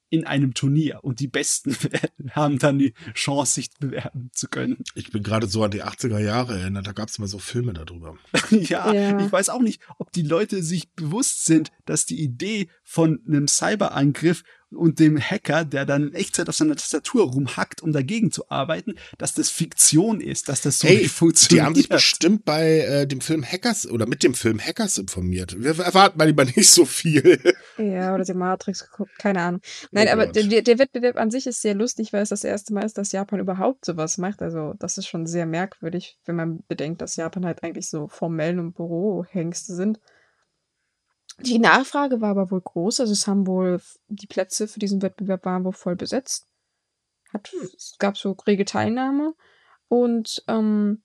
in 0.10 0.26
einem 0.26 0.54
Turnier 0.54 1.00
und 1.04 1.20
die 1.20 1.28
Besten 1.28 1.76
haben 2.32 2.60
dann 2.60 2.80
die 2.80 2.94
Chance, 3.14 3.56
sich 3.56 3.72
bewerben 3.80 4.30
zu 4.34 4.48
können. 4.48 4.84
Ich 4.96 5.12
bin 5.12 5.24
gerade 5.24 5.48
so 5.48 5.64
an 5.64 5.72
die 5.72 5.84
80er 5.84 6.20
Jahre 6.20 6.60
erinnert, 6.60 6.88
da 6.88 6.94
gab 6.94 7.10
es 7.10 7.20
mal 7.20 7.28
so 7.28 7.40
Filme 7.40 7.74
darüber. 7.74 8.18
ja, 8.50 8.94
ja, 8.94 9.20
ich 9.20 9.32
weiß 9.32 9.50
auch 9.50 9.62
nicht, 9.62 9.82
ob 9.98 10.12
die 10.12 10.22
Leute 10.22 10.64
sich 10.64 10.92
bewusst 10.92 11.46
sind, 11.46 11.72
dass 11.86 12.06
die 12.06 12.22
Idee 12.22 12.70
von 12.86 13.20
einem 13.28 13.48
Cyberangriff 13.48 14.44
und 14.72 15.00
dem 15.00 15.20
Hacker, 15.20 15.66
der 15.66 15.86
dann 15.86 16.10
in 16.10 16.14
Echtzeit 16.14 16.50
auf 16.50 16.56
seiner 16.56 16.76
Tastatur 16.76 17.32
rumhackt, 17.32 17.82
um 17.82 17.92
dagegen 17.92 18.32
zu 18.32 18.50
arbeiten, 18.50 18.96
dass 19.18 19.34
das 19.34 19.50
Fiktion 19.50 20.22
ist, 20.22 20.50
dass 20.50 20.62
das 20.62 20.80
so 20.80 20.88
hey, 20.88 20.98
nicht 20.98 21.12
funktioniert. 21.12 21.62
Die 21.62 21.66
haben 21.66 21.76
sich 21.76 21.90
bestimmt 21.90 22.46
bei 22.46 22.80
äh, 22.80 23.08
dem 23.08 23.22
Film 23.22 23.44
Hackers 23.44 23.90
oder 23.90 24.06
mit 24.06 24.24
dem 24.24 24.34
Film 24.34 24.60
Hackers 24.60 24.98
informiert. 24.98 25.62
Wir 25.62 25.80
erwarten 25.80 26.18
mal 26.18 26.26
lieber 26.26 26.46
nicht 26.46 26.70
so 26.70 26.86
viel. 26.86 27.40
Ja, 27.78 28.14
oder 28.14 28.24
die 28.24 28.34
Matrix 28.34 28.90
geguckt, 28.90 29.18
keine 29.18 29.42
Ahnung. 29.42 29.62
Nein, 29.92 30.08
oh 30.10 30.14
aber 30.14 30.28
der, 30.28 30.62
der, 30.62 30.80
Wettbewerb 30.80 31.18
an 31.18 31.32
sich 31.32 31.48
ist 31.48 31.62
sehr 31.62 31.74
lustig, 31.74 32.14
weil 32.14 32.22
es 32.22 32.30
das 32.30 32.44
erste 32.44 32.74
Mal 32.74 32.86
ist, 32.86 32.98
dass 32.98 33.12
Japan 33.12 33.40
überhaupt 33.40 33.86
sowas 33.86 34.18
macht. 34.18 34.42
Also 34.42 34.74
das 34.80 34.98
ist 34.98 35.08
schon 35.08 35.26
sehr 35.26 35.46
merkwürdig, 35.46 36.18
wenn 36.26 36.36
man 36.36 36.64
bedenkt, 36.68 37.02
dass 37.02 37.16
Japan 37.16 37.46
halt 37.46 37.64
eigentlich 37.64 37.88
so 37.88 38.08
formell 38.08 38.60
und 38.60 38.74
Bürohengste 38.74 39.74
sind. 39.74 40.00
Die 41.40 41.60
Nachfrage 41.60 42.22
war 42.22 42.30
aber 42.30 42.50
wohl 42.52 42.62
groß, 42.62 43.02
also 43.02 43.12
es 43.12 43.28
haben 43.28 43.46
wohl 43.46 43.82
die 44.08 44.28
Plätze 44.28 44.68
für 44.68 44.80
diesen 44.80 45.02
Wettbewerb 45.02 45.46
waren 45.46 45.66
wohl 45.66 45.74
voll 45.74 45.96
besetzt. 45.96 46.48
Hat, 47.34 47.50
hm. 47.50 47.70
Es 47.76 47.96
gab 48.00 48.18
so 48.18 48.32
rege 48.48 48.66
Teilnahme. 48.66 49.34
Und 49.88 50.44
ähm, 50.48 51.04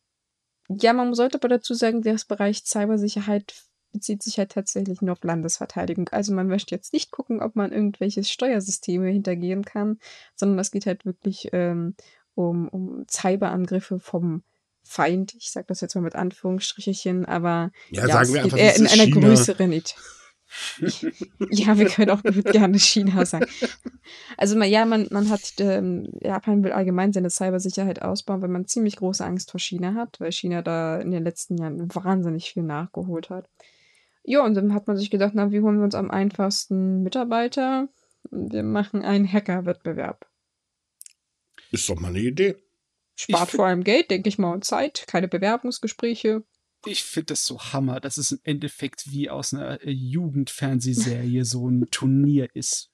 ja, 0.68 0.92
man 0.92 1.14
sollte 1.14 1.38
aber 1.38 1.48
dazu 1.48 1.74
sagen, 1.74 2.02
der 2.02 2.16
Bereich 2.28 2.64
Cybersicherheit 2.64 3.54
bezieht 3.92 4.22
sich 4.22 4.38
halt 4.38 4.52
tatsächlich 4.52 5.02
nur 5.02 5.12
auf 5.12 5.24
Landesverteidigung. 5.24 6.08
Also 6.10 6.32
man 6.32 6.46
möchte 6.46 6.74
jetzt 6.74 6.92
nicht 6.92 7.10
gucken, 7.10 7.42
ob 7.42 7.56
man 7.56 7.72
irgendwelche 7.72 8.22
Steuersysteme 8.22 9.08
hintergehen 9.08 9.64
kann, 9.64 9.98
sondern 10.36 10.60
es 10.60 10.70
geht 10.70 10.86
halt 10.86 11.04
wirklich 11.04 11.48
ähm, 11.52 11.96
um, 12.34 12.68
um 12.68 13.04
Cyberangriffe 13.10 13.98
vom 13.98 14.44
Feind. 14.84 15.34
Ich 15.34 15.50
sage 15.50 15.66
das 15.68 15.80
jetzt 15.80 15.96
mal 15.96 16.02
mit 16.02 16.14
Anführungsstrichen, 16.14 17.26
aber 17.26 17.72
ja, 17.90 18.06
ja 18.06 18.12
sagen 18.12 18.34
wir 18.34 18.44
einfach, 18.44 18.58
eher 18.58 18.76
in 18.76 18.86
einer 18.86 19.04
China. 19.04 19.20
größeren 19.20 19.72
Idee. 19.72 19.94
ja, 21.50 21.78
wir 21.78 21.86
können 21.86 22.10
auch 22.10 22.22
gerne 22.22 22.78
China 22.78 23.24
sagen. 23.24 23.46
Also 24.36 24.60
ja, 24.60 24.84
man, 24.84 25.06
man 25.10 25.28
hat, 25.30 25.54
ähm, 25.58 26.08
Japan 26.20 26.64
will 26.64 26.72
allgemein 26.72 27.12
seine 27.12 27.30
Cybersicherheit 27.30 28.02
ausbauen, 28.02 28.42
weil 28.42 28.48
man 28.48 28.66
ziemlich 28.66 28.96
große 28.96 29.24
Angst 29.24 29.50
vor 29.50 29.60
China 29.60 29.94
hat, 29.94 30.18
weil 30.18 30.32
China 30.32 30.62
da 30.62 30.98
in 30.98 31.12
den 31.12 31.22
letzten 31.22 31.56
Jahren 31.56 31.94
wahnsinnig 31.94 32.52
viel 32.52 32.64
nachgeholt 32.64 33.30
hat. 33.30 33.48
Ja, 34.24 34.44
und 34.44 34.54
dann 34.54 34.74
hat 34.74 34.86
man 34.86 34.96
sich 34.96 35.10
gedacht, 35.10 35.32
na, 35.34 35.50
wie 35.50 35.60
holen 35.60 35.78
wir 35.78 35.84
uns 35.84 35.94
am 35.94 36.10
einfachsten 36.10 37.02
Mitarbeiter? 37.02 37.88
Wir 38.30 38.62
machen 38.62 39.02
einen 39.02 39.30
Hacker-Wettbewerb. 39.30 40.26
Ist 41.70 41.88
doch 41.88 41.98
mal 41.98 42.08
eine 42.08 42.18
Idee. 42.18 42.56
Spart 43.14 43.50
vor 43.50 43.66
allem 43.66 43.84
Geld, 43.84 44.10
denke 44.10 44.28
ich 44.28 44.38
mal, 44.38 44.52
und 44.52 44.64
Zeit, 44.64 45.04
keine 45.06 45.28
Bewerbungsgespräche 45.28 46.42
ich 46.86 47.04
finde 47.04 47.26
das 47.26 47.44
so 47.44 47.60
Hammer, 47.60 48.00
dass 48.00 48.16
es 48.16 48.32
im 48.32 48.40
Endeffekt 48.42 49.10
wie 49.10 49.30
aus 49.30 49.52
einer 49.52 49.82
äh, 49.82 49.90
Jugendfernsehserie 49.90 51.44
so 51.44 51.68
ein 51.68 51.90
Turnier 51.90 52.48
ist, 52.54 52.90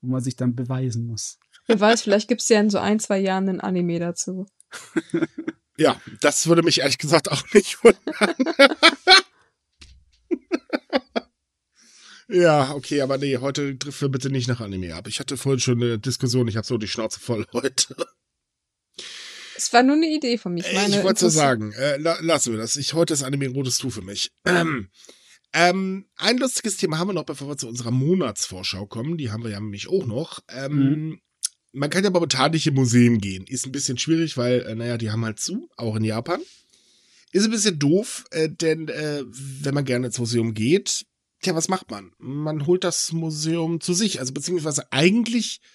wo 0.00 0.08
man 0.08 0.22
sich 0.22 0.36
dann 0.36 0.54
beweisen 0.54 1.06
muss. 1.06 1.38
Wer 1.66 1.80
weiß, 1.80 2.02
vielleicht 2.02 2.28
gibt 2.28 2.42
es 2.42 2.48
ja 2.48 2.60
in 2.60 2.70
so 2.70 2.78
ein, 2.78 3.00
zwei 3.00 3.18
Jahren 3.18 3.48
ein 3.48 3.60
Anime 3.60 3.98
dazu. 3.98 4.46
ja, 5.76 6.00
das 6.20 6.46
würde 6.46 6.62
mich 6.62 6.80
ehrlich 6.80 6.98
gesagt 6.98 7.30
auch 7.30 7.42
nicht 7.52 7.82
wundern. 7.82 8.34
ja, 12.28 12.72
okay, 12.72 13.00
aber 13.02 13.18
nee, 13.18 13.38
heute 13.38 13.78
trifft 13.78 14.00
wir 14.00 14.08
bitte 14.08 14.30
nicht 14.30 14.48
nach 14.48 14.60
Anime 14.60 14.94
ab. 14.94 15.08
Ich 15.08 15.20
hatte 15.20 15.36
vorhin 15.36 15.60
schon 15.60 15.82
eine 15.82 15.98
Diskussion, 15.98 16.48
ich 16.48 16.56
habe 16.56 16.66
so 16.66 16.78
die 16.78 16.88
Schnauze 16.88 17.20
voll 17.20 17.46
heute. 17.52 17.96
Es 19.56 19.72
war 19.72 19.82
nur 19.82 19.96
eine 19.96 20.08
Idee 20.08 20.38
von 20.38 20.54
mir. 20.54 20.64
Ich, 20.64 20.72
ich 20.72 21.02
wollte 21.02 21.20
so 21.20 21.28
sagen, 21.28 21.72
äh, 21.72 21.96
la 21.96 22.18
lassen 22.20 22.52
wir 22.52 22.58
das. 22.58 22.76
Ich, 22.76 22.94
heute 22.94 23.14
ist 23.14 23.22
Anime 23.22 23.46
ein 23.46 23.52
rotes 23.52 23.78
Tuch 23.78 23.92
für 23.92 24.02
mich. 24.02 24.30
Ähm, 24.44 24.90
ähm, 25.52 26.06
ein 26.16 26.38
lustiges 26.38 26.76
Thema 26.76 26.98
haben 26.98 27.08
wir 27.08 27.14
noch, 27.14 27.24
bevor 27.24 27.48
wir 27.48 27.56
zu 27.56 27.68
unserer 27.68 27.90
Monatsvorschau 27.90 28.86
kommen. 28.86 29.16
Die 29.16 29.30
haben 29.30 29.42
wir 29.42 29.50
ja 29.50 29.60
nämlich 29.60 29.88
auch 29.88 30.06
noch. 30.06 30.40
Ähm, 30.48 30.72
mhm. 30.72 31.20
Man 31.72 31.90
kann 31.90 32.04
ja 32.04 32.10
momentan 32.10 32.52
nicht 32.52 32.66
in 32.66 32.74
Museen 32.74 33.18
gehen. 33.18 33.44
Ist 33.46 33.66
ein 33.66 33.72
bisschen 33.72 33.98
schwierig, 33.98 34.36
weil, 34.36 34.60
äh, 34.60 34.74
naja, 34.74 34.98
die 34.98 35.10
haben 35.10 35.24
halt 35.24 35.40
zu, 35.40 35.68
auch 35.76 35.96
in 35.96 36.04
Japan. 36.04 36.40
Ist 37.32 37.44
ein 37.44 37.50
bisschen 37.50 37.78
doof, 37.78 38.24
äh, 38.30 38.48
denn 38.48 38.88
äh, 38.88 39.24
wenn 39.26 39.74
man 39.74 39.84
gerne 39.84 40.06
ins 40.06 40.18
Museum 40.18 40.54
geht, 40.54 41.04
tja, 41.42 41.54
was 41.54 41.68
macht 41.68 41.90
man? 41.90 42.12
Man 42.18 42.66
holt 42.66 42.84
das 42.84 43.12
Museum 43.12 43.80
zu 43.80 43.94
sich. 43.94 44.20
Also 44.20 44.32
beziehungsweise 44.32 44.90
eigentlich 44.90 45.60
äh, 45.62 45.66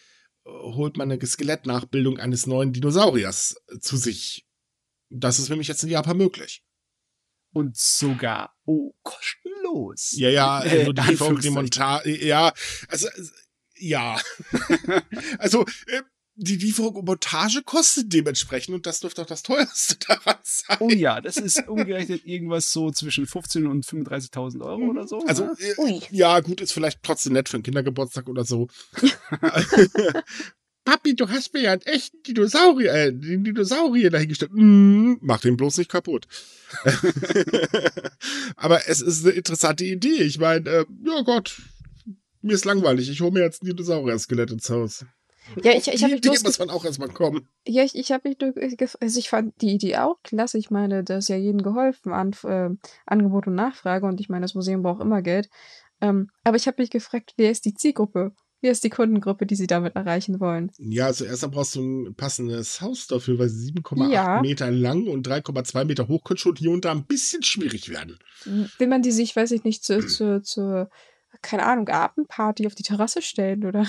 holt 0.46 0.98
man 0.98 1.12
eine 1.12 1.26
Skelettnachbildung 1.26 2.20
eines 2.20 2.48
neuen 2.48 2.74
Dinosauriers 2.74 3.56
äh, 3.68 3.80
zu 3.80 3.98
sich. 3.98 4.46
Das 5.10 5.40
ist 5.40 5.50
nämlich 5.50 5.68
jetzt 5.68 5.84
in 5.84 5.90
Japan 5.90 6.18
möglich. 6.18 6.64
Und 7.54 7.78
sogar, 7.78 8.56
oh, 8.66 8.94
kostenlos. 9.04 10.14
Ja, 10.14 10.30
ja, 10.30 10.64
Äh, 10.64 10.86
nur 10.86 10.94
die 10.94 11.02
Lieferung, 11.02 11.40
die. 11.40 11.50
Montage, 11.50 12.26
ja, 12.26 12.54
also, 12.88 13.08
äh, 13.08 13.28
ja. 13.76 14.22
also, 15.38 15.66
äh, 15.88 16.02
die 16.44 16.56
Lieferung 16.56 16.96
und 16.96 17.06
Montage 17.06 17.62
kostet 17.64 18.12
dementsprechend 18.12 18.74
und 18.74 18.88
das 18.88 19.00
dürfte 19.00 19.22
auch 19.22 19.28
das 19.28 19.44
teuerste 19.44 19.96
daran 20.08 20.38
sein. 20.44 20.78
Oh 20.80 20.90
ja, 20.90 21.22
das 21.22 21.38
ist 21.38 21.68
umgerechnet 21.68 22.26
irgendwas 22.26 22.72
so 22.72 22.90
zwischen 22.92 23.28
15.000 23.28 23.68
und 23.68 23.86
35.000 23.86 24.62
Euro 24.62 24.90
oder 24.90 25.08
so. 25.08 25.20
Also, 25.28 25.46
ne? 25.46 25.56
äh, 25.60 26.00
ja, 26.10 26.40
gut, 26.40 26.60
ist 26.60 26.72
vielleicht 26.72 27.04
trotzdem 27.04 27.34
nett 27.34 27.48
für 27.48 27.58
einen 27.58 27.64
Kindergeburtstag 27.64 28.28
oder 28.28 28.44
so. 28.44 28.68
Papi, 30.84 31.16
du 31.16 31.30
hast 31.30 31.54
mir 31.54 31.62
ja 31.62 31.74
einen 31.74 31.84
echten 31.84 32.24
Dinosaurier, 32.24 32.92
äh, 32.92 33.14
den 33.14 33.44
Dinosaurier 33.44 34.10
dahingestellt. 34.10 34.52
Mm, 34.52 35.18
mach 35.22 35.42
den 35.42 35.58
bloß 35.58 35.78
nicht 35.78 35.92
kaputt. 35.92 36.28
Aber 38.56 38.88
es 38.88 39.00
ist 39.00 39.24
eine 39.24 39.36
interessante 39.36 39.86
Idee. 39.86 40.24
Ich 40.24 40.40
meine, 40.40 40.68
äh, 40.68 40.86
ja 41.06 41.22
Gott, 41.22 41.62
mir 42.42 42.54
ist 42.54 42.66
langweilig. 42.66 43.10
Ich 43.10 43.22
hole 43.22 43.32
mir 43.32 43.42
jetzt 43.42 43.62
ein 43.62 43.68
Dinosaurier-Skelett 43.68 44.50
ins 44.50 44.72
Haus. 44.72 45.06
Ja, 45.64 45.72
ich, 45.72 45.88
ich 45.88 45.96
Die 45.96 46.04
habe 46.04 46.14
mich 46.14 46.22
bloß 46.22 46.44
muss 46.44 46.60
man 46.60 46.70
auch 46.70 46.86
erstmal 46.86 47.10
kommen. 47.10 47.48
Ja, 47.68 47.84
ich, 47.84 47.96
ich 47.96 48.12
habe 48.12 48.30
mich 48.30 48.40
nur 48.40 48.54
also 48.56 49.20
ich 49.20 49.30
fand 49.30 49.60
die 49.62 49.74
Idee 49.74 49.98
auch 49.98 50.18
klasse. 50.24 50.58
Ich 50.58 50.70
meine, 50.70 51.04
da 51.04 51.18
ist 51.18 51.30
ja 51.30 51.36
jedem 51.36 51.64
geholfen 51.64 52.14
an 52.14 52.34
äh, 52.44 52.70
Angebot 53.06 53.48
und 53.48 53.56
Nachfrage 53.56 54.06
und 54.06 54.20
ich 54.20 54.30
meine, 54.30 54.44
das 54.44 54.56
Museum 54.56 54.84
braucht 54.84 55.02
immer 55.02 55.22
Geld. 55.22 55.50
Ähm, 56.00 56.30
aber 56.44 56.58
ich 56.58 56.68
habe 56.68 56.82
mich 56.82 56.90
gefragt, 56.90 57.34
wer 57.38 57.52
ist 57.52 57.66
die 57.66 57.74
Zielgruppe? 57.74 58.34
Wer 58.64 58.72
ist 58.72 58.84
die 58.84 58.92
Kundengruppe, 58.92 59.48
die 59.48 59.56
sie 59.56 59.66
damit 59.66 59.96
erreichen 59.96 60.40
wollen? 60.40 60.72
Ja, 60.78 61.08
also 61.08 61.26
erst 61.26 61.42
dann 61.42 61.50
brauchst 61.50 61.76
du 61.76 61.82
ein 61.82 62.16
passendes 62.16 62.80
Haus 62.80 63.08
dafür, 63.08 63.40
weil 63.40 63.48
7,8 63.48 64.12
Ja. 64.12 64.42
Meter 64.42 64.70
lang 64.70 65.08
und 65.08 65.28
3,2 65.28 65.86
Meter 65.86 66.08
hoch 66.08 66.24
könnte 66.24 66.42
schon 66.42 66.56
hier 66.56 66.70
und 66.70 66.86
da 66.86 66.92
ein 66.92 67.06
bisschen 67.06 67.42
schwierig 67.42 67.90
werden. 67.90 68.20
Will 68.78 68.88
man 68.88 69.02
die 69.02 69.12
sich, 69.12 69.36
weiß 69.36 69.50
ich 69.52 69.64
nicht, 69.64 69.84
zur, 69.84 70.08
zur, 70.08 70.44
zur 70.44 70.92
keine 71.42 71.66
Ahnung, 71.66 71.88
Abendparty 71.88 72.68
auf 72.68 72.76
die 72.76 72.84
Terrasse 72.84 73.24
stellen 73.24 73.66
oder? 73.66 73.88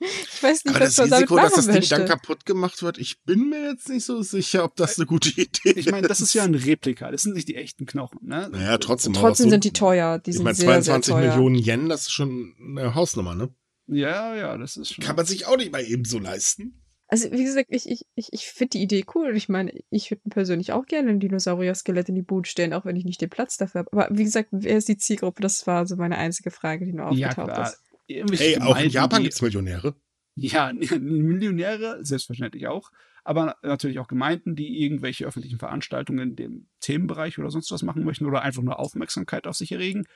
Ich 0.00 0.42
weiß 0.42 0.64
nicht, 0.64 0.76
Aber 0.76 0.84
was 0.84 0.94
das 0.94 1.08
man 1.08 1.12
Risiko, 1.18 1.36
damit 1.36 1.50
dass 1.50 1.56
das 1.56 1.66
Ding 1.66 1.88
dann 1.88 2.00
möchte. 2.00 2.04
kaputt 2.16 2.46
gemacht 2.46 2.82
wird, 2.82 2.98
ich 2.98 3.20
bin 3.24 3.48
mir 3.50 3.70
jetzt 3.70 3.88
nicht 3.88 4.04
so 4.04 4.22
sicher, 4.22 4.62
ob 4.64 4.76
das 4.76 4.96
eine 4.98 5.06
gute 5.06 5.28
Idee 5.30 5.70
ich 5.70 5.90
meine, 5.90 6.06
das 6.06 6.20
ist 6.20 6.34
ja 6.34 6.44
ein 6.44 6.54
Replika, 6.54 7.10
das 7.10 7.22
sind 7.22 7.34
nicht 7.34 7.48
die 7.48 7.56
echten 7.56 7.84
Knochen. 7.86 8.20
Ne? 8.22 8.48
Naja, 8.52 8.78
trotzdem. 8.78 9.12
aber 9.16 9.28
Trotzdem 9.28 9.44
so- 9.46 9.50
sind 9.50 9.64
die 9.64 9.72
teuer. 9.72 10.18
Die 10.20 10.30
Ich 10.30 10.36
sind 10.36 10.44
meine, 10.44 10.54
sehr, 10.54 10.66
sehr 10.82 10.94
22 11.02 11.12
teuer. 11.14 11.20
Millionen 11.36 11.56
Yen, 11.56 11.88
das 11.88 12.02
ist 12.02 12.12
schon 12.12 12.54
eine 12.60 12.94
Hausnummer, 12.94 13.34
ne? 13.34 13.48
Ja, 13.88 14.36
ja, 14.36 14.56
das 14.56 14.76
ist 14.76 14.92
schon. 14.94 15.04
Kann 15.04 15.16
man 15.16 15.26
sich 15.26 15.46
auch 15.46 15.56
nicht 15.56 15.72
mal 15.72 15.82
eben 15.82 16.04
so 16.04 16.18
leisten. 16.18 16.80
Also, 17.10 17.32
wie 17.32 17.42
gesagt, 17.42 17.68
ich, 17.70 17.88
ich, 17.88 18.02
ich, 18.14 18.28
ich 18.32 18.46
finde 18.48 18.72
die 18.72 18.82
Idee 18.82 19.04
cool. 19.14 19.34
Ich 19.34 19.48
meine, 19.48 19.72
ich 19.88 20.10
würde 20.10 20.20
persönlich 20.28 20.72
auch 20.72 20.84
gerne 20.84 21.08
ein 21.08 21.20
Dinosaurier-Skelett 21.20 22.10
in 22.10 22.14
die 22.14 22.22
Bude 22.22 22.46
stellen, 22.46 22.74
auch 22.74 22.84
wenn 22.84 22.96
ich 22.96 23.06
nicht 23.06 23.22
den 23.22 23.30
Platz 23.30 23.56
dafür 23.56 23.78
habe. 23.80 23.92
Aber 23.92 24.08
wie 24.16 24.24
gesagt, 24.24 24.50
wer 24.52 24.76
ist 24.76 24.88
die 24.88 24.98
Zielgruppe? 24.98 25.40
Das 25.40 25.66
war 25.66 25.86
so 25.86 25.96
meine 25.96 26.18
einzige 26.18 26.50
Frage, 26.50 26.84
die 26.84 26.92
nur 26.92 27.10
ja, 27.14 27.28
aufgetaucht 27.30 27.48
klar. 27.54 27.68
ist. 27.68 27.82
Hey, 28.08 28.58
auch 28.60 28.78
in 28.78 28.90
Japan 28.90 29.20
die- 29.20 29.24
gibt's 29.24 29.42
Millionäre. 29.42 29.94
Ja, 30.34 30.72
Millionäre, 31.00 31.98
selbstverständlich 32.04 32.66
auch. 32.68 32.90
Aber 33.24 33.56
natürlich 33.62 33.98
auch 33.98 34.08
Gemeinden, 34.08 34.56
die 34.56 34.82
irgendwelche 34.82 35.26
öffentlichen 35.26 35.58
Veranstaltungen 35.58 36.30
in 36.30 36.36
dem 36.36 36.66
Themenbereich 36.80 37.38
oder 37.38 37.50
sonst 37.50 37.70
was 37.70 37.82
machen 37.82 38.04
möchten 38.04 38.24
oder 38.24 38.42
einfach 38.42 38.62
nur 38.62 38.78
Aufmerksamkeit 38.78 39.46
auf 39.46 39.56
sich 39.56 39.72
erregen. 39.72 40.06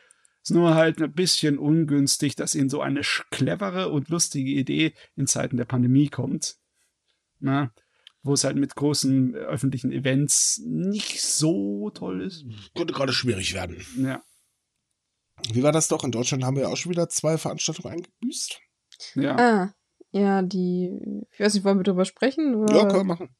Ist 0.43 0.51
nur 0.53 0.74
halt 0.74 1.01
ein 1.03 1.12
bisschen 1.12 1.59
ungünstig, 1.59 2.34
dass 2.36 2.55
ihnen 2.55 2.70
so 2.70 2.80
eine 2.80 3.03
clevere 3.30 3.90
und 3.90 4.09
lustige 4.09 4.51
Idee 4.51 4.93
in 5.14 5.26
Zeiten 5.26 5.57
der 5.57 5.66
Pandemie 5.66 6.09
kommt. 6.09 6.57
Na, 7.40 7.72
wo 8.22 8.32
es 8.34 8.45
halt 8.45 8.57
mit 8.57 8.74
großen 8.76 9.34
äh, 9.34 9.38
öffentlichen 9.38 9.93
Events 9.93 10.62
nicht 10.64 11.20
so 11.22 11.90
toll 11.90 12.22
ist. 12.22 12.45
Könnte 12.74 12.95
gerade 12.95 13.12
schwierig 13.12 13.53
werden. 13.55 13.76
Ja, 13.99 14.22
Wie 15.53 15.62
war 15.62 15.72
das 15.72 15.88
doch? 15.88 16.05
In 16.05 16.12
Deutschland 16.12 16.45
haben 16.45 16.57
wir 16.57 16.64
ja 16.64 16.68
auch 16.68 16.76
schon 16.76 16.93
wieder 16.93 17.09
zwei 17.09 17.38
Veranstaltungen 17.38 17.95
eingebüßt. 17.95 18.61
ja. 19.14 19.36
Ah, 19.36 19.74
ja, 20.12 20.43
die, 20.43 20.90
ich 21.32 21.40
weiß 21.40 21.55
nicht, 21.55 21.64
wollen 21.64 21.78
wir 21.78 21.84
drüber 21.84 22.05
sprechen? 22.05 22.55
Oder? 22.55 22.74
Ja, 22.74 22.80
können 22.82 23.01
wir 23.01 23.05
machen. 23.05 23.34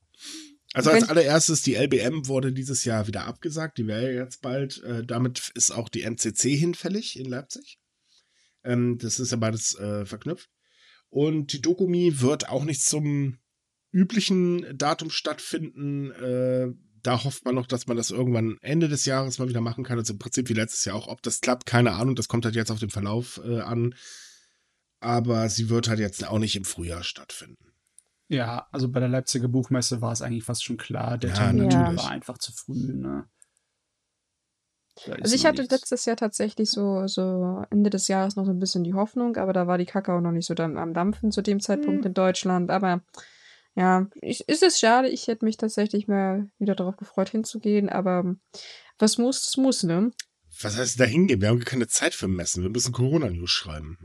Also 0.75 0.91
als 0.91 1.09
allererstes, 1.09 1.61
die 1.61 1.75
LBM 1.75 2.29
wurde 2.29 2.53
dieses 2.53 2.85
Jahr 2.85 3.07
wieder 3.07 3.27
abgesagt. 3.27 3.77
Die 3.77 3.87
wäre 3.87 4.11
ja 4.11 4.23
jetzt 4.25 4.41
bald. 4.41 4.83
Äh, 4.83 5.05
damit 5.05 5.53
ist 5.55 5.71
auch 5.71 5.91
die 5.91 6.03
MCC 6.03 6.57
hinfällig 6.57 7.19
in 7.19 7.27
Leipzig. 7.27 7.79
Ähm, 8.65 8.97
das 8.99 9.21
ist 9.21 9.33
ja 9.33 9.37
beides 9.37 9.79
äh, 9.79 10.07
verknüpft. 10.07 10.49
Und 11.11 11.53
die 11.53 11.61
Dokumi 11.61 12.21
wird 12.21 12.49
auch 12.49 12.65
nicht 12.65 12.83
zum 12.83 13.39
üblichen 13.91 14.67
Datum 14.79 15.11
stattfinden. 15.11 16.11
Äh, 16.13 16.69
da 17.03 17.25
hofft 17.25 17.45
man 17.45 17.55
noch, 17.55 17.67
dass 17.67 17.87
man 17.87 17.97
das 17.97 18.11
irgendwann 18.11 18.59
Ende 18.61 18.89
des 18.89 19.05
Jahres 19.05 19.39
mal 19.39 19.49
wieder 19.49 19.61
machen 19.61 19.85
kann. 19.85 19.99
Also 19.99 20.13
im 20.13 20.19
Prinzip 20.19 20.49
wie 20.49 20.55
letztes 20.55 20.85
Jahr 20.85 20.97
auch. 20.97 21.09
Ob 21.09 21.23
das 21.23 21.41
klappt, 21.41 21.67
keine 21.67 21.93
Ahnung. 21.93 22.15
Das 22.15 22.29
kommt 22.29 22.45
halt 22.45 22.55
jetzt 22.55 22.71
auf 22.71 22.79
den 22.79 22.91
Verlauf 22.91 23.41
äh, 23.45 23.61
an. 23.61 23.95
Aber 25.01 25.49
sie 25.49 25.69
wird 25.69 25.89
halt 25.89 25.99
jetzt 25.99 26.25
auch 26.27 26.39
nicht 26.39 26.55
im 26.57 26.65
Frühjahr 26.65 27.03
stattfinden. 27.03 27.73
Ja, 28.29 28.67
also 28.71 28.89
bei 28.89 29.01
der 29.01 29.09
Leipziger 29.09 29.49
Buchmesse 29.49 30.01
war 30.01 30.13
es 30.13 30.23
eigentlich 30.23 30.45
fast 30.45 30.65
schon 30.65 30.77
klar, 30.77 31.19
der 31.19 31.31
Ja, 31.31 31.37
Termin 31.37 31.71
war 31.71 32.11
einfach 32.11 32.39
zu 32.39 32.53
früh. 32.53 32.93
Ne? 32.95 33.27
Also 35.21 35.35
ich 35.35 35.45
hatte 35.47 35.63
nichts. 35.63 35.73
letztes 35.73 36.05
Jahr 36.05 36.17
tatsächlich 36.17 36.71
so, 36.71 37.07
so 37.07 37.65
Ende 37.71 37.91
des 37.91 38.09
Jahres 38.09 38.37
noch 38.37 38.45
so 38.45 38.51
ein 38.51 38.59
bisschen 38.59 38.85
die 38.85 38.95
Hoffnung, 38.95 39.37
aber 39.37 39.53
da 39.53 39.67
war 39.67 39.79
die 39.79 39.87
Kakao 39.87 40.21
noch 40.21 40.33
nicht 40.33 40.47
so 40.47 40.55
dann 40.55 40.77
am 40.79 40.95
Dampfen 40.95 41.33
zu 41.33 41.43
dem 41.43 41.61
Zeitpunkt 41.61 42.05
Hm. 42.05 42.09
in 42.09 42.15
Deutschland. 42.15 42.71
Aber 42.71 43.03
ja, 43.75 44.09
ich, 44.21 44.49
ist 44.49 44.63
es 44.63 44.79
schade. 44.79 45.09
Ich 45.09 45.27
hätte 45.27 45.45
mich 45.45 45.57
tatsächlich 45.57 46.09
mal 46.09 46.51
wieder 46.59 46.75
darauf 46.75 46.97
gefreut 46.97 47.31
hinzugehen, 47.31 47.89
aber 47.89 48.37
was 48.99 49.19
muss, 49.19 49.47
das 49.47 49.57
muss, 49.57 49.83
ne? 49.83 50.13
Was 50.61 50.77
heißt 50.77 51.01
da 51.01 51.05
hingehen? 51.05 51.41
Wir 51.41 51.49
haben 51.49 51.65
keine 51.65 51.89
Zeit 51.89 52.15
für 52.15 52.29
Messen. 52.29 52.63
Wir 52.63 52.71
müssen 52.71 52.93
Corona-News 52.93 53.51
schreiben. 53.51 53.99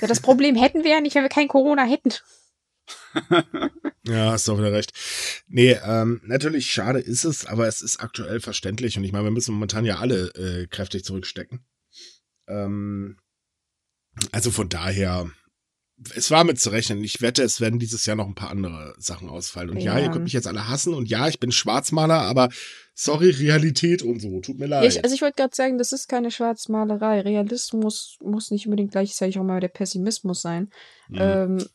Ja, 0.00 0.08
das 0.08 0.20
Problem 0.20 0.56
hätten 0.56 0.84
wir 0.84 0.90
ja 0.90 1.00
nicht, 1.00 1.14
wenn 1.14 1.22
wir 1.22 1.28
kein 1.28 1.48
Corona 1.48 1.84
hätten. 1.84 2.12
Ja, 4.08 4.32
hast 4.32 4.48
du 4.48 4.52
auch 4.52 4.58
wieder 4.58 4.72
recht. 4.72 4.92
Nee, 5.48 5.76
ähm, 5.84 6.22
natürlich 6.24 6.72
schade 6.72 6.98
ist 6.98 7.24
es, 7.24 7.44
aber 7.44 7.68
es 7.68 7.82
ist 7.82 8.00
aktuell 8.00 8.40
verständlich. 8.40 8.96
Und 8.96 9.04
ich 9.04 9.12
meine, 9.12 9.24
wir 9.24 9.30
müssen 9.30 9.52
momentan 9.52 9.84
ja 9.84 9.98
alle 9.98 10.28
äh, 10.28 10.66
kräftig 10.66 11.04
zurückstecken. 11.04 11.62
Ähm, 12.46 13.18
also 14.32 14.50
von 14.50 14.70
daher, 14.70 15.30
es 16.14 16.30
war 16.30 16.44
mit 16.44 16.60
zu 16.60 16.70
rechnen. 16.70 17.02
Ich 17.02 17.20
wette, 17.20 17.42
es 17.42 17.60
werden 17.60 17.78
dieses 17.78 18.06
Jahr 18.06 18.16
noch 18.16 18.26
ein 18.26 18.34
paar 18.34 18.50
andere 18.50 18.94
Sachen 18.98 19.28
ausfallen. 19.28 19.70
Und 19.70 19.78
ja, 19.80 19.98
Ja. 19.98 20.04
ihr 20.04 20.10
könnt 20.10 20.24
mich 20.24 20.32
jetzt 20.32 20.46
alle 20.46 20.68
hassen. 20.68 20.94
Und 20.94 21.08
ja, 21.08 21.28
ich 21.28 21.40
bin 21.40 21.50
Schwarzmaler, 21.50 22.20
aber 22.22 22.48
sorry, 22.94 23.30
Realität 23.30 24.02
und 24.02 24.20
so. 24.20 24.40
Tut 24.40 24.58
mir 24.58 24.66
leid. 24.66 24.84
ich, 24.84 25.02
also 25.02 25.14
ich 25.14 25.22
wollte 25.22 25.36
gerade 25.36 25.54
sagen, 25.54 25.78
das 25.78 25.92
ist 25.92 26.08
keine 26.08 26.30
Schwarzmalerei. 26.30 27.20
Realismus 27.22 28.16
muss 28.22 28.50
nicht 28.50 28.66
unbedingt 28.66 28.92
gleichzeitig 28.92 29.38
auch 29.38 29.44
mal 29.44 29.60
der 29.60 29.68
Pessimismus 29.68 30.40
sein. 30.40 30.70
Mhm. 31.08 31.18
Ähm, 31.20 31.66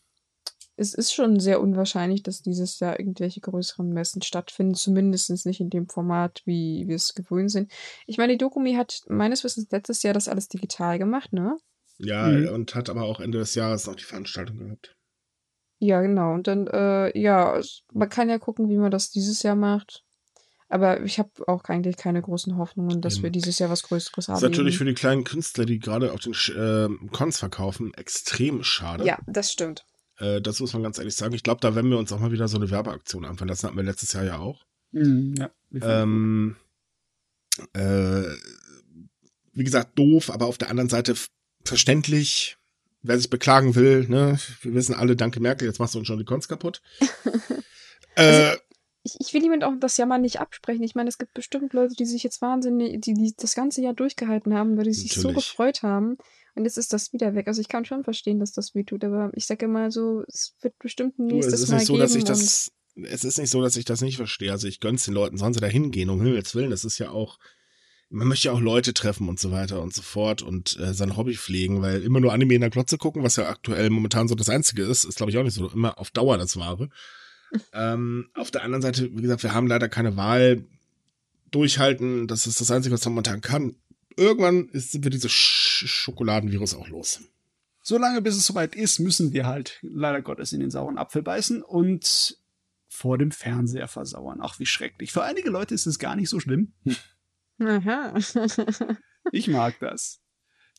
es 0.76 0.94
ist 0.94 1.14
schon 1.14 1.40
sehr 1.40 1.62
unwahrscheinlich, 1.62 2.24
dass 2.24 2.42
dieses 2.42 2.80
Jahr 2.80 3.00
irgendwelche 3.00 3.42
größeren 3.42 3.90
Messen 3.90 4.22
stattfinden, 4.22 4.74
zumindest 4.74 5.46
nicht 5.46 5.60
in 5.60 5.70
dem 5.70 5.88
Format, 5.88 6.42
wie 6.46 6.88
wir 6.88 6.96
es 6.96 7.14
gewöhnt 7.14 7.52
sind. 7.52 7.72
Ich 8.08 8.18
meine, 8.18 8.34
die 8.34 8.40
Dokumi 8.40 8.74
hat 8.74 9.02
meines 9.08 9.44
Wissens 9.44 9.68
letztes 9.70 10.02
Jahr 10.02 10.14
das 10.16 10.28
alles 10.28 10.48
digital 10.48 10.98
gemacht, 10.98 11.32
ne? 11.32 11.58
Ja, 11.98 12.28
Mhm. 12.28 12.50
und 12.50 12.76
hat 12.76 12.90
aber 12.90 13.04
auch 13.04 13.20
Ende 13.20 13.38
des 13.40 13.56
Jahres 13.56 13.86
noch 13.88 13.96
die 13.96 14.04
Veranstaltung 14.04 14.58
gehabt. 14.60 14.96
Ja, 15.80 16.02
genau. 16.02 16.34
Und 16.34 16.48
dann, 16.48 16.68
äh, 16.68 17.18
ja, 17.20 17.60
man 17.94 18.10
kann 18.10 18.30
ja 18.30 18.38
gucken, 18.40 18.70
wie 18.70 18.78
man 18.78 18.92
das 18.92 19.10
dieses 19.10 19.44
Jahr 19.44 19.56
macht. 19.56 20.04
Aber 20.70 21.02
ich 21.04 21.20
habe 21.20 21.30
auch 21.48 21.64
eigentlich 21.66 21.98
keine 21.98 22.22
großen 22.22 22.58
Hoffnungen, 22.58 23.00
dass 23.02 23.16
Eben. 23.16 23.24
wir 23.24 23.30
dieses 23.32 23.60
Jahr 23.60 23.70
was 23.70 23.84
Größeres 23.84 24.26
Das 24.26 24.28
haben. 24.30 24.36
ist 24.38 24.42
natürlich 24.44 24.78
für 24.78 24.86
die 24.86 24.94
kleinen 24.96 25.24
Künstler, 25.24 25.66
die 25.66 25.78
gerade 25.80 26.14
auf 26.14 26.20
den 26.22 26.34
äh, 26.34 27.08
Cons 27.12 27.38
verkaufen, 27.38 27.94
extrem 27.94 28.64
schade. 28.64 29.06
Ja, 29.06 29.20
das 29.28 29.52
stimmt. 29.52 29.86
Äh, 30.18 30.42
das 30.42 30.60
muss 30.62 30.74
man 30.74 30.82
ganz 30.82 30.98
ehrlich 30.98 31.16
sagen. 31.16 31.36
Ich 31.36 31.44
glaube, 31.44 31.62
da 31.62 31.76
werden 31.76 31.92
wir 31.92 31.98
uns 32.00 32.12
auch 32.12 32.20
mal 32.20 32.32
wieder 32.32 32.48
so 32.48 32.58
eine 32.58 32.72
Werbeaktion 32.72 33.26
anfangen. 33.26 33.50
Das 33.50 33.64
hatten 33.64 33.76
wir 33.76 33.84
letztes 33.84 34.14
Jahr 34.14 34.24
ja 34.24 34.40
auch. 34.40 34.64
Mhm, 34.92 35.36
ja, 35.38 35.52
Ähm, 35.82 36.56
äh, 37.74 38.24
wie 39.54 39.64
gesagt, 39.64 39.98
doof, 40.00 40.32
aber 40.32 40.48
auf 40.48 40.58
der 40.58 40.70
anderen 40.70 40.90
Seite 40.90 41.14
verständlich. 41.64 42.58
Wer 43.06 43.18
sich 43.18 43.30
beklagen 43.30 43.76
will, 43.76 44.08
ne, 44.08 44.40
wir 44.62 44.74
wissen 44.74 44.96
alle, 44.96 45.18
danke 45.18 45.42
Merkel, 45.42 45.68
jetzt 45.68 45.80
machst 45.80 45.94
du 45.94 46.00
uns 46.00 46.08
schon 46.08 46.20
die 46.20 46.26
Cons 46.26 46.48
kaputt. 46.48 46.82
äh, 48.16 48.56
Ich, 49.04 49.16
ich 49.20 49.34
will 49.34 49.44
jemand 49.44 49.66
auch 49.66 49.74
das 49.78 49.98
Jammern 49.98 50.22
nicht 50.22 50.40
absprechen. 50.40 50.84
Ich 50.84 50.96
meine, 50.96 51.10
es 51.10 51.18
gibt 51.18 51.34
bestimmt 51.34 51.74
Leute, 51.74 51.96
die 51.96 52.06
sich 52.06 52.24
jetzt 52.24 52.42
wahnsinnig, 52.42 53.02
die, 53.02 53.14
die 53.14 53.34
das 53.36 53.56
ganze 53.56 53.82
Jahr 53.82 53.94
durchgehalten 53.94 54.54
haben, 54.54 54.78
weil 54.78 54.86
die 54.86 54.94
sich 54.94 55.12
so 55.12 55.28
Natürlich. 55.28 55.50
gefreut 55.50 55.84
haben. 55.84 56.18
Und 56.56 56.64
jetzt 56.64 56.78
ist 56.78 56.94
das 56.94 57.12
wieder 57.12 57.36
weg. 57.36 57.48
Also 57.48 57.60
ich 57.60 57.68
kann 57.68 57.84
schon 57.84 58.06
verstehen, 58.06 58.40
dass 58.40 58.54
das 58.54 58.74
weh 58.74 58.84
tut, 58.84 59.04
aber 59.04 59.32
ich 59.34 59.46
sage 59.46 59.66
immer 59.66 59.92
so, 59.92 60.24
es 60.30 60.56
wird 60.62 60.78
bestimmt 60.80 61.20
ein 61.20 61.28
du, 61.28 61.40
es 61.40 61.48
nächstes 61.48 61.64
ist 61.64 61.70
Mal 61.72 61.78
nicht 61.78 61.88
so, 61.88 61.98
dass 61.98 62.16
ich 62.16 62.24
das 62.24 62.72
es 62.96 63.24
ist 63.24 63.40
nicht 63.40 63.50
so, 63.50 63.62
dass 63.62 63.76
ich 63.76 63.86
das 63.86 64.02
nicht 64.02 64.18
verstehe. 64.18 64.52
Also 64.52 64.68
ich 64.68 64.80
gönn's 64.80 65.06
den 65.06 65.14
Leuten, 65.14 65.38
sollen 65.38 65.54
sie 65.54 65.60
da 65.60 65.68
hingehen, 65.68 66.10
um 66.10 66.22
Himmels 66.22 66.54
Willen. 66.56 66.70
Das 66.70 66.86
ist 66.86 67.00
ja 67.00 67.10
auch, 67.10 67.40
man 68.14 68.28
möchte 68.28 68.48
ja 68.48 68.54
auch 68.54 68.62
Leute 68.62 68.94
treffen 68.94 69.28
und 69.28 69.40
so 69.40 69.52
weiter 69.52 69.82
und 69.82 69.94
so 69.94 70.04
fort 70.04 70.44
und 70.44 70.80
äh, 70.80 70.94
sein 70.94 71.18
Hobby 71.18 71.36
pflegen, 71.36 71.82
weil 71.82 72.04
immer 72.04 72.20
nur 72.20 72.32
Anime 72.32 72.54
in 72.54 72.62
der 72.62 72.70
Glotze 72.70 72.98
gucken, 72.98 73.24
was 73.24 73.38
ja 73.38 73.50
aktuell 73.50 73.90
momentan 73.90 74.28
so 74.28 74.36
das 74.36 74.50
Einzige 74.50 74.84
ist, 74.84 75.04
ist 75.04 75.18
glaube 75.18 75.32
ich 75.32 75.38
auch 75.38 75.44
nicht 75.44 75.56
so 75.56 75.68
immer 75.70 75.98
auf 75.98 76.12
Dauer 76.12 76.38
das 76.38 76.56
Wahre. 76.58 76.90
ähm, 77.74 78.30
auf 78.36 78.52
der 78.52 78.64
anderen 78.64 78.84
Seite, 78.84 79.10
wie 79.12 79.22
gesagt, 79.22 79.44
wir 79.44 79.54
haben 79.54 79.68
leider 79.68 79.90
keine 79.90 80.16
Wahl. 80.16 80.64
Durchhalten, 81.52 82.28
das 82.28 82.48
ist 82.48 82.62
das 82.62 82.72
Einzige, 82.72 82.96
was 82.96 83.06
man 83.06 83.14
momentan 83.14 83.42
kann. 83.42 83.76
Irgendwann 84.18 84.70
ist, 84.70 84.92
sind 84.92 85.04
wir 85.04 85.12
dieses 85.12 85.32
Sch 85.32 85.86
Schokoladenvirus 85.86 86.74
auch 86.74 86.88
los. 86.88 87.22
Solange 87.82 88.22
bis 88.22 88.38
es 88.38 88.46
soweit 88.46 88.76
ist, 88.76 89.00
müssen 89.00 89.34
wir 89.34 89.46
halt 89.46 89.78
leider 89.82 90.22
Gottes 90.22 90.54
in 90.54 90.62
den 90.62 90.72
sauren 90.72 90.98
Apfel 90.98 91.22
beißen 91.22 91.62
und 91.62 92.38
vor 92.88 93.18
dem 93.18 93.32
Fernseher 93.32 93.88
versauern. 93.88 94.40
Ach, 94.42 94.58
wie 94.60 94.66
schrecklich. 94.66 95.12
Für 95.12 95.24
einige 95.24 95.50
Leute 95.50 95.76
ist 95.76 95.86
es 95.86 96.00
gar 96.00 96.16
nicht 96.16 96.30
so 96.30 96.40
schlimm. 96.40 96.74
Aha. 97.60 98.14
Ich 99.32 99.48
mag 99.48 99.80
das. 99.80 100.20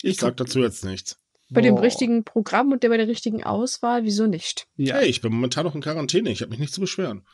Ich 0.02 0.18
sag 0.18 0.36
dazu 0.36 0.60
jetzt 0.60 0.84
nichts. 0.84 1.18
bei 1.50 1.60
dem 1.60 1.76
Boah. 1.76 1.82
richtigen 1.82 2.24
Programm 2.24 2.72
und 2.72 2.82
der 2.82 2.90
bei 2.90 2.96
der 2.96 3.08
richtigen 3.08 3.42
Auswahl, 3.44 4.04
wieso 4.04 4.26
nicht? 4.26 4.66
Ja. 4.76 4.96
Hey, 4.96 5.08
ich 5.08 5.20
bin 5.20 5.32
momentan 5.32 5.64
noch 5.64 5.74
in 5.74 5.80
Quarantäne, 5.80 6.30
ich 6.30 6.42
habe 6.42 6.50
mich 6.50 6.58
nicht 6.58 6.74
zu 6.74 6.80
beschweren. 6.80 7.26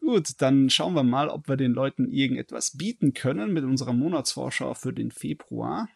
Gut, 0.00 0.40
dann 0.42 0.68
schauen 0.68 0.94
wir 0.94 1.04
mal, 1.04 1.28
ob 1.28 1.48
wir 1.48 1.56
den 1.56 1.72
Leuten 1.72 2.08
irgendetwas 2.08 2.76
bieten 2.76 3.14
können 3.14 3.52
mit 3.52 3.64
unserer 3.64 3.92
Monatsvorschau 3.92 4.74
für 4.74 4.92
den 4.92 5.12
Februar. 5.12 5.88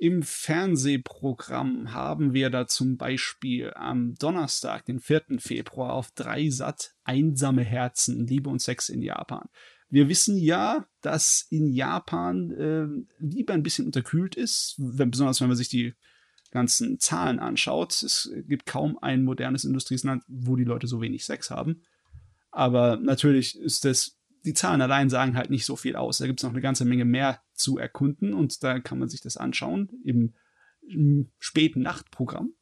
Im 0.00 0.22
Fernsehprogramm 0.22 1.92
haben 1.92 2.32
wir 2.32 2.50
da 2.50 2.66
zum 2.66 2.96
Beispiel 2.96 3.72
am 3.74 4.14
Donnerstag, 4.14 4.84
den 4.84 5.00
4. 5.00 5.38
Februar, 5.38 5.92
auf 5.94 6.10
Dreisat 6.12 6.94
Einsame 7.04 7.64
Herzen, 7.64 8.26
Liebe 8.26 8.50
und 8.50 8.60
Sex 8.60 8.88
in 8.88 9.02
Japan. 9.02 9.48
Wir 9.90 10.08
wissen 10.08 10.36
ja, 10.36 10.86
dass 11.00 11.46
in 11.50 11.72
Japan 11.72 12.50
äh, 12.52 12.86
Liebe 13.18 13.52
ein 13.52 13.62
bisschen 13.62 13.86
unterkühlt 13.86 14.34
ist, 14.34 14.74
wenn, 14.78 15.10
besonders 15.10 15.40
wenn 15.40 15.48
man 15.48 15.56
sich 15.56 15.68
die 15.68 15.94
ganzen 16.50 16.98
Zahlen 16.98 17.38
anschaut. 17.38 18.02
Es 18.02 18.30
gibt 18.46 18.66
kaum 18.66 18.98
ein 18.98 19.24
modernes 19.24 19.64
Industrieland, 19.64 20.22
wo 20.28 20.56
die 20.56 20.64
Leute 20.64 20.86
so 20.86 21.00
wenig 21.00 21.24
Sex 21.24 21.50
haben. 21.50 21.82
Aber 22.50 22.96
natürlich 22.96 23.58
ist 23.58 23.84
das, 23.84 24.18
die 24.44 24.54
Zahlen 24.54 24.80
allein 24.80 25.10
sagen 25.10 25.36
halt 25.36 25.50
nicht 25.50 25.64
so 25.64 25.76
viel 25.76 25.96
aus. 25.96 26.18
Da 26.18 26.26
gibt 26.26 26.40
es 26.40 26.44
noch 26.44 26.52
eine 26.52 26.60
ganze 26.60 26.84
Menge 26.84 27.04
mehr 27.04 27.42
zu 27.54 27.78
erkunden 27.78 28.34
und 28.34 28.62
da 28.62 28.80
kann 28.80 28.98
man 28.98 29.08
sich 29.08 29.20
das 29.20 29.36
anschauen 29.36 29.90
im, 30.04 30.34
im 30.86 31.30
späten 31.38 31.82
Nachtprogramm. 31.82 32.52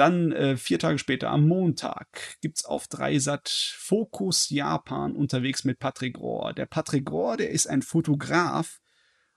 Dann 0.00 0.32
äh, 0.32 0.56
vier 0.56 0.78
Tage 0.78 0.96
später, 0.98 1.28
am 1.28 1.46
Montag, 1.46 2.38
gibt's 2.40 2.64
auf 2.64 2.88
Dreisat 2.88 3.50
Fokus 3.50 4.48
Japan 4.48 5.14
unterwegs 5.14 5.64
mit 5.64 5.78
Patrick 5.78 6.18
Rohr. 6.18 6.54
Der 6.54 6.64
Patrick 6.64 7.10
Rohr, 7.10 7.36
der 7.36 7.50
ist 7.50 7.66
ein 7.66 7.82
Fotograf 7.82 8.80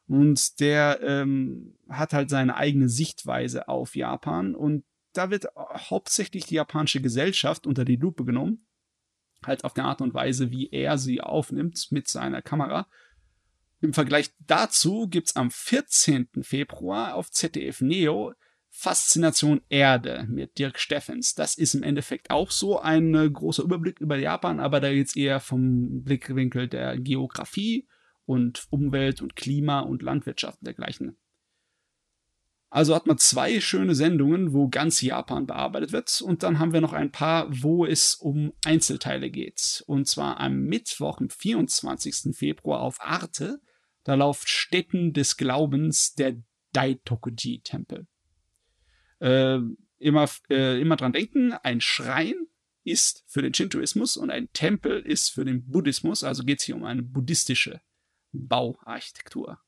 und 0.07 0.61
der 0.61 1.01
ähm, 1.03 1.75
hat 1.89 2.13
halt 2.13 2.29
seine 2.29 2.55
eigene 2.55 2.87
Sichtweise 2.87 3.67
auf 3.67 3.97
Japan 3.97 4.55
und 4.55 4.85
da 5.11 5.29
wird 5.29 5.47
hauptsächlich 5.57 6.45
die 6.45 6.55
japanische 6.55 7.01
Gesellschaft 7.01 7.67
unter 7.67 7.83
die 7.83 7.97
Lupe 7.97 8.23
genommen. 8.23 8.65
Halt 9.45 9.65
auf 9.65 9.73
der 9.73 9.83
Art 9.83 9.99
und 9.99 10.13
Weise, 10.13 10.49
wie 10.49 10.69
er 10.71 10.97
sie 10.97 11.19
aufnimmt 11.19 11.91
mit 11.91 12.07
seiner 12.07 12.41
Kamera. 12.41 12.87
Im 13.81 13.91
Vergleich 13.93 14.33
dazu 14.39 15.09
gibt's 15.09 15.35
am 15.35 15.51
14. 15.51 16.29
Februar 16.41 17.15
auf 17.15 17.31
ZDF 17.31 17.81
Neo 17.81 18.33
Faszination 18.75 19.61
Erde 19.69 20.25
mit 20.27 20.57
Dirk 20.57 20.79
Steffens. 20.79 21.35
Das 21.35 21.55
ist 21.55 21.75
im 21.75 21.83
Endeffekt 21.83 22.31
auch 22.31 22.49
so 22.49 22.79
ein 22.79 23.13
äh, 23.13 23.29
großer 23.29 23.63
Überblick 23.63 24.01
über 24.01 24.17
Japan, 24.17 24.59
aber 24.59 24.79
da 24.79 24.91
geht's 24.91 25.15
eher 25.15 25.39
vom 25.39 26.03
Blickwinkel 26.03 26.67
der 26.67 26.97
Geografie 26.97 27.87
und 28.25 28.65
Umwelt 28.71 29.21
und 29.21 29.35
Klima 29.35 29.81
und 29.81 30.01
Landwirtschaft 30.01 30.57
und 30.59 30.65
dergleichen. 30.65 31.17
Also 32.71 32.95
hat 32.95 33.05
man 33.05 33.19
zwei 33.19 33.61
schöne 33.61 33.93
Sendungen, 33.93 34.53
wo 34.53 34.67
ganz 34.67 35.01
Japan 35.01 35.45
bearbeitet 35.45 35.91
wird. 35.91 36.21
Und 36.21 36.41
dann 36.41 36.57
haben 36.57 36.73
wir 36.73 36.81
noch 36.81 36.93
ein 36.93 37.11
paar, 37.11 37.47
wo 37.51 37.85
es 37.85 38.15
um 38.15 38.53
Einzelteile 38.65 39.29
geht. 39.29 39.83
Und 39.85 40.07
zwar 40.07 40.39
am 40.39 40.61
Mittwoch, 40.61 41.19
am 41.19 41.29
24. 41.29 42.35
Februar 42.35 42.81
auf 42.81 42.99
Arte. 42.99 43.61
Da 44.03 44.15
läuft 44.15 44.49
Städten 44.49 45.13
des 45.13 45.37
Glaubens 45.37 46.15
der 46.15 46.37
Daitokuji-Tempel. 46.71 48.07
Äh, 49.23 49.59
immer, 49.99 50.29
äh, 50.49 50.81
immer 50.81 50.97
dran 50.97 51.13
denken, 51.13 51.53
ein 51.53 51.79
Schrein 51.79 52.35
ist 52.83 53.23
für 53.25 53.41
den 53.41 53.53
Shintoismus 53.53 54.17
und 54.17 54.29
ein 54.29 54.51
Tempel 54.51 54.99
ist 54.99 55.29
für 55.29 55.45
den 55.45 55.69
Buddhismus. 55.69 56.25
Also 56.25 56.43
geht 56.43 56.59
es 56.59 56.65
hier 56.65 56.75
um 56.75 56.83
eine 56.83 57.03
buddhistische 57.03 57.79
Bauarchitektur. 58.33 59.59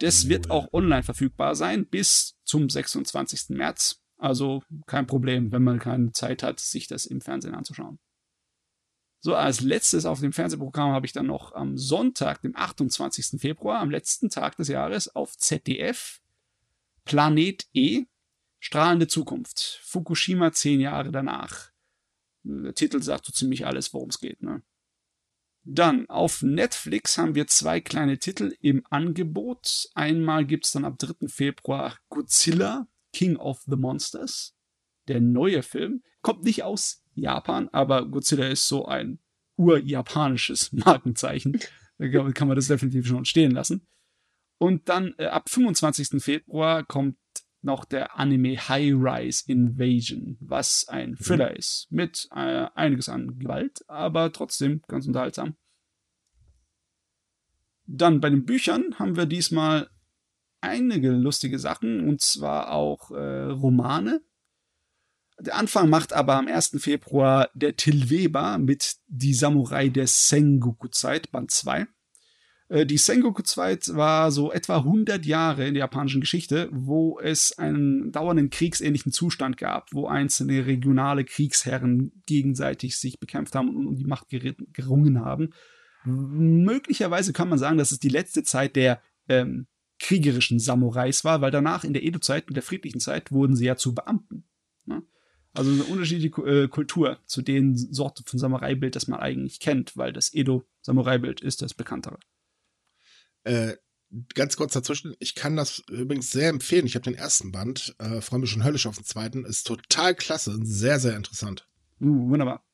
Das 0.00 0.28
wird 0.28 0.50
auch 0.50 0.72
online 0.72 1.04
verfügbar 1.04 1.54
sein 1.54 1.86
bis 1.86 2.36
zum 2.44 2.68
26. 2.68 3.50
März. 3.50 4.02
Also 4.16 4.64
kein 4.86 5.06
Problem, 5.06 5.52
wenn 5.52 5.62
man 5.62 5.78
keine 5.78 6.10
Zeit 6.10 6.42
hat, 6.42 6.58
sich 6.58 6.88
das 6.88 7.06
im 7.06 7.20
Fernsehen 7.20 7.54
anzuschauen. 7.54 8.00
So, 9.20 9.36
als 9.36 9.60
letztes 9.60 10.06
auf 10.06 10.20
dem 10.20 10.32
Fernsehprogramm 10.32 10.92
habe 10.92 11.06
ich 11.06 11.12
dann 11.12 11.26
noch 11.26 11.52
am 11.52 11.76
Sonntag, 11.76 12.40
dem 12.40 12.56
28. 12.56 13.38
Februar, 13.40 13.78
am 13.78 13.90
letzten 13.90 14.30
Tag 14.30 14.56
des 14.56 14.68
Jahres, 14.68 15.14
auf 15.14 15.36
ZDF 15.36 16.20
Planet 17.04 17.66
E, 17.74 18.06
strahlende 18.60 19.08
Zukunft. 19.08 19.80
Fukushima 19.82 20.52
zehn 20.52 20.80
Jahre 20.80 21.10
danach. 21.10 21.70
Der 22.42 22.74
Titel 22.74 23.02
sagt 23.02 23.26
so 23.26 23.32
ziemlich 23.32 23.66
alles, 23.66 23.92
worum 23.92 24.10
es 24.10 24.20
geht. 24.20 24.42
Ne? 24.42 24.62
Dann 25.64 26.08
auf 26.08 26.42
Netflix 26.42 27.18
haben 27.18 27.34
wir 27.34 27.46
zwei 27.46 27.80
kleine 27.80 28.18
Titel 28.18 28.54
im 28.60 28.82
Angebot. 28.88 29.88
Einmal 29.94 30.46
gibt 30.46 30.66
es 30.66 30.72
dann 30.72 30.84
ab 30.84 30.98
3. 30.98 31.28
Februar 31.28 31.98
Godzilla, 32.08 32.88
King 33.12 33.36
of 33.36 33.62
the 33.66 33.76
Monsters. 33.76 34.56
Der 35.08 35.20
neue 35.20 35.62
Film 35.62 36.02
kommt 36.22 36.44
nicht 36.44 36.62
aus 36.62 37.04
Japan, 37.14 37.68
aber 37.70 38.06
Godzilla 38.08 38.46
ist 38.46 38.68
so 38.68 38.86
ein 38.86 39.18
urjapanisches 39.56 40.72
Markenzeichen. 40.72 41.60
Da 41.98 42.08
kann 42.32 42.48
man 42.48 42.56
das 42.56 42.68
definitiv 42.68 43.06
schon 43.06 43.26
stehen 43.26 43.50
lassen. 43.50 43.86
Und 44.58 44.88
dann 44.88 45.14
äh, 45.18 45.26
ab 45.26 45.50
25. 45.50 46.22
Februar 46.22 46.84
kommt 46.84 47.16
noch 47.62 47.84
der 47.84 48.18
Anime 48.18 48.56
High 48.56 48.94
Rise 48.94 49.44
Invasion, 49.46 50.36
was 50.40 50.88
ein 50.88 51.16
Thriller 51.16 51.56
ist, 51.56 51.88
mit 51.90 52.28
äh, 52.32 52.66
einiges 52.74 53.08
an 53.08 53.38
Gewalt, 53.38 53.84
aber 53.88 54.32
trotzdem 54.32 54.82
ganz 54.88 55.06
unterhaltsam. 55.06 55.56
Dann 57.86 58.20
bei 58.20 58.30
den 58.30 58.44
Büchern 58.44 58.98
haben 58.98 59.16
wir 59.16 59.26
diesmal 59.26 59.90
einige 60.60 61.10
lustige 61.10 61.58
Sachen, 61.58 62.08
und 62.08 62.20
zwar 62.20 62.72
auch 62.72 63.10
äh, 63.10 63.46
Romane. 63.46 64.22
Der 65.38 65.56
Anfang 65.56 65.88
macht 65.88 66.12
aber 66.12 66.34
am 66.34 66.48
1. 66.48 66.76
Februar 66.78 67.48
der 67.54 67.76
Till 67.76 68.10
Weber 68.10 68.58
mit 68.58 68.96
Die 69.06 69.34
Samurai 69.34 69.88
der 69.88 70.06
Sengoku-Zeit, 70.06 71.32
Band 71.32 71.50
2. 71.50 71.86
Äh, 72.70 72.86
Die 72.86 72.96
Sengoku-Zeit 72.96 73.94
war 73.94 74.30
so 74.30 74.50
etwa 74.52 74.78
100 74.78 75.26
Jahre 75.26 75.66
in 75.66 75.74
der 75.74 75.82
japanischen 75.82 76.20
Geschichte, 76.20 76.68
wo 76.72 77.18
es 77.20 77.58
einen 77.58 78.12
dauernden 78.12 78.48
kriegsähnlichen 78.48 79.12
Zustand 79.12 79.58
gab, 79.58 79.92
wo 79.92 80.06
einzelne 80.06 80.64
regionale 80.64 81.24
Kriegsherren 81.24 82.12
gegenseitig 82.26 82.96
sich 82.96 83.20
bekämpft 83.20 83.54
haben 83.54 83.76
und 83.76 83.86
um 83.86 83.96
die 83.96 84.04
Macht 84.04 84.28
gerungen 84.30 85.20
haben. 85.20 85.50
Möglicherweise 86.04 87.34
kann 87.34 87.50
man 87.50 87.58
sagen, 87.58 87.76
dass 87.76 87.92
es 87.92 87.98
die 87.98 88.08
letzte 88.08 88.42
Zeit 88.42 88.74
der 88.76 89.02
ähm, 89.28 89.66
kriegerischen 89.98 90.58
Samurais 90.58 91.24
war, 91.24 91.42
weil 91.42 91.50
danach 91.50 91.84
in 91.84 91.92
der 91.92 92.02
Edo-Zeit, 92.02 92.48
in 92.48 92.54
der 92.54 92.62
friedlichen 92.62 93.00
Zeit, 93.00 93.30
wurden 93.32 93.54
sie 93.54 93.66
ja 93.66 93.76
zu 93.76 93.94
Beamten. 93.94 94.44
Ne? 94.86 95.02
Also 95.52 95.70
eine 95.70 95.84
unterschiedliche 95.84 96.40
äh, 96.42 96.68
Kultur 96.68 97.18
zu 97.26 97.42
den 97.42 97.76
Sorten 97.76 98.24
von 98.24 98.38
Samurai-Bild, 98.38 98.96
das 98.96 99.08
man 99.08 99.20
eigentlich 99.20 99.60
kennt, 99.60 99.94
weil 99.98 100.14
das 100.14 100.32
Edo-Samurai-Bild 100.32 101.42
ist 101.42 101.60
das 101.60 101.74
bekanntere. 101.74 102.18
Äh, 103.44 103.74
ganz 104.34 104.56
kurz 104.56 104.72
dazwischen, 104.72 105.14
ich 105.18 105.34
kann 105.34 105.56
das 105.56 105.82
übrigens 105.88 106.30
sehr 106.30 106.48
empfehlen. 106.48 106.86
Ich 106.86 106.94
habe 106.94 107.04
den 107.04 107.14
ersten 107.14 107.52
Band, 107.52 107.94
äh, 107.98 108.20
freue 108.20 108.40
mich 108.40 108.50
schon 108.50 108.64
höllisch 108.64 108.86
auf 108.86 108.96
den 108.96 109.04
zweiten. 109.04 109.44
Ist 109.44 109.66
total 109.66 110.14
klasse 110.14 110.50
und 110.50 110.66
sehr, 110.66 110.98
sehr 110.98 111.16
interessant. 111.16 111.66
Uh, 112.00 112.30
wunderbar. 112.30 112.64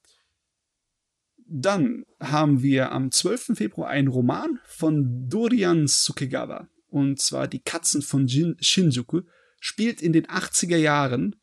Dann 1.49 2.05
haben 2.21 2.63
wir 2.63 2.91
am 2.93 3.11
12. 3.11 3.53
Februar 3.55 3.89
einen 3.89 4.09
Roman 4.09 4.59
von 4.67 5.29
Dorian 5.29 5.87
Sukegawa. 5.87 6.69
Und 6.89 7.21
zwar 7.21 7.47
Die 7.47 7.61
Katzen 7.61 8.03
von 8.03 8.27
Jin 8.27 8.57
Shinjuku. 8.61 9.23
Spielt 9.61 10.03
in 10.03 10.13
den 10.13 10.27
80er 10.27 10.77
Jahren 10.77 11.37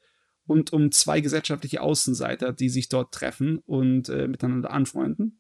und 0.46 0.74
um 0.74 0.92
zwei 0.92 1.22
gesellschaftliche 1.22 1.82
Außenseiter, 1.82 2.54
die 2.54 2.70
sich 2.70 2.90
dort 2.90 3.14
treffen 3.14 3.60
und 3.60 4.10
äh, 4.10 4.28
miteinander 4.28 4.72
anfreunden. 4.72 5.40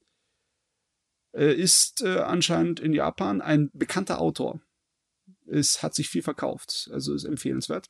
Äh, 1.34 1.54
ist 1.54 2.04
äh, 2.04 2.20
anscheinend 2.20 2.80
in 2.80 2.94
Japan 2.94 3.42
ein 3.42 3.70
bekannter 3.74 4.22
Autor. 4.22 4.62
Es 5.48 5.84
hat 5.84 5.96
sich 5.96 6.10
viel 6.10 6.22
verkauft, 6.22 6.90
also 6.94 7.14
ist 7.14 7.26
empfehlenswert. 7.26 7.90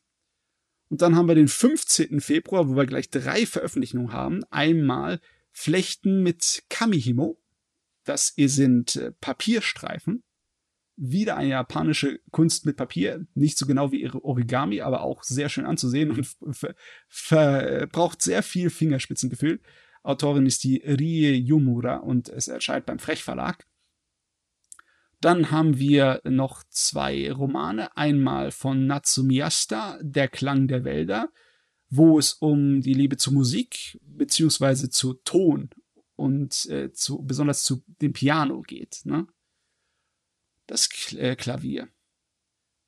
Und 0.88 1.02
dann 1.02 1.16
haben 1.16 1.28
wir 1.28 1.34
den 1.34 1.48
15. 1.48 2.20
Februar, 2.20 2.68
wo 2.68 2.76
wir 2.76 2.86
gleich 2.86 3.10
drei 3.10 3.46
Veröffentlichungen 3.46 4.12
haben. 4.12 4.44
Einmal 4.50 5.20
Flechten 5.50 6.22
mit 6.22 6.64
Kamihimo. 6.68 7.40
Das 8.04 8.34
sind 8.36 8.96
äh, 8.96 9.12
Papierstreifen. 9.12 10.22
Wieder 10.96 11.36
eine 11.36 11.50
japanische 11.50 12.20
Kunst 12.30 12.66
mit 12.66 12.76
Papier. 12.76 13.26
Nicht 13.34 13.58
so 13.58 13.66
genau 13.66 13.92
wie 13.92 14.00
ihre 14.00 14.24
Origami, 14.24 14.80
aber 14.80 15.02
auch 15.02 15.22
sehr 15.24 15.48
schön 15.48 15.66
anzusehen 15.66 16.10
und 16.12 16.60
braucht 17.92 18.22
sehr 18.22 18.42
viel 18.42 18.70
Fingerspitzengefühl. 18.70 19.60
Autorin 20.04 20.46
ist 20.46 20.62
die 20.64 20.76
Rie 20.84 21.32
Yumura 21.32 21.96
und 21.96 22.28
es 22.28 22.46
erscheint 22.46 22.86
beim 22.86 22.98
Frech 22.98 23.24
Verlag. 23.24 23.66
Dann 25.20 25.50
haben 25.50 25.78
wir 25.78 26.20
noch 26.24 26.62
zwei 26.68 27.32
Romane. 27.32 27.96
Einmal 27.96 28.50
von 28.50 28.86
Natsumiasta, 28.86 29.98
Der 30.02 30.28
Klang 30.28 30.68
der 30.68 30.84
Wälder, 30.84 31.32
wo 31.88 32.18
es 32.18 32.34
um 32.34 32.82
die 32.82 32.92
Liebe 32.92 33.16
zur 33.16 33.32
Musik 33.32 33.98
beziehungsweise 34.02 34.90
zu 34.90 35.14
Ton 35.14 35.70
und 36.16 36.66
äh, 36.66 36.92
zu, 36.92 37.22
besonders 37.22 37.64
zu 37.64 37.82
dem 37.86 38.12
Piano 38.12 38.60
geht. 38.60 39.00
Ne? 39.04 39.26
Das 40.66 40.90
äh, 41.14 41.34
Klavier. 41.36 41.88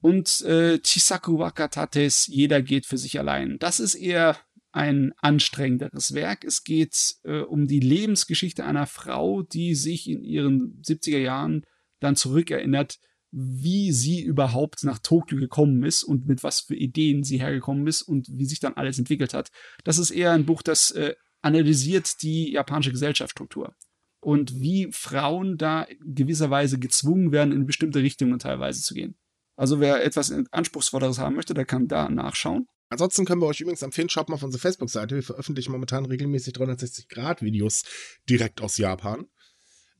Und 0.02 0.42
äh, 0.42 0.78
Chisaku 0.80 1.38
Wakatates 1.38 2.26
Jeder 2.26 2.60
geht 2.60 2.84
für 2.84 2.98
sich 2.98 3.18
allein. 3.18 3.58
Das 3.58 3.80
ist 3.80 3.94
eher 3.94 4.36
ein 4.77 5.14
anstrengenderes 5.16 6.12
Werk. 6.12 6.45
Es 6.45 6.62
geht 6.62 7.16
äh, 7.24 7.41
um 7.41 7.66
die 7.66 7.81
Lebensgeschichte 7.81 8.62
einer 8.64 8.87
Frau, 8.87 9.43
die 9.43 9.74
sich 9.74 10.09
in 10.09 10.22
ihren 10.22 10.83
70er 10.83 11.18
Jahren 11.18 11.64
dann 11.99 12.14
zurückerinnert, 12.14 12.99
wie 13.33 13.91
sie 13.91 14.22
überhaupt 14.22 14.85
nach 14.85 14.99
Tokio 14.99 15.39
gekommen 15.39 15.83
ist 15.83 16.05
und 16.05 16.27
mit 16.27 16.43
was 16.43 16.61
für 16.61 16.77
Ideen 16.77 17.24
sie 17.24 17.41
hergekommen 17.41 17.87
ist 17.87 18.03
und 18.03 18.29
wie 18.31 18.45
sich 18.45 18.61
dann 18.61 18.74
alles 18.74 18.99
entwickelt 18.99 19.33
hat. 19.33 19.51
Das 19.83 19.97
ist 19.97 20.11
eher 20.11 20.33
ein 20.33 20.45
Buch, 20.45 20.62
das 20.62 20.91
äh, 20.91 21.14
analysiert 21.41 22.22
die 22.22 22.53
japanische 22.53 22.93
Gesellschaftsstruktur 22.93 23.74
und 24.20 24.61
wie 24.61 24.89
Frauen 24.93 25.57
da 25.57 25.87
gewisserweise 26.05 26.79
gezwungen 26.79 27.33
werden, 27.33 27.53
in 27.53 27.64
bestimmte 27.64 28.01
Richtungen 28.01 28.39
teilweise 28.39 28.83
zu 28.83 28.93
gehen. 28.93 29.16
Also 29.57 29.81
wer 29.81 30.05
etwas 30.05 30.31
Anspruchsvolleres 30.51 31.18
haben 31.18 31.37
möchte, 31.37 31.55
der 31.55 31.64
kann 31.64 31.89
da 31.89 32.11
nachschauen. 32.11 32.66
Ansonsten 32.89 33.24
können 33.24 33.41
wir 33.41 33.47
euch 33.47 33.61
übrigens 33.61 33.82
empfehlen, 33.82 34.09
schaut 34.09 34.28
mal 34.28 34.37
auf 34.37 34.43
unsere 34.43 34.61
Facebook-Seite. 34.61 35.16
Wir 35.16 35.22
veröffentlichen 35.22 35.72
momentan 35.72 36.07
regelmäßig 36.07 36.55
360-Grad-Videos 36.55 37.84
direkt 38.28 38.61
aus 38.61 38.76
Japan. 38.76 39.26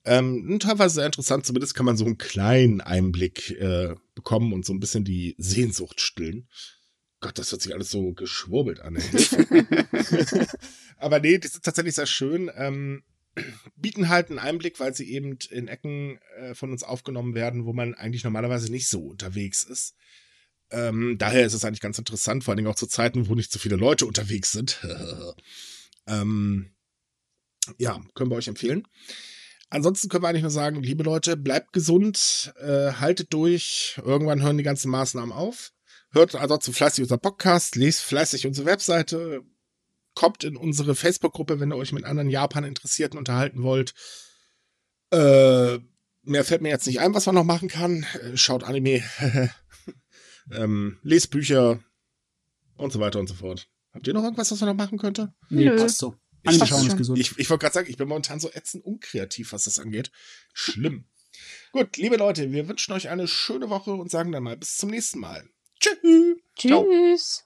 Ähm, 0.05 0.59
teilweise 0.61 0.97
sehr 0.97 1.07
interessant, 1.07 1.45
zumindest 1.45 1.75
kann 1.75 1.85
man 1.85 1.97
so 1.97 2.05
einen 2.05 2.17
kleinen 2.17 2.81
Einblick 2.81 3.51
äh, 3.51 3.97
bekommen 4.15 4.53
und 4.53 4.65
so 4.65 4.73
ein 4.73 4.79
bisschen 4.79 5.05
die 5.05 5.35
Sehnsucht 5.37 6.01
stillen. 6.01 6.49
Gott, 7.19 7.39
das 7.39 7.51
hört 7.51 7.63
sich 7.63 7.75
alles 7.75 7.91
so 7.91 8.13
geschwurbelt 8.13 8.81
an. 8.81 8.97
Aber 10.97 11.19
nee, 11.19 11.39
die 11.39 11.49
sind 11.49 11.65
tatsächlich 11.65 11.97
sehr 11.97 12.07
schön. 12.07 12.51
Ähm, 12.55 13.03
bieten 13.75 14.09
halt 14.09 14.31
einen 14.31 14.39
Einblick, 14.39 14.79
weil 14.79 14.95
sie 14.95 15.11
eben 15.11 15.39
in 15.51 15.67
Ecken 15.67 16.19
äh, 16.39 16.55
von 16.55 16.71
uns 16.71 16.85
aufgenommen 16.85 17.35
werden, 17.35 17.65
wo 17.65 17.73
man 17.73 17.95
eigentlich 17.95 18.23
normalerweise 18.23 18.71
nicht 18.71 18.89
so 18.89 19.01
unterwegs 19.01 19.65
ist. 19.65 19.97
Ähm, 20.71 21.17
daher 21.19 21.47
ist 21.47 21.55
es 21.55 21.65
eigentlich 21.65 21.81
ganz 21.81 21.99
interessant, 21.99 22.45
vor 22.45 22.53
allen 22.53 22.57
Dingen 22.57 22.69
auch 22.69 22.77
zu 22.77 22.87
Zeiten, 22.87 23.29
wo 23.29 23.35
nicht 23.35 23.53
so 23.53 23.59
viele 23.59 23.77
Leute 23.77 24.07
unterwegs 24.07 24.53
sind. 24.53 24.81
ähm, 26.07 26.73
ja, 27.79 28.01
können 28.15 28.31
wir 28.31 28.37
euch 28.37 28.49
empfehlen. 28.49 28.87
Ansonsten 29.69 30.09
können 30.09 30.23
wir 30.23 30.29
eigentlich 30.29 30.43
nur 30.43 30.51
sagen, 30.51 30.83
liebe 30.83 31.03
Leute, 31.03 31.37
bleibt 31.37 31.73
gesund, 31.73 32.55
äh, 32.61 32.93
haltet 32.93 33.33
durch. 33.33 34.01
Irgendwann 34.05 34.43
hören 34.43 34.59
die 34.59 34.65
ganzen 34.65 34.91
Maßnahmen 34.91 35.33
auf. 35.33 35.73
Hört 36.13 36.35
ansonsten 36.37 36.73
fleißig 36.73 37.03
unser 37.03 37.19
Podcast, 37.19 37.75
lest 37.75 38.01
fleißig 38.03 38.47
unsere 38.47 38.67
Webseite, 38.67 39.43
kommt 40.15 40.45
in 40.45 40.57
unsere 40.57 40.95
Facebook-Gruppe, 40.95 41.61
wenn 41.61 41.73
ihr 41.73 41.77
euch 41.77 41.93
mit 41.93 42.05
anderen 42.05 42.31
Japan-Interessierten 42.31 43.19
unterhalten 43.19 43.63
wollt. 43.63 43.93
Äh, 45.11 45.79
mehr 46.23 46.45
fällt 46.45 46.63
mir 46.63 46.71
jetzt 46.71 46.87
nicht 46.87 47.01
ein, 47.01 47.15
was 47.15 47.27
man 47.27 47.35
noch 47.35 47.45
machen 47.45 47.69
kann. 47.69 48.07
Äh, 48.23 48.37
schaut 48.37 48.65
Anime, 48.65 49.03
ähm, 50.53 50.99
lest 51.03 51.31
Bücher 51.31 51.81
und 52.77 52.93
so 52.93 53.01
weiter 53.01 53.19
und 53.19 53.29
so 53.29 53.35
fort. 53.35 53.69
Habt 53.93 54.07
ihr 54.07 54.15
noch 54.15 54.25
irgendwas, 54.25 54.51
was 54.51 54.61
man 54.61 54.71
noch 54.71 54.85
machen 54.85 54.99
könnte? 54.99 55.35
Nee, 55.49 55.65
Nö. 55.65 55.77
passt 55.77 55.99
so. 55.99 56.17
Gesund. 56.97 57.19
Ich, 57.19 57.39
ich 57.39 57.51
wollte 57.51 57.63
gerade 57.63 57.75
sagen, 57.75 57.91
ich 57.91 57.97
bin 57.97 58.09
momentan 58.09 58.39
so 58.39 58.51
ätzend 58.53 58.85
unkreativ, 58.85 59.53
was 59.53 59.65
das 59.65 59.79
angeht. 59.79 60.11
Schlimm. 60.53 61.07
Gut, 61.73 61.97
liebe 61.97 62.17
Leute, 62.17 62.53
wir 62.53 62.69
wünschen 62.69 62.93
euch 62.93 63.09
eine 63.09 63.29
schöne 63.29 63.69
Woche 63.69 63.93
und 63.93 64.11
sagen 64.11 64.33
dann 64.33 64.45
mal 64.45 64.57
bis 64.57 64.77
zum 64.77 64.91
nächsten 64.91 65.19
Mal. 65.19 65.49
Tschüss. 65.81 66.37
Tschüss. 66.55 67.33
Ciao. 67.35 67.46